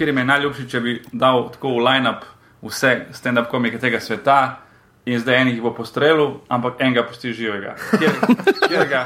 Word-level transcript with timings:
kjer 0.00 0.14
mi 0.14 0.20
je 0.20 0.24
najljubši, 0.24 0.62
če 0.68 0.80
bi 0.80 0.92
dal 1.12 1.50
tako 1.52 1.74
v 1.74 1.82
line-up 1.84 2.22
vse 2.64 2.92
stand-up 3.12 3.50
komike 3.52 3.76
tega 3.78 4.00
sveta. 4.00 4.38
In 5.04 5.20
zdaj 5.20 5.42
enih 5.42 5.60
bo 5.60 5.74
postrelil, 5.76 6.38
ampak 6.48 6.80
enega 6.80 7.04
pusti 7.04 7.34
živega. 7.36 7.76
Kjer, 7.98 8.16
kjer 8.68 8.88
ga? 8.88 9.04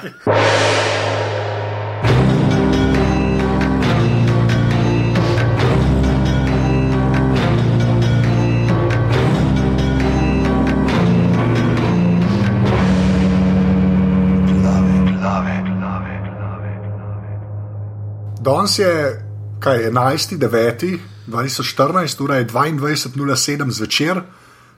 Danes 18.44 18.78
je, 18.78 19.23
kaj 19.64 19.82
je 19.82 19.90
11. 19.90 20.38
9. 20.38 20.98
2014, 21.26 22.24
ura 22.24 22.36
je 22.36 22.46
22.07 22.46 23.70
zvečer. 23.70 24.20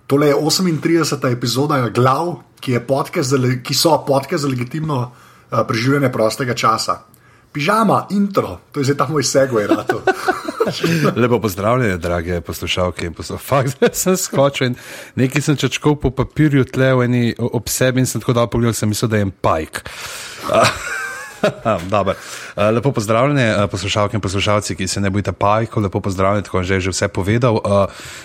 Tole 0.07 0.27
je 0.27 0.35
38. 0.35 1.33
epizoda 1.33 1.89
Glav, 1.89 2.35
ki, 2.61 2.79
podcast 2.87 3.31
za, 3.31 3.39
ki 3.63 3.75
so 3.75 4.05
podcast 4.07 4.43
za 4.43 4.49
legitimno 4.49 5.01
uh, 5.01 5.59
preživljanje 5.69 6.13
prostega 6.13 6.55
časa. 6.55 7.01
Pižama, 7.53 8.07
intro, 8.11 8.61
to 8.73 8.81
je 8.81 8.85
zdaj 8.85 8.97
ta 8.97 9.09
moj 9.09 9.23
segway. 9.23 9.67
Lepo 11.17 11.41
pozdravljene, 11.41 11.99
drage 11.99 12.41
poslušalke 12.41 13.07
in 13.07 13.15
poslušalke. 13.15 13.69
Zdaj 13.75 13.91
sem 13.93 14.17
skočil 14.17 14.67
in 14.67 14.75
nekaj 15.15 15.43
sem 15.43 15.57
čačkal 15.57 15.97
po 15.97 16.11
papirju, 16.11 16.65
tle 16.65 16.95
v 16.95 17.09
eni 17.11 17.35
ob 17.39 17.69
sebi 17.69 18.03
in 18.03 18.07
sem 18.07 18.21
tako 18.21 18.39
dal 18.39 18.51
pogled, 18.51 18.77
sem 18.77 18.89
mislil, 18.89 19.11
da 19.11 19.17
je 19.17 19.27
en 19.27 19.35
pajk. 19.35 19.83
lepo 22.77 22.93
pozdravljeni, 22.93 23.69
poslušalke 23.71 24.17
in 24.17 24.21
poslušalci, 24.21 24.77
ki 24.77 24.89
se 24.89 25.01
ne 25.01 25.11
bojite 25.11 25.33
pajko, 25.33 25.81
lepo 25.81 26.01
pozdravljeni, 26.01 26.45
tako 26.45 26.63
že 26.63 26.75
je 26.75 26.81
že 26.81 26.91
vse 26.91 27.09
povedal. 27.09 27.61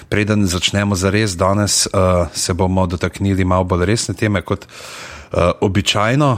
Preden 0.10 0.48
začnemo 0.48 0.96
za 0.96 1.10
res, 1.10 1.38
danes 1.38 1.88
se 2.34 2.54
bomo 2.54 2.88
dotaknili 2.88 3.46
malo 3.46 3.64
bolj 3.64 3.86
resne 3.86 4.16
teme 4.16 4.42
kot 4.42 4.66
običajno. 5.62 6.38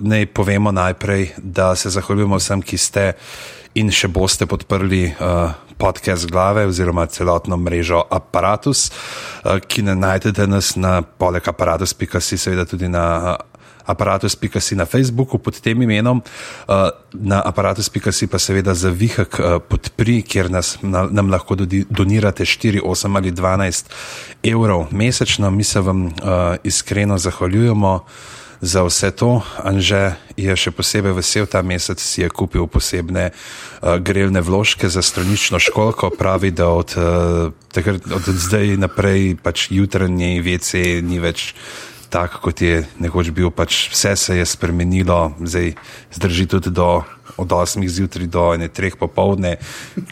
Naj 0.00 0.26
povemo 0.26 0.72
najprej, 0.72 1.34
da 1.38 1.74
se 1.76 1.90
zahvaljujemo 1.90 2.36
vsem, 2.36 2.62
ki 2.62 2.78
ste 2.78 3.12
in 3.74 3.90
še 3.90 4.08
boste 4.08 4.46
podprli 4.46 5.14
podcast 5.78 6.30
glave 6.30 6.66
oziroma 6.66 7.06
celotno 7.06 7.56
mrežo 7.56 8.02
Apparatus, 8.10 8.90
ki 9.66 9.82
ne 9.82 9.94
najdete 9.94 10.46
nas 10.46 10.76
na 10.76 11.02
poleg 11.02 11.48
aparatus.si, 11.48 12.38
seveda 12.38 12.64
tudi 12.64 12.88
na 12.88 13.36
aparatus.si 13.84 14.76
na 14.76 14.84
Facebooku 14.84 15.38
pod 15.38 15.60
tem 15.60 15.82
imenom, 15.82 16.20
uh, 16.20 16.90
na 17.12 17.40
aparatus.si 17.44 18.26
pa 18.26 18.38
seveda 18.38 18.74
za 18.74 18.90
vihek 18.90 19.38
uh, 19.38 19.58
podpri, 19.60 20.22
kjer 20.22 20.50
nas, 20.50 20.78
na, 20.82 21.06
nam 21.10 21.30
lahko 21.30 21.54
dodi, 21.54 21.84
donirate 21.90 22.44
4, 22.44 22.80
8 22.80 23.16
ali 23.16 23.32
12 23.32 23.92
evrov 24.42 24.88
mesečno. 24.90 25.50
Mi 25.50 25.64
se 25.64 25.80
vam 25.80 26.06
uh, 26.06 26.12
iskreno 26.64 27.18
zahvaljujemo. 27.18 28.04
Za 28.64 28.80
vse 28.82 29.10
to, 29.10 29.42
Anže 29.60 30.16
je 30.40 30.54
še 30.56 30.70
posebej 30.72 31.12
vesel, 31.18 31.44
ta 31.44 31.60
mesec 31.60 32.00
si 32.00 32.22
je 32.24 32.30
kupil 32.32 32.64
posebne 32.64 33.28
uh, 33.28 34.00
grelne 34.00 34.40
vložke 34.40 34.88
za 34.88 35.04
stranično 35.04 35.60
školko. 35.60 36.08
Pravi, 36.16 36.48
da 36.48 36.70
od, 36.72 36.96
uh, 36.96 37.52
takrat, 37.68 38.08
od 38.08 38.24
zdaj 38.24 38.78
naprej 38.80 39.36
pač 39.36 39.68
jutranji 39.68 40.40
VC 40.40 41.02
ni 41.04 41.20
več 41.20 41.52
tak, 42.14 42.38
kot 42.38 42.62
je 42.62 42.86
nekoč 43.02 43.34
bil, 43.34 43.50
pač 43.50 43.88
vse 43.90 44.14
se 44.14 44.38
je 44.38 44.46
spremenilo, 44.46 45.34
zdaj 45.42 45.74
zdrži 46.14 46.46
tudi 46.46 46.70
do 46.70 47.02
od 47.36 47.48
8 47.48 47.88
zjutraj 47.88 48.26
do 48.26 48.40
3 48.40 48.94
popovdne, 48.94 49.56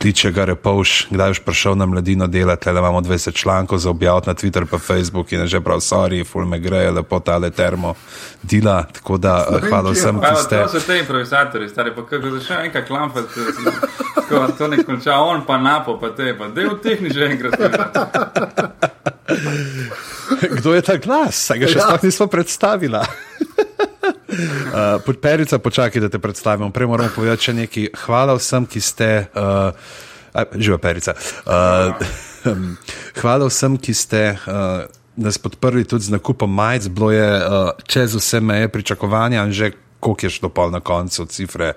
kliče 0.00 0.32
ga 0.32 0.44
repovš, 0.44 1.06
kdaj 1.10 1.30
boš 1.30 1.40
prišel 1.46 1.76
na 1.78 1.86
mladino 1.86 2.26
delati, 2.26 2.70
le 2.70 2.80
imamo 2.80 3.00
20 3.00 3.34
člankov 3.34 3.78
za 3.78 3.90
objaviti 3.90 4.28
na 4.28 4.34
Twitter 4.34 4.66
pa 4.70 4.78
Facebook 4.78 5.32
in 5.32 5.46
že 5.46 5.60
prav, 5.60 5.78
sorry, 5.78 6.24
ful 6.26 6.46
me 6.46 6.58
greje, 6.58 6.90
lepo 6.90 7.20
tale 7.20 7.50
termo 7.50 7.94
dela, 8.42 8.82
tako 8.92 9.18
da 9.18 9.46
hvala 9.68 9.90
vsem, 9.90 10.20
ki 10.20 10.42
ste. 10.42 10.62
To 10.62 10.68
so 10.68 10.80
te 10.86 10.98
improvizatori, 10.98 11.68
stari, 11.68 11.94
pa 11.94 12.06
kako 12.06 12.30
začne 12.30 12.64
enkrat 12.64 12.86
klampati, 12.86 13.28
to 14.58 14.68
ne 14.68 14.84
konča 14.84 15.14
on, 15.14 15.46
pa 15.46 15.58
napo, 15.58 15.98
pa 16.00 16.10
te, 16.10 16.34
pa 16.38 16.48
del 16.48 16.78
tehni 16.82 17.10
že 17.14 17.30
enkrat. 17.30 17.54
Kdo 20.58 20.74
je 20.74 20.82
ta 20.82 20.96
glas? 20.96 21.38
Saj 21.48 21.58
ga 21.62 21.70
še 21.70 21.78
ja. 21.78 21.86
sploh 21.86 22.08
nismo 22.08 22.26
predstavili. 22.26 23.02
Uh, 24.32 25.14
Perica, 25.20 25.58
počakaj, 25.60 26.00
da 26.00 26.08
te 26.08 26.18
predstavim. 26.18 26.72
Prej 26.72 26.88
moram 26.88 27.10
povedati 27.12 27.50
še 27.50 27.52
nekaj. 27.52 27.90
Hvala 28.06 28.32
vsem, 28.38 28.64
ki 28.64 28.80
ste. 28.80 29.08
Uh, 29.36 29.76
Živa 30.32 30.78
perica. 30.80 31.12
Uh, 31.44 31.92
hvala 33.20 33.50
vsem, 33.50 33.76
ki 33.76 33.92
ste 33.92 34.22
uh, 34.32 34.88
nas 35.20 35.36
podprli 35.36 35.84
tudi 35.84 36.08
z 36.08 36.16
nakupom 36.16 36.48
majic. 36.48 36.88
Bilo 36.88 37.12
je 37.12 37.28
uh, 37.28 37.76
čez 37.84 38.16
vse 38.16 38.40
meje 38.40 38.72
pričakovanja, 38.72 39.44
in 39.44 39.52
že 39.52 39.74
koliko 40.00 40.26
je 40.26 40.32
šlo 40.32 40.48
pol 40.48 40.72
na 40.72 40.80
koncu 40.80 41.28
cifre. 41.28 41.74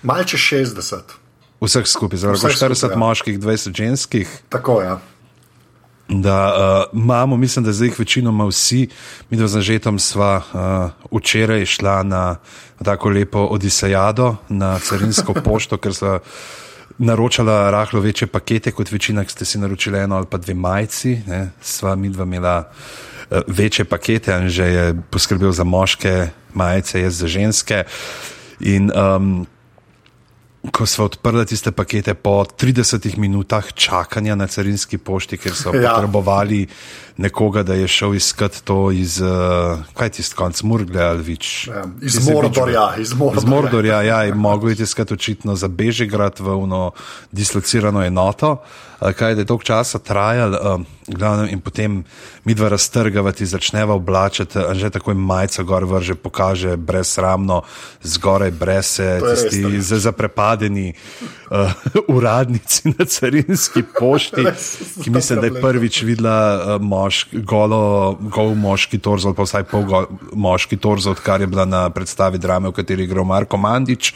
Malce 0.00 0.40
60. 0.40 1.12
Vseh 1.60 1.84
skupaj, 1.84 2.24
zelo 2.24 2.40
40 2.40 2.56
skupaj, 2.72 2.96
ja. 2.96 3.02
moških, 3.04 3.36
20 3.36 3.76
ženskih. 3.76 4.26
Tako 4.48 4.80
je. 4.80 4.88
Ja 4.88 4.98
da 6.08 6.54
uh, 6.92 6.98
imamo, 7.00 7.36
mislim, 7.36 7.64
da 7.64 7.72
zdaj 7.72 7.88
jih 7.88 7.98
večinoma 7.98 8.46
vsi, 8.46 8.88
mi 9.30 9.36
dva 9.36 9.48
z 9.48 9.56
Anžetom 9.56 9.98
sva 9.98 10.36
uh, 10.36 11.18
včeraj 11.20 11.66
šla 11.66 12.02
na, 12.02 12.36
tako 12.84 13.08
lepo 13.08 13.38
odisejado, 13.38 14.36
na 14.48 14.78
carinsko 14.78 15.34
pošto, 15.44 15.76
ker 15.76 15.94
sva 15.94 16.18
naročala 16.98 17.70
rahlo 17.70 18.00
večje 18.00 18.26
pakete 18.26 18.72
kot 18.72 18.90
večina, 18.90 19.24
ki 19.24 19.32
ste 19.32 19.44
si 19.44 19.58
naročili 19.58 19.98
eno 19.98 20.16
ali 20.16 20.26
pa 20.30 20.38
dve 20.38 20.54
majci, 20.54 21.20
ne, 21.26 21.50
sva 21.60 21.96
mi 21.96 22.08
dva 22.08 22.24
imela 22.24 22.58
uh, 22.64 23.38
večje 23.46 23.84
pakete, 23.84 24.32
Anže 24.32 24.64
je 24.64 24.96
poskrbel 25.10 25.52
za 25.52 25.64
moške 25.64 26.28
majice, 26.54 27.00
jaz 27.00 27.20
za 27.20 27.26
ženske. 27.26 27.84
In, 28.60 28.90
um, 28.96 29.46
ko 30.72 30.86
smo 30.86 31.04
odprli 31.04 31.46
tiste 31.46 31.70
pakete 31.70 32.14
po 32.14 32.44
30 32.44 33.18
minutah 33.18 33.72
čakanja 33.74 34.34
na 34.34 34.46
carinski 34.46 34.98
pošti, 34.98 35.38
ker 35.38 35.54
so 35.54 35.70
ja. 35.74 35.94
potrebovali 35.94 36.66
nekoga, 37.18 37.62
da 37.62 37.74
je 37.74 37.88
šel 37.88 38.14
iskat 38.14 38.60
to 38.64 38.90
iz, 38.90 39.20
uh, 39.20 39.78
kaj 39.94 40.08
ti 40.08 40.22
skonc, 40.22 40.62
Murgle 40.62 41.02
ali 41.02 41.22
več. 41.32 41.68
Ja, 41.68 41.84
iz 42.02 42.18
Mordorja, 42.28 42.94
iz 42.98 43.12
Mordorja. 43.12 43.42
Iz 43.42 43.48
Mordorja, 43.50 44.02
ja, 44.02 44.24
in 44.30 44.38
mogo 44.38 44.68
je 44.68 44.78
iskati 44.82 45.14
očitno 45.14 45.56
za 45.56 45.68
Bežigrad 45.68 46.40
v 46.40 46.54
eno 46.62 46.92
dislocirano 47.32 48.04
enoto. 48.06 48.52
Uh, 49.00 49.12
kaj 49.12 49.34
je 49.34 49.44
dolgo 49.44 49.66
časa 49.66 49.98
trajalo, 49.98 50.58
uh, 50.58 50.86
glavnem, 51.08 51.48
in 51.50 51.60
potem 51.60 52.04
mi 52.44 52.54
dva 52.54 52.68
raztrgavati, 52.68 53.46
začneva 53.46 53.94
oblačiti, 53.94 54.58
že 54.74 54.90
takoj 54.90 55.14
majica 55.14 55.62
gor 55.62 55.84
vrže, 55.84 56.14
pokaže 56.14 56.76
brezsramno, 56.76 57.62
zgoraj 58.02 58.50
brez 58.50 58.86
se, 58.86 59.20
tisti 59.50 59.80
zaprepadeni 59.80 60.92
uh, 61.50 61.72
uradnici 62.16 62.94
na 62.98 63.04
carinski 63.04 63.82
pošti, 63.98 64.46
ki 65.02 65.10
mislim, 65.10 65.40
da 65.40 65.46
je 65.46 65.60
prvič 65.60 66.02
videla 66.02 66.38
uh, 66.54 66.82
moški, 67.08 67.42
golo, 67.48 68.18
gol 68.28 68.54
moški 68.54 69.00
torzo, 69.00 69.32
pa 69.34 69.48
vsaj 69.48 69.64
pol 69.70 69.88
go, 69.88 70.04
moški 70.36 70.76
torzo, 70.76 71.16
odkar 71.16 71.40
je 71.40 71.50
bila 71.50 71.64
na 71.64 71.88
predstavi 71.90 72.38
drame, 72.38 72.68
v 72.68 72.76
kateri 72.76 73.04
je 73.04 73.08
igral 73.08 73.24
Marko 73.24 73.56
Mandič. 73.56 74.12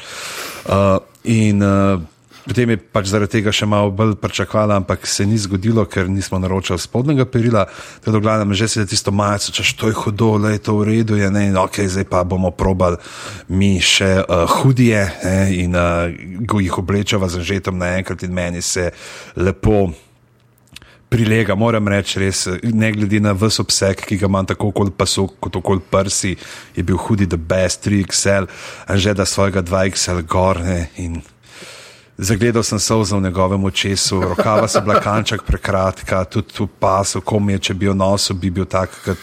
Uh, 0.68 1.00
in, 1.24 1.62
uh, 1.64 2.00
Potem 2.42 2.74
je 2.74 2.78
pač 2.90 3.06
zaradi 3.06 3.38
tega 3.38 3.52
še 3.54 3.68
malo 3.70 3.92
bolj 3.94 4.16
pričakovala, 4.18 4.80
ampak 4.82 5.06
se 5.06 5.22
ni 5.22 5.36
zgodilo, 5.38 5.84
ker 5.86 6.08
nismo 6.10 6.40
naročili 6.42 6.74
spodnjega 6.82 7.22
perila. 7.30 7.68
Tako 8.02 8.16
da, 8.16 8.18
gledam, 8.18 8.54
že 8.58 8.66
se 8.66 8.80
je 8.82 8.90
tisto 8.90 9.14
majico, 9.14 9.54
če 9.54 9.62
to 9.78 9.92
je 9.92 9.94
hudo, 9.94 10.32
da 10.42 10.50
je 10.50 10.58
to 10.58 10.74
v 10.80 10.88
redu, 10.90 11.20
je 11.22 11.30
ne, 11.30 11.44
ok, 11.54 11.86
zdaj 11.86 12.08
pa 12.10 12.24
bomo 12.26 12.50
probali 12.50 12.98
mi 13.46 13.78
še 13.78 14.26
uh, 14.26 14.42
hudije 14.58 15.06
ne, 15.22 15.38
in 15.54 15.78
uh, 15.78 16.10
jih 16.58 16.82
oblečava 16.82 17.30
z 17.30 17.46
žetom 17.46 17.78
naenkrat 17.78 18.26
in 18.26 18.34
meni 18.34 18.58
se 18.58 18.90
lepo. 19.38 19.92
Prilega, 21.12 21.54
moram 21.54 21.88
reči, 21.92 22.22
res, 22.22 22.46
ne 22.62 22.88
glede 22.94 23.20
na 23.20 23.34
vse 23.36 23.60
obseg, 23.60 24.00
ki 24.08 24.16
ga 24.16 24.30
imam, 24.30 24.46
tako 24.48 24.70
kot 24.72 24.94
pasu, 24.96 25.26
kot 25.40 25.58
okoli 25.60 25.84
prsi, 25.92 26.32
je 26.76 26.84
bil 26.88 26.96
hudi, 26.96 27.28
the 27.28 27.36
best, 27.36 27.84
3XL, 27.84 28.48
a 28.88 28.96
že 28.96 29.12
da 29.14 29.28
svojega 29.28 29.60
2XL 29.60 30.24
gor 30.24 30.62
ne, 30.64 30.88
in 30.96 31.20
Zagledal 32.22 32.62
sem 32.62 32.78
se 32.78 32.94
v 32.94 33.20
njegovem 33.20 33.64
očesu, 33.64 34.20
rokava 34.20 34.68
so 34.68 34.80
bila 34.80 35.00
kanček 35.00 35.42
prekratka, 35.42 36.24
tudi 36.24 36.52
v 36.58 36.68
pasu, 36.78 37.20
kom 37.20 37.50
je, 37.50 37.58
če 37.58 37.74
bi 37.74 37.86
jo 37.88 37.94
nosil, 37.94 38.36
bi 38.36 38.50
bil 38.50 38.64
tak, 38.64 38.92
kot 39.04 39.18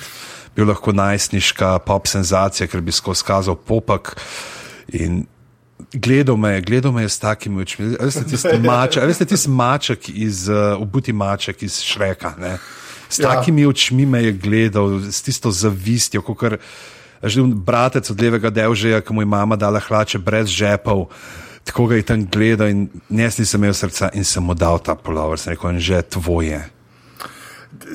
bi 0.56 0.66
lahko 0.66 0.92
najstniška 0.92 1.78
pop 1.86 2.08
senzacija, 2.08 2.68
ker 2.68 2.82
bi 2.82 2.92
skozi 2.92 3.24
kazal 3.24 3.56
popak. 3.56 4.18
In 5.00 5.24
gledal 5.94 6.38
me, 6.38 6.62
gledal 6.62 6.92
me 6.92 7.02
je 7.02 7.10
s 7.10 7.20
takimi 7.20 7.62
očmi. 7.62 7.96
Veste, 8.00 8.24
tisti 8.30 8.58
maček, 8.70 9.04
veste, 9.10 9.26
tisti 9.26 9.50
maček 9.50 10.10
iz, 10.10 10.48
uh, 10.50 10.78
obuti 10.82 11.14
maček 11.14 11.64
iz 11.64 11.82
Šreka. 11.82 12.34
Ne? 12.40 12.58
S 13.10 13.20
ja. 13.20 13.34
takimi 13.34 13.66
očmi 13.66 14.06
me 14.06 14.24
je 14.24 14.32
gledal, 14.32 15.02
s 15.12 15.22
tisto 15.22 15.52
zavistjo, 15.52 16.22
kot 16.22 16.44
je 16.44 16.60
že 17.24 17.44
bratec 17.44 18.08
od 18.10 18.22
levega 18.22 18.50
delžeja, 18.50 19.02
ki 19.04 19.14
mu 19.14 19.22
je 19.22 19.28
mama 19.28 19.58
dala 19.60 19.82
hlače 19.84 20.22
brez 20.24 20.48
žepov 20.48 21.10
tako 21.70 21.86
ga 21.86 21.96
je 21.96 22.04
tam 22.04 22.26
gledal 22.26 22.68
in 22.68 22.88
jaz 23.10 23.38
nisem 23.38 23.64
imel 23.64 23.74
srca 23.74 24.10
in 24.14 24.26
sem 24.26 24.44
mu 24.44 24.54
dal 24.54 24.80
ta 24.80 24.96
polover, 24.96 25.38
sem 25.38 25.54
rekel, 25.54 25.78
in 25.78 25.80
že 25.80 26.02
tvoje. 26.02 26.60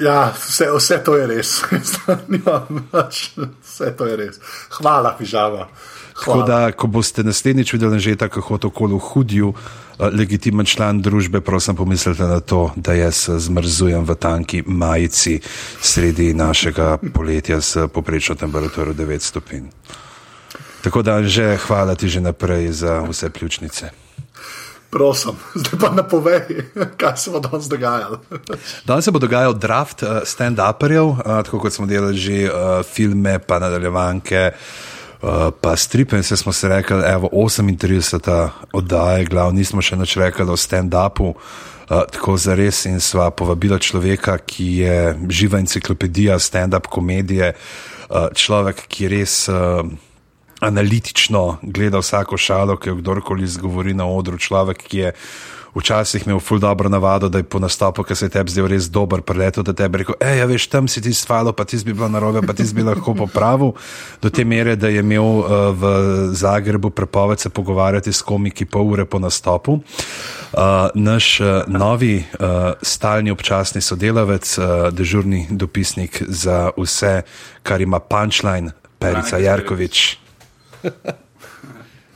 Ja, 0.00 0.30
vse, 0.30 0.68
vse 0.70 1.00
to 1.04 1.16
je 1.18 1.26
res. 1.26 1.56
Nimam 2.32 2.86
več, 2.92 3.34
vse 3.36 3.90
to 3.98 4.06
je 4.06 4.16
res. 4.16 4.38
Hvala, 4.78 5.16
pižama. 5.18 5.66
Tako 6.14 6.42
da, 6.42 6.72
ko 6.72 6.86
boste 6.86 7.22
naslednjič 7.22 7.72
videli 7.72 7.98
že 7.98 8.16
tako 8.16 8.40
hod 8.40 8.64
okolo 8.64 8.98
hudju, 8.98 9.54
eh, 9.54 10.10
legitimen 10.12 10.66
član 10.66 11.02
družbe, 11.02 11.40
prosim 11.40 11.76
pomislite 11.76 12.22
na 12.22 12.40
to, 12.40 12.70
da 12.76 12.92
jaz 12.94 13.28
eh, 13.28 13.38
zmrzujem 13.38 14.04
v 14.04 14.14
tanki 14.14 14.62
majici 14.66 15.40
sredi 15.80 16.34
našega 16.34 16.98
poletja 17.14 17.60
s 17.60 17.88
poprečno 17.92 18.34
temperaturo 18.34 18.92
9 18.92 19.18
stopinj. 19.18 19.66
Tako 20.82 21.02
da, 21.02 21.22
že 21.22 21.56
hvala 21.66 21.94
ti 21.94 22.08
že 22.08 22.20
naprej 22.20 22.72
za 22.72 23.02
vse 23.02 23.30
pljučnice. 23.30 23.90
Prosim, 24.90 25.34
zdaj 25.58 25.80
pa 25.80 25.90
napovej, 25.90 26.40
kaj 26.96 27.16
se 27.16 27.30
bo 27.30 27.40
danes 27.40 27.66
dogajalo. 27.66 28.20
Danes 28.86 29.04
se 29.04 29.10
bo 29.10 29.18
dogajal 29.18 29.54
draft 29.54 30.02
uh, 30.02 30.22
stand-uperjev, 30.22 31.18
tako 31.24 31.58
kot 31.58 31.72
smo 31.72 31.86
delali 31.86 32.16
že 32.16 32.46
filme, 32.86 33.38
pa 33.38 33.58
nadaljevanke. 33.58 34.52
Uh, 35.24 35.48
pa 35.60 35.72
stripe, 35.76 36.16
in 36.16 36.22
se 36.22 36.36
smo 36.36 36.52
se 36.52 36.68
rekli, 36.68 37.00
evo, 37.08 37.30
38. 37.32 38.48
oddaje, 38.76 39.24
glav, 39.24 39.54
nismo 39.56 39.80
še 39.80 39.96
nič 39.96 40.18
rekli 40.20 40.44
o 40.44 40.56
stand-upu, 40.56 41.30
uh, 41.32 42.02
tako 42.12 42.36
za 42.36 42.52
res 42.52 42.82
in 42.84 43.00
sva 43.00 43.30
povabila 43.32 43.78
človeka, 43.80 44.36
ki 44.44 44.66
je 44.84 44.98
živa 45.32 45.62
enciklopedija 45.64 46.36
stand-up 46.36 46.92
komedije, 46.92 47.54
uh, 47.56 48.28
človek, 48.36 48.84
ki 48.88 49.08
res. 49.16 49.46
Uh, 49.48 49.88
analitično 50.64 51.58
gleda 51.62 51.98
vsako 51.98 52.36
šalo, 52.36 52.76
ki 52.76 52.88
jo 52.88 52.94
kdorkoli 53.00 53.44
izgovori 53.44 53.94
na 53.94 54.06
odru. 54.08 54.38
Človek, 54.38 54.78
ki 54.88 54.98
je 54.98 55.12
včasih 55.74 56.26
imel 56.26 56.40
ful 56.40 56.58
dobro 56.58 56.88
navado, 56.88 57.28
da 57.28 57.38
je 57.38 57.44
po 57.44 57.58
nastopu, 57.58 58.02
ki 58.02 58.14
se 58.14 58.26
je 58.26 58.30
tebi 58.36 58.50
zdel 58.50 58.68
res 58.70 58.88
dober, 58.90 59.22
preleto, 59.22 59.62
da 59.62 59.72
tebi 59.72 60.02
rekel, 60.02 60.14
hej, 60.22 60.38
ja, 60.38 60.46
veš, 60.46 60.66
tam 60.70 60.88
si 60.88 61.02
ti 61.02 61.14
svalo, 61.14 61.52
pa 61.52 61.64
ti 61.64 61.78
bi 61.84 61.92
bilo 61.92 62.08
narobe, 62.08 62.42
pa 62.46 62.52
ti 62.52 62.66
bi 62.74 62.82
lahko 62.82 63.14
popravil. 63.14 63.74
Do 64.22 64.30
te 64.30 64.44
mere, 64.44 64.76
da 64.76 64.88
je 64.88 65.02
imel 65.02 65.24
uh, 65.24 65.46
v 65.74 65.84
Zagrebu 66.34 66.90
prepoved 66.90 67.40
se 67.40 67.48
pogovarjati 67.48 68.12
s 68.12 68.22
komiki 68.22 68.64
pol 68.64 68.92
ure 68.92 69.04
po 69.04 69.18
nastopu. 69.18 69.80
Uh, 70.52 70.88
naš 70.94 71.40
uh, 71.40 71.66
novi 71.66 72.16
uh, 72.18 72.78
stalni 72.82 73.30
občasni 73.30 73.80
sodelavec, 73.80 74.58
uh, 74.58 74.88
dežurni 74.94 75.46
dopisnik 75.50 76.22
za 76.28 76.70
vse, 76.76 77.22
kar 77.62 77.80
ima 77.80 77.98
punčline, 77.98 78.72
Perica 78.98 79.38
Jarkovič. 79.38 80.18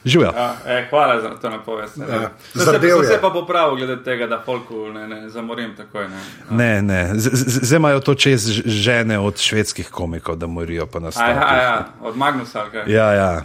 Živijo. 0.08 0.30
Ja, 0.30 0.54
eh, 0.66 0.86
hvala 0.90 1.20
za 1.20 1.28
to 1.30 1.50
napoved. 1.50 1.88
Ja, 1.98 2.30
Se, 2.54 2.64
se 3.04 3.18
pa 3.20 3.30
popravil, 3.30 3.76
glede 3.76 4.02
tega, 4.02 4.26
da 4.26 4.40
folku 4.40 4.88
ne, 4.88 5.08
ne 5.08 5.28
zamorim 5.28 5.76
takoj. 5.76 6.08
Ne. 6.08 6.20
Ne, 6.50 6.82
ne, 6.82 7.12
zdaj 7.14 7.76
imajo 7.76 8.00
to 8.00 8.14
čez 8.14 8.46
žene 8.64 9.18
od 9.18 9.38
švedskih 9.38 9.88
komikov, 9.90 10.36
da 10.36 10.46
morijo 10.46 10.86
pa 10.86 10.98
na 10.98 11.06
Aj, 11.06 11.12
stolu. 11.12 11.28
aj, 11.28 11.58
ja, 11.58 11.86
od 12.02 12.16
Magnusa. 12.16 12.60
ali 12.60 12.70
kaj? 12.70 12.92
Ja, 12.92 13.12
ja. 13.12 13.44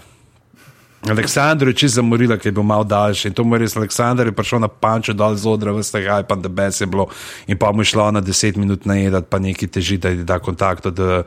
Aleksandr 1.09 1.67
je 1.67 1.73
čisto 1.73 1.95
zamorila, 1.95 2.37
ker 2.37 2.47
je 2.47 2.51
bil 2.51 2.63
malo 2.63 2.83
daljši. 2.83 3.27
In 3.27 3.33
to 3.33 3.43
mu 3.43 3.55
je 3.55 3.59
res, 3.59 3.75
Aleksandr 3.75 4.25
je 4.25 4.31
prišel 4.31 4.59
na 4.59 4.67
panče 4.67 5.13
dol 5.13 5.35
z 5.35 5.45
odra, 5.45 5.71
veste, 5.71 5.99
kaj 5.99 6.23
pa 6.23 6.35
da 6.35 6.47
bes 6.49 6.79
je 6.81 6.87
bilo. 6.87 7.09
In 7.47 7.57
pa 7.57 7.71
mu 7.71 7.81
je 7.81 7.91
šlo 7.91 8.11
na 8.11 8.21
10 8.21 8.57
minut 8.57 8.85
najedati, 8.85 9.27
pa 9.29 9.39
neki 9.39 9.67
teži, 9.67 9.97
da 9.97 10.09
je 10.09 10.23
da 10.23 10.39
kontakt 10.39 10.85
od 10.85 10.99
eh, 10.99 11.23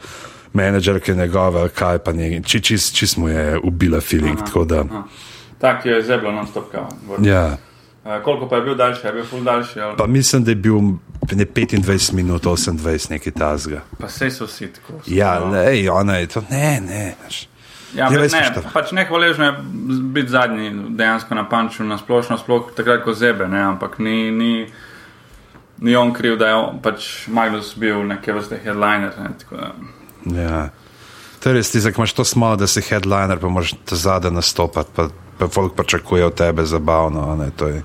menedžerke 0.53 1.15
njegove, 1.15 1.69
kaj 1.69 1.99
pa 1.99 2.13
nekaj. 2.13 2.43
Či, 2.43 2.61
čist, 2.61 2.95
čist 2.95 3.17
mu 3.17 3.29
je 3.29 3.59
ubila 3.59 4.01
feeling. 4.01 4.39
tako 4.39 4.65
Da, 4.65 4.85
Tak 5.59 5.87
je 5.87 6.03
zeblo 6.03 6.33
non-stop 6.33 6.71
kao. 6.73 6.89
ja. 7.21 7.57
Uh, 8.05 8.23
koliko 8.23 8.49
pa 8.49 8.57
je 8.57 8.63
bil 8.63 8.75
daljši? 8.75 9.07
Je 9.07 9.13
bil 9.13 9.25
ful 9.25 9.41
daljši? 9.41 9.81
Ali? 9.81 9.97
Pa 9.97 10.07
mislim, 10.07 10.45
da 10.45 10.51
je 10.51 10.55
bil 10.55 10.75
ne 11.33 11.47
25 11.47 12.13
minut, 12.13 12.45
28 12.45 13.11
nekaj 13.11 13.33
tazga. 13.33 13.81
Pa 14.01 14.09
sej 14.09 14.31
so 14.31 14.45
vsi 14.47 14.67
tako. 14.69 14.93
Ja, 15.07 15.41
No. 15.41 15.51
lej, 15.51 15.89
ona 15.89 16.17
je 16.17 16.27
to, 16.27 16.43
ne, 16.51 16.81
ne. 16.81 17.15
veš. 17.25 17.49
Ja, 17.95 18.11
ne, 18.11 18.19
ne, 18.19 18.63
pač 18.73 18.93
ne 18.93 19.05
hvaležno 19.05 19.45
je 19.45 19.53
biti 20.03 20.29
zadnji 20.29 20.71
dejansko 20.91 21.35
na 21.35 21.49
panču, 21.49 21.85
na 21.85 21.99
splošno, 21.99 22.39
sploh 22.39 22.71
takrat, 22.77 23.05
ko 23.05 23.15
zebe, 23.15 23.49
ne, 23.49 23.61
ampak 23.63 23.99
ni, 23.99 24.31
ni, 24.31 24.67
ni 25.79 25.97
on 25.97 26.13
kriv, 26.13 26.37
da 26.39 26.49
je 26.49 26.55
on, 26.55 26.79
pač 26.83 27.27
Magnus 27.29 27.75
bil 27.77 28.03
neke 28.07 28.33
vrste 28.33 28.59
headliner. 28.65 29.13
Ne, 29.19 29.31
tako 29.39 29.57
da, 29.57 29.71
Ja. 30.35 30.69
To 31.43 31.51
je 31.51 31.55
res, 31.55 31.71
ti 31.71 31.79
imaš 31.79 32.13
to 32.13 32.25
smalo, 32.25 32.57
da 32.57 32.67
si 32.67 32.83
headliner, 32.83 33.39
pa 33.39 33.49
moraš 33.49 33.75
zadaj 33.91 34.31
nastopati, 34.35 34.91
pa, 34.97 35.09
pa 35.39 35.49
folk 35.49 35.77
pričakuje 35.77 36.25
od 36.27 36.35
tebe 36.35 36.65
zabavno, 36.65 37.35
ne, 37.37 37.51
to 37.57 37.69
je 37.69 37.83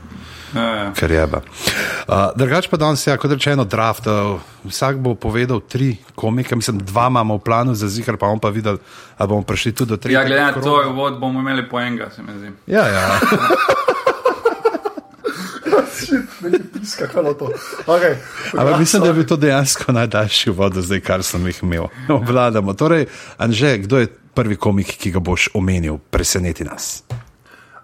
ja, 0.55 0.61
ja. 0.61 0.91
kar 0.97 1.11
jeba. 1.11 1.41
Uh, 2.07 2.31
drugač 2.35 2.67
pa 2.67 2.77
danes, 2.77 3.03
ja, 3.07 3.17
kot 3.17 3.31
rečeno, 3.31 3.65
draft. 3.65 4.07
Uh, 4.07 4.41
vsak 4.67 4.99
bo 5.03 5.15
povedal 5.15 5.61
tri 5.61 5.95
komike, 6.15 6.55
mislim, 6.55 6.81
dva 6.85 7.07
imamo 7.07 7.38
v 7.38 7.43
planu 7.45 7.75
za 7.75 7.88
zikar, 7.88 8.17
pa 8.17 8.27
bomo 8.27 8.41
pa 8.41 8.49
videli, 8.49 8.79
ali 9.17 9.29
bomo 9.29 9.43
prišli 9.47 9.71
tudi 9.75 9.95
do 9.95 9.97
treh. 9.97 10.13
ja, 10.13 10.25
glede 10.25 10.41
na 10.41 10.53
tvoj 10.53 10.91
uvod, 10.91 11.19
bomo 11.19 11.39
imeli 11.39 11.69
po 11.69 11.79
enega, 11.79 12.09
se 12.15 12.23
mi 12.23 12.38
zdi. 12.39 12.51
Ja, 12.67 12.88
ja. 12.88 13.19
Skakalo 16.85 17.33
to. 17.33 17.49
Okay. 17.85 18.15
Ampak 18.57 18.79
mislim, 18.79 19.01
da 19.01 19.07
je 19.07 19.13
bil 19.13 19.25
to 19.25 19.38
dejansko 19.38 19.91
najdaljši 19.91 20.49
uvod, 20.49 20.73
do 20.73 20.81
zdaj, 20.81 20.99
kar 20.99 21.23
sem 21.23 21.47
jih 21.47 21.63
imel. 21.63 21.88
Obvladamo. 22.09 22.73
Torej, 22.73 23.05
Anže, 23.38 23.77
kdo 23.77 23.99
je 23.99 24.07
prvi 24.33 24.55
komik, 24.55 24.95
ki 24.97 25.11
ga 25.11 25.19
boš 25.19 25.49
omenil? 25.53 25.97
Preseneti 26.09 26.63
nas. 26.63 27.03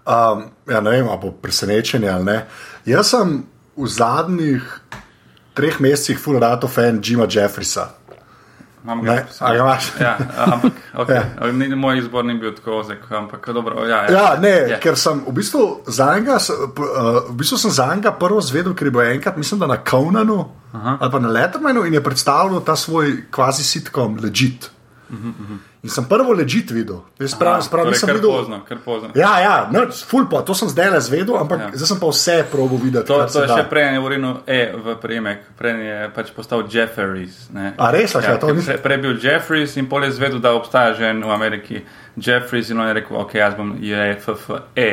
Um, 0.08 0.48
ja, 0.70 0.80
ne 0.80 0.90
vem, 0.90 1.08
ali 1.08 1.20
bo 1.22 1.32
presenečenje 1.32 2.08
ali 2.08 2.24
ne. 2.24 2.38
Jaz 2.86 3.12
sem 3.12 3.42
v 3.76 3.86
zadnjih 3.86 4.64
treh 5.54 5.80
mesecih 5.80 6.18
full 6.18 6.40
rato 6.40 6.68
fan 6.68 7.02
Jima 7.04 7.26
Jeffrisa. 7.30 7.90
Imam 8.88 9.02
ga 9.04 9.24
imaš? 9.54 9.92
Ja, 10.00 10.16
ampak 10.46 10.72
okay. 11.04 11.20
Ja. 11.44 11.52
ni, 11.52 11.68
moj 11.76 11.98
izbor 11.98 12.24
ni 12.24 12.38
bil 12.40 12.54
tako 12.56 12.78
ozek, 12.80 13.04
ampak 13.12 13.48
dobro. 13.52 13.84
Ja, 13.84 14.02
ja. 14.08 14.10
Ja, 14.10 14.36
ne, 14.40 14.54
Ja. 14.70 14.78
ker 14.80 14.96
sem 14.96 15.20
v 15.26 15.32
bistvu 15.36 15.82
za 15.86 16.14
enega, 16.16 16.38
uh, 16.40 17.28
v 17.28 17.36
bistvu 17.36 17.58
sem 17.58 17.70
za 17.70 17.90
enega 17.92 18.12
prvo 18.16 18.40
zvedel, 18.40 18.72
ker 18.74 18.88
je 18.88 18.94
bil 18.96 19.04
enkrat, 19.12 19.36
mislim, 19.36 19.60
da 19.60 19.66
na 19.66 19.76
Konanu 19.76 20.46
ali 20.72 21.10
pa 21.12 21.18
na 21.18 21.28
Lettermanu 21.28 21.84
in 21.86 21.94
je 21.94 22.02
predstavljal 22.04 22.60
ta 22.64 22.76
svoj 22.76 23.24
kvazi 23.30 23.64
sitkom 23.64 24.18
Legit. 24.22 24.70
In 25.80 25.88
sem 25.88 26.04
prvo 26.04 26.32
Legit 26.32 26.70
videl. 26.70 27.04
Jaz 27.16 27.34
pravim, 27.34 27.62
torej, 27.62 27.92
nisem 27.92 28.06
kar 28.06 28.16
videl. 28.16 28.30
pozno, 28.30 28.56
kar 28.64 28.78
pozno. 28.78 29.08
Ja, 29.14 29.38
ja, 29.38 29.68
no, 29.70 29.84
full 30.02 30.26
pa, 30.26 30.42
to 30.42 30.50
sem 30.52 30.66
zdaj 30.68 30.90
le 30.90 31.00
zvedel, 31.00 31.36
ampak 31.36 31.58
Ja. 31.60 31.64
ja. 31.64 31.76
zdaj 31.76 31.86
sem 31.86 32.00
pa 32.00 32.06
vse 32.08 32.44
probo 32.50 32.76
videti. 32.76 33.06
To, 33.06 33.18
to 33.24 33.42
je 33.42 33.48
še 33.48 33.62
prej 33.64 33.92
ne 33.92 34.00
vrnil 34.00 34.34
E 34.44 34.72
v 34.74 34.96
prijemek, 34.96 35.38
prej 35.54 35.78
je 35.80 36.10
pač 36.10 36.30
postal 36.30 36.66
Jefferies. 36.66 37.46
Ne. 37.50 37.74
A 37.76 37.90
res, 37.90 38.10
a 38.12 38.20
kaj, 38.20 38.38
to 38.38 38.50
ni- 38.50 38.62
pre- 38.62 38.78
Prej 38.78 38.96
je 38.96 39.02
bil 39.02 39.14
Jefferies 39.16 39.76
in 39.76 39.86
pol 39.86 40.02
je 40.02 40.10
zvedel, 40.12 40.40
da 40.40 40.50
obstaja 40.52 40.94
že 40.94 41.04
en 41.06 41.22
v 41.22 41.30
Ameriki 41.30 41.84
Jefferies 42.16 42.70
in 42.70 42.80
on 42.80 42.88
je 42.88 42.94
rekel, 42.94 43.14
ok, 43.16 43.34
jaz 43.34 43.54
bom 43.54 43.76
JFFE. 43.78 44.90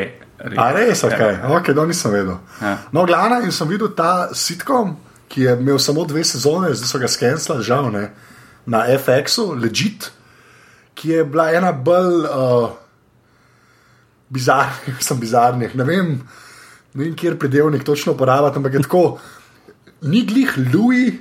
A 0.55 0.71
res, 0.71 1.03
ok, 1.03 1.19
Ja. 1.19 1.49
okay 1.49 1.73
to 1.73 1.85
nisem 1.85 2.11
vedel. 2.11 2.37
Ja. 2.61 2.77
No, 2.91 3.05
glavna 3.05 3.41
in 3.41 3.51
sem 3.51 3.67
videl 3.67 3.89
ta 3.89 4.29
sitkom, 4.33 4.97
ki 5.27 5.41
je 5.41 5.53
imel 5.55 5.79
samo 5.79 6.05
dve 6.05 6.21
sezone, 6.23 6.73
zdaj 6.73 6.87
so 6.87 6.99
ga 6.99 7.07
skenirali, 7.07 7.63
žal 7.63 7.89
ne, 7.91 8.11
na 8.65 8.85
FX-u, 8.87 9.55
Legit, 9.55 10.11
ki 10.95 11.09
je 11.09 11.23
bila 11.27 11.49
ena 11.53 11.71
bolj 11.71 12.25
uh, 12.25 12.69
bizarnih, 14.29 14.97
sem 15.07 15.19
bizarnih. 15.19 15.75
Ne 15.75 15.83
vem, 15.83 16.11
ne 16.93 17.03
vem 17.03 17.15
kjer 17.15 17.39
predelnik 17.39 17.83
točno 17.83 18.15
uporabljati, 18.15 18.57
ampak 18.57 18.73
je 18.73 18.83
tako, 18.87 19.05
ni 20.01 20.25
glih 20.25 20.57
Louis, 20.73 21.13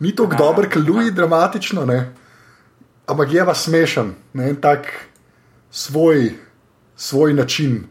ni 0.00 0.14
tako 0.16 0.36
dober, 0.38 0.70
kot 0.70 0.88
Louis, 0.88 1.12
dramatično, 1.14 1.86
ne, 1.86 2.00
ampak 3.06 3.32
je 3.32 3.44
pa 3.46 3.54
smešen, 3.54 4.14
ne 4.34 4.50
en 4.50 4.56
tak 4.60 4.90
svoj, 5.70 6.32
svoj 6.96 7.34
način. 7.34 7.84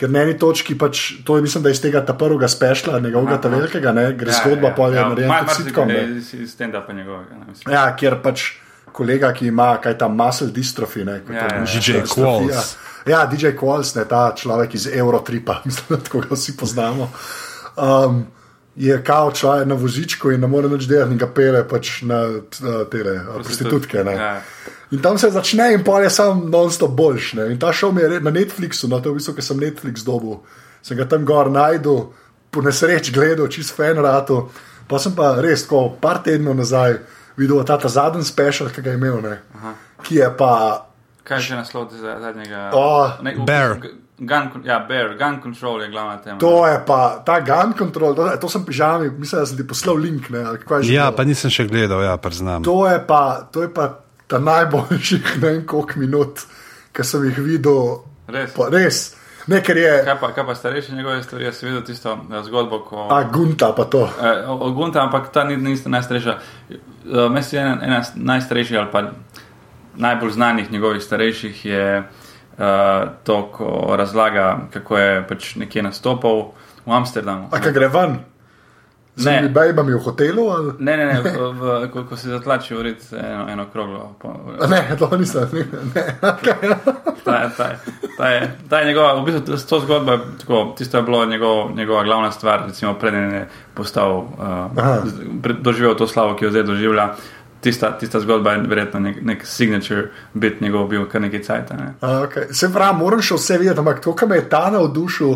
Ker 0.00 0.08
na 0.08 0.22
eni 0.24 0.32
točki, 0.38 0.78
pač, 0.80 1.00
to 1.28 1.36
je 1.36 1.42
mislim, 1.44 1.62
da 1.62 1.70
iz 1.70 1.80
tega 1.82 2.00
ta 2.06 2.14
prvega 2.16 2.48
spešla, 2.48 3.00
njegovega 3.04 3.36
ta 3.40 3.50
velikega, 3.52 3.92
ne, 3.92 4.06
gre 4.16 4.32
zgodba, 4.32 4.70
pa 4.76 4.86
je 4.88 5.02
narejen 5.02 5.32
kot 5.44 5.56
sitkom. 5.56 5.88
ne. 5.88 6.04
Iz 6.16 6.54
stand-upa 6.54 6.94
njegovega. 6.96 7.36
Ne, 7.36 7.50
mislim. 7.50 7.74
Ja, 7.74 7.82
kjer 7.96 8.16
pač 8.22 8.46
kolega, 8.92 9.32
ki 9.32 9.46
ima 9.46 9.76
kaj 9.82 9.98
tam 9.98 10.16
muscle 10.16 10.50
dystrophy, 10.54 11.04
ne, 11.04 11.20
kot 11.26 11.36
Ja, 11.36 11.46
ja, 11.54 11.60
mišična 11.60 12.02
DJ. 12.02 12.12
Qualls. 12.14 12.74
Ja, 13.06 13.24
DJ 13.26 13.54
Qualls, 13.60 13.94
ne 13.96 14.04
ta 14.08 14.34
človek 14.36 14.74
iz 14.74 14.88
Eurotripa, 14.92 15.60
mislim, 15.64 16.00
da 16.00 16.20
ga 16.20 16.34
vsi 16.34 16.56
poznamo. 16.56 17.10
Um, 17.76 18.26
je 18.76 19.04
kao 19.04 19.32
človek 19.32 19.66
na 19.68 19.74
vozičku 19.74 20.30
in 20.30 20.40
ne 20.40 20.46
more 20.46 20.68
nič 20.68 20.86
delati, 20.88 21.12
in 21.12 21.18
ga 21.18 21.26
pele 21.26 21.64
pač 21.68 22.02
na 22.02 22.20
uh, 22.28 22.84
tele 22.90 23.16
uh, 23.20 23.34
prostitutke. 23.42 24.04
ne. 24.04 24.12
Ja. 24.12 24.42
In 24.90 24.98
tam 24.98 25.18
se 25.18 25.30
začne, 25.30 25.72
in 25.74 25.84
pa 25.84 26.00
je 26.00 26.10
sam 26.10 26.48
non-stop 26.50 26.90
boljš. 26.90 27.32
Ne? 27.38 27.52
In 27.52 27.58
ta 27.58 27.72
šel 27.72 27.92
mi 27.92 28.02
je 28.02 28.20
na 28.20 28.30
Netflixu, 28.30 28.88
no 28.88 28.98
to 29.00 29.08
je 29.08 29.12
v 29.12 29.20
bistvu, 29.20 29.34
ker 29.36 29.44
sem 29.44 29.60
Netflix 29.60 30.02
dobil, 30.06 30.40
sem 30.82 30.98
ga 30.98 31.06
tam 31.06 31.24
gor 31.24 31.50
najdel, 31.50 32.08
po 32.50 32.62
nesreč 32.62 33.12
gledal, 33.14 33.46
čist 33.46 33.74
fan 33.76 34.02
ratu. 34.02 34.48
Pa 34.90 34.98
sem 34.98 35.14
pa 35.14 35.36
res, 35.38 35.62
ko 35.70 35.92
par 36.02 36.18
tednov 36.26 36.58
nazaj 36.58 36.98
videl 37.40 37.64
ta, 37.64 37.76
ta 37.76 37.88
zadnji 37.88 38.22
special, 38.22 38.68
ki 38.68 38.80
ga 38.80 38.90
je 38.90 38.96
imel, 38.96 39.18
ne? 39.20 39.38
ki 40.02 40.16
je 40.16 40.28
pa. 40.32 40.52
Kaj 41.22 41.36
je 41.36 41.42
že 41.42 41.56
naslov 41.56 41.88
za- 41.90 42.20
zadnjega? 42.20 42.70
O, 42.72 42.86
Ne, 43.20 43.34
v- 43.34 43.44
Bear. 43.44 43.76
gun, 44.20 44.62
ja, 44.62 44.78
bear, 44.80 45.14
gun 45.14 45.40
control 45.40 45.80
je 45.80 45.88
glavna 45.88 46.18
tema. 46.18 46.38
To 46.38 46.66
je 46.66 46.76
pa 46.80 47.00
ta 47.20 47.40
gun 47.40 47.72
control, 47.72 48.12
to, 48.12 48.28
to 48.36 48.48
sem 48.48 48.62
pižami, 48.62 49.10
mislim, 49.12 49.40
da 49.40 49.46
sem 49.46 49.56
ti 49.56 49.64
poslal 49.64 49.96
link. 49.96 50.28
Ne, 50.28 50.42
ali 50.42 50.58
kaj 50.58 50.82
že 50.82 50.92
Ja, 50.92 51.04
bilo. 51.04 51.16
pa 51.16 51.24
nisem 51.24 51.50
še 51.50 51.64
gledal, 51.64 52.02
ja, 52.02 52.16
priznam. 52.16 52.60
to, 52.62 52.84
je 52.84 52.98
pa, 53.00 53.22
to 53.46 53.62
je 53.62 53.70
pa 53.70 53.98
ta 54.26 54.38
najboljših 54.38 55.24
ne 55.34 55.48
vem 55.48 55.60
koliko 55.64 55.96
minut, 55.96 56.44
ki 56.92 57.02
sem 57.02 57.24
jih 57.24 57.38
videl. 57.38 58.04
Res? 58.28 58.50
Pa, 58.52 58.68
res. 58.68 59.16
Ne, 59.46 59.62
ker 59.62 59.76
je 59.76 60.02
Kaj 60.04 60.20
pa, 60.20 60.32
kaj 60.32 60.46
pa 60.46 60.54
starejše 60.54 60.92
njegove 60.92 61.22
stvari, 61.22 61.44
jaz 61.44 61.54
sem 61.54 61.68
videl 61.68 61.82
tisto 61.82 62.12
eh, 62.30 62.42
zgodbo, 62.42 62.78
ko. 62.80 63.08
a 63.10 63.22
gunta 63.24 63.72
pa 63.72 63.84
to. 63.84 64.08
Eh, 64.22 64.44
o- 64.46 64.58
o 64.58 64.70
Gunta, 64.70 65.02
ampak 65.02 65.32
ta 65.32 65.44
ni 65.44 65.56
nista 65.58 65.88
najstarejša. 65.88 66.38
Eh, 66.70 66.76
Mislim, 67.28 67.62
ena, 67.62 67.78
ena 67.82 68.02
najstarejših 68.14 68.78
ali 68.78 68.88
pa 68.92 69.02
najbolj 69.96 70.30
znanih 70.30 70.72
njegovih 70.72 71.02
starejših 71.02 71.66
je 71.66 71.98
uh, 71.98 72.64
to, 73.24 73.46
ko 73.48 73.66
razlaga, 73.96 74.58
kako 74.70 74.98
je 74.98 75.24
pač 75.28 75.54
nekje 75.56 75.82
nastopal 75.82 76.52
v 76.86 76.92
Amsterdamu. 76.92 77.48
A 77.50 77.58
kaj 77.58 77.72
gre 77.72 77.88
ven? 77.88 78.18
Z 79.20 79.26
Ne. 79.26 79.36
temi 79.36 79.48
bejbami 79.50 79.92
v 79.92 80.00
hotelu? 80.00 80.44
Ali? 80.48 80.70
Ne, 80.78 80.96
ne, 80.96 81.04
ne, 81.06 81.16
v, 81.20 81.28
v, 81.52 81.60
ko, 81.88 82.04
ko 82.04 82.16
se 82.16 82.28
zatlači 82.28 82.72
urit 82.72 83.04
eno, 83.12 83.44
eno 83.48 83.66
kroglo. 83.68 84.16
Po, 84.16 84.32
Ne, 84.64 84.96
to 84.96 85.10
nisem. 85.14 85.44
Ne, 85.52 85.64
ne. 85.86 86.04
Okay. 86.22 86.56
ta, 87.20 87.36
je- 87.36 87.50
ta, 87.50 87.64
je- 87.66 87.78
ta, 88.16 88.26
je, 88.28 88.40
ta 88.64 88.78
je 88.78 88.86
njegova, 88.86 89.14
v 89.14 89.24
bistvu 89.24 89.40
to- 89.60 89.80
zgodba, 89.80 90.12
je 90.12 90.18
tako, 90.38 90.72
tisto 90.72 90.96
je 90.96 91.02
bilo 91.02 91.26
njegov, 91.26 91.70
njegova 91.72 92.02
glavna 92.02 92.30
stvar, 92.30 92.64
recimo 92.66 92.94
preden 92.94 93.32
je 93.32 93.44
postal, 93.74 94.18
uh, 94.18 95.04
doživel 95.60 95.94
to 95.94 96.06
slavo, 96.06 96.34
ki 96.34 96.44
jo 96.44 96.50
zdaj 96.50 96.62
doživlja. 96.64 97.14
Tista, 97.60 97.92
tista 97.92 98.20
zgodba 98.20 98.52
je 98.52 98.62
verjetno 98.62 99.00
nek, 99.00 99.18
nek 99.22 99.44
signature 99.44 100.06
bit 100.32 100.60
njegov 100.60 100.86
bil 100.86 101.04
kar 101.04 101.20
nekaj 101.20 101.42
cajt. 101.42 101.70
Ne? 101.70 101.92
A, 102.00 102.06
Okay. 102.22 102.48
Se 102.50 102.72
pravi, 102.72 102.96
moram 102.96 103.20
še 103.20 103.34
vse 103.34 103.58
videti, 103.58 103.78
ampak 103.78 104.00
to, 104.00 104.14
kar 104.14 104.28
me 104.28 104.36
je 104.36 104.48
ta 104.48 104.70
navdušil, 104.70 105.34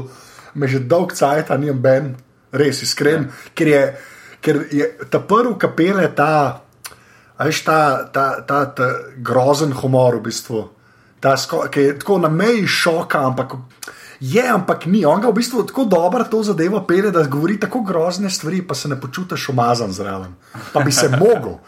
me 0.55 0.67
že 0.67 0.79
dolg 0.81 1.13
cajt, 1.13 1.51
a 1.51 1.57
nijem 1.57 1.77
ben, 1.79 2.15
res 2.55 2.83
iskren, 2.87 3.29
ja. 3.29 3.53
ker, 3.55 3.71
je, 3.71 3.83
ker 4.45 4.63
je 4.73 4.89
ta 5.11 5.21
prvi 5.21 5.57
kapele, 5.61 6.07
ta, 6.17 6.31
veš, 7.43 7.65
ta, 7.67 7.81
ta, 8.13 8.29
ta, 8.47 8.65
ta 8.75 8.91
grozen 9.19 9.75
humor 9.83 10.21
v 10.21 10.29
bistvu. 10.31 10.65
Ta, 11.21 11.35
ki 11.73 11.81
je 11.81 11.99
tako 12.01 12.19
na 12.21 12.29
meji 12.29 12.67
šoka, 12.69 13.23
ampak 13.27 13.57
je, 14.21 14.45
ampak 14.45 14.87
ni. 14.87 15.05
On 15.05 15.21
ga 15.21 15.29
v 15.29 15.39
bistvu 15.41 15.65
tako 15.69 15.85
dobro 15.85 16.25
to 16.25 16.43
zadevo 16.43 16.85
pele, 16.89 17.11
da 17.11 17.25
govori 17.29 17.59
tako 17.61 17.83
grozne 17.85 18.31
stvari, 18.31 18.63
pa 18.63 18.75
se 18.75 18.89
ne 18.89 19.01
počutiš 19.01 19.49
umazan 19.49 19.93
zraven. 19.93 20.35
Pa 20.73 20.81
bi 20.81 20.93
se 20.93 21.09
mogel. 21.09 21.59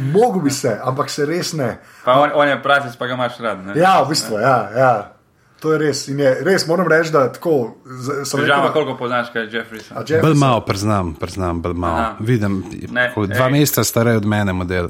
Mogoče 0.00 0.44
bi 0.44 0.50
se, 0.50 0.80
ampak 0.84 1.10
se 1.10 1.26
res 1.26 1.52
ne. 1.52 1.78
Pa 2.04 2.12
on, 2.20 2.30
on 2.34 2.48
je 2.48 2.62
pravic, 2.62 2.96
pa 2.96 3.06
ga 3.06 3.14
imaš 3.14 3.38
rad. 3.38 3.64
Ne? 3.66 3.74
Ja, 3.76 4.02
v 4.02 4.08
bistvu, 4.08 4.38
ja, 4.40 4.70
ja. 4.76 5.11
To 5.62 5.72
je 5.72 5.78
res. 5.78 6.08
In 6.08 6.18
je, 6.18 6.30
res 6.42 6.64
moram 6.66 6.88
reči, 6.88 7.12
da 7.12 7.28
tako. 7.28 7.76
Žal, 8.26 8.62
da- 8.62 8.72
koliko 8.72 8.96
poznaš, 8.96 9.28
kaj 9.32 9.42
je 9.42 9.50
Jeffreyson. 9.52 9.94
A 9.94 10.00
Jefferson- 10.00 10.20
Bolj 10.22 10.34
malo, 10.34 10.60
priznam, 10.60 11.14
priznam, 11.14 11.60
bolj 11.62 11.74
malo. 11.74 11.94
Aha. 11.94 12.16
Vidim, 12.20 12.64
Ne, 12.90 13.12
dva 13.28 13.46
ej. 13.46 13.52
meseca 13.52 13.84
starej 13.84 14.16
od 14.16 14.24
mene 14.26 14.52
model. 14.52 14.88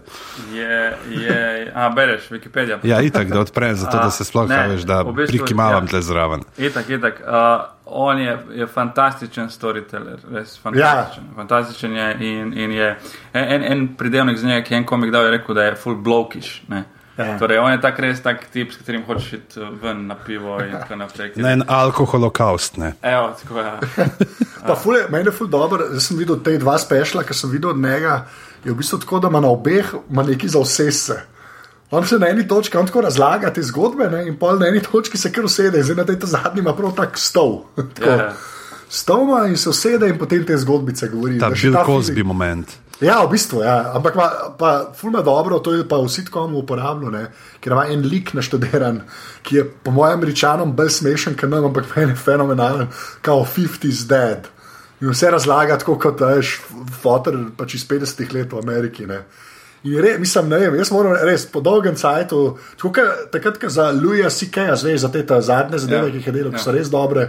Je, 0.50 0.78
je, 1.10 1.36
a, 1.74 1.88
bereš, 1.88 2.30
Wikipedia. 2.30 2.78
Ja, 2.82 3.00
itak, 3.00 3.28
da 3.28 3.40
odprem, 3.40 3.76
zato 3.76 3.96
A, 3.96 4.02
da 4.02 4.10
se 4.10 4.24
sploh 4.24 4.48
ne, 4.48 4.68
veš, 4.68 4.82
da 4.82 5.02
v 5.02 5.12
bistvu, 5.12 5.38
prikimavam 5.38 5.84
ja. 5.84 5.88
tle 5.88 6.02
zraven. 6.02 6.40
Itak, 6.58 6.88
itak. 6.90 7.20
Uh, 7.20 7.64
on 7.84 8.18
je, 8.18 8.32
je 8.54 8.66
fantastičen 8.66 9.50
storyteller, 9.50 10.16
res 10.32 10.56
fantastičen. 10.58 11.24
Ja. 11.24 11.34
Fantastičen 11.36 11.92
je 11.92 12.16
in, 12.22 12.52
in 12.54 12.70
je 12.72 12.96
en, 13.32 13.44
en, 13.44 13.62
en 13.64 13.88
pridevnik 13.94 14.38
z 14.38 14.44
njega, 14.44 14.64
ki 14.64 14.74
je 14.74 14.78
en 14.78 14.84
komik 14.86 15.12
dal, 15.12 15.24
je 15.24 15.30
rekel, 15.30 15.54
da 15.54 15.62
je 15.64 15.76
full 15.76 15.96
blokish. 15.96 16.62
Ne? 16.68 16.84
Ja. 17.18 17.38
Torej, 17.38 17.58
on 17.58 17.72
je 17.72 17.80
tak 17.80 17.98
res 18.00 18.22
tak 18.24 18.46
tip, 18.52 18.70
s 18.72 18.80
katerim 18.80 19.02
hočeš 19.04 19.32
iti 19.36 19.60
uh, 19.60 19.68
ven 19.82 20.06
na 20.08 20.16
pivo 20.16 20.56
in 20.64 20.72
tako 20.72 20.96
naprej. 20.96 21.34
Na 21.36 21.52
en 21.52 21.64
alkoholokaust, 21.66 22.78
ne. 22.80 22.94
Evo, 23.02 23.34
tako 23.42 23.58
ja. 23.60 23.74
Pa 24.68 24.76
ful 24.78 24.96
je, 24.96 25.04
meni 25.12 25.28
je 25.28 25.34
ful 25.36 25.50
dobro, 25.52 25.90
jaz 25.92 26.08
sem 26.08 26.16
videl 26.16 26.40
te 26.44 26.56
dva 26.58 26.78
spešla, 26.80 27.26
ki 27.28 27.36
sem 27.36 27.52
videl 27.52 27.74
od 27.74 27.82
njega, 27.82 28.22
je 28.64 28.72
v 28.72 28.78
bistvu 28.78 29.02
tako, 29.02 29.20
da 29.20 29.28
ima 29.28 29.42
na 29.44 29.50
obeh 29.52 29.92
ima 30.10 30.24
neki 30.24 30.48
za 30.48 30.62
vse 30.64 30.88
se. 30.92 31.18
On 31.92 32.06
se 32.06 32.16
na 32.18 32.30
eni 32.32 32.46
točki, 32.48 32.78
tako 32.86 33.00
razlaga 33.04 33.50
te 33.52 33.62
zgodbe 33.62 34.08
ne, 34.08 34.22
in 34.28 34.38
pol 34.40 34.56
na 34.58 34.70
eni 34.72 34.80
točki 34.80 35.18
se 35.18 35.32
kar 35.32 35.44
usede, 35.44 35.82
zdaj 35.82 35.96
na 35.96 36.04
tej 36.08 36.16
zadnji 36.22 36.64
ima 36.64 36.72
prav 36.72 36.94
tak 36.96 37.18
stol. 37.18 37.58
Tako. 37.98 38.10
Ja. 38.10 38.32
Stol 38.88 39.26
ima 39.26 39.46
in 39.48 39.56
se 39.56 39.68
usede 39.68 40.08
in 40.08 40.18
potem 40.18 40.46
te 40.46 40.56
zgodbice 40.56 41.08
govori. 41.08 41.38
Ta 41.40 41.50
Bill 41.50 41.76
ta 41.76 41.84
Cosby 41.84 42.24
moment. 42.24 42.72
Ja, 43.02 43.24
v 43.26 43.32
bistvu, 43.34 43.64
ja. 43.66 43.90
ampak 43.98 44.14
pa, 44.14 44.26
pa 44.58 44.70
fulma 44.94 45.24
dobro, 45.26 45.58
to 45.58 45.74
je 45.74 45.82
pa 45.88 45.98
v 45.98 46.08
sitkomu 46.08 46.60
uporabljeno, 46.62 47.24
ker 47.60 47.74
ima 47.74 47.86
en 47.90 48.04
lik 48.06 48.30
naštudiran, 48.34 49.00
ki 49.42 49.56
je 49.56 49.64
po 49.66 49.90
mojem 49.90 50.20
američanom 50.20 50.76
bolj 50.78 50.92
smešen, 51.00 51.34
kot 51.34 51.50
nam, 51.50 51.66
ampak 51.66 51.90
meni 51.96 52.14
je 52.14 52.20
fenomenalen, 52.22 52.92
kao 53.20 53.42
50s 53.42 54.06
dead. 54.06 54.46
In 55.02 55.10
vse 55.10 55.32
razlaga 55.34 55.80
tako 55.82 55.96
kot 55.98 56.22
veš, 56.22 56.60
fotor 57.02 57.40
pač 57.58 57.74
iz 57.74 57.86
50-ih 57.90 58.34
let 58.36 58.52
v 58.54 58.62
Ameriki. 58.62 59.06
Ne. 59.10 59.24
In 59.84 59.98
re, 59.98 60.18
mislim, 60.18 60.48
ne 60.48 60.58
vem, 60.58 60.74
jaz 60.74 60.90
moram 60.90 61.16
res 61.22 61.46
po 61.46 61.60
dolgem 61.60 61.96
času, 61.96 62.58
takrat, 63.32 63.58
ko 63.58 63.68
za 63.68 63.90
Louisa 63.92 64.30
C.K. 64.30 64.76
zveš 64.76 65.00
za 65.00 65.08
te 65.08 65.40
zadnje 65.40 65.78
zadeve, 65.78 66.06
Ja. 66.06 66.10
ki 66.10 66.16
jih 66.16 66.26
je 66.26 66.32
delal, 66.32 66.50
ki 66.50 66.56
Ja. 66.56 66.62
so 66.62 66.72
res 66.72 66.90
dobre. 66.90 67.28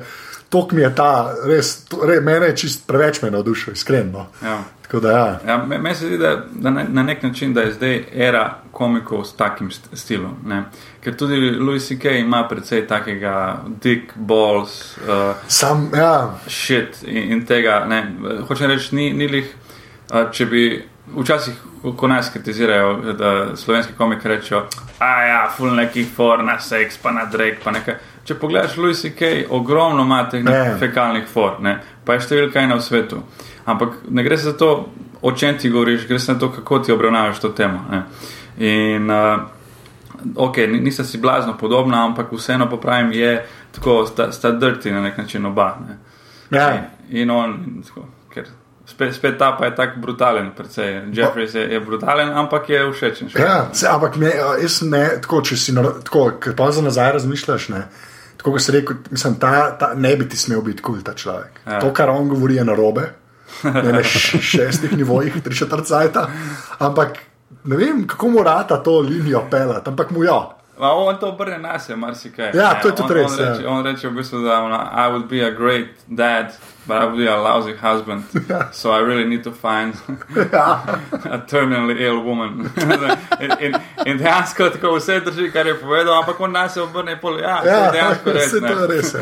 Tok 0.50 0.72
mi 0.72 0.82
je 0.82 0.96
ta, 0.96 1.34
res, 1.46 1.86
to, 1.86 2.06
re, 2.06 2.20
mene 2.22 2.46
je 2.46 2.56
čist 2.56 2.88
preveč 2.88 3.22
me 3.22 3.32
navdušil, 3.32 3.74
iskreno. 3.74 4.28
Ja. 4.44 4.60
Tako 4.82 5.00
da 5.00 5.12
ja. 5.12 5.40
Ja, 5.48 5.58
me- 5.58 5.78
Meni 5.78 5.96
se 5.96 6.06
zdi, 6.06 6.18
da, 6.18 6.44
da 6.52 6.70
na, 6.70 6.84
na 6.90 7.04
nek 7.04 7.24
način 7.24 7.54
da 7.54 7.62
je 7.62 7.72
zdaj 7.74 8.04
era 8.14 8.44
komikov 8.72 9.26
s 9.26 9.34
takim 9.34 9.72
st- 9.72 9.90
stilom. 9.94 10.36
Ne? 10.46 10.64
Ker 11.02 11.16
tudi 11.18 11.36
Louis 11.52 11.88
C.K. 11.88 12.06
ima 12.20 12.48
precej 12.48 12.88
takega 12.88 13.34
dick 13.82 14.14
balls, 14.16 14.98
uh, 15.00 15.34
Sam, 15.48 15.90
ja, 15.96 16.38
shit 16.48 17.02
in, 17.04 17.32
in 17.32 17.46
tega. 17.46 17.86
Ne? 17.86 18.14
Hočem 18.48 18.70
reči, 18.70 18.96
ni, 18.96 19.14
ni 19.14 19.28
lih, 19.28 19.50
uh, 20.12 20.30
če 20.32 20.46
bi 20.46 20.84
včasih, 21.08 21.54
ko- 21.98 22.08
nas 22.08 22.30
kritizirajo, 22.30 23.14
da 23.14 23.56
slovenski 23.56 23.94
komiki 23.94 24.28
rečejo, 24.28 24.66
a 25.00 25.24
ja, 25.24 25.50
full 25.58 25.76
nekih 25.76 26.08
for 26.16 26.44
na 26.44 26.60
seks, 26.60 26.98
pa 26.98 27.12
na 27.12 27.26
drek, 27.26 27.64
pa 27.64 27.72
nekaj. 27.72 27.96
Če 28.24 28.36
pogledaš 28.36 28.78
Louis 28.78 29.02
C.K., 29.02 29.22
ogromno 29.50 30.04
ima 30.04 30.30
teh 30.30 30.44
Ne. 30.44 30.76
fekalnih 30.80 31.26
for, 31.28 31.58
ne? 31.60 31.74
pa 32.06 32.14
je 32.14 32.20
številka 32.20 32.60
ena 32.60 32.76
v 32.76 32.82
svetu. 32.82 33.20
Ampak 33.66 33.90
ne 34.10 34.24
gre 34.24 34.38
za 34.38 34.54
to, 34.54 34.90
o 35.22 35.32
čem 35.32 35.58
ti 35.58 35.70
govoriš, 35.70 36.08
gre 36.08 36.20
za 36.20 36.36
to, 36.36 36.52
kako 36.52 36.80
ti 36.80 36.92
obravnavaš 36.92 37.40
to 37.40 37.50
temo. 37.50 37.84
Ne? 37.92 38.04
In 38.58 39.10
uh, 39.12 39.40
ok, 40.36 40.58
ni- 40.58 40.80
nista 40.80 41.04
si 41.04 41.18
blazno 41.18 41.58
podobna, 41.58 42.06
ampak 42.06 42.32
vseeno 42.32 42.70
pa 42.70 42.78
pravim, 42.78 43.12
je 43.12 43.46
tako, 43.72 44.06
sta, 44.06 44.32
sta 44.32 44.52
drti 44.52 44.92
na 44.92 45.02
nek 45.02 45.18
način 45.18 45.46
oba. 45.46 45.78
Ne? 45.88 45.98
ja. 46.52 46.74
In, 47.10 47.22
in 47.22 47.32
on, 47.32 47.60
in 47.68 47.84
tako, 47.84 48.06
ker 48.30 48.48
spet, 48.86 49.14
spet 49.16 49.38
ta 49.40 49.52
pa 49.60 49.66
je 49.66 49.76
tako 49.76 50.00
brutalen, 50.00 50.52
precej. 50.58 51.02
Jeffries 51.14 51.54
je, 51.56 51.62
je 51.74 51.80
brutalen, 51.80 52.30
ampak 52.30 52.70
je 52.70 52.92
všečen. 52.92 53.30
še. 53.30 53.40
ja 53.40 53.70
se, 53.74 53.88
ampak 53.88 54.16
me, 54.16 54.32
jaz 54.62 54.82
ne, 54.82 55.04
tako, 55.22 55.42
če 55.42 55.58
si 55.58 55.72
naro- 55.72 56.00
tako, 56.04 56.32
ker 56.40 56.56
pa 56.56 56.72
za 56.72 56.82
nazaj 56.82 57.12
razmišljaš, 57.20 57.70
ne. 57.70 57.84
Tako 58.38 58.52
kot 58.52 58.62
si 58.62 58.72
rekel, 58.76 58.96
mislim, 59.12 59.36
ta, 59.40 59.78
ta 59.80 59.94
ne 59.96 60.16
bi 60.16 60.28
ti 60.30 60.38
smel 60.38 60.62
biti 60.62 60.82
kul 60.82 60.96
cool, 61.00 61.04
ta 61.04 61.14
človek. 61.14 61.62
Ja. 61.66 61.74
Ja. 61.74 61.80
To, 61.80 61.94
kar 61.94 62.10
on 62.10 62.28
govori, 62.30 62.56
je 62.56 62.66
narobe. 62.66 63.10
Ne 63.64 63.94
na 63.94 64.02
šestih 64.04 64.98
nivojih, 64.98 65.44
tri 65.44 65.56
četrt 65.56 65.86
cajta. 65.86 66.26
Ampak 66.80 67.18
ne 67.64 67.78
vem, 67.78 68.08
kako 68.08 68.30
mu 68.30 68.44
rata 68.44 68.84
to 68.84 69.00
linijo 69.00 69.46
pelati, 69.52 69.90
ampak 69.90 70.12
mu 70.12 70.24
jo. 70.24 70.40
Ma, 70.74 70.90
on 70.92 71.20
to 71.20 71.28
obrne 71.28 71.58
na 71.60 71.80
sebe, 71.80 71.98
marsikaj. 71.98 72.52
Ja, 72.54 72.80
to 72.82 72.88
je 72.88 72.96
tudi 72.96 73.14
on, 73.14 73.18
res, 73.18 73.32
On 73.32 73.40
ja. 73.40 73.52
reče, 73.52 73.68
on 73.68 73.86
reče 73.86 74.08
v 74.10 74.14
bistvu, 74.14 74.40
da 74.42 74.56
ona, 74.60 74.80
I 74.96 75.08
would 75.08 75.28
be 75.28 75.42
a 75.42 75.52
great 75.52 75.88
dad, 76.08 76.54
but 76.88 76.98
I 76.98 77.06
would 77.06 77.18
be 77.18 77.28
a 77.28 77.38
lousy 77.38 77.74
husband. 77.74 78.24
So 78.74 78.90
I 78.92 79.00
really 79.00 79.26
need 79.26 79.44
to 79.44 79.52
find 79.52 79.94
a 81.26 81.38
terminally 81.48 82.02
ill 82.02 82.22
woman. 82.22 82.72
in, 83.40 83.52
in, 83.60 83.74
in 84.06 84.18
dejansko 84.18 84.70
tako 84.70 84.96
vse 84.96 85.20
drži, 85.20 85.52
kar 85.52 85.68
je 85.68 85.76
povedal, 85.76 86.14
ampak 86.16 86.40
on 86.40 86.52
nas 86.52 86.78
obrne 86.78 87.20
pol. 87.22 87.40
Ja, 87.40 87.62
ja 87.66 87.78
Ja, 87.78 87.92
dejansko 87.92 88.32
res. 88.34 88.50
se 88.52 88.62
ne. 88.62 88.68
to 88.70 88.82
je 88.82 88.88
res. 88.88 89.14
Ja. 89.14 89.22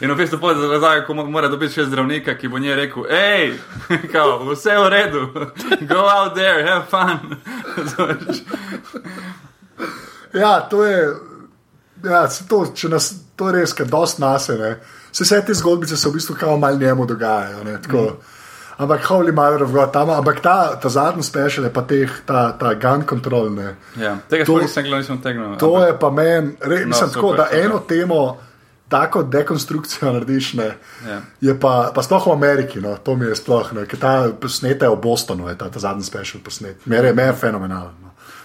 In 0.00 0.10
v 0.10 0.16
bistvu 0.16 0.38
pojdi 0.38 0.60
za 0.60 0.68
razlago, 0.68 1.06
ko 1.06 1.14
mo- 1.14 1.26
mora 1.26 1.48
dobiti 1.48 1.74
še 1.74 1.84
zdravnika, 1.84 2.34
ki 2.34 2.48
bo 2.48 2.58
njej 2.58 2.74
rekel, 2.76 3.04
hej, 3.10 3.52
kao, 4.12 4.38
vse 4.46 4.78
v 4.78 4.88
redu, 4.88 5.26
go 5.82 6.06
out 6.08 6.34
there, 6.34 6.62
have 6.62 6.86
fun. 6.86 7.36
Ja, 10.34 10.60
to 10.60 10.84
je. 10.84 11.14
Ja, 12.04 12.26
to, 12.48 12.64
nas, 12.88 13.14
to 13.36 13.48
je 13.48 13.60
res, 13.60 13.72
ker 13.72 13.86
dost 13.86 14.18
nasene. 14.18 14.76
Se 15.12 15.24
vse 15.24 15.42
te 15.46 15.54
zgodbice 15.54 15.96
se 15.96 16.08
v 16.08 16.12
bistvu 16.12 16.34
kao 16.40 16.56
mal 16.58 16.78
njemu 16.78 17.06
dogajajo. 17.06 17.64
Ne, 17.64 17.78
tako. 17.82 18.16
Ampak, 18.78 19.04
holy 19.04 19.32
mother 19.32 19.62
of 19.62 19.70
God, 19.70 19.92
tam, 19.92 20.10
ampak 20.10 20.40
ta, 20.40 20.80
ta 20.80 20.88
zadnji 20.88 21.22
special 21.22 21.64
je 21.64 21.72
pa 21.72 21.82
teh, 21.82 22.10
ta, 22.26 22.52
ta 22.52 22.72
gun 22.74 23.04
control. 23.06 23.50
Ne. 23.50 23.76
ja, 23.96 24.16
tega 24.28 24.44
To- 24.44 24.58
nisem 24.58 24.82
gledal, 24.82 24.98
nisem 24.98 25.20
tegnil. 25.22 25.56
To 25.56 25.84
je 25.84 25.92
pa 25.98 26.10
meni, 26.10 26.56
re, 26.60 26.80
No, 26.80 26.86
mislim, 26.86 27.10
tako, 27.10 27.28
super, 27.28 27.36
da 27.36 27.46
super. 27.46 27.64
eno 27.64 27.78
temo, 27.78 28.36
tako 28.88 29.22
dekonstrukcijo 29.22 30.12
narediš, 30.12 30.54
ne, 30.54 30.70
Ja. 31.08 31.20
je 31.40 31.54
pa, 31.60 31.92
pa 31.94 32.02
sploh 32.02 32.26
v 32.26 32.32
Ameriki, 32.32 32.80
no, 32.80 32.96
to 32.96 33.14
mi 33.16 33.26
je 33.26 33.36
sploh, 33.36 33.72
ne, 33.72 33.86
ker 33.86 33.98
ta 34.00 34.28
posnete 34.40 34.88
v 34.88 34.96
Bostonu, 34.96 35.48
je 35.48 35.54
ta, 35.54 35.68
ta 35.70 35.78
zadnji 35.78 36.04
special 36.04 36.42
posnet. 36.44 36.86
Mere, 36.86 37.12
me 37.12 37.22
je 37.22 37.32
fenomenalen. 37.32 38.01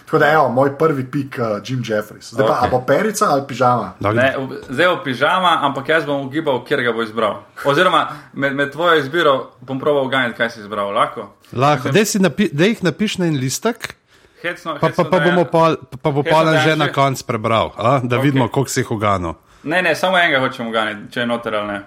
Tako 0.08 0.18
da, 0.18 0.30
evo, 0.30 0.48
moj 0.48 0.72
prvi 0.72 1.04
pik, 1.04 1.36
uh, 1.36 1.60
Jim 1.60 1.80
Jeffries. 1.80 2.32
Zdaj 2.32 2.40
okay. 2.40 2.48
pa, 2.48 2.54
Ok. 2.54 2.62
a 2.62 2.70
bo 2.70 2.80
perica 2.80 3.26
ali 3.26 3.44
pižama? 3.44 3.92
Ne, 4.00 4.34
zdaj 4.64 4.86
je 4.86 4.90
v 4.90 5.04
pižama, 5.04 5.60
ampak 5.62 5.88
jaz 5.88 6.06
bom 6.06 6.24
ugibal, 6.24 6.64
kjer 6.64 6.82
ga 6.82 6.92
bo 6.92 7.02
izbral. 7.02 7.44
Oziroma, 7.62 8.08
med, 8.32 8.54
med 8.54 8.72
tvojo 8.72 8.96
izbiro 8.96 9.52
bom 9.60 9.76
proval 9.76 10.06
uganiti, 10.06 10.34
kaj 10.34 10.50
si 10.50 10.60
izbral. 10.60 10.90
Lahko. 10.90 11.36
Lahko, 11.52 11.90
daj, 11.90 12.06
si 12.06 12.18
napi, 12.18 12.48
daj 12.50 12.68
jih 12.68 12.82
napiš 12.82 13.18
na 13.18 13.26
en 13.26 13.36
listek, 13.36 13.96
Hecno, 14.40 14.74
pa, 14.74 14.80
pa, 14.80 14.88
hecno 14.88 15.04
pa, 15.04 15.10
da 15.12 15.24
bomo 15.24 15.40
je- 15.40 15.46
pol, 15.46 15.76
pa 15.92 16.10
bo 16.10 16.22
Hecno 16.22 16.32
Polan 16.32 16.54
da 16.54 16.56
je 16.56 16.64
že 16.64 16.76
na 16.76 16.88
koncu 16.88 17.24
prebral, 17.24 17.72
a? 17.76 18.00
da 18.00 18.16
Ok. 18.16 18.24
vidimo, 18.24 18.48
koliko 18.48 18.70
si 18.70 18.80
jih 18.80 18.90
uganil. 18.90 19.34
Ne, 19.62 19.82
ne, 19.82 19.94
samo 19.94 20.18
enega 20.18 20.40
hočem 20.40 20.66
uganiti, 20.66 21.12
če 21.12 21.20
je 21.20 21.26
noter 21.26 21.54
ali 21.54 21.66
ne. 21.68 21.82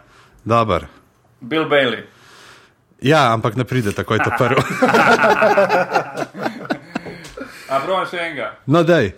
Dobar. 0.46 0.86
Bill 1.42 1.66
Bailey. 1.66 2.06
Ja, 3.02 3.34
ampak 3.34 3.56
ne 3.56 3.64
pride 3.64 3.92
takoj 3.92 4.18
ta 4.20 4.36
prvi. 4.38 4.62
A 7.72 7.80
prav 7.80 8.04
še 8.12 8.18
enega. 8.20 8.52
No, 8.68 8.84
daj. 8.84 9.14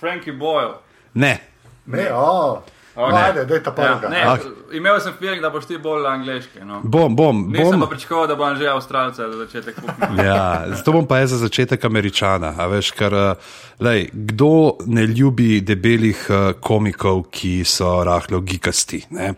Frankie 0.00 0.32
Boyle. 0.32 0.76
Ne. 1.14 1.40
Ne, 1.86 2.06
o. 2.14 2.60
Ok. 2.94 3.10
No, 3.10 3.16
ajde, 3.16 3.44
daj 3.46 3.60
ta 3.62 3.70
Ja, 3.70 3.74
prvega. 3.74 4.08
ne, 4.08 4.22
Ok. 4.28 4.74
imel 4.74 5.00
sem 5.00 5.12
feeling, 5.14 5.42
da 5.42 5.50
boš 5.50 5.66
ti 5.66 5.78
bolj 5.78 6.06
angliški. 6.06 6.60
No. 6.66 6.80
Bom, 6.84 7.16
bom, 7.16 7.44
Nisem 7.48 7.78
bom. 7.78 7.80
pa 7.80 7.94
pričakoval, 7.94 8.26
da 8.26 8.34
bo 8.34 8.48
že 8.54 8.66
Avstralca 8.68 9.28
za 9.30 9.36
začetek. 9.38 9.76
Ja, 10.18 10.66
zato 10.68 10.92
bom 10.92 11.06
pa 11.06 11.18
jaz 11.18 11.30
za 11.30 11.38
začetek 11.38 11.84
američana. 11.84 12.54
A 12.58 12.66
veš, 12.66 12.90
ker, 12.92 13.14
eh, 13.14 13.34
lej, 13.80 14.10
kdo 14.12 14.50
ne 14.86 15.06
ljubi 15.06 15.60
debelih 15.60 16.26
uh, 16.28 16.52
komikov, 16.60 17.30
ki 17.30 17.64
so 17.64 18.04
rahlo 18.04 18.40
gikasti? 18.40 19.06
Ne? 19.10 19.34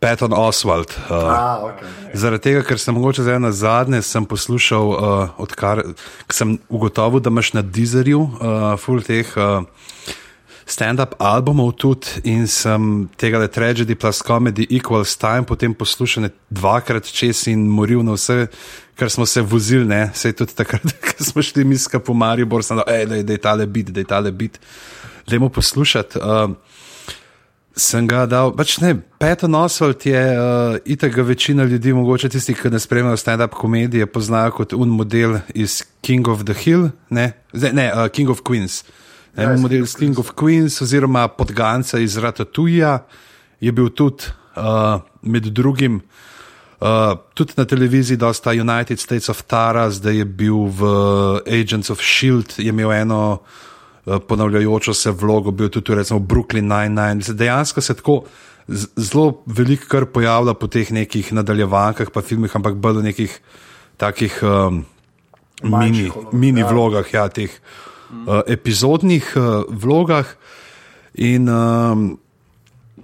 Patton 0.00 0.32
Oswald. 0.32 0.92
Uh, 1.10 1.16
A, 1.16 1.60
okay. 1.64 1.88
Zaradi 2.14 2.42
tega, 2.50 2.62
ker 2.66 2.78
sem 2.80 2.94
mogoče 2.94 3.24
zdaj 3.24 3.40
na 3.40 3.52
zadnje, 3.52 4.02
sem 4.04 4.26
poslušal, 4.28 4.92
uh, 4.92 5.40
odkar 5.40 5.82
sem 6.32 6.58
ugotovil, 6.68 7.20
da 7.20 7.32
imaš 7.32 7.54
na 7.56 7.62
Deezerju 7.64 8.20
uh, 8.20 8.66
full 8.80 9.00
teh 9.06 9.32
uh, 9.40 9.64
stand-up 10.66 11.14
albumov 11.22 11.72
tudi 11.78 12.20
in 12.26 12.46
sem 12.50 13.06
tega 13.16 13.38
le 13.38 13.48
Tragedy 13.48 13.94
plus 13.94 14.20
Comedy 14.22 14.66
Equals 14.70 15.16
Time 15.16 15.46
potem 15.46 15.74
poslušal 15.74 16.28
dvakrat 16.50 17.06
čez 17.06 17.46
in 17.48 17.68
moril 17.70 18.02
na 18.02 18.18
vse, 18.18 18.48
kar 18.98 19.10
smo 19.10 19.26
se 19.26 19.40
vozili, 19.40 19.86
ne, 19.86 20.10
sej 20.14 20.34
tudi 20.42 20.56
takrat, 20.58 20.82
ko 21.04 21.24
smo 21.24 21.42
šli 21.42 21.64
miska 21.64 22.02
po 22.02 22.14
Maribor, 22.14 22.64
sem 22.66 22.82
rekel, 22.82 23.22
da 23.22 23.32
je 23.32 23.42
tale 23.42 23.66
bit, 23.66 23.94
da 23.94 24.02
je 24.02 24.10
tale 24.10 24.32
bit, 24.32 24.58
dajmo 25.30 25.48
poslušati. 25.48 26.18
Uh, 26.18 26.50
sem 27.76 28.06
ga 28.08 28.24
dal, 28.24 28.54
pač 28.56 28.78
ne, 28.80 28.94
Patton 29.20 29.54
Oswald 29.54 30.06
je 30.08 30.16
uh, 30.16 30.78
itak 30.88 31.12
ga 31.12 31.22
večina 31.28 31.64
ljudi, 31.68 31.92
mogoče 31.92 32.30
tisti, 32.32 32.54
ki 32.56 32.72
ne 32.72 32.80
spremljajo 32.80 33.20
stand-up 33.20 33.52
komedije, 33.56 34.08
poznajo 34.08 34.54
kot 34.56 34.72
un 34.72 34.94
model 34.96 35.38
iz 35.54 35.82
King 36.00 36.28
of 36.32 36.46
the 36.48 36.56
Hill, 36.56 36.88
ne, 37.10 37.34
Zdaj, 37.52 37.74
ne 37.76 37.90
uh, 37.92 38.06
King 38.08 38.32
of 38.32 38.40
Queens. 38.40 38.82
Ne, 39.36 39.44
Ja, 39.44 39.52
model 39.60 39.84
iz 39.84 39.92
King 39.96 40.16
of 40.18 40.32
Queens, 40.32 40.80
oziroma 40.80 41.28
podganca 41.28 42.00
iz 42.00 42.16
Ratatouilla, 42.16 43.02
je 43.60 43.72
bil 43.72 43.92
tudi 43.92 44.32
uh, 44.56 45.02
med 45.22 45.52
drugim. 45.52 46.00
Uh, 46.80 47.16
tudi 47.36 47.56
na 47.56 47.64
televiziji, 47.64 48.16
dosta 48.20 48.56
United 48.56 49.00
States 49.00 49.28
of 49.28 49.42
Tara, 49.48 49.90
zdaj 49.90 50.16
je 50.16 50.24
bil 50.24 50.68
v 50.72 50.88
Agents 51.44 51.92
of 51.92 52.00
Shield, 52.00 52.56
je 52.56 52.68
imel 52.72 52.92
eno 52.92 53.20
uh, 53.32 53.64
ponavljajočo 54.06 54.94
se 54.94 55.10
vlogo, 55.10 55.50
bil 55.50 55.68
tudi 55.68 55.94
recimo 55.94 56.20
Brooklyn 56.20 56.68
Nine-Nine. 56.70 57.34
Dejansko 57.34 57.80
se 57.80 57.94
tako 57.94 58.22
zelo 58.96 59.42
veliko 59.46 59.86
kar 59.88 60.06
pojavlja 60.06 60.54
po 60.54 60.66
teh 60.66 60.90
nekih 60.92 61.32
nadaljevankah, 61.32 62.10
pa 62.14 62.22
filmih, 62.22 62.54
ampak 62.56 62.78
bolj 62.78 63.00
v 63.00 63.06
nekih 63.10 63.38
takih 63.96 64.38
um, 64.42 64.84
mini, 65.62 66.08
vlogah, 66.10 66.32
mini 66.34 66.62
ja. 66.62 66.70
vlogah, 66.70 67.12
ja, 67.14 67.26
teh 67.28 67.50
uh, 67.50 68.42
epizodnih 68.46 69.32
uh, 69.36 69.66
vlogah. 69.70 70.36
In 71.14 71.48
um, 71.48 72.08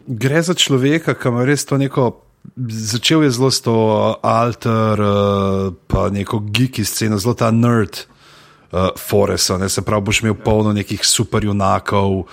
gre 0.07 0.43
za 0.43 0.55
človeka, 0.55 1.15
ki 1.15 1.33
ima 1.33 1.47
res 1.49 1.67
to 1.67 1.79
neko. 1.81 2.13
Začel 2.67 3.23
je 3.23 3.31
zelo 3.31 3.51
s 3.55 3.63
to 3.63 3.75
alter, 4.19 4.99
uh, 4.99 5.75
pa 5.87 6.11
neko 6.11 6.43
geeki 6.51 6.85
sceno, 6.85 7.19
zelo 7.23 7.35
ta 7.39 7.51
nerd 7.55 8.07
uh, 8.73 8.89
foresa, 8.99 9.59
ne 9.59 9.69
se 9.69 9.83
pravi, 9.83 10.03
boš 10.03 10.23
imel 10.23 10.35
polno 10.35 10.73
nekih 10.73 11.01
superjunakov. 11.07 12.19
Uh, 12.19 12.27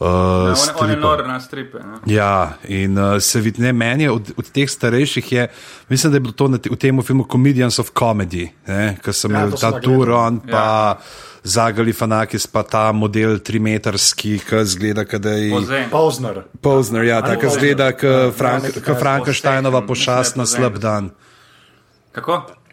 Ja, 0.00 0.52
on, 0.52 0.56
on 0.84 0.90
je 0.90 0.96
nor 0.96 1.20
na 1.26 1.40
stripe. 1.40 1.78
Ne? 1.78 2.14
Ja, 2.14 2.58
in 2.68 2.98
uh, 2.98 3.20
se 3.22 3.40
vidi, 3.40 3.62
ne, 3.62 3.72
meni 3.72 4.08
od, 4.08 4.32
od 4.36 4.50
teh 4.50 4.70
starejših, 4.70 5.32
je, 5.32 5.44
mislim, 5.88 6.12
da 6.12 6.16
je 6.16 6.20
bilo 6.20 6.32
to 6.32 6.48
na 6.48 6.58
te, 6.58 6.68
v 6.70 6.76
tem 6.76 7.02
filmu 7.02 7.24
Comedians 7.30 7.78
of 7.78 7.92
Comedy, 7.98 8.48
ki 9.00 9.12
sem 9.14 9.30
Ja, 9.32 9.44
imel 9.46 9.54
ta. 9.56 9.70
Turon, 9.80 10.40
pa 10.50 10.58
ja. 10.58 10.98
Zagali 11.44 11.92
Fanakis, 11.92 12.46
pa 12.46 12.62
ta 12.66 12.92
model 12.92 13.38
trimetrski, 13.38 14.38
ki 14.42 14.64
zgleda, 14.64 15.04
da 15.18 15.30
je. 15.30 15.52
Pozner. 15.90 16.42
Pozner, 16.60 17.04
ja, 17.04 17.22
tako 17.22 17.46
Pozner. 17.46 17.60
zgleda, 17.60 17.92
kot 17.92 18.10
Ja, 18.10 18.30
Frank, 18.32 18.64
Frankensteinova 18.98 19.86
pošast 19.86 20.36
na 20.36 20.46
slab 20.46 20.78
dan. 20.78 21.10
Kako? 22.12 22.63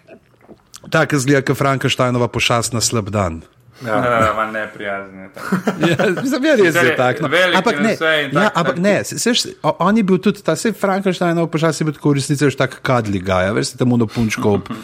Tako 0.89 1.20
zgleda, 1.20 1.41
kot 1.46 1.58
Frankensteinova 1.58 2.28
pošast 2.28 2.74
na 2.74 2.82
slab 2.82 3.10
dan. 3.10 3.41
Ja. 3.86 3.96
Ja, 4.06 4.52
ne 4.52 4.67
prijazne. 4.74 5.30
Ja, 5.89 6.22
mislim, 6.22 6.44
ja, 6.46 6.54
je 6.54 6.96
tako. 6.98 7.22
No. 7.22 7.28
velik 7.28 7.58
Ampak 7.58 7.76
in 7.76 7.84
ne, 7.84 7.91
ja, 7.91 8.50
tak- 8.50 8.58
ampak 8.58 8.78
ne 8.78 9.04
se, 9.04 9.20
seš, 9.20 9.44
on 9.63 9.98
je 9.98 10.04
bil 10.04 10.17
tudi 10.17 10.44
ta, 10.44 10.56
se 10.56 10.74
Frankensteinov 10.74 11.48
počasi 11.48 11.82
je 11.82 11.86
bil 11.86 11.94
tako 11.94 12.10
v 12.10 12.13
resnici 12.13 12.46
veš 12.46 12.56
tak 12.56 12.80
kadli 12.82 13.20
gaja, 13.20 13.52
veš, 13.52 13.67
se 13.74 13.78
temu 13.78 13.98
do 13.98 14.06
punčkov 14.08 14.54
ob 14.54 14.70
uh, 14.70 14.78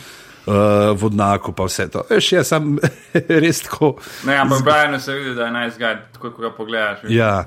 vodnaku 1.02 1.54
pa 1.54 1.64
vse 1.70 1.88
to. 1.94 2.06
Veš, 2.10 2.32
jaz 2.32 2.48
sem 2.48 2.78
res 3.44 3.62
tako. 3.62 3.98
Ne, 4.26 4.38
ampak 4.38 4.64
Brian 4.66 5.00
se 5.02 5.14
vidi, 5.14 5.36
da 5.36 5.46
je 5.46 5.52
nice 5.52 5.78
guy, 5.78 5.98
tako 6.14 6.32
ko 6.32 6.42
ga 6.42 6.52
pogledaš. 6.58 7.06
Ja, 7.10 7.46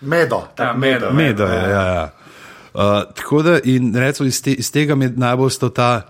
Medo. 0.00 0.36
Ja, 0.36 0.52
tak 0.56 0.76
medo. 0.76 1.10
medo 1.12 1.44
je. 1.44 1.70
Ja, 1.70 1.82
ja. 1.82 2.10
Uh, 2.74 3.02
tako 3.14 3.42
da 3.42 3.58
in 3.64 3.94
recimo 3.96 4.26
iz, 4.26 4.42
te, 4.42 4.52
iz 4.52 4.72
tega 4.72 4.94
mi 4.94 5.08
najbolj 5.08 5.50
stal 5.50 5.70
ta 5.70 6.02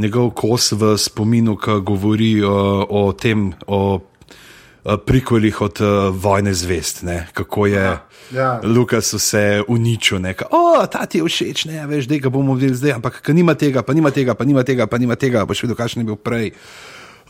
njegov 0.00 0.30
kos 0.38 0.72
v 0.72 0.94
spominu, 0.98 1.56
ki 1.60 1.80
govori 1.86 2.38
uh, 2.42 2.84
o 2.88 3.12
tem, 3.12 3.52
o 3.66 3.80
uh, 3.96 4.96
prikvelih 5.06 5.60
od 5.60 5.80
uh, 5.80 5.88
Vojne 6.16 6.54
zvest, 6.54 7.02
ne? 7.02 7.26
kako 7.32 7.66
je. 7.66 7.84
Ja. 8.30 8.60
Lukas 8.62 9.12
vse 9.12 9.62
uničil, 9.68 10.20
neka, 10.22 10.46
o, 10.54 10.86
ta 10.86 11.02
ti 11.06 11.18
je 11.18 11.26
všeč, 11.26 11.64
ne, 11.66 11.82
veš, 11.90 12.06
da 12.06 12.18
ga 12.22 12.30
bomo 12.30 12.54
videli 12.54 12.78
zdaj, 12.78 12.92
ampak 13.00 13.18
ka 13.26 13.34
nima 13.34 13.56
tega, 13.58 13.82
pa 13.82 13.94
nima 13.94 14.14
tega, 14.14 14.34
pa 14.38 14.46
nima 14.46 14.62
tega, 14.62 14.86
pa 14.86 15.00
nima 15.02 15.16
tega, 15.18 15.42
boš 15.48 15.64
videl, 15.66 15.74
kakšen 15.74 16.04
je 16.04 16.06
bil 16.12 16.18
prej. 16.20 16.52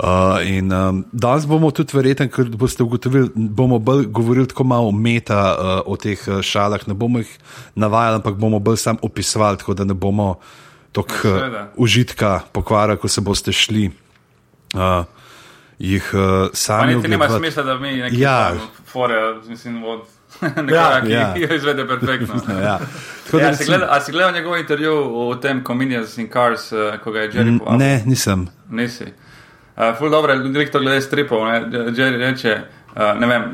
Uh, 0.00 0.40
in 0.44 0.72
um, 0.72 1.02
danes 1.12 1.44
bomo 1.48 1.68
tudi 1.76 1.96
verjeten, 1.96 2.28
ker 2.32 2.48
boste 2.56 2.84
ugotovili, 2.84 3.28
bomo 3.34 3.78
bolj 3.78 4.06
govorili 4.08 4.48
tako 4.48 4.64
malo 4.64 4.92
meta 4.92 5.40
uh, 5.52 5.92
o 5.92 5.96
teh 6.00 6.20
uh, 6.28 6.40
šalah, 6.40 6.86
ne 6.88 6.94
bomo 6.96 7.20
jih 7.20 7.32
navajali, 7.74 8.20
ampak 8.20 8.38
bomo 8.40 8.60
bolj 8.64 8.78
sam 8.80 9.00
opisovali, 9.02 9.60
tako 9.60 9.74
da 9.74 9.84
ne 9.84 9.94
bomo 9.94 10.38
toliko 10.92 11.14
uh, 11.14 11.20
seveda. 11.38 11.68
užitka 11.76 12.40
pokvarili, 12.52 12.98
ko 12.98 13.08
se 13.08 13.20
boste 13.20 13.52
šli. 13.52 13.90
Uh, 14.74 15.04
jih 15.78 16.10
uh, 16.14 16.48
sami 16.52 16.94
niti 16.94 17.08
nima 17.08 17.28
smisla, 17.28 17.62
da 17.62 17.74
mi 17.78 17.92
nekaj 17.96 18.20
Ja. 18.20 18.52
fore, 18.86 19.34
mislim, 19.48 19.84
od 19.84 20.00
nekoga, 20.40 21.00
ki 21.06 21.12
ja. 21.12 21.34
jo 21.36 21.54
izvede 21.56 21.86
perfektno. 21.88 22.34
Ja. 22.62 22.78
Tako 23.26 23.38
Ja, 23.38 23.54
si 23.56 23.64
gledal, 23.64 23.88
a 23.90 24.00
si 24.00 24.12
gledal 24.12 24.32
njegov 24.32 24.58
intervju 24.58 24.92
o 25.14 25.34
tem 25.34 25.64
Comedians 25.64 26.18
in 26.18 26.28
Cars, 26.32 26.72
eh, 26.72 26.98
ko 27.04 27.12
ga 27.12 27.20
je 27.20 27.32
Jerry 27.32 27.58
povabil? 27.58 27.78
Ne, 27.78 28.02
nisem. 28.06 28.46
Nisi. 28.70 29.04
Uh, 29.76 29.98
ful 29.98 30.10
dobro, 30.10 30.36
direkt 30.38 30.72
to 30.72 30.78
glede 30.80 31.00
stripov. 31.00 31.46
Ne? 31.46 31.60
Jerry 31.96 32.16
reče, 32.18 32.60
uh, 32.96 33.20
ne 33.20 33.26
vem, 33.26 33.44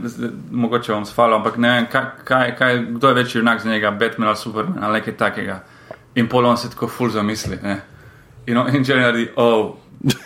mogoče 0.50 0.92
bom 0.92 1.04
sfalo, 1.06 1.36
ampak 1.36 1.56
ne 1.56 1.70
vem, 1.70 1.86
kaj, 1.92 2.04
kaj, 2.24 2.56
kaj, 2.56 2.78
kdo 2.90 3.08
je 3.08 3.14
večji 3.14 3.38
junak 3.38 3.62
za 3.62 3.70
njega, 3.70 3.90
Batman 3.90 4.28
ali 4.28 4.36
Superman 4.36 4.84
ali 4.84 4.98
nekaj 4.98 5.16
takega. 5.16 5.60
In 6.16 6.28
pol 6.28 6.46
on 6.48 6.56
se 6.56 6.70
tako 6.72 6.88
ful 6.88 7.10
zamisli. 7.12 7.58
Ne? 7.62 7.80
In, 8.46 8.56
on, 8.56 8.70
in 8.74 8.84
Jerry 8.84 9.02
naredi, 9.02 9.28
oh. 9.36 9.76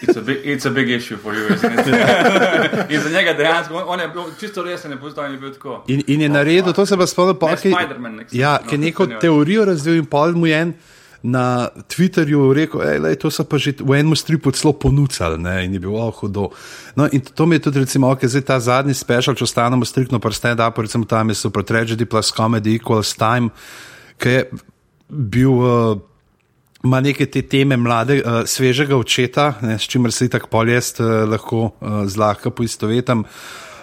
It's 0.03 0.17
a, 0.17 0.21
big, 0.21 0.39
it's 0.45 0.67
a 0.67 0.71
big 0.71 0.91
issue 0.91 1.17
for 1.17 1.33
you, 1.33 1.47
isn't 1.55 1.73
it? 1.73 1.87
in 2.93 3.01
za 3.01 3.11
njega 3.11 3.33
dejansko, 3.33 3.75
on, 3.75 3.85
on 3.87 4.01
je 4.01 4.09
bil 4.09 4.23
čisto 4.41 4.63
resen, 4.63 4.93
je 4.93 5.15
to 5.15 5.27
in 5.27 5.33
je 5.33 5.39
bil 5.39 5.53
tako. 5.53 5.85
In, 5.87 6.03
in 6.07 6.21
je 6.21 6.29
naredil, 6.29 6.73
to 6.73 6.87
se 6.87 6.97
pa 6.97 7.07
spomnim, 7.07 7.39
pa 7.39 7.55
ki 7.57 7.71
Spider-Man, 7.71 8.17
nek 8.17 8.33
ja, 8.33 8.59
no, 8.63 8.69
ki 8.69 8.75
je 8.75 8.79
neko 8.79 9.07
teorijo 9.21 9.65
razvil 9.65 10.03
in 10.03 10.07
pol 10.11 10.35
mu 10.35 10.47
je 10.47 10.59
en 10.59 10.75
na 11.23 11.69
Twitterju 11.89 12.53
rekel, 12.57 12.81
da 13.03 13.15
to 13.15 13.31
so 13.31 13.45
pa 13.45 13.59
že 13.61 13.75
v 13.79 14.01
enem 14.01 14.17
stripu 14.17 14.51
celo 14.51 14.73
ponudili 14.73 15.39
ne, 15.39 15.65
in 15.65 15.75
je 15.77 15.81
bil 15.81 15.95
oh, 15.95 16.13
hudo. 16.21 16.51
No, 16.97 17.09
in 17.13 17.21
to 17.21 17.47
mi 17.47 17.57
je 17.57 17.69
tudi, 17.69 17.85
recimo, 17.85 18.11
ok, 18.11 18.25
zdaj 18.25 18.43
ta 18.43 18.61
zadnji 18.61 18.95
special, 18.95 19.37
če 19.37 19.45
ostanemo 19.45 19.85
striktno 19.85 20.19
pri 20.19 20.35
stand-upu, 20.35 20.83
recimo 20.83 21.05
tam 21.05 21.29
je 21.29 21.39
super 21.41 21.63
tragedy 21.63 22.05
plus 22.05 22.33
comedy 22.33 22.75
equals 22.81 23.15
time, 23.17 23.53
ki 24.19 24.29
je 24.29 24.45
bil. 25.11 25.51
Uh, 25.51 25.99
ima 26.85 27.01
neke 27.01 27.27
te 27.27 27.43
teme 27.43 27.77
mlade, 27.77 28.23
uh, 28.23 28.43
svežega 28.49 28.97
očeta, 28.97 29.51
ne, 29.61 29.75
s 29.79 29.85
čimer 29.85 30.13
se 30.17 30.31
tako 30.33 30.49
poljest 30.49 31.01
uh, 31.01 31.29
lahko 31.29 31.59
uh, 31.67 32.05
zlahka 32.09 32.51
poistovetam. 32.51 33.25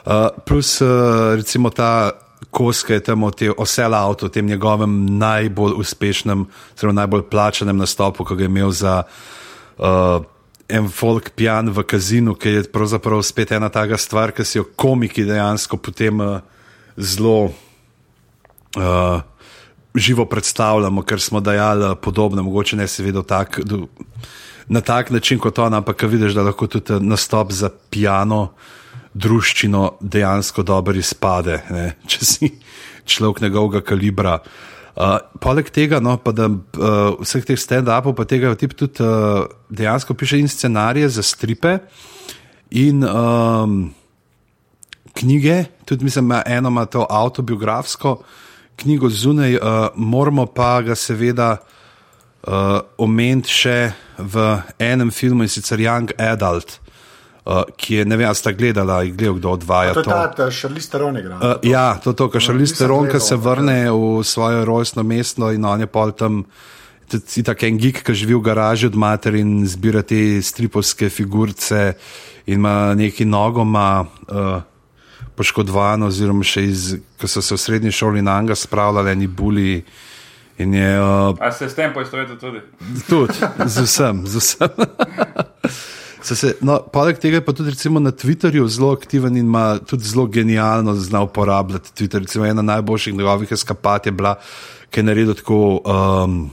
Uh, 0.06 0.28
plus 0.46 0.80
uh, 0.82 1.36
recimo 1.38 1.70
ta 1.70 2.12
kos, 2.50 2.84
ki 2.86 2.98
je 2.98 3.04
tam 3.10 3.24
o 3.24 3.32
tem 3.32 3.54
Osel 3.58 3.94
Auto, 3.94 4.26
o 4.26 4.30
tem 4.30 4.46
njegovem 4.46 5.18
najbolj 5.18 5.76
uspešnem, 5.78 6.46
zelo 6.80 6.94
najbolj 6.94 7.28
plačanem 7.30 7.78
nastopu, 7.78 8.26
ki 8.26 8.36
ga 8.36 8.46
je 8.46 8.50
imel 8.50 8.72
za 8.72 8.96
uh, 9.04 10.24
en 10.70 10.90
folk 10.90 11.32
pijan 11.36 11.70
v 11.70 11.84
kazinu, 11.84 12.36
ki 12.36 12.50
je 12.50 12.68
pravzaprav 12.74 13.22
spet 13.24 13.52
ena 13.52 13.70
taka 13.70 13.98
stvar, 13.98 14.32
ki 14.32 14.46
si 14.46 14.58
jo 14.58 14.68
komiki 14.76 15.26
dejansko 15.26 15.78
potem 15.78 16.20
uh, 16.20 16.40
zelo 16.98 17.52
uh, 18.78 19.22
živo 19.98 20.26
predstavljamo, 20.26 21.02
ker 21.02 21.22
smo 21.22 21.40
dajali 21.40 21.96
podobno, 22.02 22.44
mogoče 22.44 22.78
ne 22.78 22.88
se 22.88 23.04
vedel 23.04 23.24
tak, 23.24 23.60
do, 23.66 23.88
na 24.68 24.82
tak 24.82 25.10
način 25.10 25.40
kot 25.40 25.60
on, 25.60 25.74
ampak 25.74 26.04
vidiš, 26.04 26.34
da 26.34 26.44
lahko 26.44 26.68
tudi 26.68 27.00
nastop 27.00 27.52
za 27.52 27.70
pijano 27.90 28.50
druščino 29.14 29.98
dejansko 30.02 30.64
dobro 30.64 30.98
izpade, 31.00 31.62
ne? 31.70 31.92
če 32.10 32.26
si 32.26 32.52
človek 33.06 33.42
njegovega 33.42 33.82
kalibra. 33.82 34.40
Uh, 34.98 35.20
poleg 35.42 35.70
tega, 35.70 36.00
no, 36.02 36.16
pa 36.18 36.34
da 36.34 36.48
uh, 36.50 37.20
vseh 37.22 37.46
teh 37.46 37.60
stand-upov, 37.60 38.16
pa 38.18 38.26
tega 38.26 38.56
tip 38.58 38.74
tudi 38.74 39.04
uh, 39.06 39.46
dejansko 39.70 40.16
piše 40.18 40.40
in 40.42 40.50
scenarije 40.50 41.10
za 41.20 41.24
stripe 41.24 41.78
in 42.74 43.06
um, 43.06 43.94
knjige, 45.14 45.64
tudi 45.86 46.06
mislim, 46.06 46.34
eno 46.46 46.74
ima 46.74 46.86
to 46.86 47.06
autobiografsko 47.10 48.18
knjigo 48.78 49.10
zunaj, 49.10 49.56
uh, 49.56 49.62
moramo 49.96 50.46
pa 50.46 50.82
ga 50.82 50.96
seveda 50.96 51.58
uh, 51.58 52.80
omeniti 52.98 53.54
še 53.54 53.78
v 54.18 54.50
enem 54.80 55.12
filmu 55.12 55.46
in 55.46 55.52
sicer 55.52 55.82
Young 55.82 56.14
Adult. 56.18 56.80
Uh, 57.48 57.64
ki 57.80 58.02
je, 58.02 58.06
ne 58.06 58.18
vem, 58.20 58.28
ste 58.36 58.52
gledali, 58.52 59.14
gledal, 59.16 59.38
kdo 59.40 59.52
odvaja 59.56 59.94
To 59.96 60.04
to. 60.04 60.12
je 60.12 60.32
ta 60.36 60.48
Šarlis 60.52 60.90
Teron 60.92 61.16
igra. 61.16 61.38
Uh, 61.40 61.54
ja, 61.64 61.96
to 62.04 62.12
je 62.12 62.20
to, 62.20 62.28
kar 62.28 62.44
Šarlis 62.44 62.74
nisem 62.76 62.84
Teron, 62.84 63.08
ki 63.08 63.22
se 63.24 63.38
ampak 63.38 63.46
vrne 63.46 63.78
v 63.88 64.24
svoje 64.28 64.66
rojstno 64.68 65.06
mesto 65.08 65.52
in 65.56 65.66
on 65.66 65.80
je 65.80 65.88
pol 65.88 66.12
tam. 66.12 66.44
Ti 67.08 67.40
tak 67.48 67.64
en 67.64 67.78
gig, 67.80 68.02
ki 68.04 68.12
živi 68.12 68.36
v 68.36 68.44
garaži 68.44 68.90
od 68.92 68.98
mater 69.00 69.38
in 69.40 69.62
zbira 69.64 70.02
te 70.04 70.42
stripovske 70.44 71.08
figurice, 71.08 71.96
in 72.52 72.60
ima 72.60 72.92
neki 73.00 73.24
nogoma 73.24 74.04
uh, 74.04 74.60
poškodovano, 75.38 76.10
oziroma 76.10 76.46
še 76.46 76.66
iz, 76.66 76.84
ko 77.22 77.30
so 77.30 77.44
se 77.46 77.56
v 77.56 77.62
srednji 77.62 77.94
šoli 77.94 78.26
na 78.26 78.40
Anga 78.42 78.56
spravljali, 78.58 79.16
neki 79.16 79.34
buli. 79.38 79.84
In 80.58 80.74
je 80.74 80.90
uh, 80.98 81.38
A 81.38 81.52
se 81.54 81.70
s 81.70 81.76
tem 81.78 81.94
poistovete 81.94 82.34
tudi? 82.42 82.64
tudi, 83.10 83.38
z 83.70 83.86
vsem, 83.86 84.26
z 84.26 84.42
vsem. 84.42 84.74
So 86.28 86.36
Se, 86.36 86.58
no, 86.62 86.82
poleg 86.92 87.22
tega 87.24 87.40
je 87.40 87.46
pa 87.46 87.54
tudi 87.56 87.72
na 88.02 88.12
Twitterju 88.12 88.68
zelo 88.68 88.92
aktiven 88.92 89.38
in 89.38 89.46
ima 89.46 89.78
tudi 89.80 90.04
zelo 90.04 90.26
genialno 90.28 90.96
zna 90.96 91.22
uporabljati 91.22 91.94
Twitter. 91.96 92.20
Recimo, 92.20 92.46
ena 92.46 92.62
najboljših 92.62 93.14
njegovih 93.16 93.52
eskapad 93.52 94.06
je 94.06 94.12
bila, 94.12 94.36
ki 94.90 95.00
je 95.00 95.04
naredil 95.04 95.34
tako. 95.34 95.82
Um, 95.86 96.50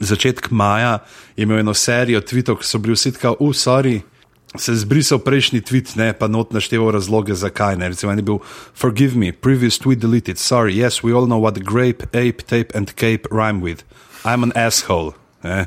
Začetek 0.00 0.50
maja 0.50 0.98
je 1.36 1.42
imel 1.42 1.58
eno 1.58 1.72
serijo 1.74 2.20
tvitev, 2.20 2.58
ki 2.60 2.66
so 2.66 2.78
bili 2.78 2.92
vsi 2.92 3.14
tako, 3.16 3.36
usori, 3.40 4.02
se 4.58 4.72
je 4.72 4.82
zbrisal 4.82 5.18
prejšnji 5.18 5.60
tweet, 5.62 5.94
ne 5.96 6.12
pa 6.12 6.26
not 6.26 6.50
našteval 6.52 6.90
razloge, 6.90 7.34
zakaj 7.34 7.76
ne. 7.76 7.88
Recimo, 7.88 8.12
je 8.12 8.22
bil: 8.22 8.38
Forgive 8.74 9.16
me, 9.16 9.32
previous 9.32 9.78
tweet 9.78 9.98
deleted. 9.98 10.38
Sorry, 10.38 10.74
yes, 10.74 11.02
we 11.02 11.14
all 11.14 11.26
know 11.26 11.38
what 11.38 11.62
grape, 11.62 12.10
ape, 12.12 12.42
tape 12.42 12.74
and 12.74 12.90
cape 12.96 13.28
rhyme 13.30 13.60
with. 13.62 13.84
I'm 14.24 14.42
an 14.42 14.52
asshole. 14.54 15.14
Eh? 15.42 15.64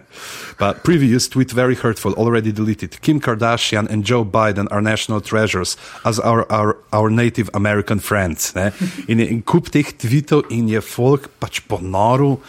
But 0.59 0.83
previous 0.83 1.27
tweet 1.27 1.51
very 1.51 1.75
hurtful, 1.75 2.13
already 2.13 2.51
deleted. 2.51 3.01
Kim 3.01 3.19
Kardashian 3.19 3.89
and 3.89 4.03
Joe 4.05 4.23
Biden 4.23 4.67
are 4.69 4.81
national 4.81 5.21
treasures 5.21 5.77
as 6.05 6.19
our, 6.19 6.45
our, 6.51 6.77
our 6.91 7.09
native 7.09 7.49
American 7.53 7.99
friends. 7.99 8.53
Ne? 8.53 8.71
In, 9.07 9.17
je- 9.17 9.29
in 9.29 9.41
kup 9.41 9.71
teh 9.71 9.81
tweetov 9.83 10.51
in 10.51 10.67
je 10.67 10.81
folk 10.81 11.31
pač 11.39 11.61
ponoril. 11.65 12.39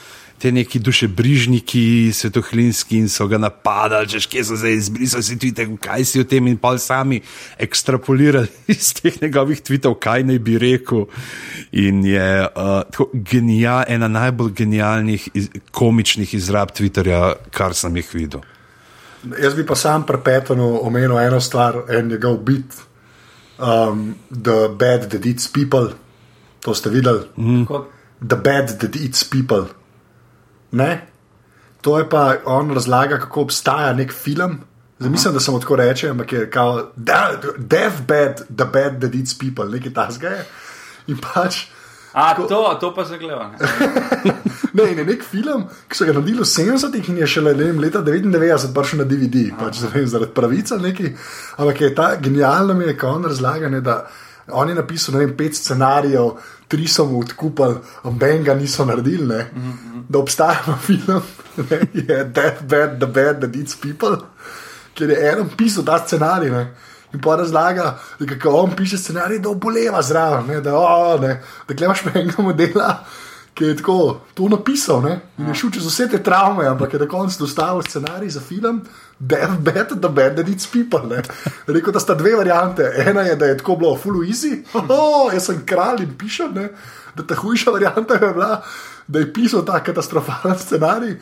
Te 0.45 0.51
neki 0.53 0.77
dušebrižniki, 0.79 2.13
svetohlinski 2.13 2.99
in 3.01 3.07
so 3.09 3.25
ga 3.25 3.39
napadali, 3.41 4.09
češ 4.13 4.27
kje 4.29 4.43
so 4.45 4.57
zdaj 4.61 4.75
izbrisali 4.77 5.25
si 5.25 5.39
tvite, 5.41 5.65
kaj 5.81 6.03
si 6.05 6.21
o 6.21 6.25
tem 6.29 6.51
in 6.51 6.59
pol 6.61 6.77
sami 6.77 7.23
ekstrapolirali 7.57 8.51
iz 8.75 8.91
teh 8.99 9.15
njegovih 9.23 9.63
tvitev, 9.65 9.95
kaj 9.97 10.27
naj 10.29 10.39
bi 10.45 10.59
rekel. 10.61 11.07
In 11.73 12.03
je 12.05 12.27
uh, 12.45 12.83
tako 12.91 13.07
genija, 13.15 13.85
ena 13.89 14.09
najbolj 14.09 14.51
genialnih, 14.59 15.29
iz, 15.33 15.49
komičnih 15.73 16.35
izrab 16.37 16.75
Twitterja, 16.77 17.23
kar 17.51 17.73
sem 17.73 17.97
jih 17.97 18.11
videl. 18.13 18.43
Jaz 19.41 19.57
bi 19.57 19.65
pa 19.65 19.79
sam 19.81 20.05
prepetano 20.05 20.67
omenil 20.83 21.17
eno 21.23 21.39
stvar, 21.41 21.87
en 21.89 22.11
njegov 22.13 22.37
bit, 22.45 22.83
um, 23.57 24.13
The 24.29 24.69
Bad 24.69 25.09
That 25.09 25.25
Eats 25.25 25.49
People. 25.49 25.97
To 26.69 26.75
ste 26.75 26.93
videli? 26.93 27.25
Mm. 27.37 27.65
The 28.29 28.37
Bad 28.37 28.77
That 28.81 29.01
Eats 29.01 29.25
People. 29.25 29.73
Ne? 30.75 31.07
To 31.85 31.99
je 31.99 32.09
pa 32.09 32.37
on 32.49 32.71
razlaga, 32.75 33.19
kako 33.19 33.47
obstaja 33.49 33.93
nek 33.93 34.13
film. 34.13 34.59
Zdaj, 34.99 35.11
mislim, 35.11 35.35
da 35.35 35.41
sem 35.41 35.61
tako 35.61 35.77
reče, 35.77 36.09
ampak 36.11 36.33
je 36.33 36.51
kao 36.51 36.91
"Da- 36.97 37.37
Death 37.59 38.03
Bad, 38.09 38.37
The 38.57 38.65
Bad 38.65 39.01
That 39.01 39.15
Eats 39.15 39.39
People, 39.39 39.69
nekaj 39.71 39.93
tasga 39.95 40.29
je. 40.29 40.45
In 41.07 41.19
pač. 41.21 41.67
a, 42.15 42.35
to, 42.49 42.77
to 42.81 42.95
pa 42.95 43.05
se 43.05 43.19
gleda. 43.19 43.51
Ne, 44.75 44.89
in 44.91 44.99
je 44.99 45.05
nek 45.07 45.23
film, 45.23 45.69
ki 45.89 45.95
so 45.95 46.07
ga 46.09 46.13
naredili 46.17 46.43
v 46.43 46.47
70-ih 46.51 47.09
in 47.13 47.19
je 47.23 47.27
šele 47.31 47.53
ne 47.55 47.69
vem, 47.69 47.77
leta 47.79 48.01
99 48.03 48.73
prišel 48.75 48.99
na 48.99 49.05
DVD, 49.07 49.45
pač, 49.59 49.79
ne 49.85 49.91
vem, 49.93 50.07
zaradi 50.11 50.33
pravice 50.35 50.79
neki. 50.83 51.13
Ampak 51.59 51.81
je 51.81 51.91
ta 51.95 52.09
genialno 52.19 52.75
mi 52.75 52.89
je, 52.89 52.97
ko 52.99 53.13
on 53.15 53.29
razlaga, 53.31 53.69
ne, 53.71 53.81
da 53.81 54.01
on 54.51 54.69
je 54.69 54.75
napisal 54.75 55.15
ne 55.15 55.21
vem, 55.23 55.37
pet 55.39 55.55
scenarijev, 55.55 56.33
tri 56.75 56.89
so 56.89 57.07
mu 57.07 57.21
odkupili, 57.21 57.77
noben 58.05 58.45
ga 58.45 58.55
niso 58.55 58.85
naredili. 58.85 59.27
Ne, 59.27 59.47
mm 59.55 59.73
-hmm. 59.73 60.03
Da 60.09 60.19
obstaja 60.19 60.63
pa 60.67 60.77
film, 60.77 61.23
ne, 61.71 61.81
je 61.95 62.25
Death 62.25 62.63
Bad, 62.63 62.99
The 62.99 63.07
Bad, 63.07 63.41
The 63.41 63.47
Deeds 63.47 63.77
People, 63.77 64.17
kjer 64.95 65.11
je 65.11 65.31
eno 65.31 65.47
pisal 65.57 65.85
ta 65.85 65.99
scenarij. 65.99 66.51
Ne. 66.51 66.75
In 67.15 67.21
pa 67.21 67.37
razlaga, 67.37 67.99
da 68.19 68.27
kako 68.27 68.51
on 68.51 68.77
piše 68.77 68.99
scenarij, 68.99 69.39
da 69.39 69.49
oboleva 69.49 70.03
zraven, 70.03 70.47
ne, 70.47 70.61
da, 70.61 70.75
o, 70.79 71.19
ne, 71.21 71.43
da 71.69 71.75
gledaš 71.75 72.03
pa 72.03 72.19
enega 72.19 72.43
modela, 72.43 73.05
ki 73.55 73.65
je 73.65 73.77
tako 73.77 74.21
to 74.35 74.49
napisal 74.49 75.03
ne, 75.03 75.21
in 75.39 75.49
je 75.49 75.55
šel 75.55 75.71
čez 75.71 75.87
vse 75.87 76.09
te 76.11 76.23
travme, 76.23 76.67
ampak 76.67 76.93
je 76.93 76.99
na 76.99 77.09
koncu 77.09 77.39
dostavil 77.39 77.83
scenarij 77.83 78.29
za 78.35 78.41
film. 78.41 78.83
Death 79.19 79.61
bed, 79.63 79.95
the 80.01 80.09
bed 80.09 80.37
that 80.37 80.49
eats 80.49 80.67
people. 80.67 81.07
Ne. 81.09 81.23
Rekel, 81.67 81.93
da 81.93 82.01
sta 82.01 82.15
dve 82.15 82.35
variante. 82.37 82.83
Ena 83.07 83.23
je, 83.23 83.37
da 83.37 83.47
je 83.47 83.57
tako 83.59 83.77
bilo 83.77 83.97
full 83.97 84.25
easy, 84.27 84.65
oh, 84.75 85.33
jaz 85.33 85.47
sem 85.47 85.63
kralj 85.67 86.03
in 86.03 86.17
pišem, 86.19 86.51
ne. 86.55 86.69
da 87.15 87.23
ta 87.23 87.35
hujša 87.35 87.71
varianta 87.71 88.15
je 88.15 88.33
bila, 88.33 88.63
da 89.07 89.19
je 89.19 89.33
pisal 89.33 89.65
ta 89.65 89.83
katastrofalen 89.83 90.59
scenarij. 90.59 91.17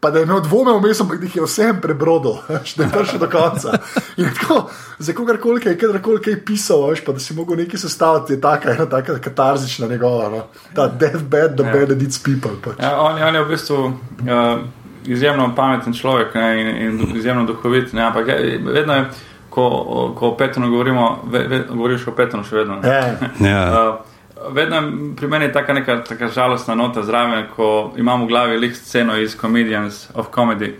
Pa 0.00 0.10
da 0.10 0.18
je 0.18 0.22
imel 0.22 0.40
dvome 0.40 0.72
vmes, 0.78 1.00
ampak 1.00 1.18
da 1.18 1.26
jih 1.26 1.36
je 1.36 1.42
vsem 1.42 1.80
prebrodil, 1.82 2.36
da 2.76 2.84
je 2.84 2.90
prišel 2.92 3.18
do 3.18 3.28
konca. 3.30 3.78
In 4.16 4.28
tako, 4.40 4.70
za 4.98 5.12
kogarkoli, 5.12 5.60
je 5.64 5.78
kadarkoli 5.78 6.22
kaj 6.22 6.44
pisal, 6.44 6.86
veš, 6.90 7.04
pa 7.04 7.12
da 7.12 7.20
si 7.20 7.34
mogel 7.34 7.56
nekaj 7.56 7.80
sestaviti, 7.80 8.32
je 8.32 8.40
taka 8.40 8.70
ena 8.70 8.86
taka 8.86 9.18
katarzična 9.18 9.86
njegova, 9.86 10.28
no. 10.28 10.44
ta 10.74 10.88
death 10.88 11.22
bed, 11.22 11.56
the 11.56 11.64
bed 11.72 11.88
that 11.88 12.02
eats 12.02 12.22
people. 12.22 12.54
Pač. 12.64 12.78
Ja, 12.82 13.00
on, 13.00 13.22
on 13.22 13.34
je 13.34 13.44
v 13.44 13.48
bistvu 13.48 13.84
uh, 13.84 14.60
izjemno 15.06 15.54
pameten 15.56 15.94
človek 15.94 16.34
ne, 16.34 16.60
in, 16.60 16.68
in 16.68 17.16
izjemno 17.16 17.44
duhovit. 17.44 17.92
Ne, 17.92 18.02
ampak 18.02 18.28
je, 18.28 18.60
vedno 18.64 18.94
je, 18.94 19.04
ko, 19.50 20.14
ko 20.18 20.28
o 20.28 20.36
Petonu 20.36 20.70
govorimo, 20.70 21.18
ve, 21.26 21.46
ve, 21.48 21.64
govoriš 21.70 22.06
o 22.06 22.14
Petonu 22.14 22.44
še 22.44 22.56
vedno. 22.62 22.80
ne. 22.82 22.88
Ja. 22.88 23.16
Ja. 23.50 23.88
Uh, 23.88 24.07
vedno 24.50 24.76
je 24.76 25.16
pri 25.16 25.28
meni 25.28 25.52
taka 25.52 25.72
neka 25.72 26.04
taka 26.04 26.28
žalostna 26.28 26.74
nota 26.74 27.02
zraven, 27.02 27.46
ko 27.56 27.92
imam 27.96 28.24
v 28.24 28.28
glavi 28.28 28.58
lik 28.58 28.76
sceno 28.76 29.16
iz 29.16 29.36
Comedians 29.40 30.08
of 30.14 30.26
Comedy. 30.34 30.74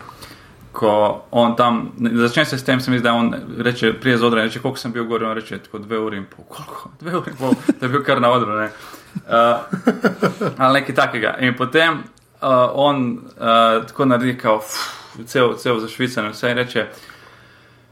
Ko 0.73 1.23
on 1.31 1.57
tam 1.57 1.92
začne 2.14 2.44
se 2.44 2.59
s 2.59 2.64
tem, 2.64 2.81
se 2.81 2.90
mi 2.90 2.99
zdi, 2.99 3.05
da 3.05 3.12
on 3.12 3.35
reče, 3.59 3.92
prije 4.01 4.18
z 4.18 4.25
odra, 4.25 4.42
reče, 4.42 4.61
koliko 4.61 4.79
sem 4.79 4.92
bil 4.92 5.05
gor, 5.05 5.25
on 5.25 5.35
reče, 5.35 5.59
tako 5.59 5.79
dve 5.79 5.99
uri 5.99 6.16
in 6.16 6.25
pol, 6.25 6.44
koliko, 6.49 6.90
dve 7.01 7.16
uri 7.16 7.31
in 7.31 7.37
pol, 7.37 7.55
da 7.81 7.87
je 7.87 7.88
bil 7.88 8.05
kar 8.05 8.21
na 8.21 8.31
odru, 8.31 8.53
ne. 8.53 8.71
Uh, 9.16 10.53
ali 10.59 10.81
nekaj 10.81 10.94
takega. 10.94 11.35
In 11.40 11.57
potem 11.57 11.99
uh, 11.99 12.49
on 12.73 13.18
uh, 13.18 13.87
tako 13.87 14.05
naredi, 14.05 14.38
kao, 14.38 14.59
pff, 14.59 15.27
cel, 15.27 15.57
cel 15.57 15.81
za 15.81 15.87
vse 15.87 16.51
in 16.51 16.57
reče, 16.57 16.87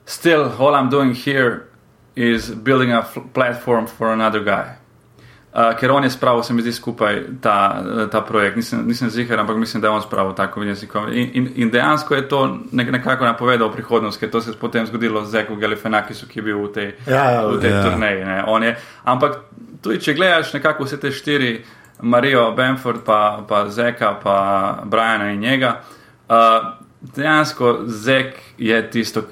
still, 0.05 0.51
all 0.59 0.75
I'm 0.75 0.91
doing 0.91 1.15
here 1.15 1.67
is 2.15 2.51
building 2.51 2.93
a 2.93 3.03
platform 3.35 3.87
for 3.87 4.13
another 4.13 4.45
guy. 4.45 4.86
Uh, 5.57 5.71
ker 5.81 5.89
on 5.91 6.05
je 6.05 6.11
spravil, 6.11 6.43
se 6.43 6.53
mi 6.53 6.61
zdi, 6.61 6.73
skupaj 6.73 7.23
ta, 7.41 7.83
ta 8.13 8.21
projekt. 8.21 8.59
Nisem, 8.61 8.83
nisem 8.87 9.09
ziger, 9.11 9.41
ampak 9.41 9.57
mislim, 9.57 9.81
da 9.81 9.89
je 9.89 9.93
on 9.97 10.03
spravil 10.03 10.35
tako 10.37 10.63
jezikom. 10.63 11.07
In, 11.13 11.31
in, 11.33 11.47
in 11.55 11.71
dejansko 11.71 12.15
je 12.15 12.27
to 12.29 12.59
nek, 12.73 12.91
nekako 12.93 13.25
napovedal 13.25 13.73
prihodnost, 13.73 14.21
ker 14.21 14.31
to 14.31 14.41
se 14.41 14.51
je 14.51 14.59
potem 14.61 14.87
zgodilo 14.87 15.25
z 15.25 15.31
Zekom 15.31 15.61
Galifenakisom, 15.61 16.29
ki 16.29 16.39
je 16.39 16.45
bil 16.45 16.61
v 16.67 16.73
tej, 16.73 16.93
Ja, 17.07 17.25
ja, 17.31 17.47
v 17.49 17.57
tej 17.61 17.73
ja. 17.73 17.83
turneji. 17.83 18.21
Je, 18.67 18.75
ampak 19.05 19.39
tudi, 19.81 19.97
če 20.05 20.15
gledaš 20.15 20.53
nekako 20.53 20.85
vse 20.85 21.01
te 21.01 21.11
štiri, 21.11 21.55
Marijo, 22.05 22.51
Benford, 22.53 23.01
pa, 23.07 23.41
pa 23.49 23.65
Zeka, 23.73 24.13
pa 24.21 24.37
Briana 24.85 25.31
in 25.33 25.41
njega, 25.41 25.81
uh, 26.29 26.69
dejansko 27.17 27.79
Zek 27.87 28.37
je 28.59 28.91
tisto, 28.91 29.25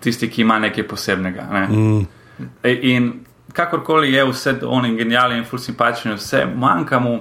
tisti, 0.00 0.32
ki 0.32 0.40
ima 0.40 0.56
nekaj 0.58 0.88
posebnega. 0.88 1.48
Ne. 1.52 1.66
Mm. 1.68 2.06
In 2.64 3.25
kakorkoli 3.56 4.12
je 4.12 4.24
vse 4.28 4.54
on 4.68 4.86
in 4.86 4.96
genialen 4.96 5.40
in 5.40 5.44
ful 5.44 5.58
simpatičen, 5.58 6.18
vse 6.20 6.44
manjka 6.54 6.98
mu 7.00 7.20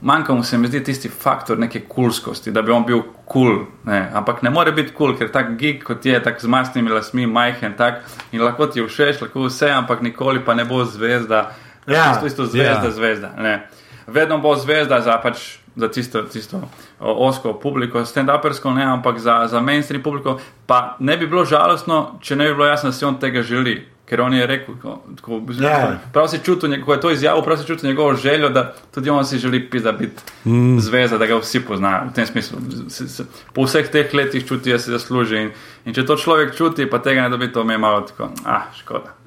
manjka 0.00 0.34
mu 0.34 0.42
se 0.42 0.58
mi 0.58 0.68
zdi 0.68 0.84
tisti 0.84 1.08
faktor 1.08 1.58
neke 1.58 1.80
kulskosti, 1.88 2.50
da 2.50 2.62
bi 2.62 2.72
on 2.72 2.86
bil 2.86 3.02
kul. 3.24 3.66
Cool, 3.84 3.96
Ampak 4.14 4.42
ne 4.42 4.50
more 4.50 4.72
biti 4.72 4.92
kul, 4.92 5.10
cool, 5.10 5.18
ker 5.18 5.32
tak 5.32 5.56
gig 5.58 5.82
kot 5.84 6.06
je, 6.06 6.22
tak 6.22 6.40
z 6.40 6.46
masnimi 6.46 6.90
lasmi, 6.90 7.26
majhen 7.26 7.74
tak 7.76 8.04
in 8.32 8.42
lahko 8.42 8.66
ti 8.66 8.82
všeč, 8.82 9.20
lahko 9.22 9.48
vse, 9.48 9.70
ampak 9.74 10.02
nikoli 10.02 10.44
pa 10.44 10.54
ne 10.54 10.64
bo 10.64 10.84
zvezda. 10.84 11.50
Ja, 11.86 12.12
isto, 12.12 12.26
isto 12.26 12.46
zvezda, 12.46 12.84
ja. 12.84 12.90
zvezda. 12.90 13.32
Ne. 13.38 13.68
Vedno 14.06 14.38
bo 14.38 14.54
zvezda 14.56 15.00
za 15.00 15.18
pač. 15.22 15.58
Za 15.78 15.86
tisto, 15.94 16.24
tisto 16.26 16.58
osko 16.98 17.52
publiko, 17.62 18.00
stand-upersko, 18.02 18.72
ne, 18.74 18.82
ampak 18.82 19.20
za, 19.22 19.44
za 19.46 19.60
mainstream 19.62 20.02
publiko. 20.02 20.40
Pa 20.66 20.96
ne 20.98 21.14
bi 21.16 21.28
bilo 21.30 21.44
žalostno, 21.46 22.18
če 22.18 22.36
ne 22.36 22.48
bi 22.48 22.54
bilo 22.56 22.66
jasno, 22.66 22.90
da 22.90 22.96
si 22.96 23.04
on 23.06 23.20
tega 23.22 23.44
želi 23.46 23.76
ker 24.08 24.20
on 24.20 24.34
je 24.34 24.46
rekel, 24.46 24.74
tako, 25.16 25.32
yeah. 25.32 25.62
Ja. 25.62 25.98
prav 26.12 26.28
se 26.28 26.38
čuti, 26.44 26.82
ko 26.84 26.92
je 26.92 27.00
to 27.00 27.10
izjavil, 27.10 27.42
prav 27.42 27.56
se 27.56 27.66
čuti 27.66 27.86
njegovo 27.86 28.14
željo, 28.14 28.48
da 28.48 28.74
tudi 28.94 29.10
on 29.10 29.26
si 29.26 29.38
želi 29.38 29.70
pisa 29.70 29.92
biti 29.92 30.22
mm. 30.44 30.78
zvezda, 30.80 31.18
da 31.18 31.26
ga 31.26 31.36
vsi 31.36 31.60
poznajo. 31.60 32.08
V 32.10 32.14
tem 32.14 32.26
smislu, 32.26 32.58
se, 32.88 33.08
se, 33.08 33.24
po 33.52 33.62
vseh 33.62 33.90
teh 33.90 34.14
letih 34.14 34.48
čuti, 34.48 34.72
da 34.72 34.78
si 34.78 34.90
zasluži. 34.90 35.36
In, 35.36 35.50
in 35.84 35.94
če 35.94 36.06
to 36.06 36.16
človek 36.16 36.56
čuti, 36.56 36.88
pa 36.90 37.02
tega 37.04 37.22
ne 37.22 37.28
dobi, 37.28 37.52
to 37.52 37.64
mi 37.64 37.76
je 37.76 37.78
malo 37.78 38.00
tako, 38.00 38.30
ah, 38.44 38.70
škoda. 38.80 39.18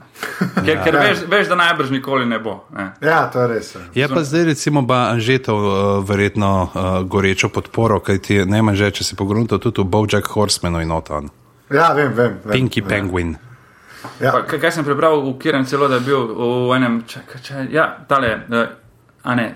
Ker, 0.65 0.79
ker 0.85 0.95
ja. 0.95 1.01
veš, 1.01 1.21
veš, 1.29 1.47
da 1.49 1.55
najbrž 1.55 1.93
nikoli 1.93 2.25
ne 2.25 2.39
bo. 2.39 2.63
Ne. 2.77 2.91
Ja, 3.01 3.25
to 3.33 3.41
je 3.41 3.47
res. 3.47 3.75
Ja. 3.75 3.81
Je 3.95 4.09
pa 4.09 4.23
zdaj, 4.23 4.45
recimo, 4.53 4.85
Anžetov 4.93 5.61
uh, 5.61 5.75
verjetno 6.05 6.51
uh, 6.63 6.89
gorečo 7.05 7.49
podporo, 7.49 7.99
kaj 7.99 8.21
ti 8.25 8.41
ne 8.45 8.61
manj 8.61 8.81
že, 8.81 8.91
če 9.01 9.11
si 9.11 9.19
pogrunil 9.19 9.49
tudi 9.49 9.81
v 9.81 9.85
Bojack 9.85 10.33
Horsemanu 10.33 10.81
in 10.81 10.91
Otan. 10.93 11.29
Ja, 11.71 11.93
vem, 11.93 12.13
vem. 12.13 12.37
vem 12.43 12.53
Pinky 12.53 12.81
vem. 12.81 12.89
Penguin. 12.89 13.37
Ja. 14.19 14.31
Pa, 14.31 14.43
kaj 14.45 14.71
sem 14.71 14.85
prebral 14.85 15.21
v 15.21 15.37
Kirem 15.39 15.65
celo, 15.65 15.87
da 15.87 15.99
je 15.99 16.05
bil 16.05 16.27
v 16.67 16.75
enem, 16.75 17.01
če, 17.07 17.25
če, 17.43 17.65
ja, 17.73 17.91
tale, 18.07 18.33
uh, 18.49 18.71
a 19.23 19.35
ne. 19.35 19.49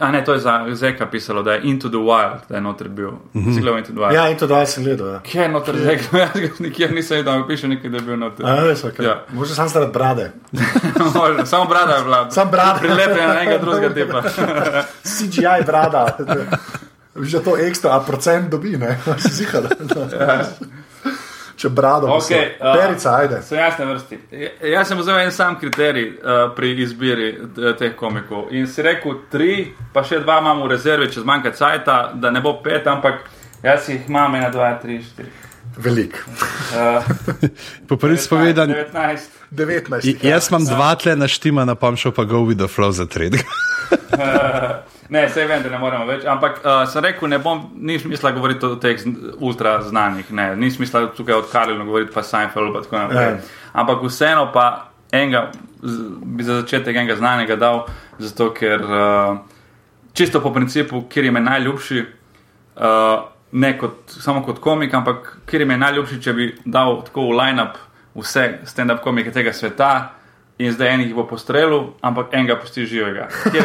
A 0.00 0.10
ne, 0.10 0.24
to 0.24 0.32
je 0.32 0.38
za 0.38 0.66
Zeka 0.70 1.06
pisalo, 1.10 1.42
da 1.42 1.52
je 1.52 1.60
Into 1.62 1.88
the 1.88 1.96
Wild, 1.96 2.46
da 2.48 2.54
je 2.54 2.60
noter 2.60 2.88
bil. 2.88 3.10
Mm 3.34 3.44
-hmm. 3.44 3.54
Zelo 3.54 3.78
Into 3.78 3.92
the 3.92 3.98
Wild. 3.98 4.14
Ja, 4.14 4.28
Into 4.28 4.46
the 4.46 4.54
Wild 4.54 4.66
sem 4.66 4.84
gledal. 4.84 5.06
Ja. 5.06 5.20
Kje 5.20 5.42
je 5.42 5.48
noter 5.48 5.76
Zeka? 5.76 6.18
Jaz 6.18 6.30
ga 6.34 6.48
nikjer 6.58 6.94
nisem 6.94 7.16
videl, 7.16 7.46
piše 7.46 7.68
nekaj, 7.68 7.90
da 7.90 7.96
je 7.96 8.02
bil 8.02 8.16
noter. 8.16 8.46
A, 8.46 8.54
res, 8.60 8.84
ok. 8.84 8.98
Ja. 8.98 9.24
Možda 9.32 9.54
sam 9.54 9.68
zaradi 9.68 9.92
brade. 9.92 10.32
Samo 11.50 11.64
brada 11.64 11.94
je 11.94 12.02
bila. 12.04 12.30
Sam 12.30 12.48
brada. 12.50 12.78
Prilepljen 12.78 13.28
na 13.28 13.40
enega 13.42 13.58
drugega 13.58 13.94
tipa. 13.94 14.22
CGI 15.16 15.64
brada. 15.66 16.16
Že 17.16 17.40
to 17.40 17.56
ekstra, 17.56 17.90
a 17.96 18.00
procent 18.00 18.50
dobi, 18.50 18.76
ne? 18.76 18.98
Si 19.18 19.28
zihal. 19.28 19.62
ja 20.20 20.44
če 21.58 21.68
brado. 21.74 22.06
Okay, 22.18 22.52
uh, 22.60 22.72
Perica, 22.76 23.14
ajde. 23.18 23.40
So 23.42 23.56
jasne 23.58 23.86
vrsti. 23.88 24.18
Jaz 24.70 24.88
sem 24.88 25.00
vzel 25.00 25.18
en 25.24 25.32
sam 25.34 25.58
kriterij 25.58 26.06
uh, 26.12 26.44
pri 26.56 26.72
izbiri 26.84 27.32
uh, 27.34 27.72
teh 27.78 27.96
komikov. 27.98 28.52
In 28.54 28.68
si 28.70 28.84
rekel 28.86 29.18
tri, 29.32 29.72
pa 29.94 30.04
še 30.06 30.22
dva 30.22 30.38
imam 30.42 30.62
v 30.64 30.72
rezervi, 30.74 31.10
če 31.14 31.24
zmanjka 31.26 31.54
cajta, 31.58 31.98
da 32.14 32.32
ne 32.34 32.42
bo 32.44 32.58
pet, 32.62 32.86
ampak 32.86 33.26
jaz 33.64 33.90
jih 33.90 34.06
imam 34.08 34.38
ena, 34.38 34.52
dva, 34.54 34.72
tri, 34.82 35.00
štiri. 35.02 35.34
Velik. 35.78 36.16
Uh, 36.74 37.02
po 37.88 37.98
prvi 37.98 38.18
spovedan. 38.18 38.74
19. 38.74 39.34
19 39.54 40.06
ja. 40.06 40.34
Jaz 40.34 40.50
imam 40.50 40.66
dva 40.66 40.92
tle 40.98 41.16
naštima, 41.16 41.66
na 41.66 41.74
pam 41.78 41.98
šel 41.98 42.14
pa 42.14 42.26
go 42.28 42.44
with 42.46 42.62
the 42.62 42.70
flow 42.70 42.94
za 42.94 43.06
tretjega. 43.06 43.46
Ne, 45.08 45.22
vse 45.26 45.46
vem, 45.48 45.62
da 45.64 45.70
ne 45.72 45.78
moremo 45.80 46.04
več. 46.08 46.26
Ampak 46.28 46.58
uh, 46.60 46.82
sem 46.90 47.04
rekel, 47.04 47.30
ne 47.32 47.38
bom, 47.40 47.62
ni 47.80 47.96
smisla 48.00 48.32
govoriti 48.36 48.66
o 48.68 48.74
teh 48.80 49.00
ultra 49.40 49.78
znanih, 49.86 50.28
ne, 50.36 50.50
ni 50.60 50.68
smisla 50.70 51.06
tukaj 51.16 51.38
od 51.38 51.48
Karlina 51.52 51.84
govoriti 51.84 52.12
pa 52.12 52.22
Seinfeld 52.22 52.74
in 52.74 52.84
tako 52.84 52.98
naprej. 52.98 53.22
Yeah. 53.22 53.38
Ja. 53.38 53.70
Ampak 53.80 54.04
vseeno 54.04 54.50
pa 54.52 54.66
enega, 55.12 55.46
bi 55.80 56.44
za 56.44 56.60
začetek 56.60 56.96
enega 56.96 57.16
znanega 57.16 57.56
dal, 57.56 57.86
zato 58.20 58.50
ker 58.52 58.84
uh, 58.84 59.40
čisto 60.12 60.42
po 60.44 60.52
principu, 60.52 61.06
kjer 61.08 61.30
je 61.30 61.32
meni 61.32 61.48
najljubši, 61.48 62.04
uh, 62.76 63.24
ne 63.52 63.72
kot, 63.80 64.12
samo 64.12 64.44
kot 64.44 64.60
komik, 64.60 64.94
ampak 64.94 65.38
kjer 65.48 65.64
je 65.64 65.70
meni 65.72 65.86
najljubši, 65.86 66.20
če 66.20 66.36
bi 66.36 66.52
dal 66.66 67.00
tako 67.08 67.30
v 67.30 67.40
line-up 67.40 67.80
vse 68.18 68.58
stand-up 68.68 69.00
komike 69.00 69.32
tega 69.32 69.56
sveta 69.56 69.92
in 70.58 70.72
zdaj 70.72 70.94
enih 70.94 71.14
bo 71.14 71.26
postrelil, 71.26 71.82
ampak 72.00 72.34
enega 72.34 72.56
pusti 72.60 72.86
živega. 72.86 73.28
Kjer, 73.52 73.64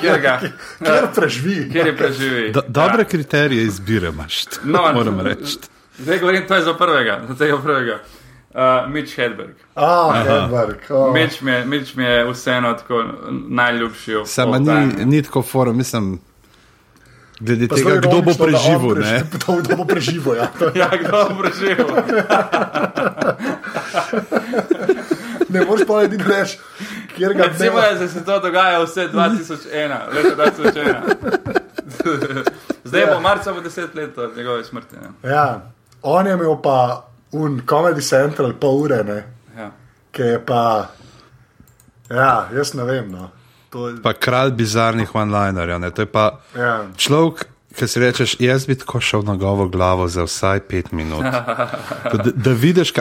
kjer 0.00 0.20
ga 0.20 0.40
preživi. 1.16 1.70
Kjer 1.72 1.86
je 1.86 1.96
preživi. 1.96 2.52
Do, 2.52 2.62
dobre 2.68 3.02
ja. 3.02 3.04
kriterije 3.04 3.62
izbire 3.62 4.08
imaš, 4.08 4.44
no, 4.64 4.92
moram 4.94 5.20
reči. 5.20 5.58
Zdaj 5.98 6.18
govorim, 6.18 6.46
to 6.48 6.54
je 6.54 6.62
za 6.62 6.74
prvega, 6.74 7.20
za 7.28 7.34
tega 7.34 7.58
prvega. 7.62 7.98
Uh, 8.54 8.92
Mitch 8.92 9.16
Hedberg. 9.16 9.54
Ah, 9.74 10.24
Hedberg. 10.24 10.78
Oh. 10.90 11.14
Mitch, 11.14 11.42
mi 11.42 11.52
je, 11.52 11.64
Mitch 11.64 11.96
mi 11.96 12.04
je 12.04 12.30
vseeno 12.30 12.74
tako 12.74 13.04
najljubši. 13.48 14.12
Sama 14.26 14.58
ni, 14.58 15.04
ni 15.04 15.22
tako 15.22 15.42
forum, 15.42 15.76
mislim. 15.76 16.20
Glede 17.40 17.68
pa 17.68 17.76
tega, 17.76 17.96
kdo 17.96 18.22
bo 18.22 18.34
preživel. 18.34 18.96
Kdo 19.62 19.76
bo 19.76 19.84
preživel, 19.84 20.36
ja. 20.36 20.50
ja, 20.74 20.90
kdo 20.98 21.28
bo 21.28 21.42
preživel. 21.42 21.86
ne 25.48 25.64
moreš 25.64 25.86
pa 25.86 26.02
edini 26.02 26.24
reči, 26.24 26.58
kjer 27.16 27.34
ga 27.34 27.42
vidiš. 27.42 27.58
Recimo, 27.58 27.80
da 28.00 28.08
se 28.08 28.24
to 28.24 28.40
dogaja 28.40 28.82
vse 28.82 29.08
2001, 29.12 29.98
leta 30.14 30.52
2001. 30.62 32.42
Zdaj 32.84 33.00
ja. 33.00 33.14
bo 33.14 33.20
marca 33.20 33.52
bo 33.52 33.60
deset 33.60 33.94
let 33.94 34.18
od 34.18 34.36
njegove 34.36 34.64
smrti. 34.64 34.96
Ne? 34.96 35.30
Ja, 35.30 35.70
on 36.02 36.26
je 36.26 36.32
imel 36.32 36.62
pa 36.62 37.08
un 37.32 37.60
Comedy 37.66 38.08
Central 38.08 38.52
pol 38.60 38.82
ure, 38.82 39.04
ne. 39.04 39.24
Ja. 39.56 39.70
Ki 40.10 40.22
je 40.22 40.46
pa, 40.46 40.86
ja, 42.10 42.48
jaz 42.54 42.74
ne 42.74 42.84
vem. 42.84 43.10
No. 43.12 43.30
Je... 43.74 44.02
Pa 44.02 44.12
kralj 44.12 44.52
bizarnih 44.56 45.14
one-linerjev. 45.14 45.90
To 45.92 46.02
je 46.02 46.06
pa 46.06 46.40
ja. 46.56 46.86
človek, 46.96 47.48
ki 47.76 47.88
si 47.88 48.00
rečeš, 48.00 48.36
jaz 48.40 48.66
bi 48.66 48.74
tako 48.78 49.00
šel 49.00 49.22
na 49.22 49.36
govo 49.36 49.68
glavo 49.68 50.08
za 50.08 50.24
vsaj 50.24 50.60
pet 50.60 50.92
minut. 50.92 51.22
Da, 51.22 52.30
da 52.34 52.50
vidiš, 52.50 52.92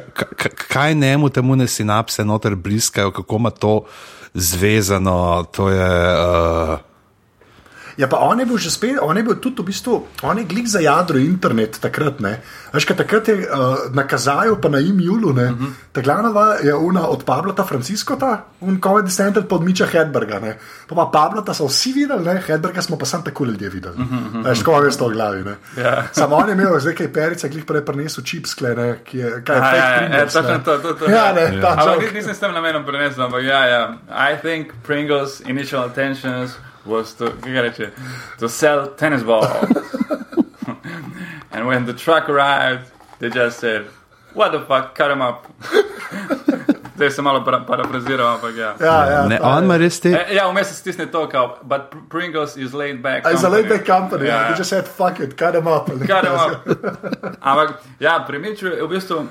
kaj 0.68 0.96
njemu 0.96 1.30
temu 1.30 1.56
ne 1.56 1.68
sinapse 1.68 2.26
noter 2.26 2.56
bliskajo, 2.56 3.12
kako 3.12 3.36
ima 3.36 3.50
to 3.50 3.84
zvezano. 4.34 5.46
To 5.52 5.70
je, 5.70 6.22
uh, 6.22 6.80
Ja, 7.98 8.06
pa 8.08 8.18
on 8.22 8.40
je 8.40 8.46
bil 8.46 8.58
že 8.62 8.70
spet, 8.70 9.00
on 9.02 9.18
je 9.18 9.24
bil 9.26 9.40
tudi 9.42 9.62
v 9.62 9.74
bistvu, 9.74 9.96
on 10.22 10.38
je 10.38 10.46
glik 10.46 10.68
za 10.70 10.80
jadro 10.80 11.18
internet 11.18 11.80
takrat. 11.82 12.22
Veš, 12.74 12.86
kaj 12.86 12.98
takrat 12.98 13.28
je 13.28 13.42
uh, 13.42 13.90
nakazal, 13.90 14.54
pa 14.62 14.70
na 14.70 14.78
imi 14.80 15.10
Julu. 15.10 15.34
Uh 15.34 15.38
-huh. 15.38 15.74
Ta 15.92 16.02
glavna 16.02 16.30
je 16.64 16.76
una 16.76 17.08
od 17.08 17.26
Pablota 17.26 17.64
Franciskota, 17.64 18.46
un 18.62 18.80
Comedy 18.82 19.10
Center 19.10 19.44
pod 19.48 19.64
Miča 19.64 19.86
Hedberga. 19.86 20.40
Ne. 20.40 20.58
Pa 20.88 20.96
pa 20.96 21.06
Pablota 21.06 21.54
so 21.54 21.66
vsi 21.66 21.94
videli, 21.94 22.24
ne. 22.24 22.42
Hedberga 22.42 22.82
smo 22.82 22.98
pa 22.98 23.06
sam 23.06 23.24
tako 23.24 23.46
ljudje 23.46 23.70
videli. 23.70 23.96
Uh 23.98 24.06
-huh. 24.06 24.46
Veš, 24.46 24.64
ko 24.64 24.84
je 24.84 24.98
to 24.98 25.08
v 25.08 25.14
glavi. 25.14 25.44
Ja. 25.78 26.04
Samo 26.12 26.36
on 26.36 26.50
je 26.50 26.54
imel 26.54 26.80
zdaj 26.80 26.96
kaj 26.96 27.14
perice, 27.14 27.50
glik 27.50 27.66
prej 27.66 27.86
prinesel 27.86 28.24
čipskle, 28.24 28.98
ki 29.04 29.18
je 29.18 29.44
kaj 29.46 29.60
fake. 29.60 29.78
Ja, 29.78 30.02
ja, 30.02 30.18
ja, 30.18 30.26
točno 30.26 30.60
to, 30.66 30.78
to, 30.78 30.94
to. 30.94 31.12
Ja, 31.12 31.34
ne, 31.34 31.42
ja. 31.42 31.62
ta. 31.62 31.76
Ampak 31.78 32.14
nisem 32.14 32.36
s 32.36 32.40
tem 32.40 32.54
namenom 32.54 32.86
prinesel, 32.86 33.24
ampak 33.24 33.44
ja, 33.44 33.66
ja. 33.66 33.98
I 34.10 34.38
think 34.42 34.68
Pringles 34.84 35.42
initial 35.46 35.84
attentions 35.84 36.52
was 36.86 37.14
to, 37.14 37.34
reče, 37.44 37.92
to 38.40 38.50
sell 38.50 38.96
tennis 38.96 39.24
balls. 39.24 39.48
and 41.52 41.68
when 41.68 41.86
the 41.86 41.94
truck 41.94 42.30
arrived, 42.30 42.92
they 43.20 43.30
just 43.30 43.60
said, 43.60 43.88
What 44.38 44.52
the 44.52 44.60
fuck, 44.60 44.94
cut 44.94 45.12
him 45.12 45.22
up. 45.22 45.48
Zdaj 46.96 47.12
se 47.12 47.22
malo 47.22 47.44
parafraziram, 47.68 48.34
ampak 48.34 48.56
ja. 48.56 48.76
Ja, 48.82 49.06
ja, 49.06 49.28
ne, 49.28 49.40
on 49.42 49.64
ima 49.64 49.78
res 49.78 50.00
te. 50.00 50.10
E, 50.10 50.36
ja, 50.36 50.48
vmes 50.50 50.68
se 50.68 50.76
stisne 50.76 51.06
to, 51.12 51.28
kao, 51.30 51.58
but 51.64 51.82
Pringles 52.10 52.58
is 52.58 52.74
laid 52.74 53.02
back. 53.02 53.26
It's 53.26 53.46
a 53.46 53.50
laid 53.50 53.70
back 53.70 53.86
company. 53.86 54.28
Ja. 54.28 54.48
They 54.48 54.58
just 54.58 54.70
said, 54.70 54.88
fuck 54.88 55.20
it, 55.20 55.38
cut 55.38 55.56
him 55.56 55.68
up. 55.68 55.86
Cut 55.86 56.26
him 56.26 56.34
up. 56.34 56.68
ampak, 57.50 57.74
ja, 58.00 58.26
primiču, 58.28 58.70
v 58.82 58.90
bistvu, 58.90 59.28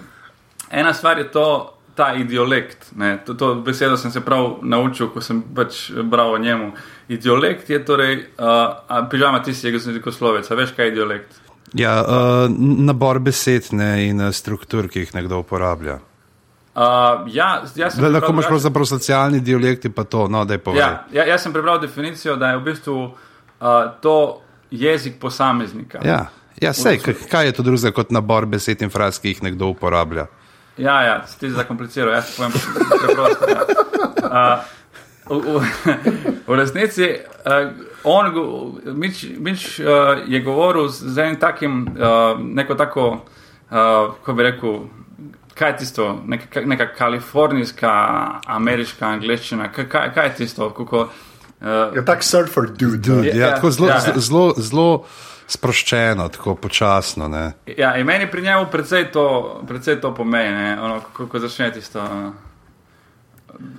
ena 0.70 0.94
stvar 0.94 1.18
je 1.18 1.30
to, 1.30 1.74
ta 1.94 2.14
idiolekt. 2.14 2.86
Ne, 2.96 3.18
to, 3.26 3.34
to 3.34 3.54
besedo 3.54 3.96
sem 3.96 4.10
se 4.10 4.20
prav 4.20 4.58
naučil, 4.62 5.08
ko 5.08 5.20
sem 5.20 5.42
pač 5.54 5.90
bral 5.90 6.34
o 6.34 6.38
njemu. 6.38 6.72
Idiolekt 7.08 7.70
je 7.70 7.78
torej, 7.84 8.16
uh, 8.38 9.08
pižama 9.10 9.42
ti 9.42 9.54
si 9.54 9.68
jezikoslovec, 9.68 10.50
veš 10.50 10.72
kaj 10.74 10.88
je 10.88 10.92
idiolekt? 10.92 11.36
Ja, 11.74 12.00
uh, 12.02 12.50
nabor 12.58 13.20
besed 13.22 13.70
ne, 13.72 14.08
in 14.08 14.22
struktur, 14.32 14.88
ki 14.90 15.04
jih 15.04 15.14
nekdo 15.14 15.38
uporablja. 15.44 16.00
Uh, 16.76 17.24
ja, 17.32 17.62
jaz 17.74 17.94
sem. 17.94 18.04
Lahko 18.12 18.32
imaš 18.34 18.50
pravzaprav 18.50 18.84
socialni 18.84 19.40
dialekti, 19.40 19.90
pa 19.90 20.04
to, 20.04 20.26
no, 20.28 20.44
da 20.44 20.58
je 20.58 20.62
povedal. 20.62 20.98
Ja, 21.12 21.22
ja, 21.22 21.28
jaz 21.32 21.46
sem 21.46 21.54
prebral 21.54 21.78
definicijo, 21.80 22.36
da 22.36 22.50
je 22.52 22.58
v 22.58 22.64
bistvu 22.66 22.96
uh, 23.06 23.68
to 24.02 24.16
jezik 24.70 25.20
posameznika. 25.20 26.02
Ja, 26.04 26.26
ja 26.60 26.72
sej, 26.76 27.00
kaj 27.30 27.46
je 27.46 27.54
to 27.56 27.64
drugega 27.64 27.94
kot 27.96 28.10
nabor 28.12 28.48
besed 28.50 28.82
in 28.82 28.90
fraz, 28.90 29.22
ki 29.22 29.32
jih 29.32 29.44
nekdo 29.46 29.70
uporablja? 29.72 30.26
Ja, 30.76 31.00
ja, 31.06 31.20
ti 31.40 31.48
zakompliciral, 31.50 32.12
jaz 32.18 32.34
povem 32.36 32.52
preprosto. 32.52 33.48
Ja. 33.48 33.62
Uh, 34.26 34.72
v, 35.28 35.60
v, 36.46 36.56
resnici, 36.56 37.08
uh, 37.46 37.70
on, 38.04 38.32
Mič, 38.94 39.24
Mič 39.38 39.80
uh, 39.80 40.22
je 40.26 40.40
govoril 40.40 40.88
z 40.88 41.18
enim 41.18 41.40
takim, 41.40 41.86
uh, 41.86 42.38
neko 42.40 42.74
tako, 42.74 43.06
uh, 43.12 44.14
kako 44.20 44.32
bi 44.32 44.42
rekel, 44.42 44.80
kaj 45.54 45.70
je 45.70 45.76
tisto, 45.76 46.20
neka, 46.26 46.60
neka 46.60 46.92
kalifornijska, 46.94 47.92
ameriška 48.46 49.06
angliščina, 49.06 49.72
kaj, 49.72 49.88
kaj 50.14 50.26
je 50.26 50.34
tisto, 50.34 50.70
kako 50.70 51.08
Uh, 51.60 51.96
Je 51.96 52.04
tak 52.04 52.22
surfer 52.22 52.66
dude. 52.68 52.96
Dude, 52.96 53.28
Ja, 53.28 53.34
ja, 53.34 53.46
ja, 53.46 53.54
tako 53.54 53.70
zelo, 53.70 53.88
ja, 53.88 53.94
ja. 53.94 54.20
zelo, 54.20 54.54
zelo, 54.56 55.04
sproščeno, 55.48 56.28
tako 56.28 56.54
počasno. 56.54 57.28
Ne. 57.28 57.52
Ja, 57.78 57.96
in 57.96 58.06
meni 58.06 58.30
pri 58.30 58.42
njemu 58.42 58.66
precej 58.72 59.10
to, 59.12 59.62
precej 59.68 60.00
to 60.00 60.14
pomeni, 60.14 60.52
ne? 60.52 60.76
ono, 60.80 61.00
ko, 61.12 61.26
ko 61.26 61.38
začne 61.38 61.72
tisto. 61.72 62.02
Uh, 62.02 62.34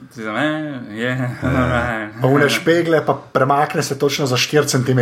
ti 0.09 0.23
za 0.23 0.31
me, 0.31 0.45
je, 0.91 1.11
alright. 1.43 2.21
Pa 2.21 2.27
une 2.27 2.49
špegle, 2.49 3.05
pa 3.05 3.13
premakne 3.33 3.83
se 3.83 3.95
točno 3.95 4.25
za 4.25 4.35
4 4.35 4.65
cm, 4.65 4.99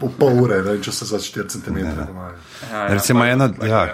v 0.00 0.12
pol 0.12 0.32
ure, 0.40 0.62
ne, 0.62 0.78
če 0.78 0.92
se 0.92 1.04
za 1.04 1.18
4 1.18 1.48
cm. 1.48 1.78
Ja, 1.78 2.86
Recimo 2.88 3.20
pa- 3.20 3.26
ena- 3.28 3.48
pa- 3.50 3.66
ja. 3.66 3.86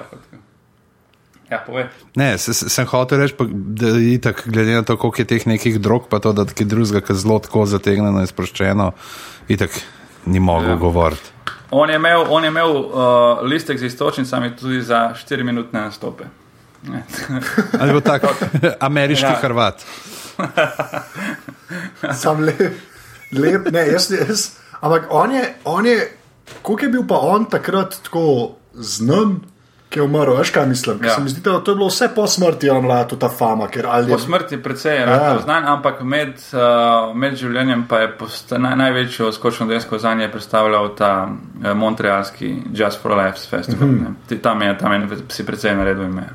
Ja, 1.51 1.59
povej. 1.61 1.85
Ne, 2.16 2.38
se, 2.38 2.55
se, 2.55 2.68
sem 2.68 2.87
hotel 2.87 3.18
reči, 3.18 3.35
pa, 3.35 3.44
da 3.49 3.88
je 3.90 4.20
tako, 4.20 4.42
glede 4.47 4.73
na 4.73 4.83
to, 4.83 4.97
koliko 4.97 5.20
je 5.20 5.27
teh 5.27 5.47
nekih 5.47 5.77
drog, 5.79 6.09
pa 6.09 6.18
to, 6.18 6.33
da 6.33 6.42
je 6.49 6.64
drugega, 6.64 7.01
ki 7.01 7.12
je 7.12 7.16
zelo 7.16 7.38
tako 7.38 7.66
zategnjeno 7.66 8.20
in 8.20 8.27
sproščeno, 8.27 8.92
itak 9.49 9.70
ni 10.27 10.40
mogel 10.40 10.68
Ja. 10.68 10.73
ja. 10.73 10.77
govoriti. 10.79 11.31
On 11.70 11.90
je 11.90 11.97
imel, 11.97 12.25
on 12.29 12.44
je 12.44 12.49
imel 12.49 12.70
uh, 12.73 12.88
listek 13.42 13.79
z 13.79 13.85
istočnicami 13.85 14.57
tudi 14.57 14.83
za 14.83 15.12
4-minutne 15.12 15.81
nastope. 15.81 16.25
Ne. 16.83 17.03
Ali 17.81 17.92
bo 17.92 18.01
tako 18.01 18.29
ameriški 18.81 19.25
Ja. 19.25 19.31
ja. 19.31 19.40
Hrvat. 19.40 19.85
Sam 22.23 22.44
lep, 22.44 22.73
lep 23.33 23.73
ne, 23.73 23.87
jaz, 23.92 24.11
jaz. 24.11 24.51
Ampak 24.81 25.07
on 25.11 25.33
je, 25.33 25.55
on 25.64 25.87
je, 25.87 26.12
koliko 26.62 26.85
je 26.85 26.92
bil 26.92 27.07
pa 27.09 27.18
on 27.18 27.44
takrat 27.51 27.97
tako 28.05 28.55
znan, 28.75 29.40
ki 29.88 30.01
je 30.01 30.03
umrl, 30.03 30.35
veš 30.37 30.51
kaj 30.51 30.66
mislim. 30.66 30.99
Ja. 31.03 31.09
Ja. 31.09 31.14
Se 31.14 31.23
mi 31.23 31.29
zdi, 31.29 31.40
da 31.40 31.61
to 31.64 31.70
je 31.70 31.77
bilo 31.77 31.87
vse 31.87 32.09
po 32.14 32.27
smrti, 32.27 32.70
on 32.70 32.83
mlad, 32.85 33.14
ta 33.20 33.29
fama, 33.29 33.68
ker 33.70 33.87
ali 33.87 34.12
Po 34.12 34.18
smrti 34.18 34.59
precej 34.62 34.97
je 34.97 35.01
Ja. 35.01 35.14
ja. 35.14 35.38
znan, 35.42 35.66
ampak 35.66 36.03
med, 36.03 36.35
uh, 36.53 37.14
med 37.16 37.37
življenjem 37.38 37.87
pa 37.88 38.03
je 38.03 38.11
posta, 38.18 38.59
naj, 38.59 38.77
največjo 38.77 39.33
skočno 39.33 39.66
desko 39.66 39.99
za 39.99 40.14
nje 40.14 40.29
predstavljal 40.33 40.94
ta 40.99 41.29
uh, 41.29 41.73
Montrealski 41.75 42.57
Just 42.73 43.03
for 43.03 43.16
Life 43.16 43.38
festival. 43.51 43.88
Mm 43.88 43.99
-hmm. 43.99 44.14
ne. 44.31 44.42
Tam 44.42 44.62
je, 44.62 44.79
tam 44.79 44.92
je 44.92 45.18
si 45.29 45.47
precej 45.47 45.77
naredil 45.77 46.05
ime. 46.05 46.29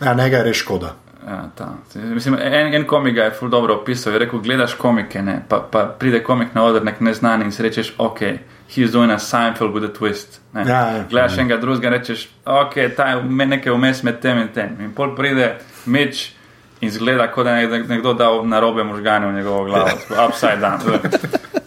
ja, 0.00 0.14
njega 0.14 0.36
je 0.36 0.44
res 0.44 0.56
škoda. 0.56 0.94
Ja. 1.26 1.48
Mislim, 1.94 2.34
en, 2.34 2.74
en 2.74 2.84
komik 2.86 3.16
je 3.16 3.30
ful 3.30 3.48
dobro 3.48 3.74
opisal. 3.74 4.12
Je 4.12 4.18
rekel, 4.18 4.38
gledaš 4.40 4.74
komike, 4.74 5.22
ne, 5.22 5.42
pa, 5.48 5.60
pa 5.60 5.84
pride 5.98 6.22
komik 6.22 6.54
na 6.54 6.64
oder, 6.64 6.84
nek 6.84 7.00
neznan 7.00 7.42
in 7.42 7.52
si 7.52 7.62
rečeš, 7.62 7.94
ok, 7.98 8.20
he's 8.68 8.92
doing 8.92 9.10
a 9.12 9.18
Seinfeld 9.18 9.72
with 9.74 9.84
a 9.84 9.92
twist. 9.92 10.40
Ne. 10.52 10.64
Ja, 10.68 10.80
ja. 10.90 11.04
Gledaš 11.10 11.38
enega 11.38 11.56
drugega 11.56 11.88
in 11.88 11.94
rečeš, 11.94 12.26
ok, 12.44 12.74
ta 12.96 13.08
je 13.08 13.22
nekaj 13.46 13.72
vmes 13.72 14.02
med 14.02 14.20
tem 14.20 14.38
in 14.38 14.48
tem. 14.48 14.76
In 14.80 14.92
pol 14.94 15.14
pride 15.16 15.54
meč 15.86 16.32
in 16.80 16.90
zgleda, 16.90 17.30
kot 17.32 17.44
da 17.46 17.56
je 17.56 17.68
nek- 17.68 17.88
nekdo 17.88 18.12
dal 18.14 18.42
na 18.46 18.60
robe 18.60 18.84
možgane 18.84 19.26
v 19.26 19.32
njegovo 19.34 19.64
glavo, 19.64 19.88
tako 20.08 20.26
upside 20.28 20.60
down. 20.60 21.00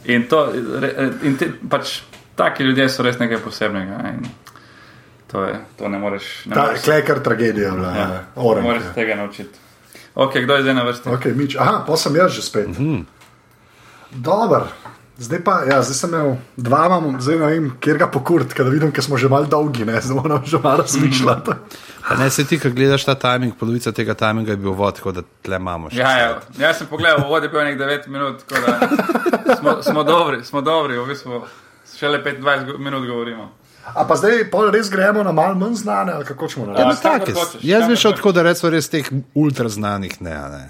In, 0.06 0.28
to, 0.28 0.46
in 1.24 1.38
te, 1.38 1.50
pač 1.70 2.02
taki 2.36 2.63
ljudje 2.63 2.89
so 2.89 3.04
res 3.04 3.17
nekaj 3.20 3.38
posebnega. 3.43 3.98
ne, 4.04 4.10
In 4.10 4.30
to, 5.28 5.44
je, 5.44 5.56
to 5.78 5.90
ne 5.90 5.98
moreš. 5.98 6.46
Ne 6.46 6.56
Ta 6.56 6.62
moreš 6.63 6.82
klekar 6.82 7.20
tragedija, 7.20 7.72
bila, 7.72 7.88
Ja, 7.90 7.98
ja. 8.00 8.24
oren. 8.36 8.63
moraš 8.63 8.84
tega 8.96 9.16
naučiti. 9.16 9.60
Ok, 10.16 10.34
kdo 10.38 10.54
je 10.54 10.62
zdaj 10.62 10.74
na 10.74 10.84
vrsti? 10.84 11.10
Okay, 11.10 11.36
mič. 11.36 11.56
Aha, 11.56 11.84
pa 11.88 11.98
sem 11.98 12.16
jaz 12.16 12.32
že 12.32 12.42
spet. 12.42 12.68
Mm 12.68 12.74
-hmm. 12.76 13.06
Dober. 14.12 14.62
Zdaj 15.18 15.44
pa, 15.44 15.63
ja, 15.63 15.82
zdaj 15.82 15.96
sem 15.96 16.10
imel 16.10 16.36
dva, 16.58 16.86
imam, 16.86 17.22
zdaj 17.22 17.36
ne 17.36 17.46
vem, 17.48 17.72
kjer 17.80 17.98
ga 17.98 18.08
pokurt, 18.08 18.54
ker 18.54 18.70
vidim, 18.70 18.92
ker 18.92 19.04
smo 19.04 19.18
že 19.18 19.26
mal 19.28 19.46
dolgi, 19.46 19.82
ne, 19.86 19.98
zdaj 20.02 20.16
moram 20.16 20.46
že 20.46 20.58
malo 20.58 20.78
razmišljati. 20.78 21.52
Pa 22.10 22.16
ne 22.16 22.30
se 22.30 22.46
ti, 22.46 22.60
ko 22.60 22.70
gledaš 22.70 23.06
ta 23.06 23.16
timing, 23.16 23.56
polovica 23.58 23.92
tega 23.92 24.13
timinga 24.13 24.52
je 24.52 24.58
bil 24.58 24.72
vod, 24.72 24.96
tako 24.96 25.12
da 25.12 25.22
tle 25.42 25.56
imamo 25.56 25.90
še. 25.90 25.98
Ja, 25.98 26.12
ja, 26.12 26.40
jaz 26.60 26.78
sem 26.78 26.88
pogledal, 26.88 27.26
vod 27.28 27.44
je 27.44 27.50
bil 27.50 27.63
nek 27.63 27.80
9 27.80 28.08
minut, 28.08 28.44
tako 28.46 28.62
da 28.62 29.56
smo, 29.56 29.82
smo 29.84 30.04
dobri, 30.04 30.46
smo 30.46 30.62
dobri, 30.62 31.00
v 31.00 31.06
bistvu 31.08 31.42
šele 31.98 32.22
25 32.24 32.66
go- 32.66 32.78
minut 32.78 33.08
govorimo. 33.08 33.52
A 33.88 34.04
pa 34.04 34.15
zdaj 34.15 34.50
pol 34.52 34.71
res 34.71 34.89
gremo 34.89 35.23
na 35.23 35.32
malo 35.32 35.56
manj 35.56 35.73
znane, 35.76 36.13
ali 36.13 36.26
kako 36.26 36.47
Ja, 36.47 36.65
narediti? 36.65 37.08
Ja, 37.32 37.36
hočeš, 37.36 37.63
jaz 37.63 37.88
bi 37.88 37.95
šel 37.95 38.13
tako, 38.13 38.32
da 38.32 38.41
rečem 38.41 38.69
res 38.69 38.89
teh 38.89 39.06
ultra 39.34 39.69
znanih 39.69 40.21
ne. 40.21 40.32
a 40.34 40.47
ne. 40.47 40.69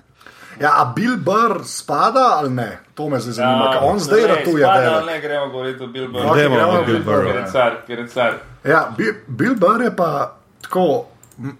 Ja, 0.59 0.71
a 0.75 0.93
Bill 0.95 1.17
Burr 1.17 1.61
spada 1.65 2.19
ali 2.33 2.49
ne? 2.49 2.79
To 2.93 3.09
me 3.09 3.19
zdaj 3.19 3.33
zanima, 3.33 3.71
ker 3.73 3.79
on 3.83 3.99
zdaj 3.99 4.27
ratuje. 4.27 4.65
Ne, 4.65 4.79
velik. 4.81 5.05
ne 5.05 5.21
gremo 5.21 5.47
govoriti 5.47 5.83
o 5.83 5.87
Bill 5.87 6.05
Ok, 6.05 6.11
Burru. 6.13 6.35
Dajmo 6.35 6.55
gremo 6.55 6.69
o 6.69 6.73
na 6.73 6.81
Bill 6.81 6.85
Bill 6.87 7.03
Burru, 7.03 7.17
Burru. 7.17 7.29
Ker 7.29 7.37
je 7.37 7.51
car, 7.51 7.71
ker 7.87 7.99
je 7.99 8.07
car. 8.07 8.33
Ja, 8.63 8.93
Bi- 8.97 9.23
Bill 9.27 9.55
Burr 9.55 9.81
je 9.81 9.95
pa 9.95 10.33
tako, 10.61 11.05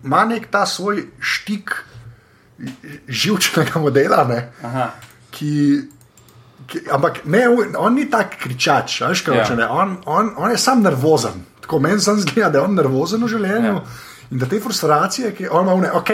ima 0.04 0.26
nek 0.26 0.48
ta 0.48 0.66
svoj 0.66 1.04
štik 1.20 1.76
živčnega 3.08 3.80
modela, 3.80 4.24
ne, 4.24 4.52
Aha. 4.64 4.90
ki, 5.32 5.82
ampak 6.92 7.22
ne, 7.26 7.46
on 7.78 7.94
ni 7.96 8.10
tak 8.10 8.38
kričač, 8.44 9.02
veš, 9.02 9.22
kaj 9.22 9.36
Ja. 9.38 9.44
hoče, 9.44 9.56
ne, 9.56 9.68
on, 9.68 9.98
on, 10.06 10.34
on 10.38 10.52
je 10.52 10.58
sam 10.58 10.82
nervozen. 10.84 11.32
Tako 11.62 11.80
meni 11.80 12.00
sam 12.00 12.20
zgleda, 12.20 12.50
da 12.50 12.60
je 12.60 12.64
on 12.64 12.76
nervozen 12.76 13.24
v 13.24 13.28
življenju 13.28 13.74
Ja. 13.74 13.82
in 14.32 14.38
da 14.40 14.46
te 14.46 14.60
frustracije, 14.60 15.32
ki 15.36 15.48
on 15.52 15.64
ima, 15.66 15.74
one, 15.74 15.92
ok, 15.92 16.10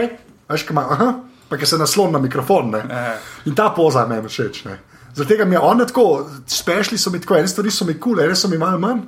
veš, 0.50 0.64
kaj 0.64 0.74
ima, 0.74 0.86
aha, 0.90 1.14
pa 1.50 1.58
ki 1.58 1.66
se 1.66 1.78
naslon 1.78 2.12
na 2.12 2.20
mikrofon, 2.20 2.72
ne. 2.72 2.82
Ja. 2.90 3.18
In 3.46 3.56
ta 3.56 3.70
poza 3.70 4.06
meni 4.08 4.28
všeč. 4.28 4.66
ne. 4.66 4.80
Zaradi 5.16 5.34
tega 5.36 5.46
mi 5.46 5.56
je 5.56 5.60
on 5.60 5.78
tako, 5.80 6.26
spešli 6.48 6.98
so 6.98 7.12
mi 7.12 7.20
tako, 7.22 7.36
ene 7.38 7.48
stvari 7.48 7.72
so 7.72 7.86
mi 7.86 7.94
kul, 7.94 8.16
cool, 8.16 8.26
ene 8.26 8.36
so 8.36 8.48
mi 8.48 8.58
malo 8.58 8.80
manj. 8.80 9.02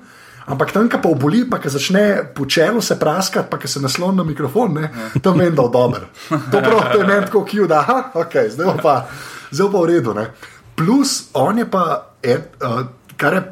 Ampak 0.45 0.71
tam, 0.71 0.85
ko 0.89 0.99
pa 1.01 1.09
oboli, 1.09 1.39
pa 1.49 1.57
ki 1.57 1.69
začne 1.69 2.21
po 2.35 2.45
čelu 2.45 2.81
se 2.81 2.99
praskati, 2.99 3.49
pa 3.49 3.57
ki 3.57 3.67
se 3.67 3.79
nasloni 3.81 4.17
na 4.17 4.23
mikrofon, 4.23 4.73
ne, 4.73 4.89
to 5.21 5.33
meni 5.33 5.55
da 5.57 5.65
dober. 5.65 6.05
To 6.29 6.61
prav, 6.61 6.91
to 6.93 6.99
je 7.01 7.07
meni 7.07 7.25
tako 7.25 7.41
kul, 7.49 7.65
da 7.67 7.79
aha, 7.79 8.11
okay, 8.13 8.49
zdaj 8.53 8.77
pa, 8.83 9.07
zdaj 9.51 9.71
pa 9.73 9.79
v 9.81 9.85
redu. 9.89 10.13
Ne. 10.13 10.27
Plus, 10.75 11.29
on 11.33 11.57
je 11.57 11.65
pa, 11.71 11.85
en, 12.23 12.43
uh, 12.61 12.81
kar 13.17 13.33
je 13.33 13.43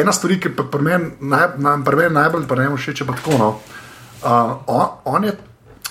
ena 0.00 0.12
stvar, 0.12 0.34
ki 0.40 0.54
pa 0.56 0.66
pri 0.70 0.82
meni 0.82 1.10
naj, 1.20 1.54
na, 1.62 1.76
pri 1.84 1.96
meni 1.96 2.14
najbolj 2.14 2.48
pri 2.48 2.66
njemu 2.66 2.76
všeč, 2.76 3.00
je 3.00 3.06
pa 3.06 3.16
tako. 3.16 3.38
No. 3.38 3.48
Uh, 4.22 4.62
on, 4.66 4.86
on 5.04 5.24
je, 5.24 5.32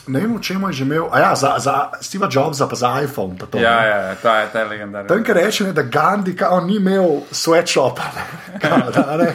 ne 0.07 0.19
vem, 0.19 0.37
v 0.37 0.41
čem 0.41 0.63
je 0.67 0.73
že 0.73 0.83
imel, 0.83 1.07
a 1.11 1.19
ja, 1.19 1.35
za, 1.35 1.55
za 1.59 1.75
Steve 2.01 2.27
Jobsa, 2.31 2.67
pa 2.67 2.75
za 2.75 2.91
iPhone. 3.03 3.37
Pa 3.37 3.45
to, 3.45 3.57
ne. 3.57 3.63
Ja, 3.63 3.79
ja, 3.85 3.97
ja, 4.09 4.15
ta 4.15 4.39
je, 4.39 4.47
ta 4.53 4.59
je 4.59 4.65
legendarna. 4.65 5.07
Tam, 5.07 5.23
ki 5.23 5.33
reče, 5.33 5.63
ne, 5.69 5.73
da 5.73 5.83
Gandhi 5.83 6.35
kao, 6.35 6.61
ni 6.65 6.75
imel 6.75 7.21
sweatshopa, 7.31 8.07
ne, 8.15 8.23
da, 8.95 9.17
ne, 9.17 9.29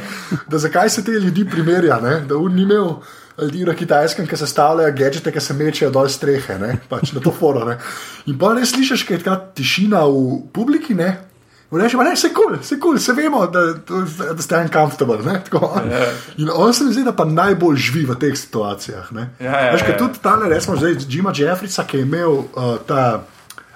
da 0.49 0.59
zakaj 0.59 0.91
se 0.91 1.05
te 1.05 1.13
ljudi 1.13 1.47
primerja, 1.51 2.01
ne, 2.01 2.21
da 2.29 2.37
on 2.37 2.55
ni 2.55 2.63
imel 2.63 3.01
ljudi 3.43 3.65
na 3.65 3.75
kitajskem, 3.75 4.27
ki 4.27 4.37
sestavljajo 4.37 4.93
gadžete, 4.97 5.33
ki 5.33 5.41
se 5.41 5.55
mečejo 5.55 5.91
dol 5.93 6.09
strehe, 6.09 6.59
ne, 6.59 6.77
pač 6.89 7.13
na 7.13 7.21
to 7.21 7.33
foro. 7.33 7.65
Ne. 7.69 7.79
In 8.27 8.39
pa 8.41 8.55
res 8.57 8.73
slišiš, 8.73 9.05
kaj 9.09 9.17
je 9.17 9.25
ta 9.25 9.37
tišina 9.37 10.05
v 10.09 10.41
publiki, 10.53 10.97
ne. 10.97 11.11
Reče, 11.71 11.97
ne, 11.97 12.17
se 12.17 12.29
kul, 12.35 12.45
cool, 12.45 12.63
se 12.63 12.77
kul, 12.79 12.91
cool, 12.91 12.99
se 12.99 13.13
vemo, 13.13 13.47
da, 13.47 13.61
da 14.35 14.43
ste 14.43 14.59
uncomfortable. 14.59 15.19
Ne, 15.27 15.41
tako. 15.45 15.81
In 16.37 16.51
on 16.55 16.75
se 16.75 16.85
mi 16.85 16.93
zdi, 16.93 17.05
da 17.05 17.13
pa 17.13 17.25
najbolj 17.25 17.77
živi 17.77 18.05
v 18.07 18.15
teh 18.21 18.37
situacijah. 18.39 19.13
Ne. 19.13 19.31
Ja, 19.41 19.61
ja, 19.61 19.73
Veš, 19.75 19.83
ker 19.83 19.97
ja. 19.97 19.99
tudi 19.99 20.23
tale, 20.23 20.49
recimo, 20.49 20.77
zdaj 20.77 20.95
Jima 21.09 21.35
Jeffrisa, 21.35 21.85
ki 21.85 21.99
je 21.99 22.07
imel 22.07 22.39
uh, 22.39 22.77
ta 22.87 23.25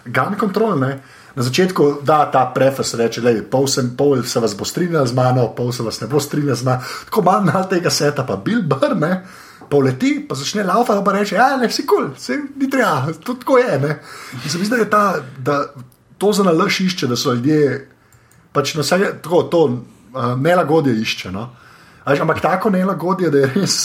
gun 0.07 0.39
control, 0.39 0.79
ne, 0.79 1.01
na 1.35 1.43
začetku 1.43 1.91
da 2.07 2.25
ta 2.31 2.47
prefers, 2.55 2.95
reče, 2.95 3.21
da 3.27 3.35
pol, 3.51 3.67
sem, 3.71 3.91
pol 3.97 4.23
se 4.23 4.41
vas 4.41 4.55
bo 4.57 4.65
strinjal 4.65 5.07
z 5.07 5.15
mano, 5.15 5.51
pol 5.57 5.73
se 5.73 5.83
vas 5.83 6.01
ne 6.01 6.07
bo 6.11 6.21
strinjal 6.21 6.57
z 6.57 6.67
mano. 6.67 6.87
Tako 7.11 7.23
malo 7.27 7.45
na 7.51 7.67
tega 7.69 7.91
seta, 7.91 8.23
pa 8.27 8.37
Bill 8.37 8.63
Burr, 8.63 8.95
ne, 8.99 9.25
poleti, 9.71 10.17
pa 10.29 10.39
začne 10.39 10.63
laufati, 10.67 11.05
pa 11.05 11.13
reče, 11.19 11.37
ja, 11.37 11.57
ne, 11.57 11.71
si 11.71 11.87
kul, 11.87 12.11
cool, 12.11 12.19
se 12.19 12.39
ni 12.57 12.71
treba, 12.71 13.11
to 13.25 13.35
tako 13.35 13.59
je. 13.59 13.79
Ne. 13.79 13.99
In 14.45 14.51
se 14.51 14.59
mi 14.59 14.65
zdi, 14.65 14.77
da 14.77 14.83
je 14.83 14.91
ta, 14.91 15.05
da 15.39 15.63
to 16.21 16.33
za 16.37 16.45
nalaž 16.45 16.83
išče, 16.85 17.09
da 17.09 17.17
so 17.17 17.33
ljudje, 17.33 17.87
pač 18.53 18.75
na 18.77 18.85
vse, 18.85 19.01
tako, 19.25 19.43
to 19.49 19.63
uh, 19.65 20.37
nelagodje 20.37 20.95
išče. 21.01 21.33
No. 21.33 21.49
A 22.05 22.13
veš, 22.13 22.21
Ampak 22.27 22.45
tako 22.45 22.71
nelagodje, 22.71 23.33
da 23.33 23.47
je 23.47 23.53
res 23.57 23.81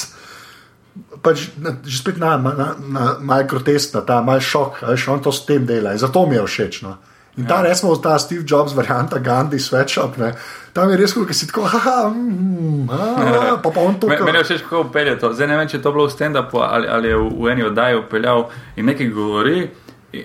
pač, 1.20 1.50
na, 1.60 1.76
že 1.84 1.98
spet 2.00 2.18
na, 2.22 2.38
na, 2.40 2.52
na, 2.56 2.68
na 2.80 3.04
malo 3.20 3.48
groteskna, 3.50 4.06
ta 4.06 4.22
mal 4.24 4.40
šok, 4.40 4.84
a 4.86 4.94
veš, 4.94 5.10
on 5.12 5.20
to 5.24 5.34
s 5.34 5.44
tem 5.48 5.66
dela 5.68 5.96
zato 5.98 6.26
mi 6.28 6.40
je 6.40 6.46
všeč. 6.46 6.82
No. 6.86 6.98
In 7.36 7.44
ta, 7.44 7.60
ja. 7.60 7.68
resmo, 7.68 7.92
ta 8.00 8.16
Steve 8.16 8.48
Jobs, 8.48 8.72
varianta 8.72 9.20
Gandhi, 9.20 9.60
sweatshop, 9.60 10.16
ne, 10.16 10.32
tam 10.72 10.88
je 10.88 11.00
res, 11.00 11.12
kot 11.12 11.36
si 11.36 11.50
tako, 11.50 11.68
haha, 11.68 12.08
mm, 12.08 12.88
a, 12.88 13.58
pa 13.60 13.70
pa 13.76 13.80
on 13.84 14.00
to 14.00 14.08
Me- 14.08 14.20
Meni 14.24 14.40
je 14.40 14.48
všeč, 14.48 14.64
kako 14.64 14.88
upelje 14.88 15.18
to. 15.20 15.34
Zdaj 15.36 15.52
ne 15.52 15.58
vem, 15.60 15.68
če 15.68 15.78
je 15.78 15.84
to 15.84 15.92
bilo 15.92 16.08
v 16.08 16.16
stand-upu 16.16 16.64
ali, 16.64 16.88
ali 16.88 17.12
je 17.12 17.18
v, 17.20 17.28
v 17.36 17.52
eni 17.52 17.68
oddaji 17.68 18.00
upeljal 18.00 18.48
in 18.80 18.88
nekaj 18.88 19.12
govori. 19.12 19.68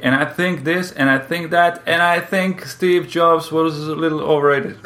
And 0.03 0.15
I 0.15 0.25
think 0.25 0.65
this, 0.65 0.93
and 0.93 1.11
I 1.11 1.19
think 1.19 1.51
that, 1.51 1.83
and 1.87 2.03
I 2.03 2.21
think 2.21 2.65
Steve 2.65 3.09
Jobs 3.09 3.51
was 3.51 3.89
a 3.89 3.95
little 3.95 4.21
overrated. 4.21 4.77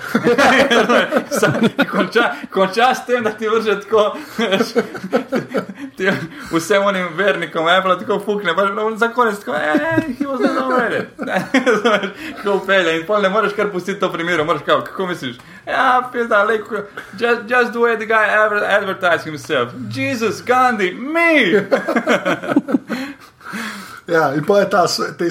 Konča, 1.95 2.37
konča 2.51 2.94
s 2.94 3.07
tem, 3.07 3.25
da 3.25 3.31
ti 3.31 3.48
vrže 3.48 3.81
tako, 3.81 4.17
ti 5.96 6.11
vsem 6.52 6.83
onim 6.83 7.09
vernikom, 7.17 7.67
Apple 7.67 7.98
tako 7.98 8.19
fukne, 8.21 8.55
pa 8.55 8.96
za 8.96 9.09
konec 9.09 9.38
tako, 9.38 9.55
eh, 9.55 10.00
he 10.19 10.27
was 10.27 10.40
little 10.40 10.65
overrated. 10.65 11.07
Kako 12.37 12.57
upelje 12.57 13.00
in 13.00 13.07
pol 13.07 13.23
ne 13.23 13.29
moreš 13.29 13.52
kar 13.52 13.71
pustiti 13.73 14.00
to 14.00 14.13
primeru, 14.13 14.44
moraš 14.44 14.63
kao, 14.67 14.81
kako 14.81 15.07
misliš? 15.07 15.37
Ja, 15.67 16.11
pizda, 16.13 16.44
like, 16.44 16.65
just, 17.19 17.40
just 17.48 17.73
the 17.73 17.81
way 17.81 17.96
the 17.96 18.07
guy 18.07 18.25
ever 18.44 18.65
advertised 18.65 19.25
himself. 19.25 19.73
Jesus, 19.88 20.42
Gandhi, 20.42 20.92
me! 20.92 21.67
Ja, 24.07 24.35
in 24.35 24.44
pa 24.44 24.59
je 24.59 24.71
ta 24.71 24.85
te 25.19 25.25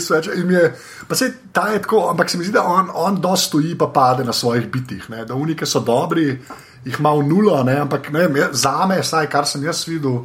mi 0.43 0.53
Je, 0.53 0.74
pa 1.07 1.15
se 1.15 1.34
ta 1.51 1.67
je 1.67 1.82
tako, 1.82 2.09
ampak 2.09 2.30
se 2.30 2.38
mi 2.38 2.43
zdi, 2.43 2.53
da 2.53 2.63
on, 2.63 2.89
on 2.93 3.21
dosti 3.21 3.45
stoji, 3.47 3.78
pa 3.78 3.88
pade 3.88 4.24
na 4.24 4.34
svojih 4.34 4.67
bitih. 4.67 5.09
Ne? 5.09 5.26
Da 5.26 5.36
unike 5.36 5.65
so 5.65 5.80
dobri, 5.80 6.39
jih 6.86 6.95
ima 6.99 7.11
v 7.11 7.24
nulo, 7.24 7.63
ne? 7.63 7.76
ampak 7.78 8.09
ne 8.11 8.28
vem, 8.28 8.47
za 8.51 8.86
me, 8.86 9.03
saj 9.03 9.28
kar 9.28 9.45
sem 9.45 9.63
jaz 9.63 9.86
videl, 9.88 10.24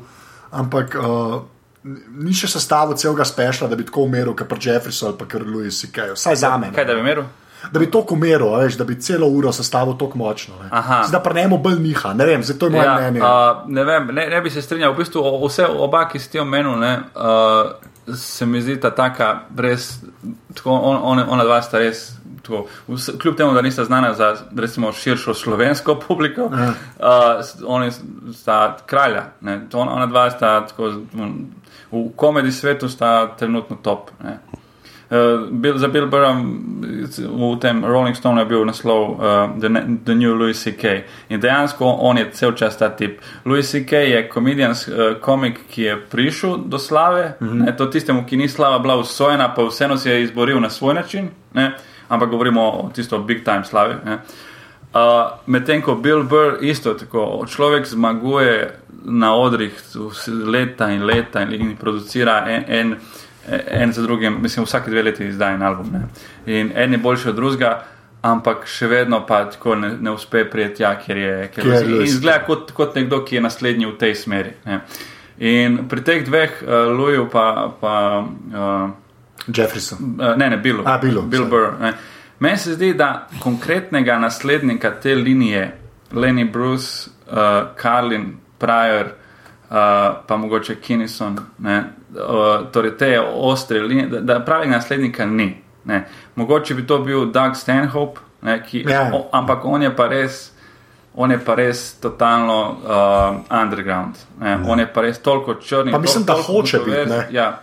ampak 0.50 0.94
uh, 0.94 1.42
ni 2.14 2.32
še 2.32 2.48
sestavil 2.48 2.96
celega 2.96 3.24
spešla, 3.24 3.68
da 3.68 3.76
bi 3.76 3.84
tako 3.84 4.02
umeril, 4.02 4.32
kot 4.34 4.48
pri 4.48 4.58
Jeffreysu 4.60 5.06
ali 5.06 5.18
pa 5.18 5.38
Louis 5.38 5.80
C.K. 5.80 6.12
Vsaj 6.14 6.36
za 6.36 6.56
me. 6.58 6.66
ne. 6.66 6.74
Kaj 6.74 6.84
da 6.84 6.94
bi 6.94 7.02
meril? 7.02 7.28
Da 7.72 7.80
bi 7.80 7.90
to 7.90 8.04
umeril, 8.10 8.54
a 8.54 8.60
veš, 8.60 8.76
da 8.76 8.84
bi 8.84 8.94
celo 8.96 9.26
uro 9.28 9.52
sestavil 9.52 9.96
tako 9.98 10.18
močno. 10.18 10.54
Zdaj 11.04 11.22
pa 11.22 11.32
ne 11.32 11.48
mu 11.48 11.58
bolj 11.58 11.78
niha, 11.80 12.14
ne 12.14 12.26
vem, 12.26 12.42
zato 12.42 12.66
je 12.66 12.70
moje 12.70 12.84
Ja, 12.84 12.96
mnenje. 12.96 13.20
uh, 13.20 13.28
ne, 13.68 13.84
vem, 13.84 14.06
ne, 14.14 14.26
ne 14.26 14.40
bi 14.40 14.50
se 14.50 14.62
strinjal, 14.62 14.94
v 14.94 14.96
bistvu 14.96 15.20
o- 15.20 15.46
vse 15.46 15.66
oba, 15.68 16.08
ki 16.08 16.18
ste 16.18 16.40
omenili, 16.40 16.78
ne, 16.78 16.92
uh, 17.14 17.72
se 18.16 18.46
mi 18.46 18.62
zdi 18.62 18.80
ta 18.80 18.90
taka 18.90 19.40
res, 19.56 20.00
tako, 20.54 20.70
on, 20.70 21.00
on, 21.02 21.24
ona 21.28 21.44
dva 21.44 21.62
sta 21.62 21.78
res. 21.78 22.12
Tako, 22.42 22.64
vse, 22.88 23.18
kljub 23.20 23.36
temu, 23.36 23.52
da 23.52 23.62
nista 23.62 23.84
znana 23.84 24.14
za 24.14 24.34
recimo, 24.56 24.92
širšo 24.92 25.34
slovensko 25.34 25.98
publiko, 26.08 26.44
uh, 26.44 26.60
oni 27.66 27.90
sta 28.34 28.76
kralja. 28.86 29.24
Ne, 29.40 29.60
to 29.70 29.78
on, 29.78 29.88
ona 29.88 30.06
dva 30.06 30.30
sta 30.30 30.66
tako, 30.66 30.92
v 31.92 32.04
komediji 32.16 32.52
svetu 32.52 32.88
sta 32.88 33.36
trenutno 33.36 33.76
top. 33.82 34.10
Ne. 34.24 34.38
Uh, 35.10 35.48
Bill, 35.50 35.78
za 35.78 35.88
Bill 35.88 36.06
Burram 36.06 36.64
v 37.16 37.56
tem 37.60 37.84
Rolling 37.84 38.16
Stone 38.16 38.40
je 38.40 38.44
bil 38.44 38.64
naslov 38.64 39.10
uh, 39.10 39.16
the, 39.60 39.68
the 40.04 40.14
New 40.14 40.34
Louis 40.34 40.62
C.K. 40.62 41.04
In 41.28 41.40
dejansko 41.40 41.84
on 41.84 42.18
je 42.18 42.30
cel 42.32 42.52
čas 42.52 42.76
ta 42.78 42.88
tip. 42.88 43.20
Louis 43.44 43.70
C.K. 43.70 43.92
je 43.92 44.28
komedijan, 44.28 44.70
uh, 44.70 45.16
komik, 45.20 45.60
ki 45.70 45.82
je 45.82 45.96
prišel 46.10 46.56
do 46.68 46.78
slave, 46.78 47.34
mm 47.40 47.48
-hmm. 47.48 47.64
ne, 47.64 47.76
to 47.76 47.86
tistemu, 47.86 48.24
ki 48.26 48.36
ni 48.36 48.48
slava 48.48 48.78
bila 48.78 48.96
usvojena, 48.96 49.54
pa 49.54 49.62
vseeno 49.62 49.96
si 49.96 50.08
je 50.08 50.22
izboril 50.22 50.60
na 50.60 50.70
svoj 50.70 50.94
način, 50.94 51.28
ne, 51.54 51.74
ampak 52.08 52.30
govorimo 52.30 52.62
o 52.62 52.90
tisto 52.94 53.18
big 53.18 53.44
time 53.44 53.64
slavi. 53.64 53.94
ne. 54.04 54.18
Uh, 54.94 55.30
Medtem 55.46 55.82
ko 55.82 55.94
Bill 55.94 56.22
Burr 56.22 56.64
isto 56.64 56.94
tako, 56.94 57.44
človek 57.46 57.86
zmaguje 57.86 58.74
na 59.04 59.34
odrih 59.34 59.72
leta 60.46 60.90
in 60.90 61.04
leta 61.04 61.42
in, 61.42 61.52
in 61.54 61.76
producira 61.76 62.44
en, 62.48 62.64
en, 62.68 62.96
en 63.66 63.92
za 63.92 64.02
drugim, 64.02 64.42
mislim, 64.42 64.64
vsake 64.64 64.90
dve 64.90 65.02
leti 65.02 65.26
izdaja 65.26 65.54
en 65.54 65.62
album. 65.62 65.86
Ne? 65.92 66.00
In 66.46 66.72
en 66.74 66.92
je 66.92 66.98
boljši 66.98 67.28
od 67.28 67.34
drugega, 67.34 67.72
ampak 68.22 68.66
še 68.66 68.86
vedno 68.86 69.20
pa 69.26 69.44
tako 69.50 69.74
ne, 69.74 69.92
ne 70.00 70.10
uspe 70.10 70.44
prijeti 70.50 70.82
tja, 70.82 70.94
ker 71.06 71.16
je. 71.16 71.34
Ker 71.54 71.64
Kjer 71.64 71.74
je 71.74 71.88
Louis 71.88 72.10
izgleda 72.10 72.44
kot, 72.46 72.72
kot 72.72 72.96
nekdo, 72.98 73.22
ki 73.24 73.38
je 73.38 73.42
naslednji 73.44 73.86
v 73.86 73.96
tej 73.98 74.14
smeri. 74.14 74.54
Ne? 74.66 74.80
In 75.38 75.84
pri 75.88 76.02
teh 76.02 76.24
dveh, 76.26 76.62
uh, 76.66 76.88
Louisu 76.92 77.28
pa. 77.32 77.44
pa 77.80 77.94
uh, 78.24 78.88
Jeffreyson. 79.48 80.16
Uh, 80.18 80.34
ne, 80.36 80.50
ne, 80.50 80.58
Billu. 80.58 80.82
A, 80.84 80.98
Billu, 80.98 81.22
Bill 81.22 81.46
sorry. 81.46 81.50
Burr. 81.50 81.78
Ne. 81.80 81.92
Meni 82.38 82.58
se 82.58 82.74
zdi, 82.74 82.92
da 82.94 83.28
konkretnega 83.42 84.18
naslednika 84.18 84.90
te 85.02 85.14
linije, 85.14 85.70
Lenny 86.12 86.44
Bruce, 86.52 87.10
uh, 87.30 87.70
Carlin, 87.78 88.32
Pryor, 88.58 89.06
uh, 89.06 89.27
pa 90.26 90.36
mogoče 90.36 90.74
Kinnison, 90.76 91.38
ne, 91.58 91.84
uh, 92.10 92.22
torej 92.72 92.96
te 92.96 93.10
ostre 93.22 93.80
linije, 93.80 94.06
da, 94.08 94.20
da 94.22 94.40
pravega 94.40 94.70
naslednika 94.70 95.26
ni. 95.26 95.56
Ne. 95.84 96.04
Mogoče 96.34 96.74
bi 96.74 96.86
to 96.86 96.98
bil 96.98 97.26
Doug 97.26 97.56
Stanhope, 97.56 98.20
ne, 98.42 98.62
ki, 98.62 98.84
Ja. 98.88 99.10
o, 99.12 99.28
ampak 99.32 99.64
on 99.64 99.82
je 99.82 99.96
pa 99.96 100.06
res. 100.06 100.52
On 101.14 101.30
je 101.30 101.38
pa 101.38 101.54
res 101.54 101.94
totalno 101.94 102.56
uh, 102.70 102.80
underground. 103.54 104.14
Ne. 104.40 104.58
On 104.64 104.78
je 104.78 104.86
pa 104.86 105.00
res 105.00 105.18
toliko 105.18 105.54
črn. 105.56 105.90
Pa 105.90 105.98
mislim, 105.98 106.24
da 106.24 106.32
toliko 106.32 106.52
hoče 106.52 106.78
biti, 106.78 107.06
ne. 107.08 107.26
Ja, 107.30 107.60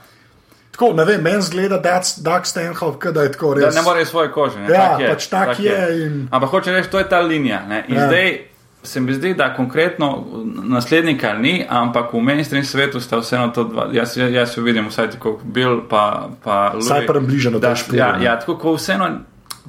Tako, 0.72 0.94
ne 0.94 1.06
vem, 1.06 1.22
meni 1.22 1.42
zgleda, 1.42 1.78
da 1.78 1.90
je 1.90 2.02
Doug 2.20 2.46
Stanhope, 2.46 3.00
kot 3.00 3.14
da 3.14 3.22
je 3.22 3.32
tako 3.32 3.54
Da 3.54 3.66
res. 3.66 3.76
ne 3.76 3.82
more 3.82 4.06
svoje 4.06 4.32
kože. 4.32 4.60
Ne? 4.60 4.68
Ja, 4.68 4.90
tak 4.90 5.00
je, 5.00 5.08
pač 5.10 5.28
tak 5.28 5.60
je 5.60 6.06
in- 6.06 6.28
Ampak 6.32 6.50
hoče 6.50 6.72
reči, 6.72 6.90
to 6.90 7.00
je 7.00 7.10
ta 7.10 7.20
linija. 7.20 7.62
Ne? 7.66 7.86
In 7.88 7.96
Ja. 7.96 8.02
ja. 8.02 8.08
zdaj 8.08 8.40
se 8.86 9.00
mi 9.02 9.14
zdi, 9.14 9.34
da 9.34 9.54
konkretno 9.54 10.26
naslednika 10.64 11.34
ni, 11.34 11.66
ampak 11.70 12.14
v 12.14 12.22
mainstream 12.22 12.66
svetu 12.66 13.00
sta 13.00 13.18
vseeno 13.18 13.48
to 13.48 13.64
dva. 13.64 13.90
Jaz, 13.94 14.18
jaz, 14.18 14.32
jaz 14.34 14.58
jo 14.58 14.64
vidim, 14.64 14.88
vsaj 14.90 15.10
tako 15.18 15.40
Bill, 15.44 15.82
pa, 15.90 16.30
pa 16.44 16.74
Vsaj 16.78 16.98
Louis. 16.98 17.08
približno 17.08 17.60
Da, 17.60 17.76
špor. 17.76 17.96
ja, 17.96 18.18
ja, 18.22 18.40
tako 18.40 18.58
ko 18.58 18.76
vseeno. 18.76 19.10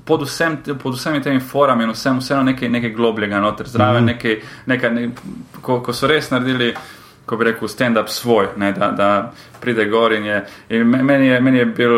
Pod, 0.07 0.23
vsem, 0.23 0.59
pod 0.83 0.95
vsemi 0.95 1.23
temi 1.23 1.41
forami 1.41 1.85
in 1.85 1.91
vsem, 1.91 2.19
vseeno 2.21 2.43
nekaj, 2.47 2.69
nekaj 2.69 2.91
globljega 2.95 3.41
noter, 3.41 3.67
zraven, 3.67 4.03
mm. 4.03 4.07
nekaj, 4.07 4.37
nekaj 4.67 4.91
ne, 4.95 5.09
ko, 5.61 5.81
ko 5.83 5.93
so 5.93 6.07
res 6.07 6.31
naredili, 6.31 6.69
ko 7.27 7.37
bi 7.37 7.45
rekel, 7.45 7.69
stand-up 7.69 8.09
svoj, 8.09 8.47
ne, 8.57 8.73
da, 8.73 8.91
da 8.91 9.09
pride 9.61 9.85
gor 9.85 10.13
in 10.13 10.25
je. 10.25 10.37
In 10.71 10.87
me- 10.87 11.03
meni 11.03 11.27
je, 11.27 11.41
meni 11.41 11.59
je 11.59 11.67
bil 11.67 11.97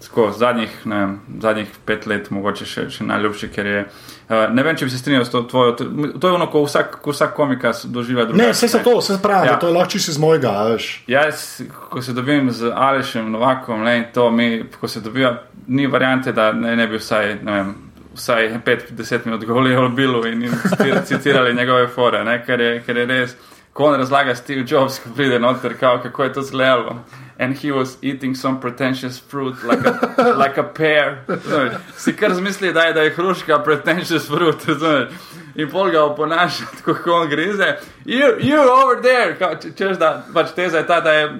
tako 0.00 0.30
zadnjih, 0.32 0.70
ne, 0.84 1.08
zadnjih 1.40 1.68
pet 1.84 2.06
let 2.06 2.30
mogoče 2.30 2.66
še, 2.66 2.86
še 2.90 3.04
najljubši, 3.04 3.48
ker 3.48 3.66
je. 3.66 3.82
Uh, 4.28 4.44
ne 4.50 4.62
vem, 4.62 4.76
če 4.76 4.84
bi 4.84 4.90
se 4.90 4.98
strinjal 4.98 5.24
s 5.24 5.30
to 5.30 5.42
tvojo. 5.42 5.72
To, 5.74 5.84
je 6.22 6.34
ono, 6.34 6.46
ko 6.46 6.62
vsak, 6.62 7.00
ko 7.02 7.10
vsak 7.10 7.34
komika 7.34 7.72
doživlja 7.84 8.24
drugače. 8.24 8.44
Ne, 8.44 8.52
vse 8.52 8.68
se 8.68 8.78
to, 8.80 8.96
vse 8.98 9.18
pravi, 9.22 9.46
Ja. 9.46 9.52
ja. 9.52 9.58
to 9.58 9.66
je 9.66 9.74
lahko 9.74 9.90
čisto 9.90 10.10
iz 10.10 10.18
mojega, 10.18 10.52
veš. 10.64 10.88
Jaz, 11.06 11.44
ko 11.90 12.02
se 12.02 12.12
dobim 12.12 12.50
z 12.50 12.70
Alešem 12.72 13.30
Novakom, 13.30 13.86
in 13.88 14.04
to 14.14 14.30
mi, 14.30 14.48
ko 14.80 14.88
se 14.88 15.00
dobiva, 15.00 15.34
ni 15.66 15.86
variante, 15.86 16.32
da 16.32 16.52
ne, 16.52 16.76
ne 16.76 16.86
bi 16.86 16.98
vsaj, 16.98 17.38
ne 17.42 17.52
vem, 17.52 17.74
vsaj 18.14 18.50
5-10 18.66 19.26
minut 19.26 19.44
govorili 19.44 19.76
o 19.76 19.88
Billu 19.88 20.24
in, 20.26 20.42
in 20.44 20.52
citi- 20.64 21.04
citirali 21.08 21.54
njegove 21.54 21.88
fore, 21.88 22.24
ne, 22.24 22.40
ker, 22.46 22.60
je, 22.60 22.82
ker 22.82 22.96
je 22.96 23.06
res, 23.06 23.34
ko 23.72 23.84
on 23.84 23.98
razlaga 24.00 24.34
Steve 24.34 24.64
Jobs, 24.66 24.98
ko 24.98 25.10
pride 25.16 25.38
noter, 25.38 25.74
kao, 25.80 25.98
kako 26.02 26.24
je 26.24 26.32
to 26.32 26.42
zgledalo. 26.42 26.96
And 27.38 27.56
he 27.56 27.70
was 27.72 27.96
eating 28.02 28.36
some 28.36 28.60
pretentious 28.60 29.18
fruit, 29.30 29.54
like 29.64 29.80
a, 29.86 30.22
like 30.44 30.60
a 30.60 30.62
pear. 30.74 31.24
Razumeš? 31.28 31.72
Si 31.96 32.12
kar 32.16 32.34
zmisli, 32.34 32.72
da 32.72 32.80
je, 32.82 32.92
da 32.92 33.00
je 33.02 33.10
hruška 33.10 33.58
pretentious 33.64 34.26
fruit. 34.26 34.64
Razumeš? 34.68 35.08
In 35.54 35.70
pol 35.70 35.90
ga 35.90 36.02
oponaša, 36.04 36.64
tako 36.76 36.94
kot 36.94 37.06
on 37.22 37.28
grize. 37.28 37.76
You, 38.04 38.36
you 38.40 38.58
over 38.60 39.00
there! 39.02 39.38
Kao, 39.38 39.54
če- 39.54 39.72
Češ, 39.76 39.96
da 39.98 40.22
pač 40.34 40.52
teza 40.56 40.78
je 40.78 40.86
ta, 40.86 41.00
da 41.00 41.12
je 41.12 41.24
uh, 41.26 41.32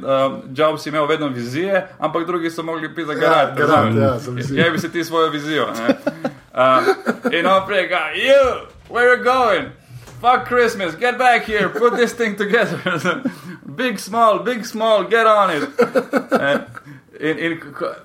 Jobs 0.55 0.87
imel 0.87 1.07
vedno 1.07 1.28
vizije, 1.28 1.87
ampak 1.99 2.26
drugi 2.26 2.51
so 2.51 2.62
mogli 2.62 2.89
piti 2.95 3.07
za 3.07 3.14
garant. 3.14 3.59
garant, 3.59 3.99
razumeš? 3.99 4.03
ja, 4.03 4.18
za 4.18 4.31
vizijo. 4.31 4.64
Je 4.64 4.70
bi 4.70 4.78
se 4.78 4.93
ti 4.93 5.05
svojo 5.05 5.31
vizijo. 5.31 5.66
ne. 5.66 5.95
Uh, 6.55 6.87
in 7.33 7.47
on 7.47 7.66
prej 7.66 7.89
ga, 7.89 8.01
you, 8.14 8.66
where 8.89 9.16
you 9.16 9.22
going? 9.24 9.68
Fuck 10.21 10.47
Christmas, 10.47 10.95
get 10.95 11.16
back 11.16 11.45
here, 11.45 11.71
put 11.71 11.97
this 11.97 12.12
thing 12.12 12.37
together. 12.37 13.25
big, 13.75 13.99
small, 13.99 14.41
big, 14.41 14.66
small, 14.66 15.05
get 15.05 15.27
on 15.27 15.51
it. 15.51 16.68
In, 17.23 17.39
in, 17.39 17.61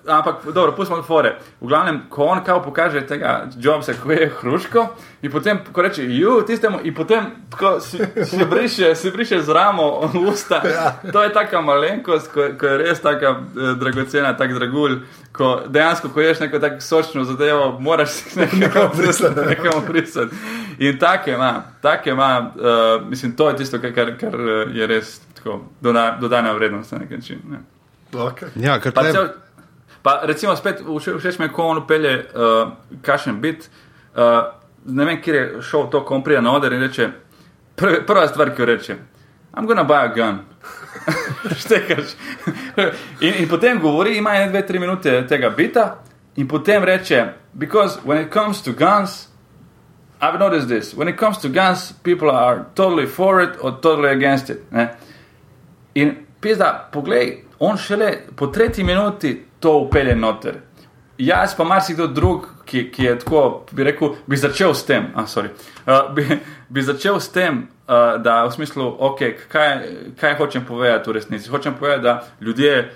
ampak, 0.07 0.35
dobro, 0.53 0.71
pustimo 0.75 1.01
fore. 1.03 1.37
V 1.61 1.67
glavnem, 1.67 2.01
ko 2.09 2.23
on 2.23 2.43
kao 2.43 2.61
pokaže 2.63 3.01
tega 3.07 3.47
Jobsa, 3.57 3.93
ko 4.03 4.11
je 4.11 4.31
hruško, 4.41 4.87
in 5.21 5.31
potem, 5.31 5.59
ko 5.71 5.81
reče, 5.81 6.03
ju, 6.03 6.41
tistemu, 6.47 6.79
in 6.83 6.93
potem 6.93 7.29
ko 7.57 7.79
si, 7.79 7.97
si, 8.25 8.45
briše, 8.45 8.95
si 8.95 9.11
briše 9.11 9.39
z 9.41 9.49
ramo 9.49 10.11
usta. 10.27 10.61
To 11.11 11.23
je 11.23 11.33
taka 11.33 11.61
malenkost, 11.61 12.27
ko, 12.33 12.49
ko 12.59 12.67
je 12.67 12.77
res 12.77 12.99
taka 13.01 13.29
eh, 13.39 13.75
dragocena, 13.79 14.33
tak 14.37 14.53
dragulj, 14.53 14.97
ko 15.31 15.61
dejansko, 15.67 16.09
ko 16.09 16.21
ješ 16.21 16.39
neko 16.43 16.59
tako 16.59 16.81
sočno 16.81 17.23
zadevo, 17.23 17.77
moraš 17.79 18.09
si 18.09 18.39
nekaj 18.39 18.89
brisati. 18.97 19.45
nekam 19.49 19.85
brisati. 19.87 20.35
In 20.79 20.99
take 20.99 21.31
ima, 21.31 21.63
take 21.81 22.09
ima, 22.09 22.51
uh, 22.55 23.07
mislim, 23.09 23.35
to 23.35 23.49
je 23.49 23.57
tisto, 23.57 23.79
kar, 23.79 23.93
kar, 23.95 24.35
eh, 24.35 24.75
je 24.75 24.87
res 24.87 25.21
tako, 25.35 25.61
doda, 25.81 26.17
dodana 26.21 26.51
vrednost 26.51 26.91
na 26.91 26.97
nek 26.97 27.09
način. 27.09 27.39
Ne. 27.49 27.74
Okay. 28.13 28.49
Ja, 28.55 28.79
ker 28.79 28.93
Pa, 28.93 29.01
tle, 29.01 29.11
cel, 29.11 29.29
pa 30.03 30.21
recimo, 30.23 30.55
spet 30.55 30.81
vše- 30.85 31.17
všeč 31.19 31.39
mi 31.39 31.45
je, 31.45 31.53
ko 31.53 31.63
on 31.63 31.87
pelje 31.87 32.25
uh, 32.35 32.71
kašen 33.01 33.41
bit. 33.41 33.69
Uh, 34.15 34.53
ne 34.85 35.05
vem, 35.05 35.21
kje 35.21 35.35
je 35.35 35.61
šel 35.61 35.89
to, 35.91 36.03
ko 36.05 36.15
on 36.15 36.23
pride 36.23 36.41
na 36.41 36.53
oder 36.55 36.73
in 36.73 36.81
reče, 36.81 37.09
prv, 37.75 38.05
prva 38.07 38.27
stvar, 38.27 38.53
ki 38.55 38.61
jo 38.61 38.65
reče, 38.65 38.97
I'm 39.57 39.65
gonna 39.67 39.83
buy 39.83 40.05
a 40.05 40.07
gun. 40.15 40.39
Štekaš. 41.61 42.15
in, 43.21 43.33
in 43.33 43.49
potem 43.49 43.79
govori, 43.81 44.17
ima 44.17 44.35
ene, 44.35 44.49
dve, 44.51 44.65
tri 44.67 44.79
minute 44.79 45.27
tega 45.27 45.49
bita, 45.49 45.95
in 46.35 46.47
potem 46.47 46.83
reče, 46.83 47.25
because 47.53 47.99
when 48.05 48.17
it 48.17 48.31
comes 48.31 48.61
to 48.61 48.73
guns, 48.73 49.27
I've 50.21 50.39
noticed 50.39 50.67
this. 50.67 50.93
When 50.93 51.07
it 51.07 51.17
comes 51.17 51.37
to 51.39 51.49
guns, 51.49 51.91
people 52.03 52.31
are 52.31 52.65
totally 52.75 53.05
for 53.05 53.41
it 53.41 53.57
or 53.61 53.71
totally 53.81 54.09
against 54.09 54.49
it. 54.49 54.71
Ne? 54.71 54.89
In 55.95 56.24
pizda, 56.45 56.89
poglej, 56.93 57.39
on 57.59 57.77
šele 57.77 58.11
po 58.35 58.47
tretji 58.47 58.83
minuti 58.85 59.33
to 59.59 59.77
upelje 59.87 60.15
noter. 60.15 60.61
Jaz 61.17 61.55
pa 61.55 61.63
marsikdo 61.63 62.07
drug, 62.07 62.45
ki, 62.65 62.89
ki 62.91 63.03
je 63.03 63.13
tako, 63.19 63.41
bi 63.71 63.83
rekel, 63.87 64.17
bi 64.27 64.37
začel 64.37 64.73
s 64.75 64.83
tem, 64.85 65.07
ah, 65.15 65.23
sorry, 65.31 65.49
uh, 65.87 66.09
bi, 66.13 66.25
bi 66.69 66.81
začel 66.83 67.19
s 67.19 67.29
tem, 67.31 67.61
uh, 67.87 68.17
da 68.21 68.43
v 68.45 68.51
smislu, 68.51 68.89
ok, 68.99 69.23
kaj, 69.51 69.71
kaj 70.19 70.35
hočem 70.37 70.65
povedati 70.67 71.09
v 71.09 71.15
resnici. 71.15 71.49
Hočem 71.49 71.73
povedati, 71.79 72.03
da 72.03 72.15
ljudje, 72.41 72.91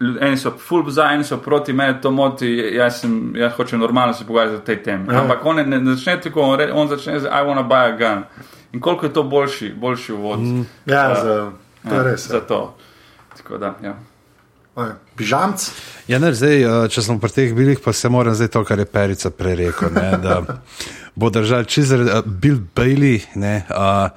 ljud- 0.00 0.22
eni 0.22 0.36
so 0.38 0.54
full 0.58 0.86
za, 0.90 1.10
eni 1.12 1.24
so 1.24 1.40
proti, 1.42 1.72
mene 1.72 1.98
to 2.00 2.10
moti, 2.10 2.54
jaz, 2.78 3.00
sem, 3.00 3.32
jaz 3.36 3.52
hočem 3.58 3.80
normalno 3.82 4.14
se 4.14 4.24
pogovarjati 4.24 4.56
o 4.62 4.66
tej 4.66 4.82
temi. 4.82 5.12
Ja. 5.12 5.20
Ampak 5.24 5.44
on 5.44 5.56
ne, 5.56 5.80
ne 5.80 5.94
začne 5.94 6.20
tako, 6.20 6.46
on, 6.46 6.58
re, 6.58 6.70
on 6.72 6.88
začne 6.88 7.20
z 7.20 7.26
I 7.26 7.42
wanna 7.44 7.66
buy 7.66 7.90
a 7.92 7.96
gun. 7.98 8.24
In 8.72 8.80
koliko 8.80 9.06
je 9.06 9.12
to 9.12 9.22
boljši, 9.22 9.74
boljši 9.74 10.12
uvod. 10.12 10.38
Mm. 10.38 10.66
Ja, 10.86 11.14
za, 11.14 11.50
to 11.88 11.94
je 11.94 12.02
res. 12.02 12.28
Za 12.28 12.40
to. 12.40 12.76
Tako 13.36 13.58
da, 13.58 13.74
ja. 13.84 13.96
Pižamc. 15.16 15.70
Ja, 16.08 16.18
ne, 16.20 16.34
zdaj, 16.36 16.56
eh, 16.60 16.88
če 16.92 17.02
smo 17.02 17.16
pri 17.20 17.32
teh 17.32 17.52
bilih, 17.56 17.80
pa 17.80 17.94
se 17.96 18.08
moram 18.12 18.34
zdaj 18.36 18.50
to, 18.52 18.64
kar 18.64 18.78
je 18.78 18.84
Perica 18.84 19.30
prerekel. 19.32 19.88
Ne, 19.94 20.10
da 20.20 20.42
bo 21.16 21.30
držal 21.32 21.64
čizr, 21.64 22.02
uh, 22.04 22.20
Bill 22.26 22.60
Bailey, 22.76 23.22
ne, 23.40 23.62
uh, 23.72 24.12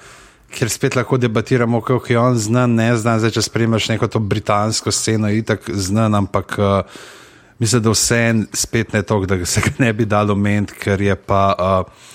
ker 0.51 0.67
spet 0.69 0.97
lahko 0.99 1.17
debatiramo, 1.17 1.79
kako 1.81 2.11
je 2.11 2.19
on 2.19 2.35
znan, 2.35 2.75
ne 2.75 2.89
znan, 2.97 3.21
zdaj 3.23 3.37
če 3.37 3.45
spremljaš 3.47 3.87
neko 3.93 4.09
to 4.11 4.19
britansko 4.19 4.91
sceno, 4.91 5.31
je 5.31 5.45
tako 5.47 5.77
znan, 5.79 6.17
ampak 6.19 6.57
uh, 6.59 6.99
mislim, 7.63 7.85
da 7.85 7.95
vse 7.95 8.19
en 8.33 8.43
spet 8.51 8.93
ne 8.93 9.03
to, 9.07 9.21
da 9.25 9.39
se 9.45 9.63
ga 9.63 9.71
ne 9.79 9.93
bi 9.95 10.09
dalo 10.09 10.35
ment, 10.35 10.75
ker 10.75 10.99
je 11.01 11.15
pa 11.15 11.43
uh, 11.55 12.11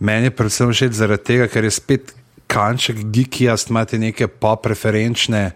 meni 0.00 0.32
je 0.32 0.36
predvsem 0.40 0.72
všeč 0.72 0.96
zaradi 0.96 1.24
tega, 1.24 1.52
ker 1.52 1.68
je 1.68 1.76
spet 1.76 2.16
kanček 2.48 3.04
gikijast, 3.12 3.68
imate 3.68 4.00
neke 4.00 4.28
popreferenčne 4.28 5.50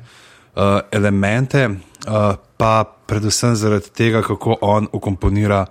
uh, 0.58 0.80
elemente, 0.90 1.68
uh, 1.68 2.34
pa 2.56 2.84
predvsem 3.06 3.54
zaradi 3.56 3.90
tega, 3.94 4.22
kako 4.22 4.58
on 4.60 4.88
ukomponira 4.92 5.66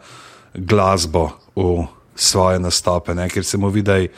glasbo 0.54 1.30
v 1.56 1.86
svoje 2.16 2.60
nastope, 2.60 3.16
ne? 3.16 3.30
ker 3.30 3.46
se 3.46 3.58
mu 3.58 3.70
vidi, 3.70 3.86
da 3.86 3.96
je 3.96 4.10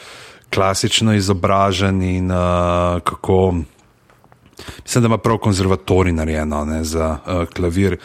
klasično 0.53 1.13
izobražen 1.13 2.01
in 2.01 2.31
uh, 2.31 3.01
kako. 3.03 3.53
Mislim, 4.83 5.03
da 5.03 5.07
ima 5.07 5.17
prav 5.17 5.37
konzervatorij 5.37 6.13
narejeno 6.13 6.65
ne, 6.65 6.83
za 6.83 7.17
uh, 7.25 7.45
klavir. 7.47 7.97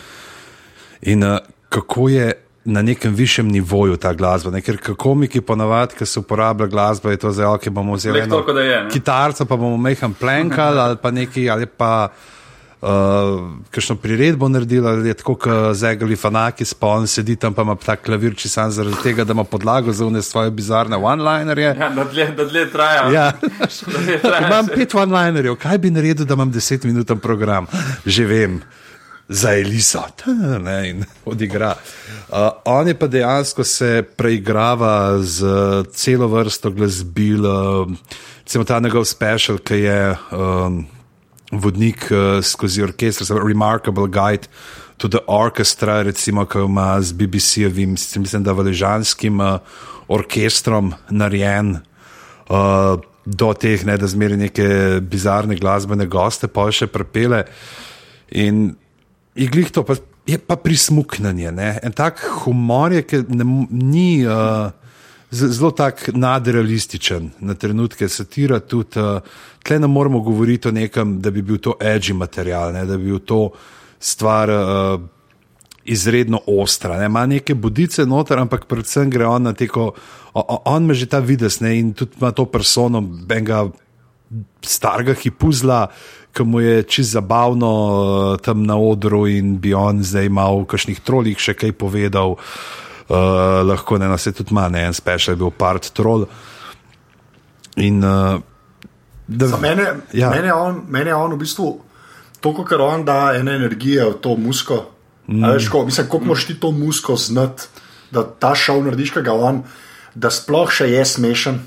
In 1.03 1.25
uh, 1.25 1.39
kako 1.69 2.09
je 2.09 2.33
na 2.65 2.83
nekem 2.83 3.15
višjem 3.15 3.49
nivoju 3.49 3.97
ta 3.97 4.13
glasba. 4.13 4.51
Ne? 4.51 4.61
Ker 4.65 4.79
komiki 4.97 5.41
ponavadi, 5.41 5.99
ki 5.99 6.07
se 6.07 6.21
uporablja 6.21 6.67
glasba, 6.67 7.11
je 7.11 7.17
to 7.17 7.33
zelo, 7.33 7.59
ki 7.59 7.71
bomo 7.71 7.99
vzeli 7.99 8.21
Leh 8.21 8.29
toliko, 8.29 8.59
je, 8.59 8.85
ne? 8.85 8.91
kitarca, 8.91 9.45
pa 9.45 9.57
bomo 9.57 9.77
mehan 9.77 10.15
plenkali 10.15 10.81
ali 10.81 10.97
pa 11.03 11.11
neki 11.11 11.51
ali 11.51 11.67
pa. 11.67 12.09
Uh, 12.85 13.65
Kajšno 13.71 13.97
priredbo 13.97 14.49
naredila, 14.49 14.91
je 14.91 15.15
tako, 15.15 15.35
kot 15.41 15.77
zegali 15.77 16.17
fanaki, 16.17 16.65
spon 16.69 17.07
sedi 17.09 17.37
tam, 17.37 17.55
pa 17.57 17.65
ima 17.65 17.79
ta 17.81 17.97
klavir, 17.97 18.35
če 18.37 18.49
sam 18.53 18.71
zaradi 18.71 18.99
tega, 19.03 19.25
da 19.25 19.33
ima 19.33 19.45
podlago 19.49 19.93
za 19.93 20.05
vne 20.05 20.21
svoje 20.23 20.51
bizarne 20.53 20.99
one-linerje. 21.01 21.71
Ja, 21.81 21.89
da 21.97 22.05
dlje, 22.05 22.27
da 22.37 22.45
dlje 22.45 22.65
traja. 22.73 23.07
Ja. 23.13 23.25
Dlje 24.05 24.19
traja 24.21 24.47
imam 24.51 24.69
pet 24.69 24.95
one-linerjev, 24.95 25.57
kaj 25.63 25.81
bi 25.81 25.91
naredil, 25.91 26.29
da 26.29 26.37
imam 26.37 26.53
desetminuten 26.53 27.25
program? 27.25 27.67
Že 28.05 28.27
vem, 28.29 28.61
za 29.29 29.55
Eliso. 29.57 30.05
Ta, 30.21 30.59
Ne, 30.61 30.91
in 30.91 31.05
odigra. 31.25 31.73
Uh, 32.29 32.51
on 32.65 32.89
je 32.89 32.99
pa 32.99 33.07
dejansko 33.07 33.65
se 33.65 34.03
preigrava 34.17 35.23
z 35.23 35.47
celo 35.95 36.29
vrsto 36.29 36.71
glasbil, 36.71 37.47
uh, 37.47 37.89
recimo 38.45 38.65
ta 38.65 38.81
njegov 38.81 39.05
special, 39.05 39.59
ki 39.59 39.75
je. 39.75 40.17
Um, 40.33 40.85
vodnik 41.61 42.09
uh, 42.11 42.39
skozi 42.45 42.83
orkester, 42.83 43.27
se 43.27 43.35
pravi 43.35 43.53
Remarkable 43.53 44.09
Guide 44.09 44.49
to 44.97 45.09
the 45.09 45.23
Orchestra, 45.27 46.03
recimo, 46.03 46.47
ki 46.47 46.59
ima 46.67 47.01
z 47.03 47.13
BBC-ovim, 47.13 47.97
mislim, 48.17 48.45
da 48.45 48.53
valežanskim 48.53 49.41
uh, 49.41 49.59
orkestrom 50.09 50.95
narejen. 51.11 51.79
Uh, 52.49 53.01
Do 53.25 53.55
teh, 53.57 53.81
ne, 53.89 53.95
da 53.97 54.05
zmeri 54.05 54.37
neke 54.37 54.65
bizarne 55.01 55.57
glasbene 55.57 56.05
goste, 56.13 56.45
pa 56.45 56.67
še 56.69 56.91
prepele. 56.93 57.39
In 58.37 58.75
iglih 59.33 59.71
to 59.73 59.81
pa, 59.81 59.97
je 60.29 60.37
pa 60.37 60.59
prismuknanje. 60.61 61.49
Ne. 61.57 61.71
En 61.89 61.97
tak 61.97 62.21
humor 62.43 62.93
je, 62.93 63.01
ki 63.09 63.23
ne, 63.33 63.47
ni 63.71 64.09
uh, 64.29 64.69
zelo 65.31 65.71
tak 65.71 66.09
nadrealističen, 66.15 67.31
na 67.41 67.55
trenutke 67.55 68.09
satira 68.09 68.61
tudi. 68.61 69.01
Uh, 69.01 69.21
tle 69.65 69.79
ne 69.81 69.87
moramo 69.87 70.21
govoriti 70.21 70.69
o 70.69 70.73
nekem, 70.73 71.21
da 71.21 71.31
bi 71.31 71.43
bil 71.43 71.59
to 71.59 71.77
edgy 71.81 72.13
material, 72.13 72.73
ne, 72.73 72.85
da 72.85 72.97
bi 72.99 73.05
bil 73.05 73.19
to 73.19 73.51
stvar. 74.01 74.51
Uh, 74.51 75.01
Izredno 75.85 76.39
ostra, 76.49 76.97
ne? 76.97 77.11
ima 77.11 77.27
neke 77.27 77.53
budice 77.55 78.07
noter, 78.09 78.39
ampak 78.41 78.63
predvsem 78.65 79.11
gre 79.13 79.27
on 79.29 79.43
na 79.43 79.53
teko, 79.53 79.91
o- 80.33 80.45
o- 80.49 80.63
on 80.65 80.83
ima 80.87 80.95
že 80.95 81.05
ta 81.07 81.19
vides 81.21 81.59
ne? 81.61 81.75
in 81.77 81.91
tudi 81.93 82.17
ima 82.17 82.31
to 82.33 82.47
persono, 82.49 83.03
enega 83.29 83.67
starega 84.65 85.13
hipuzla, 85.13 85.91
ki 86.33 86.43
mu 86.49 86.61
je 86.65 86.83
čez 86.89 87.13
zabavno 87.13 87.69
eh, 88.33 88.41
tam 88.41 88.65
na 88.65 88.79
odru 88.81 89.27
in 89.29 89.59
bi 89.61 89.75
on 89.77 90.01
zdaj 90.01 90.25
imel 90.25 90.65
v 90.65 90.71
kakšnih 90.73 91.05
trolih 91.05 91.37
še 91.37 91.53
kaj 91.53 91.77
povedal. 91.77 92.33
Uh, 92.33 92.84
lahko 93.09 93.99
ne, 93.99 94.09
no, 94.09 94.19
se 94.19 94.33
tudi 94.33 94.51
ima, 94.51 94.69
ne, 94.69 94.85
en 94.85 94.93
special 94.93 95.33
je 95.33 95.37
bil 95.37 95.51
part 95.51 95.91
troll. 95.91 96.27
In 97.77 97.99
uh, 97.99 98.41
da, 99.27 99.47
Za 99.47 99.57
mene, 99.59 99.87
Ja. 100.13 100.31
mene, 100.31 100.47
je 100.47 100.55
on, 100.55 100.83
mene 100.89 101.11
je 101.11 101.15
on 101.17 101.33
v 101.33 101.39
bistvu 101.39 101.81
to, 102.41 102.65
kar 102.65 102.81
on 102.81 103.05
da 103.05 103.35
ene 103.35 103.55
energije 103.55 104.05
v 104.05 104.15
to 104.15 104.37
musko. 104.37 104.91
Mm. 105.27 105.45
Veš, 105.47 105.69
ko, 105.69 105.85
mislim, 105.85 106.07
kako 106.07 106.25
moš 106.25 106.45
ti 106.45 106.55
to 106.55 106.71
musko 106.71 107.17
znati, 107.17 107.63
da 108.11 108.23
ta 108.23 108.55
šov 108.55 108.85
narediš, 108.85 109.11
kaj 109.11 109.23
ga 109.23 109.33
on, 109.33 109.63
da 110.15 110.31
sploh 110.31 110.71
še 110.71 110.87
je 110.87 111.05
smešen, 111.05 111.61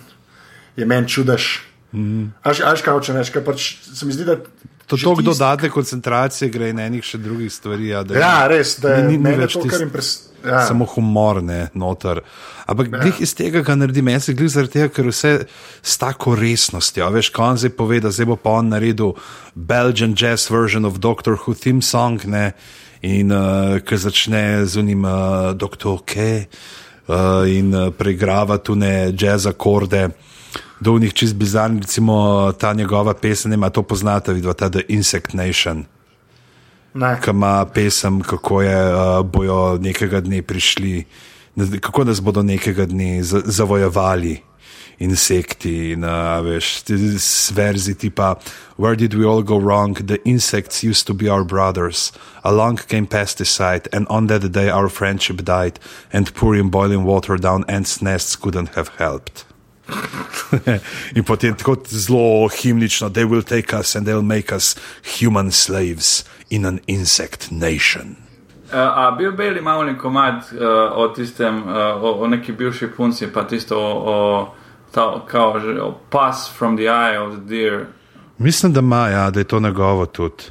je 0.76 0.86
meni 0.86 1.08
čudež. 1.08 1.48
Mm. 1.92 2.30
Až, 2.44 2.62
až 2.62 2.82
kaj 2.82 2.94
hoče 2.94 3.14
reči, 3.14 3.42
pač 3.42 3.66
se 3.84 4.06
mi 4.06 4.14
zdi, 4.14 4.24
da. 4.24 4.36
to 4.86 4.96
toliko 4.96 5.16
tisti- 5.16 5.26
dodatne 5.26 5.70
koncentracije 5.70 6.50
gre 6.50 6.70
in 6.70 6.80
enih 6.80 7.04
še 7.04 7.18
drugih 7.18 7.50
stvari. 7.50 7.88
Ja, 7.88 8.04
da 8.04 8.14
je- 8.14 8.20
Ja, 8.20 8.48
res, 8.48 8.78
da 8.80 8.90
je 8.92 9.04
Ni- 9.04 9.18
ni- 9.18 9.30
ni 9.32 9.36
več 9.36 9.54
to, 9.54 9.66
kar 9.66 9.82
jim 9.82 9.90
pres... 9.90 10.30
Ja. 10.46 10.62
Samo 10.68 10.86
humor, 10.86 11.42
ne, 11.44 11.68
noter. 11.74 12.22
Ampak 12.70 12.92
ja. 12.92 13.00
glih 13.02 13.22
iz 13.26 13.34
tega, 13.36 13.64
kar 13.66 13.78
naredi 13.80 14.04
meni, 14.06 14.36
glih 14.38 14.52
zaradi 14.54 14.78
tega, 14.78 14.90
ker 14.94 15.10
vse 15.10 15.32
s 15.82 15.98
tako 15.98 16.36
resnostjo. 16.38 17.10
Veš, 17.16 17.32
ko 17.36 17.48
on 17.48 17.58
zdaj 17.58 17.74
pove, 17.76 18.00
da 18.04 18.12
zdaj 18.14 18.30
bo 18.30 18.38
pa 18.38 18.58
on 18.62 18.70
naredil 18.72 19.16
Belgian 19.56 20.14
jazz 20.16 20.50
version 20.54 20.86
of 20.86 21.02
Doctor 21.04 21.36
Who 21.42 21.56
theme 21.58 21.82
song, 21.82 22.22
ne, 22.30 22.52
in 23.02 23.34
uh, 23.34 23.80
ki 23.82 23.98
začne 23.98 24.66
z 24.66 24.80
unim 24.82 25.06
uh, 25.06 25.54
Doctor 25.58 26.02
K 26.06 26.46
uh, 27.08 27.44
in 27.50 27.74
uh, 27.74 27.90
preigrava 27.94 28.58
tu 28.58 28.76
ne 28.76 29.12
jazz 29.14 29.50
akorde. 29.50 30.10
Do 30.80 31.00
njih 31.00 31.14
čist 31.14 31.36
bizarni, 31.36 31.82
recimo 31.82 32.52
ta 32.54 32.74
njegova 32.74 33.14
pesem, 33.14 33.54
ima 33.54 33.70
to 33.70 33.82
poznate, 33.82 34.34
vidva 34.34 34.54
ta 34.54 34.70
The 34.70 34.86
Insect 34.88 35.34
Nation. 35.34 35.86
Ki 36.94 37.30
ima 37.30 37.66
pesem, 37.66 38.22
kako 38.22 38.62
je, 38.62 38.94
uh, 38.94 39.26
bojo 39.26 39.78
nekega 39.82 40.22
dne 40.22 40.42
prišli, 40.42 41.06
kako 41.82 42.04
nas 42.04 42.22
bodo 42.22 42.44
nekega 42.44 42.86
dne 42.86 43.24
za- 43.24 43.42
zavojevali. 43.46 44.42
Insekti, 45.00 45.92
in 45.94 46.04
uh, 46.04 46.42
veš, 46.42 46.82
verzi 47.54 47.94
tipa, 47.94 48.36
where 48.78 48.96
did 48.96 49.14
we 49.14 49.26
all 49.26 49.44
go 49.44 49.60
wrong? 49.60 49.94
The 49.94 50.18
insects 50.26 50.84
used 50.84 51.06
to 51.06 51.14
be 51.14 51.30
our 51.30 51.44
brothers. 51.44 52.12
Along 52.44 52.78
came 52.78 53.06
pesticide, 53.06 53.88
and 53.94 54.08
on 54.10 54.26
that 54.28 54.52
day 54.52 54.70
our 54.70 54.90
friendship 54.90 55.44
died, 55.44 55.80
and 56.12 56.34
pouring 56.34 56.72
boiling 56.72 57.04
water 57.06 57.38
down 57.38 57.64
ants' 57.68 58.02
nests 58.02 58.36
couldn't 58.36 58.70
have 58.74 58.90
helped. 58.98 59.46
In 61.16 61.24
potem 61.24 61.54
tako 61.56 61.76
zelo 61.86 62.50
himnično, 62.50 63.14
they 63.14 63.24
will 63.26 63.44
take 63.44 63.74
us 63.78 63.96
and 63.96 64.08
they'll 64.08 64.26
make 64.26 64.52
us 64.52 64.76
human 65.20 65.52
slaves 65.52 66.26
in 66.50 66.66
an 66.66 66.80
insect 66.88 67.52
nation. 67.52 68.16
Uh, 68.74 68.78
a 68.78 69.16
bil 69.18 69.32
Beli 69.32 69.62
malo 69.62 69.84
neki 69.84 70.00
komad 70.00 70.36
uh, 70.36 70.98
o 70.98 71.08
tistem, 71.08 71.64
uh, 71.64 72.04
o, 72.04 72.12
o 72.20 72.28
neki 72.28 72.52
bivši 72.52 72.88
punci, 72.98 73.28
pa 73.34 73.44
tisto 73.48 73.78
o, 73.78 73.94
o, 74.06 74.56
ta, 74.92 75.26
kao, 75.28 75.60
že, 75.60 75.82
o 75.82 75.92
pass 76.10 76.58
from 76.58 76.78
the 76.78 76.84
eye 76.84 77.20
of 77.20 77.34
the 77.34 77.42
deer. 77.42 77.86
Mislim, 78.38 78.74
da 78.74 78.80
ima, 78.80 79.08
ja, 79.08 79.30
da 79.30 79.40
je 79.40 79.44
to 79.44 79.60
njegovo 79.60 80.06
tudi. 80.06 80.44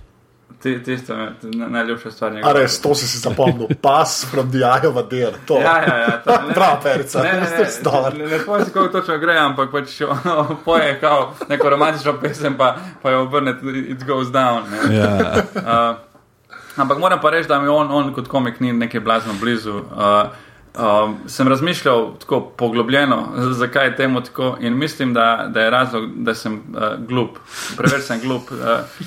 Ti- 0.59 0.83
Tisto 0.83 1.15
je 1.15 1.19
na- 1.43 1.69
najljubša 1.69 2.11
stvar 2.11 2.31
A 2.31 2.35
njegova. 2.35 2.53
res, 2.53 2.81
to 2.81 2.95
si 2.95 3.09
si 3.09 3.19
zapomnil, 3.19 3.67
pas 3.83 4.27
from 4.27 4.51
the 4.51 4.59
eye 4.59 4.87
of 4.87 4.97
a 4.97 5.03
deer. 5.03 5.33
To. 5.47 5.55
Ja, 5.57 5.77
ja, 5.79 5.97
ja. 5.99 6.11
to- 6.19 6.43
ne, 6.49 6.55
Prav, 6.55 6.83
perica, 6.83 7.23
Ne, 7.23 7.33
ne, 7.59 7.67
stvar. 7.67 8.15
ne, 8.15 8.25
ne, 8.25 8.31
ne 8.31 8.39
spomnim 8.39 8.67
se, 8.67 8.73
kako 8.73 8.89
točno 8.91 9.19
gre, 9.19 9.37
ampak 9.37 9.71
pač 9.71 10.01
ono, 10.17 10.57
poje 10.65 11.01
kao 11.01 11.35
neko 11.49 11.71
romantično 11.71 12.13
pesem, 12.15 12.55
pa, 12.55 12.73
pa 13.03 13.11
jo 13.11 13.23
obrne, 13.23 13.55
it 13.89 14.05
goes 14.05 14.29
down. 14.29 14.63
Ne. 14.71 14.97
Ja. 14.97 15.35
Uh, 15.55 15.97
ampak 16.77 16.99
moram 16.99 17.21
pa 17.21 17.31
reči, 17.31 17.49
da 17.49 17.61
mi 17.61 17.69
on, 17.69 17.89
on 17.93 18.15
kot 18.15 18.29
komik 18.29 18.61
ni 18.61 18.73
nekaj 18.73 19.01
blazno 19.01 19.33
blizu. 19.35 19.73
Uh, 19.73 19.83
um, 20.77 21.16
sem 21.27 21.49
razmišljal 21.49 22.18
tako 22.18 22.41
poglobljeno, 22.43 23.29
zakaj 23.53 23.87
je 23.87 23.97
temu 23.97 24.20
tako 24.20 24.57
in 24.61 24.77
mislim, 24.77 25.14
da, 25.14 25.27
da 25.49 25.61
je 25.61 25.70
razlog, 25.70 26.11
da 26.14 26.35
sem 26.35 26.55
uh, 26.55 26.83
glup. 27.01 27.39
Preveč 27.77 28.03
sem 28.03 28.20
glup. 28.20 28.51
Uh, 28.51 28.59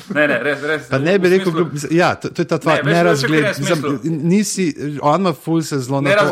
ne, 0.09 0.27
ne, 0.27 0.39
res, 0.39 0.63
res. 0.63 0.89
Pa 0.89 0.97
ne 0.99 1.19
bi 1.19 1.29
rekel, 1.29 1.45
smislu- 1.45 1.65
glup- 1.65 1.87
ja, 1.91 2.15
to, 2.15 2.29
to 2.29 2.41
je 2.41 2.47
ta 2.47 2.55
Ne, 2.55 2.59
tvoja 2.59 2.75
veš, 2.75 2.83
veš, 2.83 2.91
v 2.91 2.95
nerazgled. 2.95 3.43
katerem 3.43 3.53
smislu? 3.55 3.91
Mislim, 3.91 4.19
Nisi, 4.23 4.65
on 5.01 5.21
ima 5.21 5.33
ful 5.35 5.61
se 5.61 5.79
zelo 5.79 6.01
na 6.01 6.09
to 6.11 6.31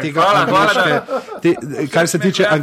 tega 0.00 0.20
hvala, 0.20 0.46
hvala, 0.46 1.00
te- 1.42 1.54
Kar 1.88 2.08
se 2.08 2.18
Ne, 2.18 2.22
tiče 2.22 2.44
pa 2.44 2.58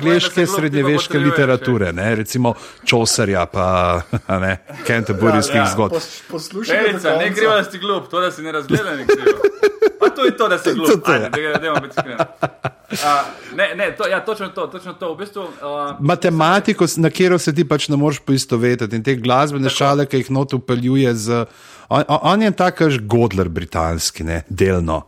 srednjeveške 0.47 1.19
literature, 1.19 1.93
ne, 1.93 2.15
recimo 2.15 2.53
Chaucerja 2.85 3.45
pa 3.45 4.01
a 4.27 4.39
ne, 4.39 4.57
Canterburyskih 4.87 5.55
Ja, 5.55 5.61
ja, 5.61 5.71
zgodb. 5.71 5.93
Pos, 5.93 6.21
poslušaj, 6.31 6.77
ne 7.19 7.33
krivo, 7.33 7.53
da 7.53 7.63
si 7.63 7.77
glup, 7.77 8.09
to, 8.09 8.19
da 8.19 8.31
si 8.31 8.41
ne 8.41 8.51
razgledan, 8.51 8.99
je 8.99 9.05
krivo. 9.05 9.37
Pa 10.01 10.09
to 10.09 10.25
je 10.25 10.33
to, 10.33 10.47
da 10.47 10.57
se 10.57 10.73
glup. 10.73 11.05
Ajde, 11.05 11.29
da- 11.29 11.59
dajmo 11.59 11.75
biti 11.77 11.93
iskreni. 11.93 12.17
Uh, 12.91 12.97
ne, 13.55 13.75
ne, 13.75 13.91
to, 13.91 14.07
ja, 14.07 14.19
točno 14.19 14.47
to, 14.49 14.67
točno 14.67 14.93
to. 14.93 15.13
V 15.13 15.17
bistvu, 15.17 15.41
uh, 15.41 15.49
Matematiko, 15.99 16.85
na 16.97 17.09
katero 17.09 17.37
se 17.37 17.53
ti 17.53 17.63
pač 17.63 17.85
ne 17.87 17.95
moreš 17.95 18.19
poistovetiti 18.19 18.95
in 18.95 19.03
te 19.03 19.15
glasbene 19.15 19.69
šale, 19.69 20.05
ki 20.05 20.17
jih 20.17 20.31
not 20.31 20.53
upeljuje 20.53 21.13
z. 21.15 21.45
On, 21.89 22.03
on- 22.07 22.41
je 22.41 22.51
tak, 22.51 22.75
kaž 22.75 22.99
Godler 22.99 23.49
britanski, 23.49 24.23
ne, 24.23 24.41
delno. 24.49 25.05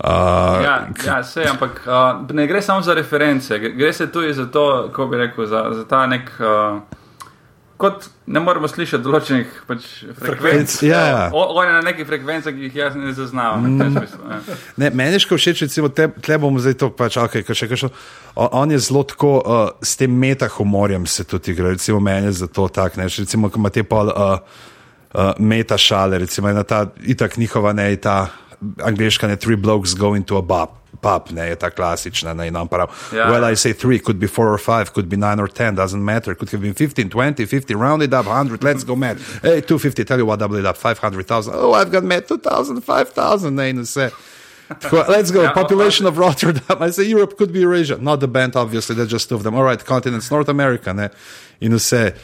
Uh, 0.00 0.10
Ja, 0.58 0.74
ja 1.06 1.20
vse, 1.20 1.44
ampak 1.46 1.84
uh, 1.86 1.94
ne 2.32 2.46
gre 2.46 2.62
samo 2.62 2.82
za 2.82 2.94
reference, 2.94 3.58
gre 3.58 3.92
se 3.92 4.08
tudi 4.08 4.32
za 4.32 4.46
to, 4.46 4.64
kako 4.88 5.06
bi 5.06 5.16
rekel, 5.18 5.46
za, 5.46 5.70
za 5.72 5.84
ta 5.84 6.06
nek. 6.06 6.30
Uh, 6.40 6.80
kot 7.76 8.06
ne 8.30 8.40
moremo 8.40 8.68
slišati 8.70 9.02
določenih 9.02 9.54
pač, 9.68 9.86
frekvenc. 10.18 10.74
Ja, 10.86 11.00
ja. 11.06 11.22
O- 11.34 11.56
On 11.58 11.66
je 11.66 11.72
na 11.72 11.80
nekih 11.82 12.06
frekvencah, 12.06 12.54
ki 12.54 12.68
jih 12.68 12.76
jaz 12.76 12.94
ne 12.96 13.12
zaznavam. 13.12 13.66
Mm. 13.66 13.96
Ja. 13.98 14.38
Ne, 14.76 14.90
meni 14.94 15.16
je 15.18 15.24
še 15.24 15.38
všeč, 15.38 15.64
recimo, 15.66 15.90
te, 15.90 16.06
tle 16.22 16.38
bomo 16.38 16.62
zdaj 16.62 16.78
to 16.80 16.90
pač, 16.94 17.18
okay, 17.20 17.42
še 17.42 17.68
kakšno. 17.70 17.90
On, 18.36 18.48
on 18.62 18.70
je 18.70 18.78
zelo 18.78 19.02
tako, 19.02 19.32
uh, 19.42 19.64
s 19.82 19.98
tem 20.00 20.14
metahumorjem 20.14 21.06
se 21.06 21.26
tudi 21.26 21.52
igra, 21.52 21.74
recimo 21.74 22.00
meni 22.00 22.30
je 22.30 22.38
zato 22.44 22.68
tak, 22.68 22.96
ne, 22.96 23.10
recimo, 23.10 23.50
ko 23.50 23.58
ima 23.58 23.74
te 23.74 23.82
pol 23.82 24.12
uh, 24.14 24.38
uh, 25.14 25.34
meta 25.38 25.78
šale, 25.78 26.22
recimo 26.22 26.48
ena 26.50 26.62
ta, 26.62 26.86
itak 27.02 27.36
njihova, 27.36 27.74
ne, 27.74 27.90
ta 27.96 28.30
angliška, 28.80 29.28
ne, 29.28 29.36
three 29.36 29.56
blokes 29.56 29.94
go 29.98 30.14
into 30.14 30.38
a 30.38 30.42
pub. 30.42 30.83
Pub, 31.00 31.30
ne, 31.30 31.48
je 31.48 31.56
ta 31.56 31.70
klasična, 31.70 32.34
ne, 32.34 32.50
nam 32.50 32.68
prav. 32.68 32.88
Ja, 33.12 33.28
well, 33.30 33.42
ja. 33.42 33.50
I 33.50 33.56
say 33.56 33.72
three, 33.72 33.98
could 33.98 34.18
be 34.18 34.26
four 34.26 34.48
or 34.48 34.58
five, 34.58 34.92
could 34.92 35.08
be 35.08 35.16
nine 35.16 35.40
or 35.40 35.48
ten, 35.48 35.74
doesn't 35.74 36.04
matter. 36.04 36.34
Could 36.34 36.50
have 36.50 36.62
been 36.62 36.74
15, 36.74 37.10
20, 37.10 37.46
50, 37.46 37.74
round 37.74 38.02
it 38.02 38.12
up, 38.12 38.26
100, 38.26 38.62
let's 38.62 38.84
go 38.84 38.96
mad. 38.96 39.18
Hey, 39.42 39.60
250, 39.60 40.04
tell 40.04 40.18
you 40.18 40.26
what, 40.26 40.38
double 40.38 40.56
it 40.56 40.66
up, 40.66 40.76
500,000. 40.76 41.54
Oh, 41.54 41.72
I've 41.72 41.90
got 41.90 42.04
mad, 42.04 42.28
2,000, 42.28 42.80
5,000, 42.80 43.56
ne, 43.56 43.70
in 43.70 43.78
vse. 43.78 44.12
Tako, 44.80 45.04
Let's 45.08 45.30
go. 45.30 45.52
Population 45.54 46.06
of 46.06 46.16
Rotterdam. 46.18 46.82
I 46.82 46.90
say 46.90 47.04
Europe 47.04 47.36
could 47.36 47.52
be 47.52 47.60
Eurasia. 47.60 47.98
Not 47.98 48.20
the 48.20 48.28
band, 48.28 48.56
obviously. 48.56 48.94
There's 48.94 49.10
just 49.10 49.28
two 49.28 49.34
of 49.34 49.42
them. 49.42 49.54
All 49.54 49.62
right, 49.62 49.84
continents, 49.84 50.30
North 50.30 50.48
America. 50.48 50.94
Ne? 50.94 51.10
In 51.60 51.72
vse 51.72 52.14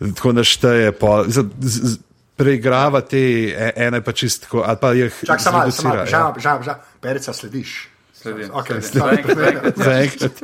tako 0.00 0.32
našteje. 0.32 0.92
Pa, 0.92 1.24
z, 1.28 1.44
z, 1.60 1.98
preigrava 2.40 3.00
te 3.04 3.52
ene 3.76 4.00
pa 4.00 4.12
čistko, 4.12 4.64
ali 4.66 4.78
pa 4.80 4.92
jih 4.96 5.16
Čak, 5.26 5.40
samo 5.40 5.70
samo 5.70 6.06
žal, 6.06 6.34
žal, 6.40 6.62
žal, 6.64 6.80
perica 7.00 7.32
slediš. 7.36 7.89
Sledim. 8.22 8.50
Okay, 8.52 8.82
sledim. 8.82 9.24
Zaenkrat- 9.24 9.54
ja. 9.54 9.72
zaenkrat-. 9.84 10.42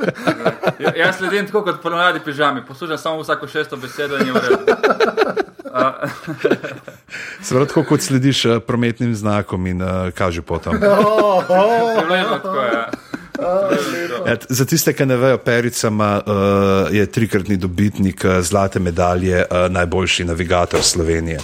Ja, 0.79 0.93
Jaz 0.95 1.17
sledim 1.17 1.45
tako 1.45 1.63
kot 1.63 1.81
ponovadi 1.81 2.19
pižami, 2.25 2.65
poslušam 2.65 2.97
samo 2.97 3.21
vsako 3.21 3.47
šesto 3.47 3.77
besedo 3.77 4.17
in 4.17 4.27
je 4.27 4.33
v 4.33 4.35
redu. 4.35 4.57
Seveda, 7.43 7.65
tako 7.65 7.83
kot 7.83 8.01
slediš 8.01 8.45
uh, 8.45 8.59
prometnim 8.67 9.15
znakom 9.15 9.67
in 9.67 9.81
uh, 9.81 10.09
kaže 10.15 10.41
potem. 10.41 10.73
Približno 10.79 12.39
tako 12.43 12.61
je. 12.61 12.71
Ja. 12.73 12.89
Et, 14.33 14.45
za 14.49 14.65
tiste, 14.65 14.93
ki 14.93 15.05
ne 15.05 15.17
vejo, 15.17 15.37
Perica 15.37 15.87
ima, 15.87 16.21
uh, 16.25 16.95
je 16.95 17.05
trikratni 17.05 17.57
dobitnik 17.57 18.25
uh, 18.25 18.41
zlate 18.41 18.79
medalje, 18.79 19.45
uh, 19.45 19.69
najboljši 19.69 20.25
navigator 20.25 20.81
Slovenije. 20.81 21.39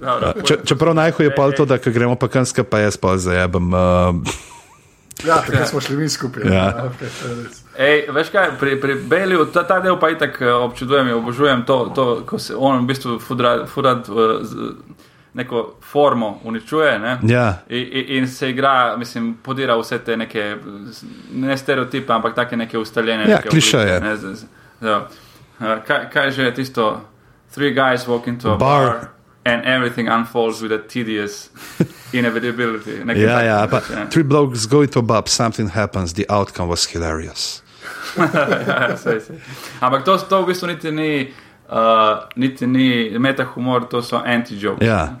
Dobro, 0.00 0.32
Če, 0.46 0.56
čeprav 0.64 0.94
najhuje 0.94 1.26
je 1.26 1.34
pa 1.36 1.50
to, 1.52 1.64
da 1.64 1.76
gremo 1.76 2.14
pa 2.16 2.28
kanska, 2.28 2.64
pa 2.64 2.78
jaz 2.78 2.96
pa 2.96 3.18
zajebem. 3.18 3.74
Uh, 3.74 4.14
Ja, 5.26 5.42
tako 5.46 5.66
smo 5.66 5.80
šli 5.80 5.96
mi 5.96 6.08
skupaj. 6.08 6.42
Ja. 6.52 6.84
okay, 6.90 7.08
to 7.22 7.28
je 7.28 7.34
res. 7.44 7.62
Ej, 7.78 8.04
veš 8.12 8.28
kaj, 8.28 8.48
pri, 8.60 8.80
pri 8.80 8.94
Beliju, 8.94 9.44
ta, 9.52 9.62
ta 9.66 9.80
del 9.80 9.98
pa 10.00 10.10
itak 10.10 10.40
eh, 10.40 10.52
občudujem 10.52 11.08
in 11.08 11.14
obožujem 11.14 11.64
to, 11.66 11.92
to, 11.94 12.22
ko 12.26 12.38
se 12.38 12.54
on 12.56 12.84
v 12.84 12.86
bistvu 12.86 13.18
uh, 14.08 14.42
z, 14.42 14.72
neko 15.34 15.74
formo 15.82 16.40
uničuje. 16.44 16.98
Ne? 16.98 17.18
ja. 17.22 17.62
In, 17.68 17.86
in, 17.92 18.28
se 18.28 18.50
igra, 18.50 18.96
mislim, 18.96 19.34
podira 19.42 19.76
vse 19.76 19.98
te 19.98 20.16
neke, 20.16 20.56
ne 21.32 21.56
stereotipe, 21.56 22.12
ampak 22.12 22.34
take 22.34 22.56
neke 22.56 22.78
ustaljene. 22.78 23.28
Ja, 23.30 23.36
neke 23.36 23.48
klišeje. 23.48 23.96
oblike, 23.96 24.08
ne, 24.08 24.16
z- 24.16 24.34
z- 24.34 24.46
ja. 24.86 25.06
Uh, 25.60 25.66
kaj, 25.86 26.10
kaj 26.10 26.30
že 26.30 26.42
je 26.42 26.54
tisto? 26.54 27.00
Three 27.54 27.74
guys 27.74 28.06
walk 28.06 28.28
into 28.28 28.52
a 28.52 28.56
Bar. 28.56 28.86
bar, 28.86 29.08
and 29.44 29.64
everything 29.64 30.08
unfolds 30.08 30.60
with 30.60 30.72
a 30.72 30.78
tedious 30.78 31.50
inevitability. 32.12 33.00
Ja, 33.16 33.40
ja, 33.40 33.66
takega, 33.66 34.04
pa 34.04 34.06
three 34.10 34.22
blokes 34.22 34.66
go 34.66 34.86
to 34.86 35.02
pub, 35.02 35.28
something 35.28 35.68
happens, 35.68 36.12
the 36.12 36.26
outcome 36.28 36.68
was 36.68 36.86
hilarious. 36.86 37.62
ja, 38.16 38.96
sej, 38.96 39.20
sej. 39.20 39.36
Ampak 39.80 40.04
to, 40.04 40.18
to 40.18 40.42
v 40.42 40.46
bistvu 40.52 40.66
niti 40.66 40.90
ni, 40.90 41.12
uh, 41.70 42.26
niti 42.36 42.66
ni 42.66 43.18
metahumor, 43.18 43.88
to 43.88 44.02
so 44.02 44.18
anti-jokes. 44.18 44.86
Ja. 44.86 45.16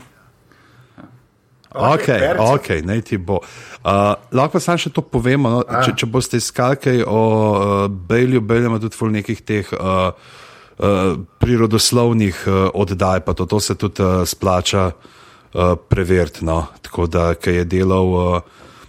Okej, 1.70 2.34
Ok, 2.34 2.40
ok, 2.40 2.68
naj 2.82 3.00
ti 3.06 3.16
bo. 3.16 3.38
Uh, 3.86 4.18
lahko 4.34 4.58
pa 4.58 4.60
samo 4.60 4.80
še 4.82 4.90
to 4.90 5.06
povemo. 5.06 5.52
No? 5.54 5.60
Če, 5.62 5.94
če 6.02 6.06
boste 6.10 6.40
iskali 6.42 6.76
kaj 6.82 7.04
o 7.06 7.20
uh, 7.22 7.86
Bejlju, 7.86 8.42
Bejlju 8.42 8.72
ima 8.72 8.80
tudi 8.82 8.98
ful 8.98 9.14
nekih 9.14 9.38
teh 9.46 9.70
uh, 9.78 10.10
prirodoslovnih 11.38 12.44
uh, 12.46 12.54
oddaj, 12.74 13.20
pa 13.20 13.32
to, 13.32 13.46
to 13.46 13.60
se 13.60 13.74
tudi 13.74 14.00
uh, 14.00 14.24
splača 14.24 14.90
uh, 14.90 15.60
preveriti. 15.88 16.44
No? 16.44 16.66
Tako 16.80 17.06
da, 17.06 17.34
ki 17.34 17.50
je 17.52 17.64
delal, 17.66 18.06
uh, 18.06 18.40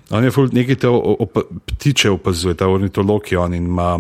on 0.09 0.23
je 0.23 0.31
ful 0.31 0.49
nekaj 0.49 0.75
te 0.77 0.89
o- 0.89 1.15
op 1.19 1.37
ptiče 1.67 2.09
opazuje, 2.09 2.53
ta 2.53 2.67
ornitolog 2.67 3.31
je 3.31 3.37
on 3.37 3.53
in 3.53 3.65
ima 3.65 3.99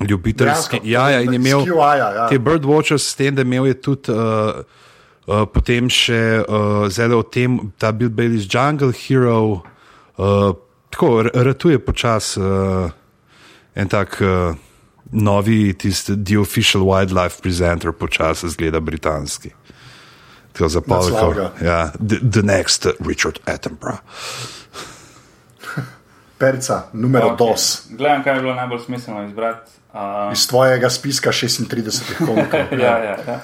ljubiteljski. 0.00 0.44
Dejansko, 0.72 0.80
Ja, 0.84 1.10
ja, 1.10 1.20
in 1.20 1.32
je 1.32 1.36
imel 1.36 1.60
SQI-ja, 1.60 2.08
ja. 2.10 2.28
te 2.28 2.38
Birdwatchers, 2.38 3.02
s 3.04 3.14
tem, 3.14 3.34
da 3.34 3.42
imel 3.42 3.66
je 3.66 3.74
tudi. 3.74 4.10
Uh, 4.10 4.64
Uh, 5.26 5.46
potem 5.48 5.86
še 5.88 6.16
uh, 6.42 6.84
zelo 6.86 7.16
o 7.16 7.24
tem, 7.24 7.54
ta 7.78 7.92
Bill 7.92 8.10
Bailey's 8.10 8.44
Jungle 8.44 8.92
Hero, 8.92 9.62
uh, 10.18 10.52
tako 10.90 11.22
r- 11.22 11.30
ratuje 11.32 11.78
počasi 11.78 12.40
uh, 12.40 12.90
en 13.74 13.88
tak 13.88 14.18
uh, 14.20 14.52
novi, 15.14 15.74
tisti 15.78 16.16
The 16.24 16.38
Official 16.38 16.84
Wildlife 16.84 17.42
Presenter, 17.42 17.92
počasi 17.92 18.48
zgleda 18.48 18.80
britanski. 18.80 19.50
Tako 20.52 20.68
za. 20.68 20.80
Naslavlja. 20.86 21.50
Ja, 21.62 21.92
the, 22.08 22.16
the 22.30 22.42
next 22.42 22.86
Richard 23.06 23.38
Attenborough. 23.44 24.00
Perica, 26.38 26.82
numero 26.92 27.26
okay. 27.26 27.38
dos. 27.38 27.86
Gledam, 27.90 28.22
kaj 28.22 28.34
bi 28.34 28.40
bilo 28.40 28.54
najbolj 28.54 28.80
smiselno 28.80 29.24
izbrati. 29.24 29.70
Uh, 29.94 30.32
Iz 30.32 30.48
tvojega 30.48 30.90
spiska 30.90 31.30
36 31.32 32.26
komikov. 32.26 32.60
ja, 32.84 32.98
ja, 32.98 33.16
ja. 33.26 33.40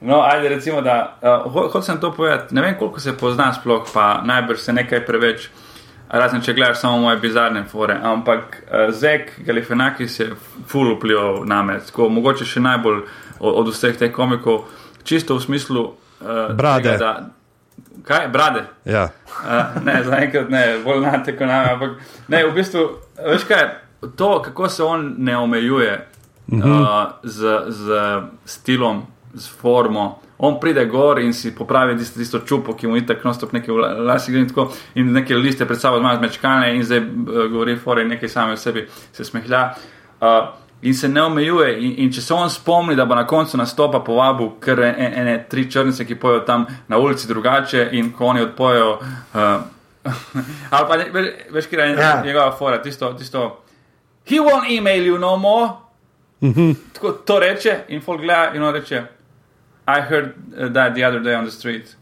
No, 0.00 0.20
ajde, 0.20 0.48
recimo, 0.48 0.80
da 0.80 1.18
uh, 1.22 1.52
ho- 1.52 1.68
hočem 1.72 2.00
to 2.00 2.12
povedati. 2.12 2.54
Ne 2.54 2.62
vem, 2.62 2.78
koliko 2.78 3.00
se 3.00 3.16
pozna 3.16 3.54
sploh, 3.54 3.88
pa 3.94 4.20
najbrž 4.24 4.60
se 4.60 4.72
nekaj 4.72 5.06
preveč, 5.06 5.48
razen 6.08 6.42
če 6.42 6.54
gledaš 6.54 6.80
samo 6.80 6.98
moje 6.98 7.16
bizarne 7.16 7.64
fore. 7.64 7.98
Ampak 8.02 8.62
uh, 8.62 8.94
Zek 8.94 9.32
Galifianakis 9.46 10.20
je 10.20 10.30
full 10.66 10.96
vplival 10.96 11.42
na 11.46 11.62
me, 11.62 11.80
tako 11.86 12.08
mogoče 12.08 12.44
še 12.48 12.60
najbolj 12.60 13.02
od, 13.40 13.54
od 13.54 13.72
vseh 13.72 13.96
teh 13.98 14.12
komikov, 14.12 14.64
čisto 15.04 15.36
v 15.36 15.42
smislu. 15.42 15.84
Uh, 16.20 16.54
Brade. 16.56 16.92
Tega, 16.92 16.98
da, 16.98 17.38
kaj, 18.04 18.28
brade? 18.28 18.64
Ja. 18.84 19.08
Uh, 19.44 19.82
ne, 19.84 20.00
zaenkrat 20.04 20.50
ne, 20.50 20.64
bolj 20.84 21.04
na 21.04 21.22
te 21.24 21.34
nami. 21.38 21.74
Ampak 21.74 21.90
ne, 22.28 22.44
v 22.46 22.54
bistvu, 22.56 22.86
veš 23.28 23.44
kaj, 23.48 23.66
to, 24.16 24.38
kako 24.42 24.68
se 24.68 24.82
on 24.82 25.14
ne 25.18 25.36
omejuje 25.36 26.06
uh 26.52 26.58
-huh. 26.58 26.80
uh, 26.80 27.12
z, 27.22 27.60
z 27.68 28.00
stilom, 28.44 29.06
z 29.34 29.48
formo. 29.48 30.20
On 30.40 30.60
pride 30.60 30.84
gor 30.86 31.18
in 31.18 31.32
si 31.32 31.50
popravi 31.50 31.96
tisto, 31.98 32.18
tisto 32.18 32.38
čupo, 32.40 32.74
ki 32.74 32.86
mu 32.86 32.96
je 32.96 33.06
tako 33.06 33.28
nostop 33.28 33.52
nekaj 33.52 33.74
v 33.74 33.78
lasi 34.06 34.32
in 34.32 34.48
tako, 34.48 34.68
in 34.94 35.12
neke 35.12 35.34
liste 35.36 35.66
pred 35.66 35.80
sabo 35.80 35.98
ima 35.98 36.16
zmečkane 36.16 36.76
in 36.76 36.84
zdaj 36.84 36.98
uh, 36.98 37.06
govori 37.50 37.76
fore 37.76 38.02
in 38.02 38.08
nekaj 38.08 38.28
same 38.28 38.52
o 38.52 38.56
sebi 38.56 38.84
se 39.12 39.24
smehlja. 39.24 39.74
Uh, 40.20 40.26
In 40.82 40.94
se 40.94 41.08
ne 41.08 41.22
omejuje, 41.22 41.72
in, 41.80 41.94
in 41.98 42.12
če 42.12 42.20
se 42.20 42.34
on 42.34 42.50
spomni, 42.50 42.94
da 42.94 43.04
bo 43.04 43.14
na 43.14 43.24
koncu 43.26 43.56
nastopa 43.56 43.98
povabil 44.00 44.52
kar 44.60 44.78
ene, 44.80 45.08
ene 45.16 45.46
tri 45.50 45.64
črnice, 45.66 46.04
ki 46.06 46.14
pojejo 46.14 46.40
tam 46.40 46.66
na 46.88 46.98
ulici 46.98 47.26
drugače, 47.28 47.88
in 47.92 48.12
ko 48.12 48.26
oni 48.26 48.40
odpojo, 48.42 48.92
uh, 48.92 49.40
ali 50.70 50.86
pa 50.88 50.96
ne- 50.96 51.08
ve- 51.10 51.32
veš, 51.50 51.66
kaj 51.66 51.82
je 51.82 51.96
Ja. 51.96 52.22
njegova 52.24 52.52
fora, 52.52 52.78
tisto, 52.78 53.12
tisto, 53.12 53.42
he 54.24 54.36
won't 54.36 54.70
email 54.70 55.02
you 55.04 55.18
no 55.18 55.36
more. 55.36 55.68
Tako 56.92 57.12
to 57.12 57.38
reče, 57.38 57.76
in 57.88 58.00
folk 58.00 58.20
gleda, 58.20 58.52
in 58.54 58.62
on 58.62 58.74
reče, 58.74 59.02
I 59.88 60.00
heard 60.00 60.34
uh, 60.56 60.68
that 60.68 60.94
the 60.94 61.02
other 61.04 61.20
day 61.20 61.34
on 61.34 61.44
the 61.44 61.50
street. 61.50 61.96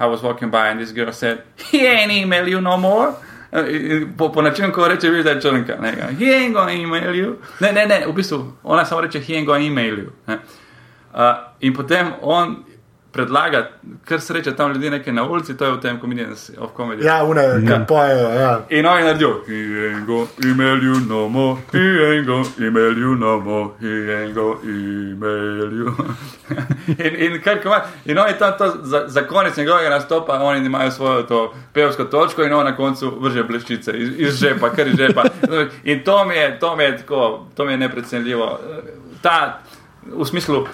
I 0.00 0.06
was 0.06 0.22
walking 0.22 0.50
by, 0.50 0.68
and 0.68 0.80
this 0.80 0.92
girl 0.92 1.12
said, 1.12 1.42
he 1.70 1.86
ain't 1.86 2.12
email 2.12 2.48
you 2.48 2.60
no 2.60 2.76
more. 2.76 3.08
Uh, 3.52 4.06
Po, 4.16 4.28
po 4.28 4.42
načinu, 4.42 4.72
ko 4.72 4.88
reče, 4.88 5.10
da 5.22 5.30
je 5.30 5.40
črnka. 5.40 5.76
Ne, 5.80 5.92
he 6.18 6.32
ain't 6.34 6.54
gonna 6.54 6.72
email 6.72 7.14
you. 7.14 7.36
Ne, 7.60 7.72
ne, 7.72 7.86
ne, 7.86 8.06
v 8.06 8.12
bistvu, 8.12 8.52
ona 8.64 8.84
samo 8.84 9.00
reče, 9.00 9.20
he 9.20 9.34
ain't 9.34 9.46
gonna 9.46 9.64
email 9.64 9.98
you. 9.98 10.12
Uh, 10.28 11.34
in 11.60 11.74
potem 11.74 12.12
on 12.22 12.64
predlaga, 13.12 13.68
kar 14.04 14.20
sreča 14.20 14.56
tam 14.56 14.72
ljudi 14.72 14.90
nekaj 14.90 15.12
na 15.12 15.24
ulici, 15.28 15.56
to 15.56 15.64
je 15.64 15.72
v 15.72 15.80
tem 15.80 16.00
Comedians 16.00 16.50
of 16.58 16.70
Comedy. 16.76 17.04
Ja, 17.04 17.24
une, 17.24 17.42
ki 17.66 17.74
pojejo. 17.88 18.28
Ja. 18.28 18.60
In 18.70 18.86
oni 18.86 19.04
naredijo, 19.04 19.42
he 19.46 19.88
ain't 19.88 20.06
go 20.06 20.26
email 20.44 20.82
you 20.82 21.00
no 21.08 21.28
more, 21.28 21.60
he 21.72 21.78
ain't 21.78 22.26
go 22.26 22.42
email 22.60 22.98
you 22.98 23.16
no 23.16 23.40
more, 23.40 23.70
he 23.80 24.12
ain't 24.12 24.34
go 24.34 24.58
email 24.64 25.72
you. 25.72 25.94
in, 27.06 27.16
in, 27.16 27.40
kar, 27.42 27.60
koma, 27.62 27.82
in 28.04 28.18
oni 28.18 28.38
tam 28.38 28.52
to 28.58 28.72
za, 28.82 29.04
za 29.08 29.26
konec 29.26 29.56
njegovega 29.56 29.90
nastopa, 29.90 30.38
oni 30.42 30.66
imajo 30.66 30.90
svojo 30.90 31.22
to 31.22 31.54
pevsko 31.72 32.04
točko 32.04 32.42
in 32.42 32.52
on 32.52 32.64
na 32.64 32.76
koncu 32.76 33.12
vrže 33.20 33.42
bleščice 33.42 33.92
iz, 33.92 34.08
iz 34.16 34.34
žepa, 34.40 34.70
kar 34.70 34.88
iz 34.88 34.96
žepa. 34.96 35.24
In 35.84 36.04
to 36.04 36.24
mi 36.24 36.34
je, 36.34 36.58
to 36.58 36.76
mi 36.76 36.84
je 36.84 36.96
tako, 36.96 37.46
to 37.56 37.64
mi 37.64 37.72
je 37.72 37.78
neprecenljivo. 37.78 38.60
Ta, 39.22 39.60
v 40.06 40.24
smislu, 40.24 40.66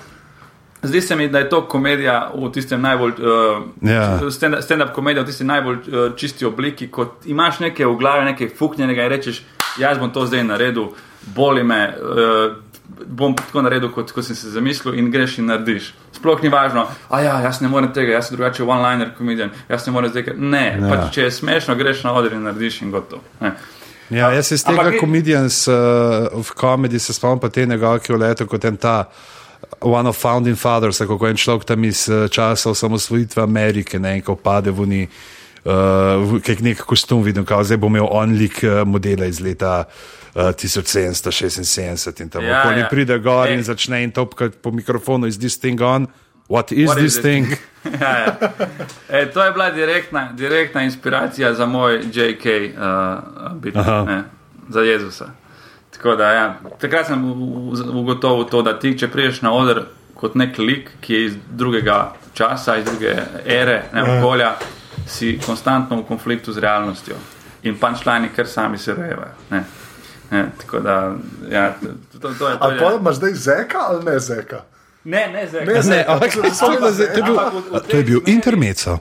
Zdi 0.83 1.01
se 1.01 1.17
mi, 1.17 1.29
da 1.29 1.39
je 1.39 1.49
to 1.49 1.65
komedija 1.69 2.31
v 2.35 2.53
tistem 2.53 2.81
najbolj, 2.81 3.11
uh, 3.11 3.63
Ja. 3.83 4.21
stand- 4.31 4.61
stand-up 4.63 4.93
komedija 4.95 5.23
v 5.23 5.27
tisti 5.27 5.45
najbolj 5.45 5.77
uh, 5.77 6.17
čisti 6.17 6.45
obliki, 6.47 6.87
kot 6.89 7.27
imaš 7.27 7.59
nekaj 7.61 7.87
v 7.87 7.97
glavi, 7.97 8.25
nekaj 8.25 8.49
fuknjenega 8.59 9.03
in 9.03 9.11
rečeš, 9.11 9.43
jaz 9.79 9.99
bom 9.99 10.11
to 10.11 10.27
zdaj 10.27 10.45
naredil, 10.45 10.93
boli 11.35 11.65
me, 11.65 11.95
uh, 11.99 12.53
bom 13.07 13.35
tako 13.37 13.63
naredil, 13.63 13.91
kot, 13.91 14.13
kot 14.13 14.25
sem 14.25 14.37
se 14.37 14.51
zamislil 14.51 14.95
in 14.95 15.11
greš 15.11 15.39
in 15.39 15.47
narediš. 15.47 15.91
Sploh 16.13 16.43
ni 16.43 16.49
važno, 16.49 16.87
a 17.11 17.21
ja, 17.21 17.41
jaz 17.41 17.61
ne 17.61 17.69
morem 17.69 17.93
tega, 17.93 18.13
jaz 18.13 18.29
sem 18.29 18.37
drugače 18.37 18.63
one-liner 18.63 19.11
komedijan, 19.19 19.51
jaz 19.69 19.87
ne 19.87 19.93
morem 19.93 20.11
zdaj, 20.11 20.25
kaj-" 20.25 20.39
ne, 20.39 20.63
Ja. 20.81 20.87
ja. 20.87 20.95
pač 20.95 21.15
če 21.15 21.23
je 21.23 21.31
smešno, 21.31 21.75
greš 21.75 22.05
na 22.05 22.15
oder 22.15 22.33
in 22.33 22.43
narediš 22.43 22.83
in 22.83 22.91
gotovo. 22.91 23.23
Ne. 23.41 23.53
Ja, 24.11 24.31
jaz 24.33 24.53
iz 24.53 24.65
tega 24.65 24.93
komedijans 25.01 25.67
uh, 25.69 25.75
v 26.33 26.55
komediji 26.55 26.99
se 27.01 27.13
spomnim 27.13 27.39
pa 27.41 27.49
te 27.49 27.67
njegove, 27.67 27.99
ki 28.01 28.13
je 28.13 28.19
leto 28.19 28.47
kot 28.47 28.65
en 28.65 28.77
ta. 28.77 29.05
One 29.81 30.09
of 30.09 30.17
founding 30.17 30.57
fathers, 30.57 30.99
kako 30.99 31.29
en 31.29 31.37
človek 31.37 31.65
tam 31.65 31.85
iz 31.85 32.09
eh, 32.09 32.29
časa 32.29 32.71
osamosvojitve 32.71 33.43
Amerike, 33.43 33.99
ne, 33.99 34.21
ko 34.21 34.35
pade 34.35 34.71
v 34.71 34.87
ni, 34.87 35.03
uh, 35.65 36.39
kaj 36.43 36.63
nek 36.63 36.83
kostum 36.87 37.23
vidim, 37.23 37.45
kao, 37.47 37.65
zdaj 37.65 37.79
bo 37.79 37.87
imel 37.87 38.09
on 38.11 38.35
lik 38.39 38.63
uh, 38.63 38.83
modela 38.87 39.27
iz 39.27 39.41
leta 39.41 39.85
uh, 39.85 40.51
1776 40.51 42.23
in 42.23 42.29
tam 42.29 42.45
Ja, 42.45 42.61
okoli 42.61 42.81
ja. 42.81 42.89
pride 42.91 43.19
gor 43.19 43.49
Ej. 43.49 43.55
in 43.55 43.63
začne 43.63 44.03
in 44.03 44.11
topkati 44.11 44.59
po 44.63 44.71
mikrofonu, 44.71 45.27
is 45.27 45.39
this 45.39 45.59
thing 45.59 45.81
on? 45.83 46.07
What 46.49 46.73
is 46.73 46.89
What 46.89 46.99
this 46.99 47.17
is 47.17 47.23
thing? 47.23 47.47
ja, 48.03 48.19
ja. 48.19 48.37
E, 49.09 49.27
to 49.31 49.45
je 49.45 49.53
bila 49.53 49.71
direktna, 49.71 50.33
direktna 50.33 50.83
inspiracija 50.83 51.55
za 51.55 51.67
moj 51.67 51.99
JK 51.99 52.45
uh, 52.45 53.53
bit, 53.53 53.77
Aha. 53.77 54.05
ne, 54.05 54.23
za 54.69 54.81
Jezusa. 54.81 55.31
Tako 55.91 56.17
da, 56.17 56.33
ja, 56.33 56.45
takrat 56.79 57.07
sem 57.07 57.23
ugotovil 57.91 58.45
to, 58.45 58.63
da 58.63 58.75
ti, 58.75 58.93
če 58.95 59.09
priješ 59.09 59.43
na 59.43 59.53
oder 59.53 59.85
kot 60.15 60.35
nek 60.35 60.59
lik, 60.59 60.91
ki 61.01 61.15
je 61.15 61.25
iz 61.25 61.35
drugega 61.49 61.99
časa, 62.35 62.77
iz 62.77 62.85
druge 62.85 63.15
ere, 63.47 63.83
ne, 63.93 64.01
Ja. 64.01 64.19
okolja, 64.19 64.53
si 65.07 65.39
konstantno 65.39 65.97
v 65.97 66.05
konfliktu 66.05 66.53
z 66.53 66.59
realnostjo. 66.59 67.15
In 67.63 67.75
punčlani, 67.77 68.29
ker 68.29 68.47
sami 68.47 68.79
se 68.79 68.95
rejevajo. 68.95 69.35
Ne. 69.51 69.65
Ne, 70.31 70.45
tako 70.59 70.81
da, 70.81 71.15
ja, 71.51 71.73
to, 71.73 71.89
to, 72.13 72.29
to 72.31 72.49
je 72.49 72.55
to. 72.55 72.59
Ali 72.61 72.79
pa 72.79 72.85
Je. 72.85 72.97
imaš 72.97 73.15
zdaj 73.17 73.33
zeka 73.33 73.79
ali 73.81 74.05
ne 74.05 74.19
zeka? 74.21 74.61
Ne, 75.05 75.27
ne, 75.29 75.47
zdaj. 75.47 75.65
Ne, 75.65 75.73
Ne, 75.73 75.83
zeka. 75.83 76.13
ampak 76.13 76.31
zdaj, 76.31 76.51
to 77.09 77.17
je 77.17 77.23
bil, 77.23 77.37
to 77.83 77.97
je 77.97 78.03
bil 78.05 78.21
intermeco. 78.27 78.99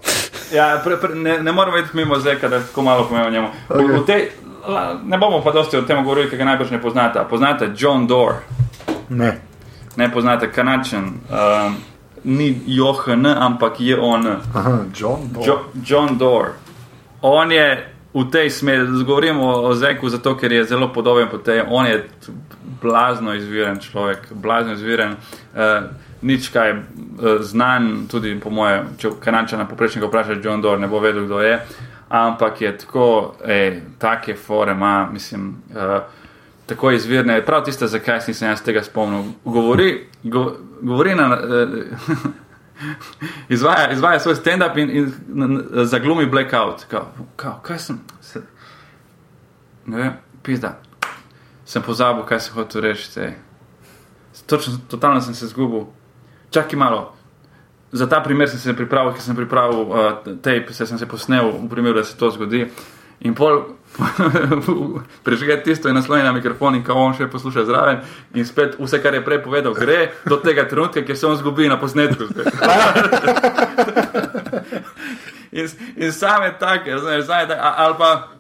Ja, 0.49 0.81
pre, 0.83 0.97
pre, 0.97 1.15
ne, 1.15 1.38
ne 1.39 1.51
moramo 1.51 1.77
iti 1.77 1.89
mimo 1.93 2.19
Zeka, 2.19 2.47
da 2.47 2.59
tako 2.59 2.81
malo 2.81 3.03
povemo 3.03 3.27
o 3.27 3.31
njemu. 3.31 3.47
Okay. 3.69 3.88
V, 3.88 3.97
v 3.97 4.05
tej, 4.05 4.21
la- 4.21 4.47
ne 5.03 5.18
bomo 5.18 5.41
pa 5.43 5.51
dosti 5.51 5.78
o 5.78 5.82
tem 5.82 6.03
govorili, 6.03 6.30
ker 6.30 6.38
ga 6.38 6.45
najbrž 6.45 6.72
ne 6.72 6.82
poznate. 6.82 7.20
Poznate 7.30 7.72
John 7.78 8.07
Doerr, 8.07 8.41
Ne. 9.09 9.38
ne 9.95 10.11
poznate 10.11 10.51
Kanačen, 10.51 11.03
um, 11.03 11.76
ni 12.24 12.61
Johan, 12.65 13.26
ampak 13.26 13.80
je 13.80 13.99
on. 13.99 14.28
Aha, 14.28 14.78
John 14.95 15.30
Doe. 15.34 15.45
Jo, 15.45 15.59
John 15.86 16.18
Doerr. 16.18 16.51
On 17.22 17.51
je 17.51 17.88
v 18.13 18.24
tej 18.32 18.49
smeri, 18.49 19.03
govorimo 19.05 19.43
o 19.45 19.74
Zeku, 19.74 20.09
zato 20.09 20.36
ker 20.38 20.51
je 20.51 20.63
zelo 20.63 20.88
podoben 20.93 21.28
po 21.32 21.38
tej. 21.38 21.61
On 21.70 21.86
je 21.86 22.09
blazno 22.82 23.34
izviren 23.34 23.80
človek, 23.80 24.34
blazno 24.34 24.74
izviren. 24.74 25.15
Uh, 25.55 25.89
Nič 26.22 26.49
kaj 26.49 26.72
uh, 26.74 26.82
znan, 27.45 28.07
tudi 28.09 28.39
po 28.41 28.49
moje, 28.49 28.82
če 28.97 29.09
kanadčana 29.22 29.68
poprečnega 29.70 30.07
vpraša, 30.07 30.39
John 30.43 30.61
Doerr 30.61 30.80
ne 30.82 30.88
bo 30.88 30.99
vedel, 30.99 31.26
kdo 31.26 31.41
je. 31.45 31.59
Ampak 32.10 32.62
je 32.62 32.78
tako, 32.78 33.36
ej, 33.45 33.82
take 33.99 34.36
fore 34.36 34.72
ima, 34.72 35.10
mislim, 35.14 35.62
uh, 35.70 36.01
tako 36.66 36.91
izvirne. 36.91 37.45
Prav 37.45 37.64
tiste, 37.64 37.88
zakaj 37.88 38.22
si 38.22 38.32
nisem 38.32 38.49
jaz 38.49 38.62
tega 38.64 38.84
spomnil. 38.84 39.24
Govori, 39.45 40.08
go, 40.24 40.55
govori 40.82 41.16
na. 41.16 41.39
Uh, 41.43 41.70
izvaja, 43.49 43.91
izvaja 43.91 44.20
svoj 44.20 44.36
stand-up 44.36 44.78
in, 44.78 44.89
in 44.89 45.14
n- 45.36 45.43
n- 45.43 45.86
zaglumi 45.86 46.26
blackout. 46.26 46.84
Kao, 46.89 47.08
kao, 47.36 47.60
kaj 47.64 47.80
sem? 47.80 47.99
Se, 48.22 48.41
ne 49.86 49.97
vem, 49.97 50.14
pizda. 50.43 50.80
Sem 51.66 51.82
pozabil, 51.82 52.24
kaj 52.24 52.39
se 52.39 52.51
hotel 52.51 52.82
reči. 52.82 53.20
Točno, 54.45 54.74
totalno 54.88 55.22
sem 55.22 55.34
se 55.34 55.47
zgubil. 55.47 55.86
Čakaj 56.51 56.80
malo. 56.80 57.16
Za 57.91 58.07
ta 58.07 58.19
primer 58.23 58.49
sem 58.49 58.59
se 58.59 58.73
pripravil, 58.75 59.13
ker 59.15 59.23
sem 59.23 59.35
pripravil 59.35 59.81
uh, 59.88 59.95
tape, 60.43 60.73
se 60.73 60.85
sem 60.85 60.97
se 60.99 61.05
posnel 61.07 61.51
v 61.51 61.69
primeru, 61.71 61.95
da 61.95 62.03
se 62.03 62.17
to 62.17 62.29
zgodi. 62.31 62.67
In 63.19 63.33
pol 63.33 63.63
prežge 65.25 65.63
tisto 65.63 65.89
in 65.89 65.95
nasloni 65.95 66.23
na 66.23 66.31
mikrofon 66.31 66.75
in 66.75 66.83
kao 66.83 66.99
on 67.01 67.15
še 67.17 67.27
posluša 67.31 67.65
zraven 67.65 68.03
in 68.35 68.45
spet 68.45 68.75
vse, 68.77 68.99
kar 69.01 69.15
je 69.15 69.23
prej 69.25 69.41
povedal, 69.41 69.73
gre 69.73 70.11
do 70.27 70.38
tega 70.43 70.67
trenutka, 70.69 71.01
ker 71.01 71.17
se 71.17 71.25
on 71.27 71.38
zgubi 71.39 71.69
na 71.69 71.79
posnetku. 71.81 72.27
in, 75.57 75.65
in 75.95 76.11
same 76.13 76.53
take, 76.59 76.91
razumeš, 76.93 77.25
same 77.25 77.47
take, 77.47 77.61
ali 77.61 77.95
pa 77.97 78.36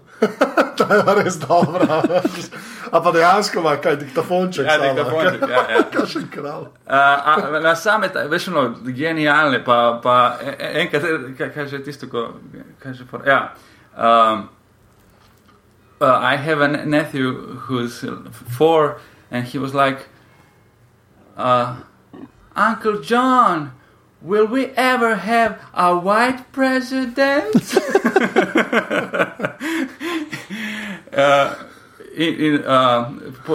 Ta 0.77 0.85
je 0.95 1.23
res 1.23 1.39
dobra. 1.39 2.01
A 2.91 3.01
pa 3.03 3.11
dejansko 3.11 3.59
ima 3.59 3.75
kaj 3.81 3.95
diktafonček. 3.95 4.65
ja, 4.65 4.77
sama. 4.77 4.93
diktafonček, 4.93 5.41
ja, 5.49 5.63
ja. 5.71 5.83
Kakšen 5.91 6.27
kralj. 6.31 6.67
A, 6.87 6.99
a, 7.25 7.59
na 7.59 7.75
same, 7.75 8.09
ta- 8.13 8.27
veš, 8.31 8.47
no, 8.47 8.69
genialne, 8.85 9.59
pa, 9.65 9.99
pa 10.03 10.37
enkrat, 10.59 11.03
kaj, 11.37 11.49
kaj 11.53 11.67
že 11.67 11.81
tisto, 11.83 12.07
ko, 12.07 12.27
kaj 12.79 12.93
že 12.93 13.05
for, 13.09 13.25
ja. 13.27 13.53
Um, 13.97 14.49
uh, 15.99 16.19
I 16.21 16.37
have 16.37 16.61
a 16.61 16.67
nephew 16.85 17.57
who's 17.67 18.05
four, 18.57 18.99
and 19.31 19.45
he 19.45 19.57
was 19.57 19.73
like, 19.73 20.07
uh, 21.35 21.75
Uncle 22.55 23.01
John, 23.01 23.71
will 24.21 24.47
we 24.47 24.67
ever 24.75 25.15
have 25.15 25.61
a 25.73 25.97
white 25.97 26.51
president? 26.51 27.55
uh, 31.13 31.55
in, 32.15 32.35
in, 32.35 32.63
uh, 32.65 33.09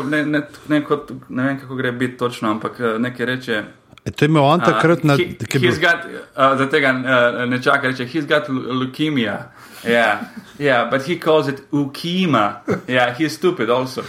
ne, 0.05 0.25
ne, 0.25 0.43
ne, 0.69 0.85
kot, 0.85 1.11
ne 1.29 1.43
vem, 1.43 1.61
kako 1.61 1.75
gre 1.75 1.93
biti 1.93 2.17
točno, 2.17 2.51
ampak 2.51 2.81
uh, 2.81 3.01
nekaj 3.01 3.27
reče. 3.27 3.65
E, 4.05 4.11
to 4.11 4.25
je 4.25 4.29
imel 4.29 4.43
on 4.43 4.61
takrat 4.61 5.05
na. 5.05 5.17
bil- 5.17 5.37
he's 5.61 5.79
got, 5.81 6.05
uh, 6.37 6.59
za 6.59 6.67
tega 6.67 6.91
uh, 6.91 7.51
ne 7.51 7.63
čaka, 7.63 7.89
reče, 7.89 8.05
he's 8.07 8.27
got 8.27 8.49
leu- 8.49 8.73
leukemia. 8.73 9.37
Yeah, 9.85 10.19
yeah, 10.59 10.91
but 10.91 11.03
he 11.03 11.17
calls 11.17 11.49
it 11.49 11.63
ukima. 11.73 12.61
Yeah, 12.89 13.15
he's 13.19 13.33
stupid 13.33 13.71
also. 13.71 14.03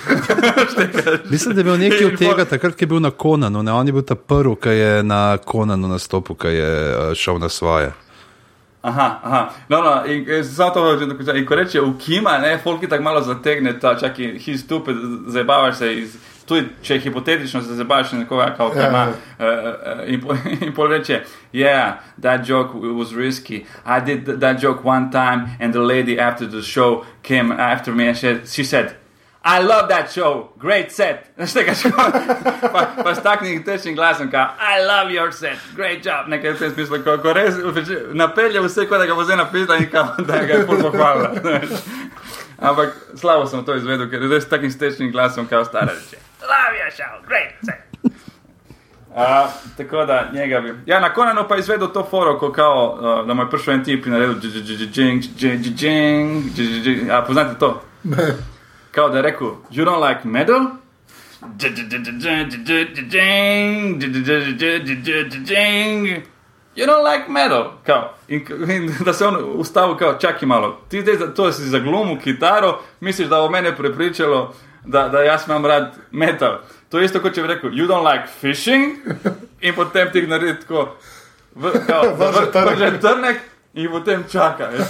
Mislim, 1.29 1.55
da 1.55 1.59
je 1.59 1.63
bil 1.63 1.77
nekaj 1.77 2.05
od 2.05 2.17
tega, 2.17 2.45
takrat, 2.45 2.73
ko 2.73 2.83
je 2.83 2.87
bil 2.87 2.99
na 2.99 3.11
Konanu. 3.11 3.63
Ne? 3.63 3.73
On 3.73 3.87
je 3.87 3.93
bil 3.93 4.01
ta 4.01 4.15
prvi, 4.15 4.55
ki 4.55 4.69
je 4.69 5.03
na 5.03 5.37
Konanu 5.37 5.87
nastopil, 5.87 6.35
ki 6.35 6.47
je 6.47 6.71
eh, 7.11 7.15
šel 7.15 7.39
na 7.39 7.49
svoje. 7.49 7.91
Aha, 8.81 9.19
aha. 9.23 9.41
No, 9.69 9.81
no, 9.81 10.05
in, 10.05 10.25
in, 10.29 10.43
samo 10.43 10.69
to, 10.71 10.99
že- 10.99 11.37
in 11.37 11.45
ko 11.45 11.55
reče 11.55 11.81
ukima, 11.81 12.37
ne, 12.37 12.57
folki 12.57 12.87
tako 12.87 13.03
malo 13.03 13.21
zategne, 13.21 13.79
ta 13.79 13.95
čaki, 13.95 14.23
he's 14.37 14.57
stupid, 14.57 14.95
zabavaš 15.27 15.75
se 15.75 15.93
iz. 15.95 16.15
Tudi, 16.45 16.67
če 16.83 16.93
je 16.93 16.99
hipotetično, 16.99 17.61
se 17.61 17.75
zabavaš 17.75 18.11
na 18.11 18.19
nekoga, 18.19 18.49
kako 18.57 18.79
Ja, 18.79 18.89
ima. 18.89 18.97
ja. 18.99 19.07
Uh, 19.39 19.45
uh, 19.99 20.13
in, 20.13 20.21
po, 20.21 20.35
in 20.65 20.73
pol 20.75 20.87
reče, 20.87 21.21
yeah, 21.53 21.93
that 22.21 22.43
joke 22.43 22.73
was 22.73 23.13
risky. 23.15 23.65
I 23.85 23.99
did 24.01 24.25
th- 24.25 24.39
that 24.39 24.59
joke 24.59 24.83
one 24.83 25.09
time, 25.11 25.47
and 25.59 25.73
the 25.73 25.79
lady 25.81 26.19
after 26.19 26.45
the 26.45 26.61
show 26.61 27.05
came 27.23 27.51
after 27.51 27.93
me 27.95 28.07
and 28.07 28.17
she, 28.17 28.39
she 28.45 28.63
said, 28.63 28.95
I 29.45 29.59
love 29.59 29.89
that 29.89 30.09
show, 30.11 30.49
great 30.57 30.91
set. 30.91 31.27
Veš 31.37 31.53
tega 31.53 31.73
škoda? 31.75 32.19
Pa, 32.71 32.85
pa 33.03 33.11
s 33.15 33.19
takšnim 33.23 33.63
tečnim 33.63 33.95
glasom, 33.95 34.29
kao, 34.31 34.51
I 34.59 34.79
love 34.83 35.11
your 35.11 35.31
set, 35.31 35.57
great 35.75 36.03
job. 36.05 36.27
Nekaj 36.27 36.51
v 36.53 36.59
tem 36.59 36.71
smislu, 36.73 36.99
ko, 37.03 37.17
ko 37.19 37.33
res 37.33 37.55
napelje 38.13 38.61
vse, 38.63 38.85
kot 38.87 38.99
da 38.99 39.05
ga 39.05 39.15
bo 39.15 39.23
zdaj 39.23 39.37
napisal 39.37 39.75
in 39.83 39.89
kao, 39.91 40.15
da 40.27 40.43
ga 40.47 40.53
je 40.59 40.65
pol 40.67 40.79
pohvalila. 40.81 41.31
Ampak 42.59 42.89
slabo 43.15 43.45
sem 43.47 43.65
to 43.65 43.75
izvedel, 43.75 44.09
ker 44.09 44.21
je 44.21 44.29
res 44.29 44.43
s 44.43 44.49
takim 44.49 44.71
stečnim 44.71 45.11
glasom, 45.11 45.47
kao 45.47 45.65
stara 45.65 45.93
reče. 45.93 46.21
Show, 46.93 47.25
great 47.27 47.53
set. 47.65 47.79
Uh, 49.15 49.49
tako 49.77 50.05
da 50.05 50.29
njega 50.33 50.61
bi. 50.61 50.73
Ja, 50.85 50.99
na 50.99 51.13
koncu 51.13 51.45
pa 51.49 51.55
je 51.55 51.59
izvedel 51.59 51.87
to 51.87 52.07
foro, 52.09 52.39
ko 52.39 52.51
kao, 52.51 52.97
uh, 53.01 53.27
da 53.27 53.33
mu 53.33 53.41
je 53.43 53.49
prišel 53.49 53.73
en 53.73 53.83
tip 53.83 54.05
in 54.05 54.11
naredil 54.11 54.35
džing, 54.35 55.21
džing, 55.37 55.63
džing, 55.75 56.43
džing. 56.55 57.11
A 57.11 57.21
poznate 57.21 57.59
to? 57.59 57.81
Ne. 58.03 58.17
Kao 58.91 59.09
da 59.09 59.17
je 59.17 59.21
rekel, 59.21 59.47
you 59.71 59.85
don't 59.85 60.07
like 60.09 60.27
metal? 60.27 60.83
You 66.75 66.85
don't 66.85 67.03
like 67.05 67.29
metal, 67.29 67.71
kao. 67.83 68.13
In, 68.27 68.41
in 68.69 68.95
da 69.05 69.13
se 69.13 69.25
on 69.25 69.37
ustavil, 69.55 69.97
kao, 69.97 70.13
čakaj 70.13 70.47
malo, 70.47 70.81
ti 70.89 71.01
zdaj 71.01 71.15
za- 71.15 71.27
to 71.27 71.51
si 71.51 71.61
zaglumil 71.63 72.19
kitaro, 72.19 72.69
misliš, 72.99 73.27
da 73.27 73.35
bo 73.37 73.49
mene 73.49 73.75
prepričalo, 73.75 74.53
da, 74.85 75.07
da 75.07 75.19
jaz 75.19 75.41
imam 75.47 75.65
rad 75.65 75.95
metal. 76.11 76.57
To 76.89 76.99
je 76.99 77.05
isto, 77.05 77.19
kot 77.19 77.33
če 77.33 77.41
bi 77.41 77.47
rekel, 77.47 77.69
you 77.71 77.87
don't 77.87 78.03
like 78.05 78.27
fishing, 78.31 78.97
in 79.61 79.75
potem 79.75 80.11
ti 80.11 80.21
naredi 80.23 80.59
tako, 80.59 80.95
v, 81.55 81.71
kao, 81.87 82.03
Vrže 82.19 82.39
vr- 82.91 82.99
trnek. 83.01 83.37
in 83.73 83.91
potem 83.91 84.23
čaka. 84.31 84.67
Veš. 84.67 84.87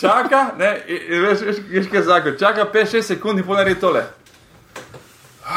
Čaka, 0.00 0.46
ne, 0.58 0.82
in, 0.86 0.98
in 1.08 1.22
veš, 1.22 1.40
veš, 1.40 1.56
veš 1.70 1.86
kaj 1.86 1.98
je 1.98 2.04
zakon, 2.04 2.32
čaka 2.38 2.64
5-6 2.74 3.02
sekund 3.02 3.38
in 3.38 3.44
ponari 3.44 3.74
tole. 3.74 4.04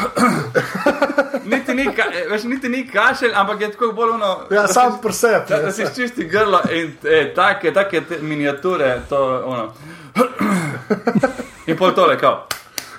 niti, 1.50 1.74
ni, 1.74 1.84
ka- 1.94 2.30
veš, 2.30 2.44
niti 2.44 2.68
ni 2.68 2.88
kašelj, 2.88 3.32
ampak 3.34 3.60
je 3.60 3.70
tako 3.72 3.92
bolj 3.92 4.10
ono. 4.10 4.38
Ja, 4.50 4.62
da 4.62 4.68
sam 4.68 4.98
presep. 5.02 5.48
Da, 5.48 5.58
da 5.58 5.72
si 5.72 5.84
čisti 5.96 6.24
grlo 6.24 6.60
in 6.72 6.92
e, 7.04 7.34
take, 7.34 7.72
take 7.72 8.02
miniature, 8.20 9.00
to 9.08 9.42
ono. 9.46 9.72
In 11.66 11.76
pol 11.76 11.94
tole, 11.94 12.18
kao, 12.18 12.46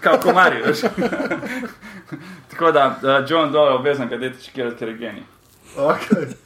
kao 0.02 0.18
komarji, 0.18 0.62
veš. 0.62 0.82
Tako 2.52 2.72
da, 2.72 2.88
uh, 2.88 3.30
John 3.30 3.52
Dole, 3.52 3.72
obvezno, 3.72 4.10
kad 4.10 4.20
dete 4.20 4.44
škirati, 4.44 4.76
ker 4.76 4.88
je 4.88 4.98
genij. 4.98 5.24
Okay. 5.78 6.34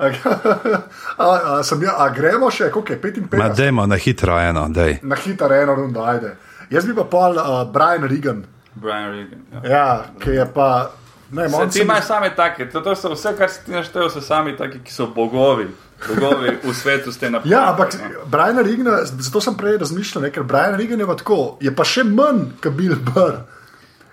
A, 0.00 1.40
a, 1.44 1.62
sem 1.62 1.82
ja, 1.82 1.94
a 1.98 2.08
gremo 2.08 2.48
še, 2.50 2.70
koliko 2.72 2.92
je 2.92 3.00
55? 3.00 3.38
Ma, 3.38 3.48
dajmo 3.52 3.84
na 3.86 3.96
hitro 4.00 4.38
eno, 4.40 4.62
daj. 4.72 4.98
Na 5.02 5.16
hitro 5.16 5.52
eno 5.54 5.74
rundo, 5.74 6.00
ajde. 6.00 6.36
Jaz 6.70 6.86
bi 6.88 6.94
pa 6.96 7.04
pol 7.04 7.36
uh, 7.36 7.66
Brian 7.72 8.06
Regan, 8.08 8.44
Brian 8.74 9.10
Regan. 9.10 9.42
Ja. 9.52 9.60
ja, 9.66 9.86
ki 10.16 10.30
je 10.32 10.46
pa. 10.46 10.90
Ne, 11.30 11.48
Se, 11.48 11.56
ti 11.66 11.72
se 11.72 11.78
mi- 11.78 11.84
imaš 11.84 12.04
same 12.04 12.30
take, 12.30 12.66
to, 12.66 12.80
to 12.80 12.96
so 12.96 13.10
vse, 13.10 13.36
kar 13.36 13.48
si 13.48 13.64
ti 13.64 13.70
naštel, 13.70 14.10
so 14.10 14.20
sami 14.20 14.56
taki, 14.56 14.78
ki 14.80 14.92
so 14.92 15.06
bogovi. 15.06 15.68
Bogovi 16.08 16.56
v 16.64 16.74
svetu 16.74 17.12
ste 17.12 17.30
na 17.30 17.40
Ja, 17.44 17.70
ampak 17.70 17.94
Brian 18.26 18.58
Regan, 18.58 18.86
zato 19.04 19.40
sem 19.40 19.54
prej 19.54 19.78
razmišljal, 19.78 20.22
ne, 20.22 20.30
ker 20.30 20.42
Brian 20.42 20.74
Regan 20.74 20.98
je 20.98 21.06
pa 21.06 21.14
tako, 21.14 21.38
je 21.60 21.70
pa 21.70 21.84
še 21.84 22.02
manj 22.04 22.50
kot 22.58 22.72
Bill 22.72 22.96
Burr. 22.96 23.44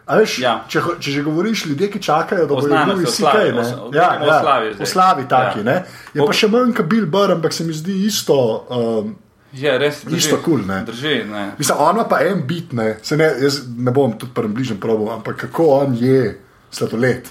Veš, 0.08 0.38
Ja. 0.40 0.64
če, 0.64 0.80
če 1.00 1.12
že 1.12 1.22
govoriš, 1.22 1.66
ljudje, 1.66 1.90
ki 1.90 2.00
čakajo, 2.00 2.46
da 2.46 2.56
bodo 2.56 2.70
o 2.70 2.96
vsi 3.02 3.24
kaj, 3.24 3.50
ja, 3.92 4.06
ja, 4.16 4.38
slavi 4.40 4.70
zdaj. 4.72 4.80
o 4.80 4.86
slavi 4.86 5.24
taki, 5.28 5.60
Ja. 5.60 5.64
ne? 5.66 5.76
Je 6.14 6.22
O- 6.22 6.28
pa 6.28 6.34
še 6.34 6.48
manj 6.48 6.72
kot 6.74 6.86
Bill 6.86 7.06
Burr, 7.08 7.32
ampak 7.32 7.52
se 7.52 7.64
mi 7.64 7.74
zdi 7.74 8.06
isto. 8.06 8.38
Um, 8.70 9.16
Je 9.54 9.78
res. 9.80 10.02
Drži, 10.06 10.18
Isto 10.18 10.38
kul, 10.44 10.66
ne. 10.68 10.82
Drži, 10.86 11.24
ne. 11.30 11.52
Mislim, 11.58 11.78
on 11.80 12.02
pa 12.10 12.20
en 12.26 12.42
bit, 12.48 12.74
ne, 12.74 12.98
se 13.04 13.18
ne, 13.18 13.30
jaz 13.42 13.62
ne 13.78 13.92
bom 13.92 14.18
tudi 14.20 14.34
prvem 14.36 14.54
bližnjem 14.54 14.80
probil, 14.80 15.12
ampak 15.14 15.38
kako 15.48 15.68
on 15.82 15.96
je 15.96 16.40
sladoled. 16.72 17.30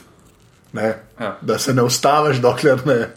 Ne, 0.73 0.95
Ja. 1.21 1.39
Da 1.41 1.59
se 1.59 1.75
ne 1.75 1.83
ustaviš, 1.83 2.37
dokler 2.45 2.87
ne. 2.87 3.09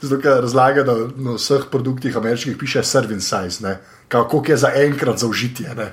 Zato, 0.00 0.20
ker 0.20 0.42
razlaga, 0.44 0.82
da 0.84 0.94
na 1.16 1.36
vseh 1.38 1.62
produktih 1.70 2.16
ameriških 2.16 2.56
piše 2.60 2.82
serving 2.84 3.20
size, 3.20 3.62
ne, 3.64 3.78
koliko 4.08 4.44
je 4.48 4.56
za 4.56 4.72
enkrat 4.74 5.18
za 5.18 5.26
užitje. 5.26 5.74
Ne. 5.76 5.92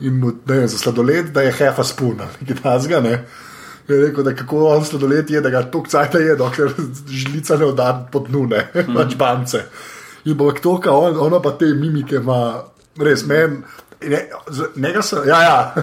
In 0.00 0.20
mu, 0.20 0.30
ne, 0.46 0.58
vem, 0.58 0.68
za 0.68 0.78
sladoled, 0.78 1.32
da 1.34 1.42
je 1.42 1.52
half 1.52 1.78
a 1.78 1.84
spoon, 1.84 2.20
ali 2.20 2.30
nekaj 2.40 2.62
tasga. 2.62 3.00
Ne. 3.00 3.24
Je 3.88 4.00
rekel, 4.06 4.24
da 4.24 4.34
kako 4.34 4.68
on 4.68 4.84
sladoled 4.84 5.30
je, 5.30 5.40
da 5.40 5.50
ga 5.50 5.62
toliko 5.62 5.90
cajt 5.90 6.14
je, 6.14 6.36
dokler 6.36 6.70
žlica 7.24 7.56
ne 7.56 7.64
odda 7.64 8.08
pod 8.12 8.30
dnu, 8.30 8.46
ne, 8.46 8.68
pač 8.96 9.18
bance. 9.18 9.58
In 9.58 9.93
bo 10.32 10.52
to, 10.52 10.78
kar 10.80 10.92
on, 10.94 11.18
ono 11.20 11.40
pa 11.40 11.50
te 11.52 11.66
mimike 11.76 12.16
ima, 12.16 12.62
res 12.96 13.26
meni. 13.26 13.60
Ne, 14.04 14.18
z- 14.50 14.68
Njega 14.76 15.00
so, 15.02 15.22
ja, 15.24 15.38
ja, 15.42 15.74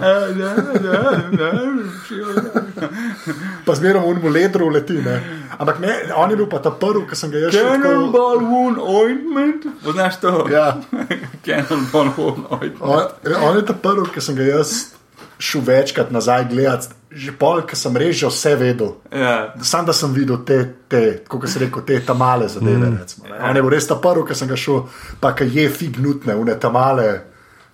pa 3.66 3.74
zmeraj 3.74 4.02
v 4.22 4.30
ledru 4.30 4.68
leti. 4.70 4.94
Ne. 4.94 5.16
Ampak 5.58 5.78
ne, 5.80 5.90
on 6.16 6.30
je 6.30 6.36
bil 6.36 6.46
pa 6.46 6.58
ta 6.58 6.70
prvi, 6.70 7.04
ki 7.08 7.16
sem 7.16 7.30
ga 7.30 7.38
jaz 7.38 7.54
tako. 7.54 7.68
Cannonball 7.72 8.38
wound 8.42 8.78
ointment. 8.78 9.66
Poznaš 9.84 10.20
to? 10.20 10.46
Ja, 10.50 10.78
Cannonball 11.46 12.12
wound 12.16 12.46
ointment. 12.50 12.82
on, 12.82 13.02
on 13.42 13.56
je 13.58 13.64
ta 13.66 13.74
prvi, 13.74 14.06
ki 14.14 14.20
sem 14.20 14.38
ga 14.38 14.46
jaz 14.52 14.92
šel 15.42 15.60
večkrat 15.66 16.10
nazaj 16.10 16.44
gledati, 16.50 16.86
že 17.10 17.32
pol, 17.38 17.62
ki 17.66 17.76
sem 17.76 17.96
že 18.12 18.26
vse 18.30 18.54
vedel. 18.56 18.94
Ja. 19.12 19.54
Sam 19.62 19.86
da 19.86 19.92
sem 19.92 20.12
videl 20.14 20.44
te, 20.46 20.74
te 20.88 21.24
kako 21.28 21.46
se 21.46 21.58
reče, 21.58 21.82
te 21.86 22.00
tamale 22.06 22.48
zadeve. 22.48 22.90
Mm. 22.90 22.98
Recimo, 23.00 23.26
ne. 23.28 23.38
on 23.50 23.56
je 23.56 23.62
bil 23.62 23.70
res 23.70 23.88
ta 23.88 23.94
prvi, 23.94 24.24
ki 24.28 24.34
sem 24.34 24.48
ga 24.48 24.56
šel, 24.56 24.84
pa 25.20 25.34
ki 25.34 25.50
je 25.50 25.68
fignutne, 25.70 26.36
une 26.38 26.54
tamale, 26.60 27.08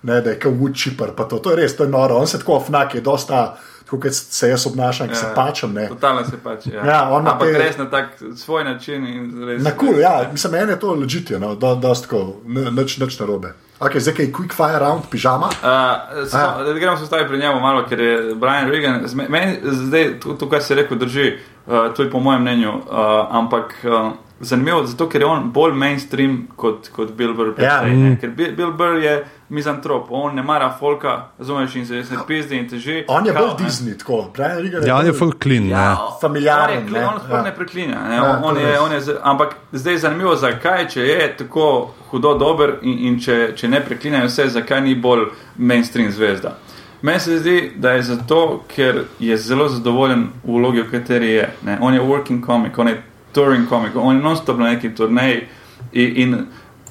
ne, 0.01 0.21
da 0.21 0.33
je 0.33 0.39
kot 0.39 0.57
učipar. 0.59 1.13
To, 1.29 1.37
to 1.37 1.53
je 1.53 1.61
res, 1.61 1.77
to 1.77 1.85
je 1.85 1.93
noro. 1.93 2.17
On 2.17 2.27
se 2.27 2.39
tako 2.41 2.59
fnak 2.67 2.95
je, 2.95 3.01
dosta, 3.05 3.57
kot 3.89 4.09
se 4.13 4.49
jaz 4.49 4.65
obnašam, 4.67 5.07
ki 5.07 5.13
ja. 5.13 5.21
se 5.21 5.31
pačem. 5.35 5.73
Ne. 5.73 5.87
Totalno 5.93 6.25
se 6.25 6.41
pač. 6.43 6.67
Ja. 6.73 6.85
Ja, 6.85 6.99
Ampak 7.21 7.47
te- 7.53 7.57
res 7.57 7.77
na 7.77 7.89
tak 7.89 8.17
svoj 8.35 8.63
način. 8.63 9.07
in 9.07 9.31
Res, 9.45 9.63
Na 9.63 9.71
kul, 9.71 9.93
cool, 9.93 10.01
ja, 10.01 10.29
mislim, 10.31 10.57
meni 10.57 10.71
je 10.71 10.79
to 10.79 10.93
ležite, 10.93 11.39
no, 11.39 11.55
da 11.55 11.75
da 11.75 11.93
tako, 11.93 12.41
nič, 12.73 12.97
nič 12.97 13.19
narobe. 13.19 13.53
Okay, 13.79 13.99
zdaj 13.99 14.15
je 14.19 14.31
quick 14.31 14.51
fire 14.53 14.79
round, 14.79 15.01
pižama. 15.11 15.47
Uh, 15.47 16.27
samo, 16.27 16.63
da 16.63 16.73
gremo 16.73 16.97
se 16.97 17.05
staviti 17.05 17.27
pri 17.29 17.37
njemu 17.39 17.59
malo, 17.59 17.85
ker 17.89 17.99
je 17.99 18.35
Brian 18.35 18.67
Regan, 18.67 19.01
zme- 19.05 19.29
meni 19.29 19.57
zdaj 19.63 20.19
to, 20.19 20.33
to 20.33 20.49
kar 20.49 20.61
si 20.63 20.75
rekel, 20.75 20.97
drži, 20.97 21.37
uh, 21.67 21.93
to 21.95 22.03
je 22.03 22.11
po 22.11 22.19
mojem 22.19 22.41
mnenju, 22.41 22.69
uh, 22.69 22.83
ampak 23.31 23.75
uh, 23.83 24.11
zanimivo, 24.39 24.85
zato 24.85 25.09
ker 25.09 25.21
je 25.21 25.27
on 25.27 25.51
bolj 25.51 25.73
mainstream 25.73 26.47
kot, 26.55 26.89
kot 26.89 27.11
Bill 27.11 27.33
Burr. 27.33 27.53
Ja. 27.57 27.79
precej, 27.81 27.97
ne. 27.97 28.17
Ker 28.19 28.29
Bill, 28.29 28.55
Bill 28.55 28.71
Burr 28.73 28.97
je 28.97 29.13
mizantrop, 29.49 30.07
on 30.09 30.35
ne 30.35 30.43
mara 30.43 30.75
folka, 30.79 31.25
razumeš, 31.39 31.75
in 31.75 31.85
se, 31.85 32.03
se 32.03 32.15
pizdi 32.27 32.57
in 32.57 32.69
teži. 32.69 33.03
On 33.07 33.25
je 33.25 33.33
Kao, 33.33 33.47
bolj 33.47 33.55
ne. 33.59 33.65
Disney, 33.65 33.97
tako. 33.97 34.29
Brian 34.33 34.57
Regan 34.57 34.87
Ja, 34.87 34.95
on 34.95 35.05
je 35.05 35.11
bolj- 35.11 35.17
full 35.17 35.31
clean. 35.43 35.67
Ja. 35.67 35.97
Familiaren, 36.21 36.85
On, 36.87 36.95
je 36.95 37.07
on 37.07 37.19
sploh 37.19 37.37
Ja. 37.37 37.41
ne 37.41 37.55
preklinja. 37.55 37.99
Ne? 38.09 38.15
Ja, 38.15 38.41
on, 38.43 38.57
je, 38.57 38.79
on 38.79 38.91
je, 38.91 38.99
ampak 39.23 39.55
zdaj 39.71 39.93
je 39.93 39.99
zanimivo, 39.99 40.35
zakaj, 40.35 40.87
če 40.87 41.01
je 41.01 41.37
tako 41.37 41.65
hudo 42.09 42.33
dober 42.33 42.77
in, 42.81 42.97
in 42.99 43.19
če, 43.19 43.53
če 43.55 43.67
ne 43.67 43.81
preklinjajo 43.81 44.25
vse, 44.25 44.47
zakaj 44.49 44.81
ni 44.81 44.95
bolj 44.95 45.25
mainstream 45.57 46.11
zvezda. 46.11 46.57
Meni 47.01 47.19
se 47.19 47.37
zdi, 47.39 47.71
da 47.75 47.91
je 47.91 48.03
zato, 48.03 48.63
ker 48.67 48.97
je 49.19 49.37
zelo 49.37 49.69
zadovoljen 49.69 50.27
v 50.43 50.51
vlogi, 50.51 50.81
v 50.81 50.91
kateri 50.91 51.29
je. 51.29 51.49
Ne? 51.63 51.77
On 51.81 51.93
je 51.93 52.01
working 52.01 52.45
comic, 52.45 52.77
on 52.77 52.87
je 52.87 53.01
touring 53.33 53.69
comic, 53.69 53.95
on 53.95 54.15
je 54.15 54.23
non-stop 54.23 54.57
na 54.57 54.73
neki 54.73 54.95
turneji 54.95 55.43
in, 55.91 56.15
in, 56.15 56.45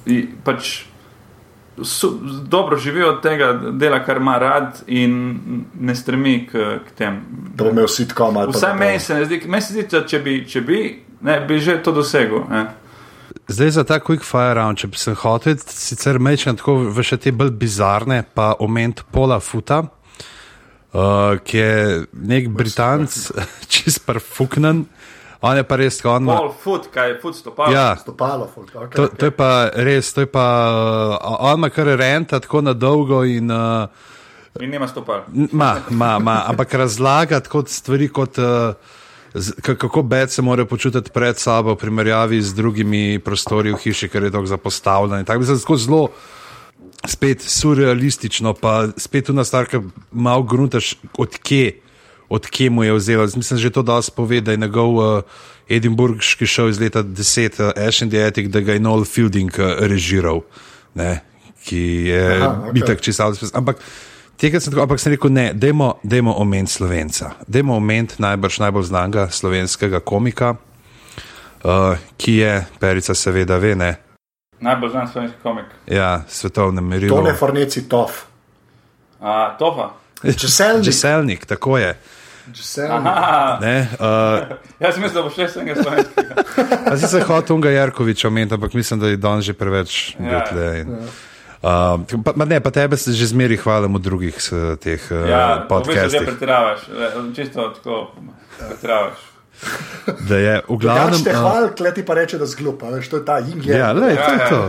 in 0.05 0.27
pač 0.43 0.89
su, 1.83 2.19
dobro 2.43 2.77
živi 2.77 3.03
od 3.03 3.21
tega 3.21 3.53
dela, 3.53 4.03
kar 4.03 4.17
ima 4.17 4.37
rad 4.37 4.81
in 4.87 5.39
ne 5.79 5.95
stremi 5.95 6.47
k, 6.51 6.51
k 6.87 6.91
tem. 6.97 7.21
Da 7.55 7.63
bo 7.63 7.69
imel 7.69 7.87
sitcom 7.87 8.37
ali 8.37 8.51
pa. 8.51 8.57
Vsaj 8.57 8.69
da 8.69 8.73
bo- 8.73 8.79
meni 8.79 8.99
se 8.99 9.13
ne 9.15 9.25
zdi, 9.25 9.41
meni 9.45 9.61
se 9.61 9.73
zdi, 9.73 9.87
da 9.91 10.05
če 10.07 10.19
bi, 10.19 10.35
če 10.47 10.61
bi, 10.61 10.81
ne, 11.21 11.39
bi 11.47 11.59
že 11.59 11.79
to 11.83 11.91
dosegel. 11.91 12.43
Ne. 12.49 12.65
Zdaj 13.47 13.69
za 13.69 13.83
ta 13.83 13.99
quick 13.99 14.25
fire 14.25 14.53
round, 14.53 14.77
če 14.77 14.87
bi 14.87 14.97
se 14.97 15.13
hotel, 15.13 15.57
sicer 15.65 16.19
mečem 16.19 16.57
tako 16.57 16.75
v 16.89 17.05
še 17.05 17.17
te 17.17 17.31
bolj 17.31 17.53
bizarne, 17.57 18.21
pa 18.33 18.53
oment 18.59 19.03
Pola 19.11 19.39
Futa, 19.39 19.81
uh, 19.83 21.37
ki 21.43 21.57
je 21.57 22.05
nek 22.13 22.49
Britanc, 22.53 23.15
čist 23.71 24.05
perfuknen, 24.05 24.85
on 25.41 25.57
je 25.57 25.63
pa 25.63 25.75
res, 25.79 26.01
ko 26.01 26.13
on 26.15 26.23
ima. 26.27 26.37
Pol 26.37 26.51
foot, 26.63 26.89
kaj 26.93 27.09
je 27.09 27.17
foot 27.21 27.35
stopal. 27.35 27.73
Ja, 27.73 27.95
Stopalo, 27.99 28.47
folk, 28.55 28.71
okay, 28.75 28.95
to, 28.95 29.07
to 29.15 29.29
je 29.29 29.35
pa 29.35 29.69
res, 29.73 30.13
to 30.13 30.25
je 30.25 30.29
pa, 30.31 30.45
uh, 31.17 31.35
on 31.39 31.61
ima 31.61 31.69
kar 31.69 31.91
renta 31.99 32.39
tako 32.39 32.61
na 32.61 32.73
dolgo 32.73 33.23
in. 33.23 33.51
Uh, 33.51 34.07
In 34.59 34.71
nima 34.73 34.87
stopal. 34.87 35.27
Ma, 35.51 35.75
ma, 35.89 36.17
ma, 36.19 36.41
ampak 36.49 36.73
razlagati 36.73 37.49
kot 37.49 37.69
stvari, 37.69 38.09
kot, 38.11 38.41
uh, 38.41 38.97
kako 39.61 40.01
bed 40.01 40.31
se 40.31 40.41
mora 40.41 40.65
počutiti 40.65 41.11
pred 41.13 41.37
sabo, 41.37 41.73
v 41.73 41.79
primerjavi 41.85 42.41
z 42.41 42.53
drugimi 42.57 43.19
prostori 43.23 43.71
v 43.71 43.77
hiši, 43.77 44.09
ker 44.09 44.23
je 44.23 44.31
tako 44.31 44.45
zapostavljen. 44.45 45.19
in 45.19 45.25
Tako 45.25 45.39
bi 45.39 45.45
se 45.45 45.59
tako 45.61 45.77
zelo 45.77 46.07
spet 47.07 47.41
surrealistično, 47.41 48.53
pa 48.53 48.87
spet 48.97 49.25
tu 49.25 49.33
na 49.33 49.43
starke 49.43 49.79
malo 50.11 50.43
gruntaš, 50.43 50.95
odkje, 51.17 51.79
odkje 52.29 52.69
mu 52.69 52.83
je 52.83 52.93
vzelo. 52.93 53.27
Zdaj 53.27 53.39
Mislim, 53.39 53.59
že 53.59 53.69
to 53.69 53.81
dosti 53.81 54.11
pove, 54.15 54.41
da 54.41 54.51
je 54.51 54.57
njegov 54.57 54.95
uh, 54.95 55.21
edinburški 55.69 56.45
šov 56.45 56.69
iz 56.69 56.79
leta 56.79 57.03
10, 57.03 57.61
uh, 57.63 57.87
Ash 57.87 58.03
and 58.03 58.11
the 58.11 58.23
Attic, 58.23 58.47
da 58.47 58.59
ga 58.59 58.73
je 58.73 58.79
Noel 58.79 59.05
Fielding 59.05 59.51
uh, 59.59 59.79
režiral, 59.79 60.41
ne, 60.93 61.19
ki 61.65 61.83
je 62.13 62.23
Aha, 62.25 62.45
okay. 62.45 62.59
okej. 62.59 62.73
bitek 62.73 63.01
čisto. 63.01 63.33
Ampak 63.53 63.77
Tega 64.39 64.59
sem 64.63 64.71
tako, 64.71 64.85
ampak 64.87 65.01
sem 65.03 65.11
rekel, 65.11 65.33
ne, 65.35 65.49
dajmo, 65.53 65.97
dajmo 66.03 66.31
omeniti 66.39 66.71
slovenca. 66.71 67.33
Dajmo 67.47 67.75
omeniti 67.75 68.21
najbrž 68.23 68.59
najbolj 68.63 68.85
znanega 68.87 69.25
slovenskega 69.27 69.99
komika, 69.99 70.53
uh, 70.55 71.99
ki 72.17 72.37
je, 72.37 72.53
perica 72.79 73.15
seveda 73.15 73.57
ve, 73.59 73.73
ne, 73.75 73.97
Najbolj 74.59 74.89
znan 74.89 75.07
slovenski 75.11 75.37
komik. 75.43 75.65
ja, 75.87 76.23
svetovnem 76.27 76.87
merilu. 76.87 77.15
To 77.15 77.21
ne 77.21 77.35
forneci 77.35 77.89
tof. 77.89 78.11
A, 79.21 79.55
tofa. 79.59 79.89
Česelnik. 80.37 80.85
Česelnik, 80.85 81.45
tako 81.45 81.77
je. 81.77 81.99
Aha, 82.89 83.57
Ne, 83.59 83.87
uh, 83.93 84.57
jaz 84.79 84.93
sem 84.93 85.03
mislil, 85.03 85.15
da 85.15 85.23
bo 85.23 85.31
še 85.31 85.47
enega 85.55 85.75
slovenskega. 85.77 86.33
a 86.91 86.97
si 86.97 87.07
se 87.07 87.21
hotel 87.21 87.55
Unga 87.55 87.69
Jarkoviča 87.69 88.27
omeniti, 88.27 88.53
ampak 88.53 88.73
mislim, 88.73 88.99
da 88.99 89.07
je 89.07 89.17
danes 89.17 89.45
že 89.45 89.53
preveč 89.53 90.15
Ja. 90.15 90.43
tle. 90.43 90.67
In, 90.79 90.87
uh, 91.61 91.99
pa, 92.19 92.33
pa 92.33 92.45
ne, 92.45 92.59
pa 92.59 92.71
tebe 92.71 92.95
se 92.95 93.11
že 93.11 93.27
zmeri 93.27 93.57
hvalim 93.57 93.93
v 93.93 94.01
drugih 94.01 94.35
s, 94.35 94.49
teh 94.77 95.01
uh, 95.07 95.25
Ja, 95.25 95.43
podcastih. 95.63 96.21
pretiravaš, 96.23 96.87
le, 96.89 97.07
čisto 97.33 97.69
tako 97.71 98.11
pretiravaš. 98.59 99.17
da 100.23 100.37
je 100.37 100.55
v 100.61 100.71
Ja, 100.71 100.77
glavnem. 100.77 101.19
če 101.19 101.23
te 101.25 101.33
uh, 101.33 101.37
hval, 101.37 101.63
kleti 101.75 102.01
pa 102.01 102.15
reče, 102.15 102.37
da 102.37 102.47
zglupa, 102.47 102.87
veš, 102.89 103.09
to 103.09 103.17
je 103.17 103.25
ta 103.25 103.39
yin 103.39 103.59
yang. 103.59 103.75
Ja, 103.77 103.91
lej, 103.91 104.15
to 104.15 104.23
je 104.23 104.37
Ja, 104.37 104.39
ja. 104.39 104.49
to. 104.49 104.59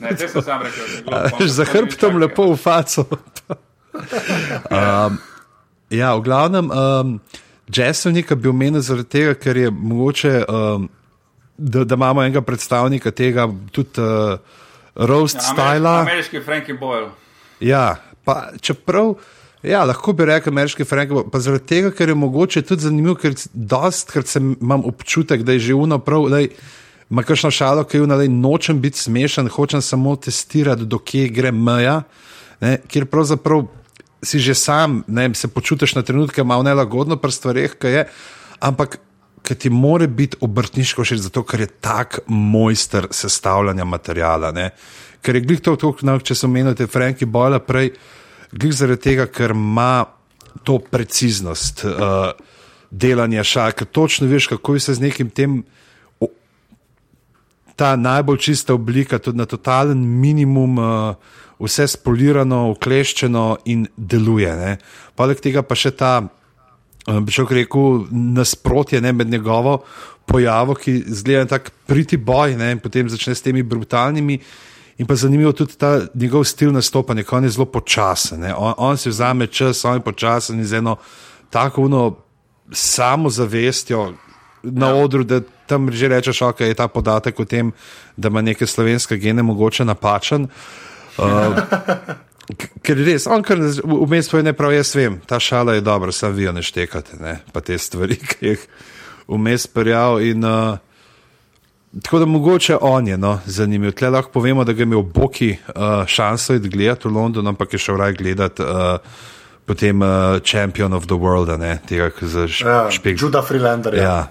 Ne, 0.00 0.10
te 0.12 0.26
sem 0.26 0.42
sam 0.42 0.58
rekel, 0.60 1.46
Za 1.56 1.64
hrbtom 1.64 2.18
lepo 2.18 2.50
v 2.50 2.58
faco. 2.58 3.06
um, 4.68 5.18
ja, 5.92 6.14
v 6.16 6.24
glavnem, 6.26 6.70
um, 6.70 7.20
Jesselnika 7.68 8.36
bi 8.36 8.48
omenil 8.48 8.82
zaradi 8.82 9.08
tega, 9.08 9.34
ker 9.38 9.56
je 9.56 9.70
mogoče, 9.70 10.32
um, 10.48 10.88
da, 11.58 11.84
da 11.84 11.94
imamo 11.94 12.24
enega 12.24 12.42
predstavnika 12.42 13.10
tega, 13.10 13.46
tudi 13.72 14.00
uh, 14.00 14.38
roast 14.94 15.36
ja, 15.40 15.46
stila. 15.52 16.00
Ameriški 16.00 16.42
Frankie 16.44 16.74
Boyle. 16.74 17.12
Ja, 17.60 17.96
pa 18.24 18.50
čeprav. 18.60 19.14
Ja, 19.62 19.84
lahko 19.86 20.10
bi 20.12 20.26
rekel, 20.26 20.50
ameriški 20.50 20.84
Frank, 20.84 21.12
pa 21.30 21.38
zaradi 21.38 21.68
tega, 21.70 21.92
ker 21.94 22.10
je 22.10 22.16
mogoče 22.18 22.64
tudi 22.66 22.82
zanimivo, 22.88 23.14
ker 23.14 23.36
dostkrat 23.54 24.26
sem 24.26 24.56
imam 24.60 24.82
občutek, 24.90 25.44
da 25.46 25.54
je 25.54 25.68
že 25.68 25.76
uno 25.78 26.00
prav, 26.02 26.26
da 26.32 26.40
ima 26.42 27.22
kakšno 27.22 27.50
šalo, 27.54 27.84
ki 27.84 28.00
je 28.00 28.02
uno, 28.02 28.16
da 28.18 28.26
nočem 28.26 28.80
biti 28.82 28.98
smešen, 28.98 29.48
hočem 29.48 29.82
samo 29.82 30.16
testirati, 30.16 30.88
do 30.88 30.98
kje 30.98 31.28
gre 31.28 31.52
meja, 31.52 32.00
ne, 32.60 32.80
kjer 32.88 33.06
pravzaprav 33.06 33.68
si 34.22 34.38
že 34.38 34.54
sam, 34.54 35.02
ne, 35.06 35.34
se 35.34 35.48
počutiš 35.48 35.94
na 35.94 36.02
trenutke 36.02 36.44
malo 36.44 36.62
nelagodno 36.62 37.16
pri 37.16 37.32
stvareh, 37.32 37.74
kaj 37.78 37.92
je, 37.92 38.04
ampak 38.60 38.98
ki 39.42 39.54
ti 39.54 39.70
more 39.70 40.06
biti 40.06 40.38
obrtniško 40.40 41.04
še 41.04 41.18
zato, 41.18 41.42
ker 41.42 41.64
je 41.64 41.70
tak 41.82 42.20
mojster 42.30 43.08
sestavljanja 43.10 43.84
materijala. 43.84 44.52
Ne. 44.54 44.70
Ker 45.22 45.36
je 45.36 45.42
glih 45.42 45.60
to, 45.60 45.74
to 45.76 45.90
no, 46.06 46.18
če 46.22 46.34
se 46.38 46.46
omenjate 46.46 46.86
Franki 46.86 47.26
Boyla 47.26 47.58
prej, 47.58 47.92
glih 48.54 48.74
zaradi 48.74 49.02
tega, 49.10 49.26
ker 49.26 49.56
ima 49.56 50.04
to 50.62 50.78
preciznost 50.78 51.82
uh, 51.88 52.30
delanja 52.90 53.42
šal, 53.42 53.74
ker 53.74 53.90
točno 53.90 54.30
veš, 54.30 54.52
kako 54.52 54.78
se 54.78 54.94
z 54.94 55.08
nekim 55.08 55.30
tem. 55.30 55.62
Ta 57.74 57.96
najbolj 57.96 58.38
čista 58.38 58.74
oblika, 58.76 59.18
tudi 59.18 59.40
na 59.40 59.46
totalen 59.48 59.98
minimum, 59.98 60.78
uh, 60.78 61.38
vse 61.62 61.86
spolirano, 61.88 62.64
ukleščeno 62.74 63.46
in 63.70 63.86
deluje. 63.96 64.50
Ne. 64.58 64.76
Poleg 65.18 65.42
tega 65.42 65.62
pa 65.66 65.76
še 65.78 65.92
ta, 65.94 66.14
uh, 66.22 67.20
bi 67.22 67.34
šel 67.34 67.50
rekel, 67.62 68.02
nasprotje 68.10 69.02
ne, 69.02 69.12
med 69.14 69.30
njegovo 69.30 69.82
pojavo, 70.26 70.74
ki 70.78 71.02
zgleda 71.06 71.56
tako 71.56 71.74
priti 71.90 72.18
boj 72.18 72.56
ne, 72.58 72.72
in 72.76 72.82
potem 72.82 73.10
začne 73.10 73.34
s 73.34 73.44
temi 73.44 73.62
brutalnimi. 73.62 74.38
In 75.00 75.08
pa 75.08 75.16
zanimivo 75.18 75.54
tudi 75.56 75.78
ta 75.80 75.96
njegov 76.14 76.44
stil 76.46 76.70
nastopanja, 76.74 77.24
on 77.32 77.46
je 77.46 77.54
zelo 77.54 77.66
počasen. 77.66 78.44
On, 78.56 78.74
on 78.76 78.98
si 79.00 79.10
vzame 79.10 79.46
čas, 79.46 79.84
on 79.88 79.98
je 79.98 80.04
počasen 80.04 80.60
in 80.60 80.68
z 80.68 80.82
eno 80.82 80.98
tako 81.50 81.88
uno 81.88 82.02
samozavestjo 82.70 84.12
na 84.62 84.92
ja. 84.92 84.94
odru, 84.94 85.24
da 85.24 85.40
tam 85.66 85.90
že 85.90 86.08
rečeš, 86.08 86.42
ok, 86.42 86.60
je 86.60 86.74
ta 86.74 86.86
podatek 86.88 87.40
o 87.40 87.44
tem, 87.44 87.72
da 88.16 88.28
ima 88.28 88.42
neke 88.42 88.66
slovenske 88.66 89.16
gene 89.16 89.42
mogoče 89.42 89.84
napačen. 89.84 90.44
Uh, 90.44 90.91
k- 91.16 92.70
ker 92.82 92.96
res, 92.96 93.26
on 93.26 93.42
kar 93.42 93.58
vmes 93.84 94.28
poje 94.30 94.42
ne 94.42 94.52
prav, 94.52 94.72
jaz 94.72 94.94
vem, 94.96 95.20
ta 95.26 95.40
šala 95.40 95.74
je 95.74 95.84
dobra, 95.84 96.12
samo 96.12 96.34
vi 96.34 96.44
jo 96.44 96.52
ne 96.52 96.62
štekate, 96.62 97.16
ne? 97.20 97.38
pa 97.52 97.60
te 97.60 97.78
stvari, 97.78 98.16
ki 98.30 98.46
jih 98.46 98.64
vmes 99.28 99.66
perjal 99.66 100.20
in 100.20 100.44
uh, 100.44 100.78
Tako 101.92 102.18
da 102.18 102.26
mogoče 102.26 102.76
on 102.80 103.08
je 103.08 103.18
no, 103.18 103.34
zanimiv. 103.44 103.92
Tle 103.92 104.08
lahko 104.10 104.30
povemo, 104.32 104.64
da 104.64 104.72
ga 104.72 104.80
je 104.80 104.88
imel 104.88 105.02
Boki 105.02 105.50
uh, 105.68 106.06
šanso 106.08 106.54
iti 106.54 106.68
gledati 106.68 107.08
v 107.08 107.12
London, 107.12 107.46
ampak 107.46 107.72
je 107.72 107.78
šel 107.78 107.96
raj 107.96 108.12
gledati 108.12 108.62
uh, 108.62 108.96
potem 109.66 110.00
uh, 110.02 110.08
Champion 110.40 110.92
of 110.92 111.04
the 111.04 111.14
World, 111.14 111.52
ne 111.60 111.78
tega, 111.88 112.08
ki 112.10 112.26
za 112.26 112.46
Ja, 112.64 112.90
špek. 112.90 113.20
Juda 113.20 113.42
Freelander. 113.42 113.94
Ja. 113.94 114.02
Ja, 114.02 114.28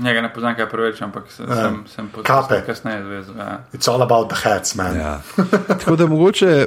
Njega 0.00 0.22
ne 0.22 0.30
poznam 0.32 0.54
kaj 0.56 0.68
preveč, 0.68 1.02
ampak 1.02 1.28
se, 1.32 1.42
Ja. 1.42 1.56
sem, 1.56 1.82
sem 1.94 2.10
Kape. 2.24 2.62
kasneje 2.66 3.02
zvezal. 3.04 3.36
Ja. 3.36 3.60
It's 3.72 3.88
all 3.88 4.02
about 4.02 4.28
the 4.28 4.38
hats, 4.42 4.74
man. 4.74 4.96
ja. 4.96 5.20
Tako 5.80 5.96
da 5.96 6.06
mogoče 6.06 6.66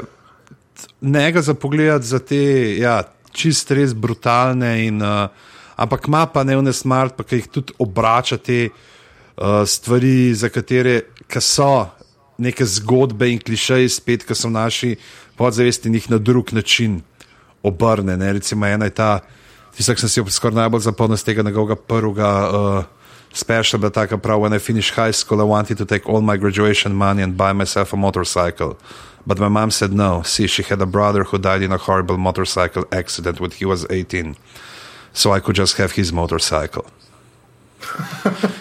njega 1.02 1.42
za 1.42 1.54
pogled 1.54 2.02
za 2.02 2.20
te 2.20 2.42
ja, 2.78 3.04
čist 3.32 3.72
res 3.72 3.94
brutalne, 3.94 4.86
in, 4.86 5.02
uh, 5.02 5.28
ampak 5.76 6.08
ima 6.08 6.26
pa 6.26 6.44
ne 6.44 6.58
vne 6.58 6.74
smart, 6.74 7.16
pa 7.18 7.24
ki 7.24 7.36
jih 7.36 7.48
tudi 7.50 7.74
obrača 7.80 8.38
te 8.38 8.70
uh, 8.70 9.64
stvari, 9.66 10.34
za 10.34 10.50
katere 10.50 11.02
ka 11.28 11.42
so 11.42 11.88
neke 12.38 12.66
zgodbe 12.66 13.30
in 13.32 13.40
klišeji, 13.40 13.90
spet, 13.90 14.24
ki 14.26 14.36
so 14.36 14.48
v 14.48 14.58
naši 14.58 14.92
podzavesti 15.38 15.90
in 15.90 15.96
jih 15.96 16.10
na 16.12 16.18
drug 16.18 16.54
način 16.54 17.02
obrne. 17.64 18.18
Ne? 18.18 18.34
Recimo 18.34 18.66
ena 18.66 18.86
je 18.86 18.94
ta, 18.94 19.20
tisto, 19.76 19.94
ki 19.94 20.02
sem 20.02 20.10
si 20.10 20.20
jo 20.20 20.26
skoraj 20.30 20.56
najbolj 20.64 20.86
zapomnil 20.86 21.18
z 21.18 21.24
tega 21.24 21.42
njegovega 21.44 21.76
prvega. 21.76 22.32
Uh, 22.50 22.84
Special, 23.34 23.80
da 23.80 23.90
tako 23.90 24.18
prav, 24.18 24.40
when 24.40 24.54
I 24.54 24.60
finished 24.60 24.94
high 24.96 25.12
school, 25.14 25.42
I 25.42 25.44
wanted 25.44 25.78
to 25.78 25.86
take 25.86 26.08
all 26.10 26.22
my 26.22 26.38
graduation 26.38 26.94
money 26.96 27.24
and 27.24 27.36
buy 27.38 27.54
myself 27.54 27.94
a 27.94 27.98
motorcycle. 27.98 28.78
But 29.26 29.40
my 29.40 29.48
mom 29.48 29.72
said 29.72 29.92
no. 29.94 30.22
See, 30.24 30.48
she 30.48 30.64
had 30.64 30.82
a 30.82 30.86
brother 30.86 31.24
who 31.24 31.38
died 31.38 31.62
in 31.64 31.72
a 31.72 31.78
horrible 31.78 32.18
motorcycle 32.18 32.86
accident 32.92 33.40
when 33.40 33.52
he 33.52 33.66
was 33.66 33.86
18. 33.90 34.36
So 35.14 35.32
I 35.32 35.40
could 35.40 35.56
just 35.56 35.78
have 35.78 35.94
his 35.94 36.12
motorcycle. 36.14 36.86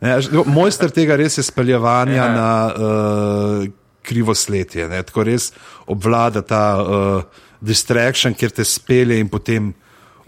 Ne, 0.00 0.16
Mojster 0.48 0.88
tega 0.88 1.16
res 1.16 1.38
je 1.38 1.42
speljevanja 1.44 2.14
Ja. 2.14 2.28
na 2.32 2.72
uh, 2.72 3.66
krivosletje. 4.02 4.88
Ne? 4.88 5.02
Tako 5.02 5.22
res 5.28 5.50
obvlada 5.86 6.40
ta 6.42 6.62
uh, 6.80 7.22
distraction, 7.60 8.32
kjer 8.34 8.50
te 8.50 8.64
spelje 8.64 9.18
in 9.20 9.28
potem 9.28 9.74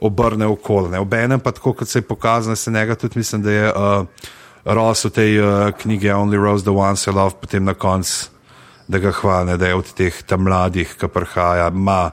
obrne 0.03 0.47
okoli. 0.47 0.99
Obenem 0.99 1.41
pa 1.41 1.53
tako, 1.53 1.73
kot 1.73 1.89
se 1.89 1.99
je 1.99 2.03
pokazalo, 2.05 2.57
se 2.57 2.71
njega 2.71 2.95
tudi 2.95 3.19
mislim, 3.19 3.43
da 3.43 3.51
je 3.51 3.67
uh, 3.69 4.07
Ross 4.67 5.05
v 5.05 5.11
tej 5.11 5.33
uh, 5.37 5.47
knjigi 5.73 6.09
Only 6.09 6.37
Rose 6.37 6.63
the 6.63 6.71
Ones 6.73 7.07
I 7.07 7.11
Love, 7.11 7.35
potem 7.41 7.65
na 7.65 7.75
koncu, 7.75 8.31
da 8.89 8.99
ga 8.99 9.11
hvale, 9.13 9.57
da 9.57 9.67
je 9.67 9.75
od 9.75 9.93
teh 9.93 10.23
tam 10.23 10.43
mladih, 10.43 10.97
ki 10.97 11.09
prihaja, 11.09 11.69
ima 11.69 12.11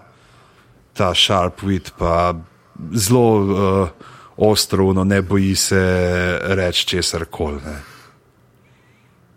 ta 0.93 1.13
sharp 1.13 1.61
wit, 1.61 1.91
pa 1.97 2.33
zelo 2.93 3.25
uh, 3.33 3.89
ostro, 4.39 4.93
no, 4.93 5.03
ne 5.03 5.21
boji 5.21 5.55
se 5.57 5.81
reči 6.43 6.87
česar 6.87 7.25
koli. 7.25 7.59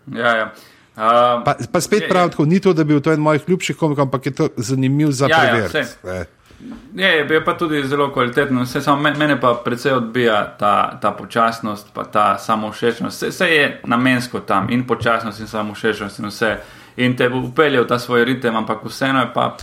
Ja, 0.09 0.37
ja. 0.37 0.45
Uh, 0.93 1.41
Pa, 1.41 1.55
pa 1.71 1.81
spet 1.81 2.01
Je- 2.01 2.09
pravim, 2.09 2.29
tako, 2.29 2.45
ni 2.45 2.59
to, 2.59 2.73
da 2.73 2.83
bi 2.83 2.93
bil 2.93 3.01
to 3.01 3.11
en 3.11 3.19
mojih 3.19 3.41
ljubših 3.47 3.75
komikov, 3.75 4.03
ampak 4.03 4.25
je 4.25 4.31
to 4.31 4.49
zanimiv 4.57 5.09
za 5.11 5.25
Ja, 5.25 5.43
ja, 5.45 5.69
saj. 5.69 5.85
ne. 6.03 6.25
Je, 6.95 7.07
je, 7.25 7.41
pa 7.41 7.53
tudi 7.53 7.83
zelo 7.83 8.09
kvalitetno. 8.09 8.61
Vse, 8.61 8.81
samo 8.81 9.01
me- 9.01 9.15
mene 9.15 9.39
pa 9.39 9.53
predvsej 9.55 9.91
odbija 9.93 10.55
ta, 10.57 10.73
ta 10.97 11.11
počasnost, 11.11 11.87
pa 11.93 12.03
ta 12.03 12.37
samovšečnost. 12.37 13.17
Vse, 13.17 13.29
vse 13.29 13.45
je 13.47 13.81
namensko 13.85 14.39
tam 14.41 14.69
in 14.69 14.83
počasnost 14.83 15.39
in 15.39 15.47
samovšečnost 15.47 16.19
in 16.19 16.25
vse. 16.25 16.57
In 16.97 17.15
te 17.15 17.29
bo 17.29 17.37
upeljal 17.39 17.85
ta 17.85 17.99
svoj 17.99 18.25
ritem, 18.25 18.55
ampak 18.55 18.83
vseeno 18.83 19.19
je 19.19 19.31
pa 19.33 19.57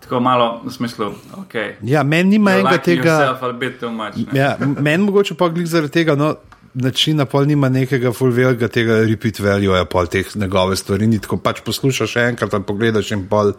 tako 0.00 0.20
malo 0.20 0.60
v 0.64 0.70
smislu, 0.70 1.06
ok. 1.34 1.54
Ja, 1.82 2.02
meni 2.02 2.30
nima 2.30 2.52
enega 2.52 2.78
tega. 2.78 3.10
yourself 3.10 3.42
a 3.42 3.52
bit 3.52 3.80
too 3.80 3.90
much. 3.90 4.16
ne. 4.16 4.40
Ja, 4.40 4.56
m- 4.60 4.76
meni 4.80 5.04
mogoče 5.04 5.34
pa 5.34 5.48
glih 5.48 5.66
zaradi 5.66 5.92
tega. 5.92 6.14
No, 6.14 6.34
Načina 6.74 7.24
pol 7.24 7.44
nima 7.44 7.68
nekega 7.68 8.10
fulvelega 8.12 8.68
tega 8.68 8.96
repeat 9.00 9.38
value, 9.38 9.84
pol 9.84 10.06
teh 10.06 10.26
njegove 10.36 10.76
stvari. 10.76 11.06
Ni 11.06 11.18
tako 11.18 11.36
pač 11.36 11.60
poslušaš 11.60 12.16
enkrat 12.16 12.54
ali 12.54 12.62
pogledaš 12.62 13.12
in 13.12 13.28
pol. 13.28 13.52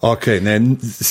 Ok, 0.00 0.26
ne, 0.42 0.60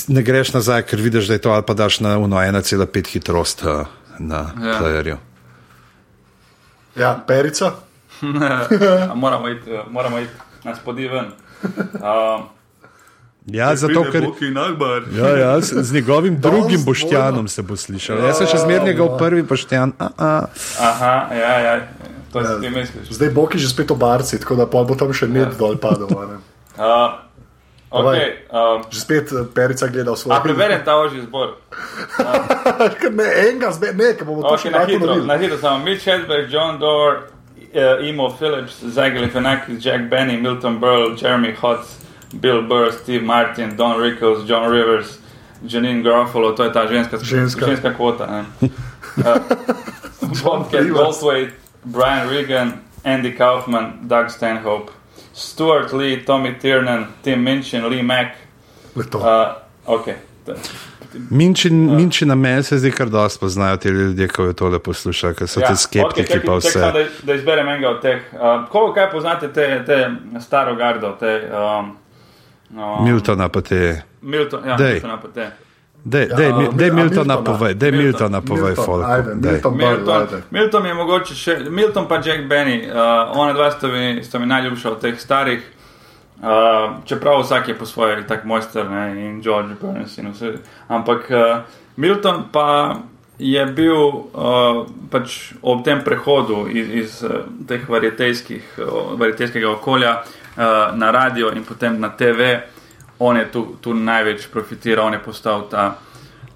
ne 0.08 0.22
greš 0.24 0.54
nazaj, 0.54 0.82
ker 0.82 1.02
vidiš, 1.02 1.28
da 1.28 1.34
je 1.34 1.42
to 1.42 1.52
ali 1.52 1.64
pa 1.68 1.74
daš 1.74 2.00
na 2.00 2.18
uno 2.18 2.38
1,5 2.38 3.08
hitrost 3.08 3.64
uh, 3.64 3.86
na 4.20 4.36
Ja. 4.62 4.68
ja. 4.68 4.80
playerju. 4.80 5.18
Ja, 6.96 7.24
perica. 7.28 7.72
A 9.12 9.16
moramo 9.16 9.50
iti, 9.50 9.72
eh, 9.72 9.84
moramo 9.90 10.20
iti 10.20 10.32
na 10.64 10.76
spodi 10.76 11.08
ven. 11.08 11.26
Uh, 11.94 12.46
Ja, 13.48 13.76
zato 13.76 14.04
ker. 14.12 14.24
Ja, 15.12 15.38
ja, 15.38 15.62
z, 15.62 15.84
z 15.84 15.94
njegovim 15.94 16.40
drugim 16.44 16.84
boštjanom 16.86 17.48
se 17.48 17.62
bo 17.62 17.76
slišal. 17.76 18.20
Jaz 18.20 18.38
sem 18.38 18.48
še 18.48 18.58
zmeraj 18.58 18.86
njegov 18.86 19.14
prvi 19.18 19.44
boštjan. 19.44 19.94
A, 20.00 20.10
a. 20.18 20.32
Aha, 20.80 21.14
ja, 21.32 21.54
ja, 21.60 21.88
to 22.34 22.44
si 22.44 22.62
ti 22.62 22.70
misliš. 22.70 23.08
Zdaj 23.16 23.30
bo 23.30 23.48
ki 23.48 23.58
že 23.58 23.70
spet 23.72 23.88
v 23.92 23.96
barci, 23.96 24.40
tako 24.40 24.56
da 24.56 24.66
bo 24.68 24.84
tam 24.96 25.14
še 25.16 25.28
med 25.32 25.48
Ja. 25.48 25.56
dol 25.60 25.78
padel. 25.80 26.12
a 26.12 26.26
ne. 26.28 26.38
Uh, 26.78 26.84
okay, 27.92 28.30
uh, 28.52 28.84
Že 28.92 29.00
spet 29.00 29.26
eh, 29.32 29.46
perica 29.56 29.88
gleda 29.88 30.12
v 30.12 30.18
svoj 30.20 30.32
a 30.36 30.40
preberem 30.44 30.82
ta 30.84 31.00
ožji 31.00 31.22
zbor. 31.24 31.56
Ker 33.00 33.12
ne, 33.14 33.28
enega, 33.48 33.72
zbe, 33.72 33.94
ne, 33.96 34.14
ker 34.14 34.26
bomo 34.28 34.42
to 34.44 34.56
Okay, 34.56 34.68
še 34.68 34.72
na 34.72 34.84
hitro, 34.86 35.00
ponovili. 35.08 35.28
na 35.28 35.36
hitro 35.38 35.58
samo 35.58 35.84
Mitch 35.86 36.04
Hedberg, 36.04 36.52
John 36.52 36.80
Doerr, 36.80 37.32
uh, 37.74 38.04
Emo 38.04 38.30
Phillips, 38.30 38.80
Zach 38.84 39.14
Galifianakis, 39.14 39.80
Jack 39.80 40.10
Benny, 40.10 40.36
Milton 40.38 40.80
Berle, 40.80 41.16
Jeremy 41.16 41.54
Hotz, 41.56 41.98
Bill 42.36 42.62
Burr, 42.62 42.92
Steve 42.92 43.24
Martin, 43.24 43.76
Don 43.76 43.96
Rickles, 43.96 44.44
John 44.44 44.68
Rivers, 44.72 45.20
Janine 45.64 46.04
Garofalo, 46.04 46.52
to 46.56 46.64
je 46.64 46.72
ta 46.72 46.86
ženska, 46.88 47.18
Ženska. 47.24 47.66
ženska 47.66 47.94
kvota. 47.96 48.28
ne. 48.28 48.70
Uh, 49.18 49.40
Bobcat. 50.44 50.86
Goldthwait, 50.92 51.50
Brian 51.86 52.28
Regan, 52.30 52.84
Andy 53.06 53.32
Kaufman, 53.32 54.00
Doug 54.08 54.30
Stanhope, 54.30 54.92
Stuart 55.38 55.94
Lee, 55.94 56.24
Tommy 56.26 56.56
Tiernan, 56.60 57.08
Tim 57.22 57.44
Minchin, 57.44 57.86
Lee 57.86 58.02
Mack, 58.04 58.36
Le 58.96 59.04
to. 59.06 59.18
Uh, 59.18 59.54
ok, 59.86 60.06
to- 60.46 60.56
Minči, 61.30 61.70
minči 61.72 62.26
na 62.26 62.36
meni 62.36 62.64
se 62.64 62.78
zdi, 62.78 62.92
kar 62.92 63.10
dosti 63.10 63.40
poznajo 63.40 63.78
ti 63.78 63.90
ljudje, 63.90 64.28
ko 64.28 64.44
jo 64.44 64.54
tole 64.54 64.80
poslušajo, 64.80 65.34
ker 65.34 65.48
so 65.48 65.62
ja, 65.62 65.68
ti 65.68 65.76
skeptiki, 65.82 66.34
okay, 66.34 66.46
pa 66.46 66.58
vse. 66.58 66.74
Tek, 66.74 66.94
da, 66.94 67.04
da 67.24 67.34
izberem 67.34 67.68
enega 67.68 67.90
od 67.90 68.02
teh. 68.02 68.26
Uh, 68.34 68.66
koliko 68.70 68.94
kaj 68.94 69.08
poznate 69.12 69.50
te, 69.54 69.68
te 69.86 69.98
staro 70.42 70.76
gardo, 70.76 71.14
te. 71.20 71.32
Um, 71.54 71.94
um, 72.76 73.06
Miltona 73.06 73.48
pa 73.50 73.62
te. 73.62 74.02
Milton, 74.22 74.68
ja, 74.68 74.78
Miltona 74.78 75.18
pa 75.22 75.28
te. 75.34 75.48
Dej, 76.08 76.28
dej, 76.38 76.50
ja, 76.50 76.72
dej 76.72 76.92
Miltona 76.96 77.36
povej, 77.44 77.74
dej 77.76 77.92
Miltona 77.92 78.40
povej, 78.42 78.80
Milton, 78.80 79.04
ajde, 79.04 79.32
Milton, 79.36 79.74
Milton, 79.76 80.42
Milton 80.50 80.86
je 80.86 80.94
mogoče 80.94 81.36
še, 81.36 81.56
Milton 81.68 82.08
pa 82.08 82.22
Jack 82.24 82.46
Benny, 82.48 82.86
uh, 82.88 83.36
ona 83.36 83.52
dva 83.54 83.68
sta 83.76 83.92
mi, 83.92 84.24
sta 84.24 84.40
mi 84.40 84.48
najljubša 84.48 84.92
od 84.92 85.04
teh 85.04 85.20
starih. 85.20 85.66
Uh, 86.38 87.04
čeprav 87.06 87.42
vsak 87.42 87.68
je 87.68 87.76
po 87.76 87.86
svoje, 87.86 88.22
tako 88.28 88.48
mojster 88.48 88.88
ne, 88.90 89.26
in 89.26 89.42
George 89.42 89.76
Burns 89.82 90.18
in 90.18 90.32
vse. 90.32 90.54
Ampak 90.88 91.28
uh, 91.28 91.66
Milton 91.98 92.44
pa 92.52 92.96
je 93.40 93.66
bil 93.66 93.98
uh, 93.98 94.86
pač 95.12 95.58
ob 95.62 95.84
tem 95.84 96.06
prehodu 96.06 96.68
iz, 96.70 96.88
iz 97.04 97.20
uh, 97.26 97.44
teh 97.68 97.84
varietejskega 97.90 99.72
okolja 99.74 100.22
uh, 100.22 100.96
na 100.96 101.12
radio 101.12 101.52
in 101.52 101.68
potem 101.68 102.00
na 102.00 102.14
TV, 102.16 102.62
on 103.20 103.38
je 103.38 103.46
tu, 103.52 103.66
tu 103.82 103.94
največ 103.94 104.48
profitiral, 104.52 105.08
on 105.08 105.14
je 105.14 105.20
postal 105.20 105.68
ta 105.72 105.88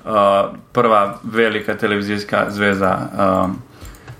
uh, 0.06 0.56
prva 0.72 1.20
velika 1.24 1.76
televizijska 1.78 2.46
zveza. 2.50 2.98
Uh, 3.14 3.72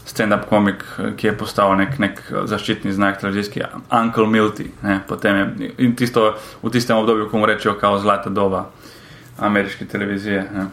stand-up 0.06 0.48
komik, 0.50 0.84
ki 1.18 1.28
je 1.28 1.34
postal 1.38 1.76
nek, 1.80 1.96
nek 2.02 2.20
zaščitni 2.50 2.92
znak 2.92 3.20
televizijski, 3.22 3.64
Uncle 3.94 4.28
Milty. 4.28 4.68
Je, 4.84 5.66
in 5.78 5.96
tisto, 5.96 6.34
v 6.64 6.72
tistem 6.74 6.98
obdobju, 6.98 7.30
ko 7.32 7.40
mu 7.40 7.48
rečejo, 7.50 7.78
kao 7.80 8.00
zlata 8.00 8.30
doba 8.30 8.66
ameriške 9.40 9.86
televizije. 9.86 10.44
Ne. 10.54 10.68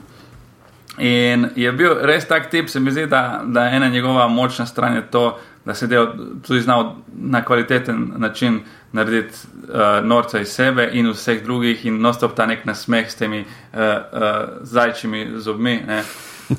In 0.99 1.51
je 1.57 1.73
bil 1.73 1.95
res 2.03 2.27
tak 2.27 2.51
tip, 2.51 2.69
se 2.69 2.81
mi 2.81 2.91
zdi, 2.91 3.07
da, 3.07 3.43
da 3.45 3.69
ena 3.71 3.89
njegova 3.89 4.27
močna 4.29 4.67
stran 4.67 4.97
je 4.97 5.05
to, 5.11 5.39
da 5.65 5.75
se 5.75 5.87
je 5.91 6.07
tudi 6.47 6.61
znal 6.61 6.95
na 7.15 7.45
kvaliteten 7.45 8.13
način 8.17 8.61
narediti 8.93 9.35
uh, 9.69 10.05
norca 10.05 10.41
iz 10.41 10.49
sebe 10.49 10.89
in 10.93 11.11
vseh 11.13 11.43
drugih, 11.45 11.87
in 11.87 12.01
nostop 12.01 12.37
ta 12.37 12.47
nek 12.47 12.65
nasmeh 12.65 13.11
s 13.11 13.15
temi 13.15 13.41
uh, 13.41 13.81
uh, 13.81 14.33
zajčimi 14.63 15.27
zobmi. 15.37 15.81
Uh, 16.51 16.57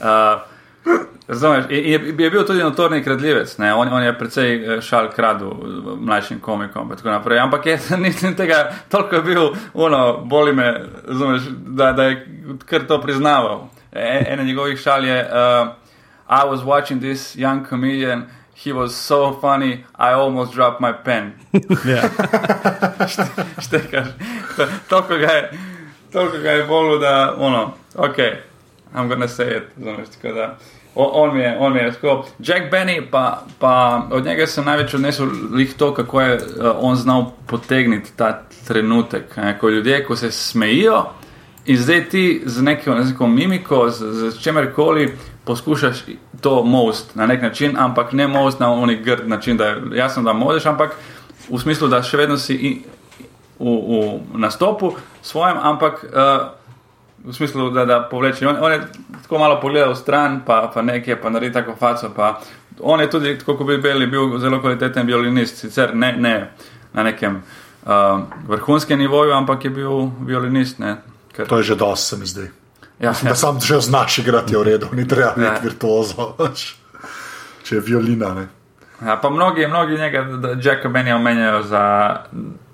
Razumeš, 1.30 1.66
je, 1.70 1.92
je, 1.92 2.16
je 2.18 2.30
bil 2.30 2.46
tudi 2.46 2.64
notorni 2.64 3.04
kradljivec, 3.04 3.56
on, 3.60 3.94
on 3.94 4.04
je 4.04 4.18
precej 4.18 4.78
eh, 4.78 4.82
šal 4.82 5.12
kradu 5.12 5.56
mlajšim 6.00 6.40
komikom. 6.40 6.92
Ampak 7.42 7.66
je 7.66 7.80
nisem 7.98 8.36
tega 8.36 8.72
toliko 8.90 9.22
bil, 9.22 9.50
uno, 9.74 10.18
boli 10.26 10.54
me, 10.54 10.86
razumeš, 11.08 11.42
da, 11.68 11.92
da 11.92 12.04
je 12.04 12.28
kar 12.66 12.88
to 12.88 13.02
priznaval. 13.02 13.68
E, 13.92 14.26
ena 14.28 14.44
njegovih 14.44 14.80
šal 14.80 15.06
je: 15.06 15.22
uh, 15.22 15.68
I 16.30 16.48
was 16.48 16.64
watching 16.64 17.02
this 17.02 17.36
young 17.36 17.70
comedian. 17.70 18.24
He 18.64 18.74
was 18.74 18.96
so 18.96 19.34
funny, 19.42 19.86
I 19.96 20.12
almost 20.12 20.54
dropped 20.54 20.82
my 20.82 20.92
pen. 20.92 21.34
Štekaš. 23.64 24.08
Toliko 24.90 25.18
ga 25.18 25.32
je, 25.32 25.52
toliko 26.12 26.38
ga 26.38 26.52
je 26.52 26.64
bolj, 26.64 27.00
da, 27.00 27.36
ono, 27.38 27.74
ok, 27.96 28.18
I'm 28.96 29.08
gonna 29.08 29.28
say 29.28 29.58
it. 29.58 29.64
Zumeš, 29.78 30.10
tako 30.10 30.34
da 30.34 30.58
on 30.96 31.36
mi 31.36 31.42
je, 31.42 31.58
on 31.60 31.74
mi 31.74 31.80
je 31.80 31.92
tako. 31.94 32.26
Jack 32.40 32.72
Benny, 32.72 33.02
pa, 33.12 33.44
pa 33.60 34.08
od 34.12 34.26
njega 34.26 34.48
sem 34.48 34.66
največ 34.66 34.94
odnesel 34.94 35.28
lih 35.52 35.74
to, 35.74 35.94
kako 35.94 36.22
je 36.22 36.36
uh, 36.36 36.42
on 36.80 36.96
znal 36.96 37.32
potegniti 37.48 38.12
ta 38.16 38.42
trenutek, 38.68 39.38
ne, 39.38 39.60
ko 39.60 39.70
ljudje, 39.70 40.06
ko 40.06 40.16
se 40.16 40.32
smejijo 40.32 41.06
in 41.66 41.78
zdaj 41.78 42.10
ti 42.10 42.42
z 42.46 42.62
neko, 42.62 42.96
neko 42.96 43.28
mimiko, 43.28 43.90
z, 43.90 44.06
z 44.32 44.42
čemerkoli 44.42 45.14
poskušaš 45.50 46.04
to 46.42 46.64
most 46.64 47.16
na 47.16 47.26
nek 47.26 47.42
način, 47.42 47.74
ampak 47.78 48.14
ne 48.14 48.28
most 48.28 48.60
na 48.60 48.74
oni 48.74 49.00
grd 49.02 49.28
način, 49.28 49.58
da 49.58 49.66
je 49.66 49.82
jasno, 49.94 50.24
da 50.24 50.34
modeš, 50.34 50.66
ampak 50.66 50.94
v 51.50 51.58
smislu, 51.58 51.88
da 51.90 52.04
še 52.06 52.18
vedno 52.18 52.38
si 52.38 52.54
in, 52.54 52.76
v, 53.60 53.74
v 54.34 54.38
nastopu 54.38 54.94
svojem, 55.22 55.58
ampak. 55.58 56.06
Uh, 56.14 56.48
v 57.24 57.34
smislu, 57.36 57.66
da, 57.76 57.84
da 57.86 57.98
povleče. 58.12 58.48
On, 58.48 58.56
on 58.62 58.72
je 58.72 58.80
tako 59.22 59.40
malo 59.42 59.58
pogledal 59.62 59.96
stran, 59.96 60.40
pa, 60.46 60.72
pa 60.74 60.82
nekaj, 60.82 61.18
pa 61.22 61.30
naredi 61.30 61.54
tako 61.54 61.76
faco. 61.76 62.14
Pa. 62.16 62.30
On 62.80 63.02
je 63.02 63.10
tudi, 63.10 63.34
kot 63.46 63.60
bi 63.68 63.76
bili, 63.78 64.08
bil 64.08 64.38
zelo 64.40 64.62
kvaliteten 64.62 65.08
violinist, 65.08 65.58
sicer 65.58 65.92
ne, 65.96 66.14
ne 66.16 66.36
na 66.94 67.04
nekem 67.04 67.42
uh, 67.42 68.22
vrhunskem 68.48 69.00
nivoju, 69.00 69.34
ampak 69.36 69.66
je 69.66 69.74
bil 69.82 70.08
violinist. 70.30 70.80
Ne, 70.80 70.96
ker... 71.36 71.50
To 71.52 71.60
je 71.60 71.74
že 71.74 71.76
dosti, 71.76 72.06
se 72.08 72.18
mi 72.22 72.26
zdi. 72.26 72.48
Ja, 73.00 73.10
Mislim, 73.10 73.28
ja. 73.28 73.32
Da 73.32 73.36
sam 73.36 73.60
že 73.60 73.80
znaš 73.80 74.18
igrati 74.18 74.56
v 74.56 74.64
redu, 74.64 74.88
ni 74.92 75.08
treba 75.08 75.32
biti 75.36 75.48
ja. 75.48 75.60
virtuozo, 75.64 76.36
če 77.64 77.76
je 77.76 77.82
violina. 77.82 78.34
Ne. 78.34 78.48
Ja, 79.06 79.20
pa 79.22 79.30
mnogi, 79.30 79.68
mnogi 79.68 79.98
njega, 79.98 80.24
da 80.24 80.50
Jacka 80.64 80.90
Benja 80.90 81.16
omenjajo 81.16 81.64
za. 81.64 82.16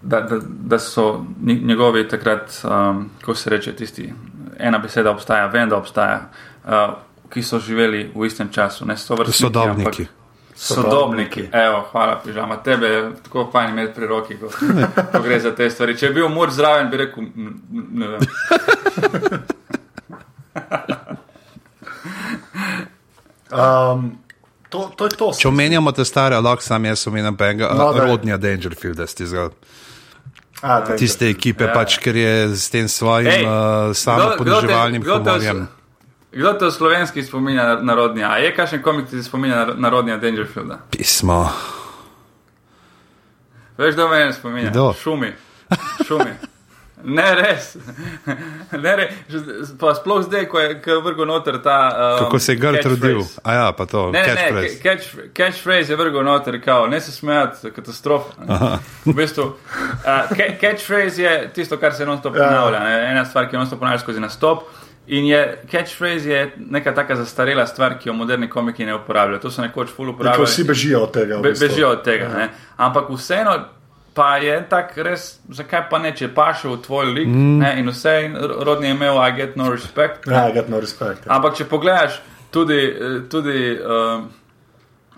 Da, 0.01 0.21
da, 0.21 0.39
da 0.47 0.80
so 0.80 1.26
njegovi 1.41 2.07
takrat, 2.07 2.61
um, 2.63 3.09
ko 3.26 3.36
se 3.36 3.49
reče, 3.49 3.76
tisti 3.76 4.13
ena 4.59 4.78
beseda 4.78 5.11
obstaja, 5.11 5.47
vem, 5.47 5.69
da 5.69 5.78
obstaja, 5.78 6.30
uh, 6.65 6.71
ki 7.30 7.43
so 7.43 7.59
živeli 7.59 8.11
v 8.15 8.26
istem 8.26 8.49
času, 8.51 8.86
ne 8.86 8.97
so 8.97 9.15
vrsti. 9.15 9.43
Sodobniki. 9.43 10.05
Sodobniki. 10.55 11.49
Evo, 11.51 11.88
hvala, 11.91 12.21
pižama. 12.26 12.57
Tebe 12.63 12.88
je 12.88 13.11
tako 13.23 13.49
fajn 13.51 13.69
imeti 13.69 13.93
pri 13.95 14.07
roki, 14.07 14.38
ko, 14.38 14.49
ko 15.11 15.21
gre 15.23 15.39
za 15.39 15.55
te 15.55 15.69
stvari. 15.69 15.97
Če 15.97 16.09
bi 16.09 16.21
bil 16.21 16.30
mur 16.30 16.53
zraven, 16.53 16.89
bi 16.89 16.97
rekel, 16.97 17.23
ne 17.73 18.07
vem. 18.07 18.21
um, 23.51 24.18
to, 24.70 24.91
to 24.97 25.10
to, 25.10 25.32
Če 25.39 25.47
omenjamo 25.47 25.91
te 25.95 26.06
stare, 26.06 26.39
lahko 26.41 26.64
sam 26.64 26.86
jaz 26.86 27.08
omenjam 27.08 27.38
pa 27.38 27.51
enega, 27.53 27.72
no, 27.78 27.91
rodnja 27.93 28.38
Dangerfield, 28.38 28.97
da 28.97 29.08
ste 29.08 29.26
zgolj. 29.30 29.53
A, 30.62 30.80
tiste 30.97 31.30
ekipe, 31.30 31.68
ja. 31.68 31.74
pač, 31.76 31.99
ker 32.01 32.16
je 32.16 32.56
s 32.56 32.70
tem 32.74 32.88
svojim 32.89 33.43
uh, 33.45 33.91
samopodrževalnim 33.93 35.03
humorjem. 35.03 35.68
Kdo 36.36 36.53
te 36.60 36.66
v 36.68 36.72
slovenski 36.72 37.24
spominja 37.24 37.80
na 37.80 37.95
rodnja? 37.95 38.32
A 38.34 38.38
je 38.43 38.51
kakšen 38.56 38.82
komik, 38.84 39.06
ki 39.08 39.20
ti 39.20 39.24
spominja 39.24 39.76
na 39.80 39.89
rodnja 39.91 40.18
Dangerfielda? 40.20 40.82
Pismo. 40.91 41.47
Veš, 43.78 43.95
da 43.95 44.08
me 44.12 44.34
spominja? 44.34 44.70
Kdo? 44.72 44.93
Šumi. 44.99 45.32
Šumi. 46.08 46.55
Ne, 47.04 47.36
res. 47.36 47.76
Ne, 48.84 48.96
res. 48.96 49.74
Pa 49.80 49.93
sploh 49.98 50.24
zdaj, 50.26 50.48
ko 50.52 50.62
je 50.62 50.98
vrgel 51.04 51.28
noter 51.28 51.58
ta. 51.64 51.78
Um, 51.91 52.20
Kako 52.24 52.39
se 52.39 52.56
je 52.56 52.60
grd 52.60 52.82
trudil. 52.84 53.22
A 53.43 53.54
ja, 53.54 53.66
pa 53.78 53.86
to. 53.86 54.08
Ne, 54.12 54.24
ne, 54.24 54.70
catchphrase 54.84 55.28
catch 55.36 55.89
je 55.89 55.96
vrgel 55.96 56.24
noter, 56.24 56.62
kao, 56.64 56.88
ne 56.88 57.02
se 57.02 57.12
smejati, 57.12 57.72
katastrofa. 57.76 58.80
V 59.06 59.14
bistvu, 59.14 59.43
uh, 59.43 60.34
catchphrase 60.62 61.22
je 61.22 61.36
tisto, 61.54 61.78
kar 61.78 61.93
se 61.93 62.06
non-stop 62.06 62.36
ja. 62.36 62.48
ponavlja. 62.48 62.80
Ne? 62.80 62.98
Ena 63.12 63.26
stvar, 63.26 63.50
ki 63.50 63.56
jo 63.56 63.64
non-stop 63.64 63.80
ponavlja 63.84 64.04
skozi 64.04 64.24
nastop. 64.24 64.66
In 65.08 65.28
je 65.30 65.41
catchphrase 65.72 66.30
je 66.30 66.52
neka 66.58 66.96
taka 66.96 67.16
zastarela 67.16 67.68
stvar, 67.68 68.00
ki 68.00 68.10
jo 68.10 68.14
moderni 68.18 68.50
komiki 68.50 68.86
ne 68.86 68.96
uporabljajo. 68.96 69.43
To 69.43 69.52
so 69.52 69.62
nekoč 69.62 69.91
full 69.93 70.16
uporabljali. 70.16 70.48
Vsi 70.50 70.64
bežijo 70.64 71.04
od 71.06 71.14
tega. 71.14 71.38
Be, 71.43 71.54
bežijo 71.60 71.91
od 71.93 72.04
tega. 72.04 72.32
Ja. 72.39 72.50
Ampak 72.78 73.12
vseeno 73.14 73.60
pa 74.16 74.38
je 74.38 74.55
tako 74.70 75.03
res, 75.03 75.26
zakaj 75.51 75.89
pa 75.89 75.99
ne, 75.99 76.13
če 76.16 76.30
paše 76.36 76.70
v 76.72 76.78
tvoj 76.86 77.11
lik 77.11 77.28
mm. 77.28 77.57
ne, 77.59 77.72
in 77.82 77.91
vse, 77.91 78.16
in 78.30 78.38
rodni 78.39 78.88
je 78.88 78.95
imel, 78.95 79.20
I 79.20 79.36
get 79.36 79.57
no 79.59 79.68
respect. 79.72 80.28
Ja, 80.32 80.47
I 80.49 80.55
get 80.55 80.72
no 80.72 80.80
respect. 80.80 81.28
Ja. 81.28 81.36
Ampak 81.36 81.57
če 81.59 81.68
pogledaš, 81.68 82.22
tudi, 82.55 82.80
tudi 83.32 83.76
uh, 83.76 84.24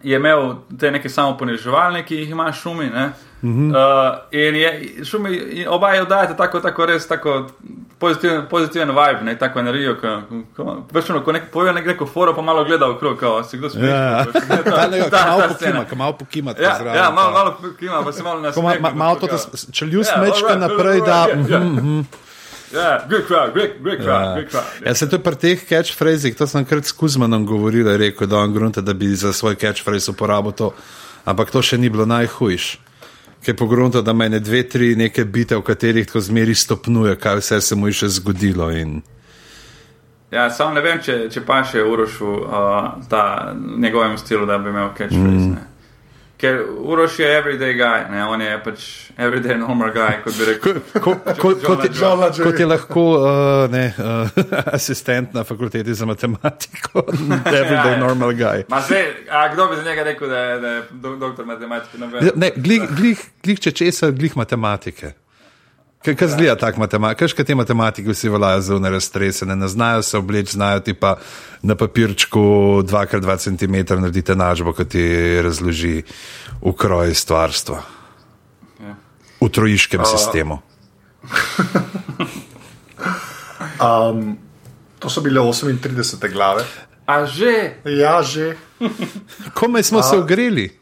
je 0.02 0.18
imel 0.18 0.50
te 0.80 0.92
neke 0.92 1.10
samo 1.14 1.38
poniževalne, 1.38 2.02
ki 2.08 2.24
jih 2.24 2.34
ima 2.34 2.50
šumi. 2.54 2.90
Ne, 2.94 3.12
mm 3.42 3.50
-hmm. 3.50 3.70
uh, 3.70 4.18
in 4.32 4.56
je, 4.56 4.90
šumi, 5.06 5.66
oba 5.70 5.90
je 5.90 6.02
oddajate 6.02 6.38
tako, 6.38 6.60
tako 6.60 6.86
res, 6.86 7.08
tako 7.08 7.48
pozitiven, 8.00 8.46
pozitiven 8.50 8.90
vibe, 8.90 9.22
ne, 9.24 9.38
tako 9.38 9.60
energijo. 9.60 9.96
Veš, 10.92 11.06
ko 11.26 11.32
nek, 11.32 11.44
pojejo 11.52 11.74
nek 11.74 11.86
neko 11.86 12.06
foro, 12.06 12.36
pa 12.36 12.42
malo 12.42 12.64
gleda 12.64 12.90
okrog, 12.90 13.20
kao, 13.20 13.44
si 13.44 13.58
kdo 13.58 13.70
smije. 13.70 13.90
Ja, 13.90 13.96
ja. 13.96 14.26
malo 15.96 16.14
pokima, 16.14 16.54
ja, 16.60 16.96
ja, 16.96 17.12
malo, 17.12 17.32
malo 17.32 17.58
pokima, 17.62 18.04
pa 18.04 18.12
se 18.12 18.24
malo 18.24 18.42
nasmeje. 18.42 18.80
Ma, 18.80 18.92
malo 18.94 19.16
to, 19.16 19.28
če 19.72 19.86
ljud 19.86 20.06
smečka 20.06 20.56
naprej, 20.56 21.02
da. 21.06 21.28
Ja, 22.74 23.06
good 23.10 23.22
crowd, 23.28 23.54
great, 23.54 23.72
great 23.80 24.00
crowd, 24.00 24.24
ja. 24.24 24.34
great 24.34 24.52
crowd. 24.52 24.86
Ja, 24.86 24.96
se 24.96 25.10
to 25.10 25.20
pri 25.20 25.36
teh 25.36 25.68
catchphrasih, 25.68 26.36
to 26.36 26.48
sem 26.48 26.66
krat 26.66 26.86
s 26.86 26.92
Kuzmanom 26.92 27.46
govoril, 27.46 27.98
rekel, 27.98 28.28
da 28.28 28.38
on 28.38 28.54
grunta, 28.54 28.82
da 28.82 28.94
bi 28.94 29.08
za 29.08 29.34
svoj 29.34 29.56
catchphrase 29.56 30.12
uporabil 30.12 30.52
to, 30.52 30.74
ampak 31.26 31.52
to 31.52 31.62
še 31.62 31.78
ni 31.78 31.90
bilo 31.90 32.06
najhujše 32.06 32.87
ki 33.48 33.52
je 33.52 33.56
pogledal, 33.56 34.02
da 34.02 34.14
me 34.14 34.30
ne 34.30 34.40
dve, 34.40 34.64
tri 34.70 34.96
neke 34.96 35.24
bite, 35.26 35.56
v 35.56 35.64
katerih 35.64 36.06
tako 36.06 36.20
zmeri 36.20 36.56
stopnjuje, 36.56 37.16
kaj 37.16 37.38
vse 37.40 37.62
se 37.62 37.76
mu 37.76 37.88
je 37.88 37.94
še 37.94 38.10
zgodilo. 38.20 38.68
In... 38.76 38.98
Ja, 40.32 40.50
samo 40.52 40.76
ne 40.76 40.84
vem, 40.84 41.00
če, 41.00 41.30
če 41.32 41.46
pa 41.48 41.62
še 41.64 41.80
urošu 41.80 42.28
uh, 42.28 42.90
ta 43.08 43.54
njegovem 43.56 44.18
stilu, 44.20 44.44
da 44.46 44.58
bi 44.60 44.68
imel 44.76 44.90
catchphrase. 44.98 45.48
Mm. 45.54 45.77
Ker 46.38 46.60
Uroš 46.70 47.20
je 47.20 47.26
everyday 47.26 47.74
guy, 47.74 48.04
ne? 48.12 48.26
on 48.30 48.42
je 48.42 48.58
pač 48.64 48.84
everyday 49.18 49.58
normal 49.58 49.90
guy, 49.90 50.20
kot 50.22 50.36
bi 50.38 50.46
rekel. 50.46 50.80
Ko, 50.94 51.16
ko, 51.18 51.54
kot, 51.66 51.86
je, 51.86 51.90
John 51.98 52.20
Legend. 52.22 52.46
kot 52.46 52.60
je 52.62 52.68
lahko 52.70 53.06
uh, 53.18 53.66
ne, 53.74 53.88
uh, 53.98 54.30
asistent 54.78 55.34
na 55.34 55.44
fakulteti 55.44 55.94
za 55.94 56.06
matematiko, 56.06 57.08
everyday 57.60 57.94
Ja, 57.94 57.98
ja. 57.98 57.98
normal 57.98 58.38
guy. 58.38 58.68
Ma 58.70 58.82
zdaj, 58.86 59.08
a 59.30 59.48
kdo 59.54 59.68
bi 59.68 59.76
za 59.76 59.84
njega 59.84 60.04
rekel, 60.04 60.30
da 60.30 60.38
je, 60.38 60.60
da 60.60 60.68
je 60.68 60.84
do, 60.92 61.16
doktor 61.16 61.46
matematike? 61.46 61.98
Ne 61.98 62.08
vem. 62.08 62.30
Ne, 62.36 62.52
glih, 62.56 62.86
glih, 62.98 63.24
glih 63.44 63.60
če 63.60 63.72
česa, 63.72 64.12
glih 64.12 64.38
matematike. 64.38 65.16
Kaj, 66.06 66.28
zgleda 66.28 66.56
tak 66.56 66.78
matematik? 66.78 67.34
Kaj 67.36 67.46
te 67.46 67.56
matematiki 67.56 68.12
vsi 68.12 68.30
veljajo 68.30 68.62
zunaj 68.62 68.92
raztresene, 68.92 69.56
ne 69.56 69.68
znajo 69.68 70.02
se 70.02 70.18
obleči, 70.18 70.52
znajo 70.52 70.80
ti 70.80 70.94
pa 70.94 71.18
na 71.62 71.76
papirčku 71.76 72.40
2x2 72.88 73.38
cm 73.38 74.00
narediti 74.02 74.32
enačbo, 74.32 74.74
ki 74.74 74.86
ti 74.86 75.06
razloži 75.42 76.04
ukroj 76.62 77.14
stvarstva. 77.14 77.82
Ja. 78.80 78.96
V 79.42 79.50
trojiškem 79.50 80.06
sistemu. 80.06 80.60
Um, 83.78 84.38
to 85.00 85.10
so 85.10 85.22
bile 85.22 85.42
38 85.42 86.32
glave. 86.34 86.66
A 87.06 87.26
že, 87.26 87.80
Ja, 87.86 88.24
že. 88.24 88.58
Komaj 89.54 89.84
smo 89.84 90.04
se 90.04 90.18
ogreli. 90.18 90.80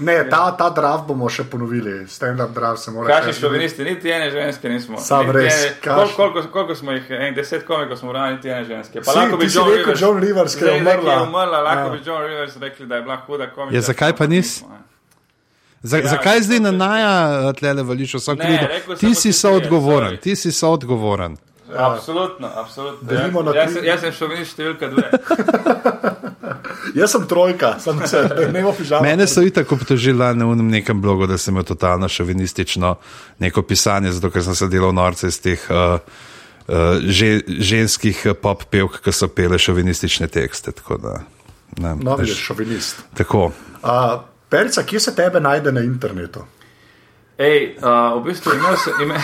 Ne, 0.00 0.28
ta, 0.30 0.50
ta 0.52 0.70
draft 0.70 1.04
bomo 1.04 1.28
še 1.28 1.44
ponovili, 1.44 2.06
stand-up 2.06 2.50
draft 2.50 2.80
se 2.80 2.90
mora 2.90 3.08
kakšni 3.08 3.32
še 3.32 3.40
šovinisti, 3.40 3.84
niti 3.84 4.10
ene 4.10 4.30
ženske 4.30 4.68
nismo. 4.68 4.98
Sam 5.00 5.30
res, 5.30 5.54
ene- 5.54 5.74
kakšni. 5.76 5.94
Koliko, 6.14 6.16
koliko, 6.32 6.48
koliko 6.50 6.74
smo 6.74 6.92
jih, 6.92 7.06
en 7.10 7.34
deset 7.34 7.64
komikov 7.64 7.96
smo 7.96 8.08
vrali, 8.08 8.34
niti 8.34 8.48
ene 8.48 8.64
ženske. 8.64 9.00
Pa 9.00 9.12
Si, 9.12 9.18
lahko 9.18 9.36
bi 9.36 9.46
John 9.48 9.68
rekel 9.68 9.84
Rivers, 9.84 10.00
John 10.00 10.20
Rivers, 10.20 10.54
ki 10.54 10.64
je 10.64 10.74
umrla. 10.74 11.12
je 11.12 11.22
umrla, 11.22 11.60
lahko 11.60 11.80
Ja. 11.80 11.90
bi 11.90 12.00
John 12.04 12.22
Rivers 12.24 12.56
rekli, 12.58 12.86
da 12.86 12.94
je 12.94 13.02
bila 13.02 13.16
huda 13.18 13.46
komika. 13.48 13.74
Ja, 13.74 13.80
zakaj 13.82 14.12
pa 14.14 14.26
nis? 14.26 14.62
Za, 15.82 15.96
Ja, 15.96 16.08
zakaj 16.08 16.40
zdaj 16.42 16.60
na 16.60 16.70
naja 16.72 17.12
tlele 17.52 17.82
vališ 17.82 18.14
vsak 18.14 18.38
sem, 18.38 18.96
Ti 18.96 19.14
si 19.14 19.32
soodgovoren, 19.32 20.16
ti 20.18 20.36
si 20.36 20.52
soodgovoren. 20.52 21.36
Absolutno, 21.76 22.48
absolutno. 22.54 23.08
Delimo 23.08 23.42
na 23.42 23.50
Ja, 23.50 23.62
jaz, 23.62 23.72
tri. 23.72 23.74
sem- 23.74 23.84
jaz 23.84 24.00
sem 24.00 24.12
šovinist 24.12 24.56
številka 24.56 24.88
dve. 24.88 25.10
Jaz 26.94 27.10
sem 27.12 27.26
trojka, 27.28 27.74
sem 27.78 27.98
se, 28.06 28.20
ne 28.52 28.62
bo 28.62 28.72
pižama. 28.72 29.02
Mene 29.04 29.26
so 29.28 29.42
itak 29.44 29.68
obtožili 29.72 30.24
na 30.34 30.46
unem 30.46 30.70
nekem 30.70 31.00
blogu, 31.00 31.26
da 31.26 31.36
sem 31.38 31.52
imel 31.54 31.64
totalno 31.64 32.08
šovinistično 32.08 32.94
neko 33.38 33.62
pisanje, 33.62 34.12
zato 34.12 34.30
ker 34.30 34.42
sem 34.42 34.54
se 34.54 34.68
delal 34.68 34.92
norce 34.92 35.28
iz 35.28 35.36
teh 35.38 35.60
uh, 35.68 35.98
uh, 36.66 36.74
že, 37.02 37.28
ženskih 37.46 38.22
eh, 38.26 38.34
pop 38.34 38.64
pevk, 38.64 39.02
ki 39.04 39.12
so 39.12 39.28
pele 39.28 39.58
šovinistične 39.58 40.28
tekste. 40.28 40.72
Tako 40.72 40.96
da, 40.96 41.14
ne, 41.76 41.92
No, 42.00 42.16
veš, 42.16 42.32
šovinist. 42.40 43.04
tako. 43.14 43.50
Uh, 43.82 44.18
Perica, 44.48 44.82
kje 44.82 45.00
se 45.00 45.14
tebe 45.14 45.40
najde 45.40 45.72
na 45.72 45.80
internetu? 45.80 46.46
Ej, 47.38 47.76
uh, 47.78 48.18
v 48.18 48.24
bistvu 48.24 48.52
imel 48.54 48.76
sem, 48.76 48.92
imel, 49.02 49.20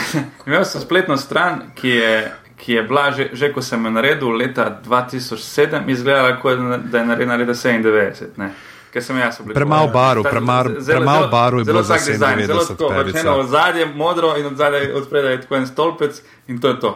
imel 0.46 0.64
sem 0.64 0.80
spletno 0.80 1.16
stran, 1.16 1.72
ki 1.74 1.88
je, 1.90 2.12
ki 2.56 2.72
je 2.72 2.82
bila 2.82 3.10
že, 3.10 3.30
že 3.32 3.52
ko 3.52 3.58
sem 3.60 3.84
jo 3.84 3.90
naredil 3.90 4.30
leta 4.30 4.68
2007, 4.84 5.88
izgledala 5.88 6.36
kot 6.36 6.58
da 6.84 6.98
je 6.98 7.06
naredila 7.06 7.36
leta 7.36 7.52
97. 7.52 8.36
Ne? 8.36 8.52
Ker 8.92 9.02
sem 9.02 9.18
jaz 9.18 9.40
oblikoval. 9.40 9.54
Premalo 9.56 9.88
barv, 9.88 10.22
Ta- 10.22 10.30
premalo- 10.30 11.28
barv 11.28 11.58
je 11.58 11.64
bilo 11.64 11.82
za 11.82 11.94
dizajn, 11.96 12.46
zelo 12.46 12.60
97 12.60 12.68
tako, 12.68 12.88
pač 12.88 12.96
perica. 12.96 13.18
eno 13.20 13.32
Od 13.34 13.48
zadje 13.48 13.86
modro 13.86 14.36
in 14.36 14.46
od 14.46 14.56
zadaj 14.56 14.92
od 14.92 15.04
spredaj 15.04 15.32
je 15.32 15.40
tako 15.40 15.56
en 15.56 15.66
stolpec 15.66 16.22
in 16.48 16.60
to 16.60 16.68
je 16.68 16.80
to. 16.80 16.92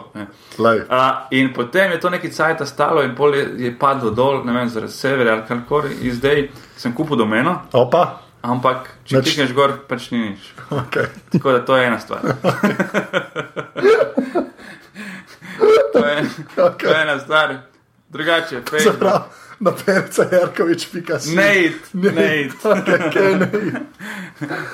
A, 0.89 1.01
in 1.31 1.53
potem 1.53 1.91
je 1.91 1.99
to 1.99 2.09
nekaj 2.09 2.29
cajta 2.31 2.65
stalo 2.65 3.03
in 3.03 3.15
pol 3.15 3.35
je, 3.35 3.43
je 3.57 3.79
padlo 3.79 4.09
dol, 4.11 4.45
ne 4.45 4.53
vem, 4.53 4.69
zaradi 4.69 4.91
severa 4.93 5.33
ali 5.33 5.43
karkoli. 5.47 5.97
In 6.01 6.13
zdaj 6.13 6.47
sem 6.77 6.93
kupil 6.93 7.17
domeno, 7.17 7.61
Opa, 7.73 8.21
ampak 8.41 8.89
če 9.05 9.15
Nič. 9.17 9.25
klikneš 9.25 9.53
gor, 9.53 9.77
pač 9.87 10.11
ni 10.11 10.19
nič. 10.29 10.39
okay. 10.69 11.05
Tako 11.31 11.51
da 11.51 11.65
to 11.65 11.77
je 11.77 11.85
ena 11.85 11.99
stvar. 11.99 12.21
to, 15.93 16.05
je, 16.05 16.25
to 16.55 16.87
je 16.89 17.01
ena 17.01 17.19
stvar. 17.19 17.57
Drugače, 18.09 18.61
Facebook. 18.69 18.99
Prav, 18.99 19.21
na 19.59 19.71
perica 19.85 20.23
Jarkovič.com. 20.31 21.19
Nate, 21.35 21.71
Nate, 21.93 22.49
Okay, 22.63 22.99
okay, 22.99 23.35
ne, 23.35 23.47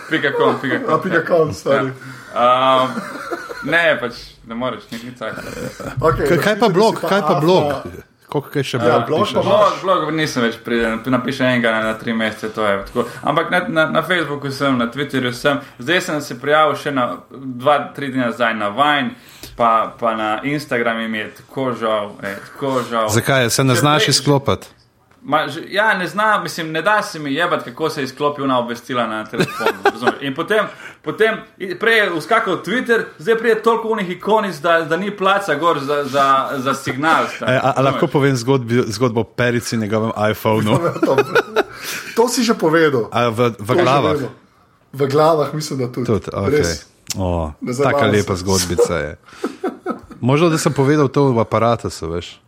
pika 0.10 0.32
kom, 0.32 0.56
pika 0.62 0.76
a 0.76 0.80
kom. 0.88 1.02
pika 1.04 1.26
kom, 1.26 1.54
stari. 1.54 1.92
Um, 2.36 2.90
ne, 3.64 3.98
pač 4.00 4.14
ne 4.48 4.56
moreš, 4.56 4.84
ni 4.92 5.00
nic 5.04 5.20
takega. 5.20 5.52
Okay, 6.00 6.28
Kaj, 6.30 6.38
kaj 6.38 6.60
pa 6.60 6.70
blog, 6.70 7.02
kaj 7.02 7.22
pa 7.22 7.40
blog? 7.42 7.74
Koliko 8.30 8.50
kaj 8.50 8.64
še 8.64 8.78
Ja, 8.78 9.00
blog 9.08 9.28
blog 9.34 9.46
Blog, 9.46 9.74
blog 9.82 10.14
nisem 10.14 10.44
več 10.44 10.58
priden, 10.66 11.00
napišem 11.14 11.48
enega 11.48 11.72
na, 11.84 11.94
tri 12.00 12.14
mesece, 12.14 12.50
to 12.56 12.66
je. 12.66 13.06
Ampak 13.22 13.52
na, 13.52 13.60
na, 13.68 13.86
na 13.94 14.02
Facebooku 14.02 14.52
sem, 14.52 14.78
na 14.78 14.90
Twitterju 14.92 15.34
sem, 15.34 15.60
zdaj 15.80 16.02
sem 16.02 16.22
se 16.22 16.40
prijavil 16.42 16.76
še 16.80 16.92
na 16.96 17.06
dva, 17.30 17.78
tri 17.96 18.10
dni 18.14 18.26
nazaj 18.26 18.56
na 18.58 18.72
Vine, 18.74 19.14
pa, 19.56 19.94
pa 20.00 20.16
na 20.18 20.32
Instagramu 20.44 21.08
mi 21.10 21.22
je 21.22 21.30
tako 21.42 21.72
žal, 21.80 22.16
ej, 22.24 22.40
tako 22.50 22.82
žal. 22.90 23.10
Zakaj 23.14 23.50
se 23.50 23.64
ne 23.64 23.76
znaš 23.76 24.10
izklopiti? 24.16 24.74
Ma, 25.28 25.48
že, 25.48 25.62
ja, 25.70 25.98
ne 25.98 26.08
znam, 26.08 26.44
mislim, 26.44 26.72
ne 26.72 26.82
da 26.82 27.02
se 27.02 27.20
mi 27.20 27.34
jebati, 27.34 27.64
kako 27.72 27.90
se 27.90 28.04
izklopi 28.04 28.42
una 28.42 28.60
obvestila 28.60 29.08
na 29.08 29.26
telefonu. 29.26 29.70
In 30.22 30.36
potem, 30.36 30.66
potem 31.02 31.36
prej 31.80 31.98
je 31.98 32.12
uskakal 32.12 32.64
Twitter, 32.64 33.04
zdaj 33.18 33.38
prije 33.38 33.64
toliko 33.64 33.88
unih 33.88 34.10
ikonic, 34.10 34.56
da, 34.56 34.82
da 34.82 34.98
ni 34.98 35.18
placa 35.18 35.56
gor 35.56 35.80
za, 35.80 36.04
za, 36.04 36.50
za 36.58 36.74
signal. 36.74 37.26
stari, 37.36 37.52
E, 37.52 37.60
a, 37.64 37.74
a 37.76 37.82
lahko 37.82 38.08
povem 38.08 38.36
zgodbi, 38.36 38.84
zgodbo 38.88 39.22
o 39.22 39.24
perici 39.24 39.78
njegovem 39.78 40.12
iPhonu? 40.32 40.80
To 42.16 42.28
si 42.28 42.44
že 42.44 42.54
povedal. 42.54 43.10
A 43.12 43.30
v, 43.30 43.52
v 43.60 43.68
To 43.68 43.74
glavah? 43.76 44.18
V 44.94 45.08
glavah 45.08 45.54
mislim, 45.54 45.80
da 45.80 45.92
tudi. 45.92 46.06
Tudi, 46.06 46.32
okay. 46.32 46.58
Res. 46.58 46.86
o, 47.18 47.52
taka 47.84 48.06
lepa 48.06 48.36
zgodbica 48.36 48.96
je. 48.98 49.18
Možno, 50.22 50.50
da 50.50 50.58
sem 50.58 50.74
povedal 50.74 51.08
to 51.08 51.34
v 51.34 51.40
aparatu, 51.40 51.90
veš. 52.08 52.45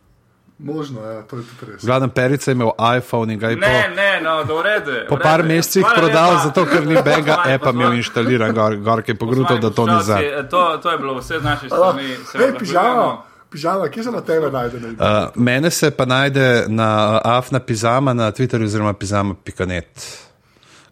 Možno, 0.60 1.02
ja, 1.02 1.22
to 1.22 1.38
je 1.38 1.44
tudi 1.46 1.72
res. 1.72 1.86
Glavno, 1.86 2.08
perica 2.10 2.52
je 2.52 2.56
imel 2.56 2.72
iPhone 2.98 3.30
in 3.30 3.40
ga 3.40 3.50
je 3.50 3.56
po, 3.56 3.62
Ne, 3.62 3.90
ne, 3.90 4.22
no, 4.22 4.44
do 4.44 4.58
redu. 4.58 4.92
je, 4.92 5.08
po 5.08 5.16
v 5.16 5.20
par 5.20 5.40
je. 5.40 5.46
mesecih 5.46 5.86
prodal, 5.96 6.32
lepa. 6.32 6.44
zato 6.44 6.66
ker 6.66 6.82
ni 6.82 6.96
bega 6.96 7.14
Poslušaj, 7.36 7.54
appa 7.54 7.70
imel 7.70 7.78
poslušaj. 7.84 7.98
inštaliran, 7.98 8.54
gor, 8.54 8.76
gor 8.78 9.02
ki 9.02 9.12
je 9.12 9.16
pogrutal, 9.16 9.58
da 9.60 9.70
to 9.70 9.86
ni 9.86 10.04
za. 10.04 10.18
To, 10.50 10.78
to 10.78 10.92
je 10.92 10.98
bilo 10.98 11.14
vse 11.16 11.40
z 11.40 11.44
naše 11.44 11.66
strani. 11.68 12.16
se 12.26 12.38
Hej, 12.38 12.48
lahko 12.48 13.24
pižama, 13.50 13.88
kje 13.88 14.04
se 14.04 14.12
na 14.12 14.22
tebe 14.22 14.52
najde? 14.52 14.78
Uh, 14.78 14.94
mene 15.36 15.72
se 15.72 15.92
pa 15.92 16.06
najde 16.06 16.66
na 16.68 16.90
uh, 17.16 17.32
afna 17.32 17.60
pizama 17.60 18.14
na 18.14 18.32
Twitterju 18.32 18.66
oziroma 18.66 18.94
pizama.net. 18.94 19.94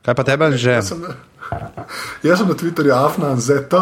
Kaj 0.02 0.14
pa 0.14 0.24
tebe 0.24 0.52
že? 0.54 0.72
Jaz 0.72 0.88
sem, 0.88 1.02
jaz 2.24 2.38
sem 2.38 2.48
na 2.48 2.54
Twitterju 2.54 2.94
afna 2.96 3.36
ZT, 3.36 3.74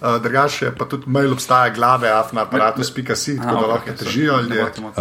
uh, 0.00 0.22
drugače 0.22 0.72
pa 0.78 0.84
tudi 0.84 1.04
mail 1.06 1.32
obstaja 1.32 1.74
glave 1.74 2.10
afna 2.10 2.42
aparatus.si, 2.42 3.36
tako 3.38 3.60
da 3.60 3.66
lahko 3.66 3.92
težijo 3.98 4.40
ljudje. 4.40 4.62
Uh, 4.62 4.92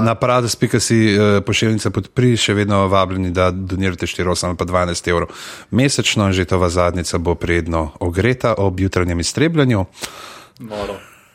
na 0.00 0.14
paradu.si 0.14 1.18
uh, 1.18 1.42
pošiljnica 1.46 1.90
podpri, 1.90 2.36
še 2.36 2.54
vedno 2.54 2.86
vabljeni, 2.88 3.30
da 3.30 3.50
donirate 3.50 4.06
4, 4.06 4.24
8 4.24 4.46
ali 4.46 4.56
pa 4.56 4.64
12 4.64 5.10
evrov 5.10 5.28
mesečno, 5.70 6.32
že 6.32 6.44
tova 6.44 6.68
zadnica 6.68 7.18
bo 7.18 7.34
predno 7.34 7.90
ogreta 8.00 8.54
ob 8.58 8.80
jutranjem 8.80 9.20
iztrebljanju. 9.20 9.86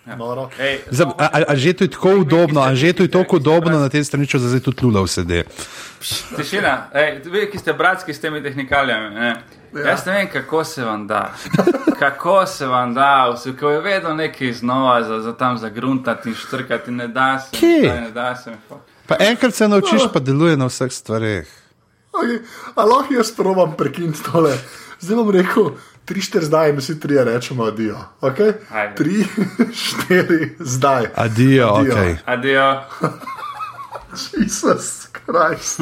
Noro. 0.06 0.18
Noro. 0.18 0.50
Ej, 0.60 0.80
Za, 0.92 1.06
a, 1.18 1.26
a, 1.26 1.44
a 1.48 1.56
že 1.56 1.74
to 1.74 1.84
je 1.84 1.90
tako 1.90 2.10
udobno, 2.22 2.62
a 2.62 2.76
že 2.76 2.94
to 2.94 3.04
je 3.04 3.12
tako 3.12 3.36
udobno 3.36 3.80
na 3.80 3.90
tem 3.90 4.04
straniču, 4.04 4.38
da 4.40 4.48
zdaj 4.48 4.60
tudi 4.60 4.86
lula 4.86 5.02
vsede. 5.02 5.44
Tišina, 6.36 6.90
Ej, 6.94 7.22
vi, 7.26 7.50
ki 7.52 7.58
ste 7.58 7.74
bratski 7.74 8.14
s 8.14 8.22
temi 8.22 8.44
tehnikalijami. 8.44 9.16
Ne? 9.16 9.42
Ja. 9.74 9.90
Jaz 9.90 10.06
ne 10.06 10.14
vem, 10.14 10.28
kako 10.30 10.64
se 10.64 10.86
vam 10.86 11.08
da. 11.08 11.34
Kako 12.00 12.46
se 12.46 12.68
vam 12.68 12.94
da, 12.94 13.34
vse, 13.34 13.58
ko 13.58 13.70
je 13.70 13.82
vedno 13.82 14.14
nekaj 14.14 14.54
znova 14.54 15.04
za, 15.04 15.20
za 15.20 15.34
tam 15.34 15.58
zagruntati 15.58 16.30
in 16.30 16.36
štrkati, 16.36 16.92
ne 16.92 17.08
da 17.08 17.40
se. 17.40 17.58
Kje? 17.58 17.82
Ne, 17.82 18.12
da 18.12 18.36
se. 18.36 18.54
Pa 19.08 19.16
enkrat 19.20 19.54
se 19.54 19.68
naučiš, 19.68 20.02
pa 20.14 20.20
deluje 20.20 20.58
na 20.58 20.66
vseh 20.66 20.92
stvareh. 20.92 21.48
Okay. 22.14 22.40
A 22.76 22.86
lahko 22.86 23.14
jaz 23.14 23.32
probam 23.36 23.76
prekiniti 23.78 24.24
tole. 24.24 24.54
Zdaj 25.00 25.16
bom 25.16 25.30
rekel, 25.30 25.72
tri, 26.06 26.22
štiri 26.22 26.46
zdaj 26.46 26.70
in 26.70 26.78
vsi 26.78 27.00
trije 27.00 27.24
rečemo 27.24 27.64
adijo. 27.64 27.98
Okay? 28.22 28.54
Ajde. 28.72 28.96
Tri, 28.96 29.26
štiri 29.84 30.56
zdaj. 30.60 31.06
Adijo, 31.16 31.74
Adijo. 31.76 31.94
ok. 31.94 32.18
Adijo. 32.26 32.82
Jezus 34.38 35.08
Kristus. 35.12 35.80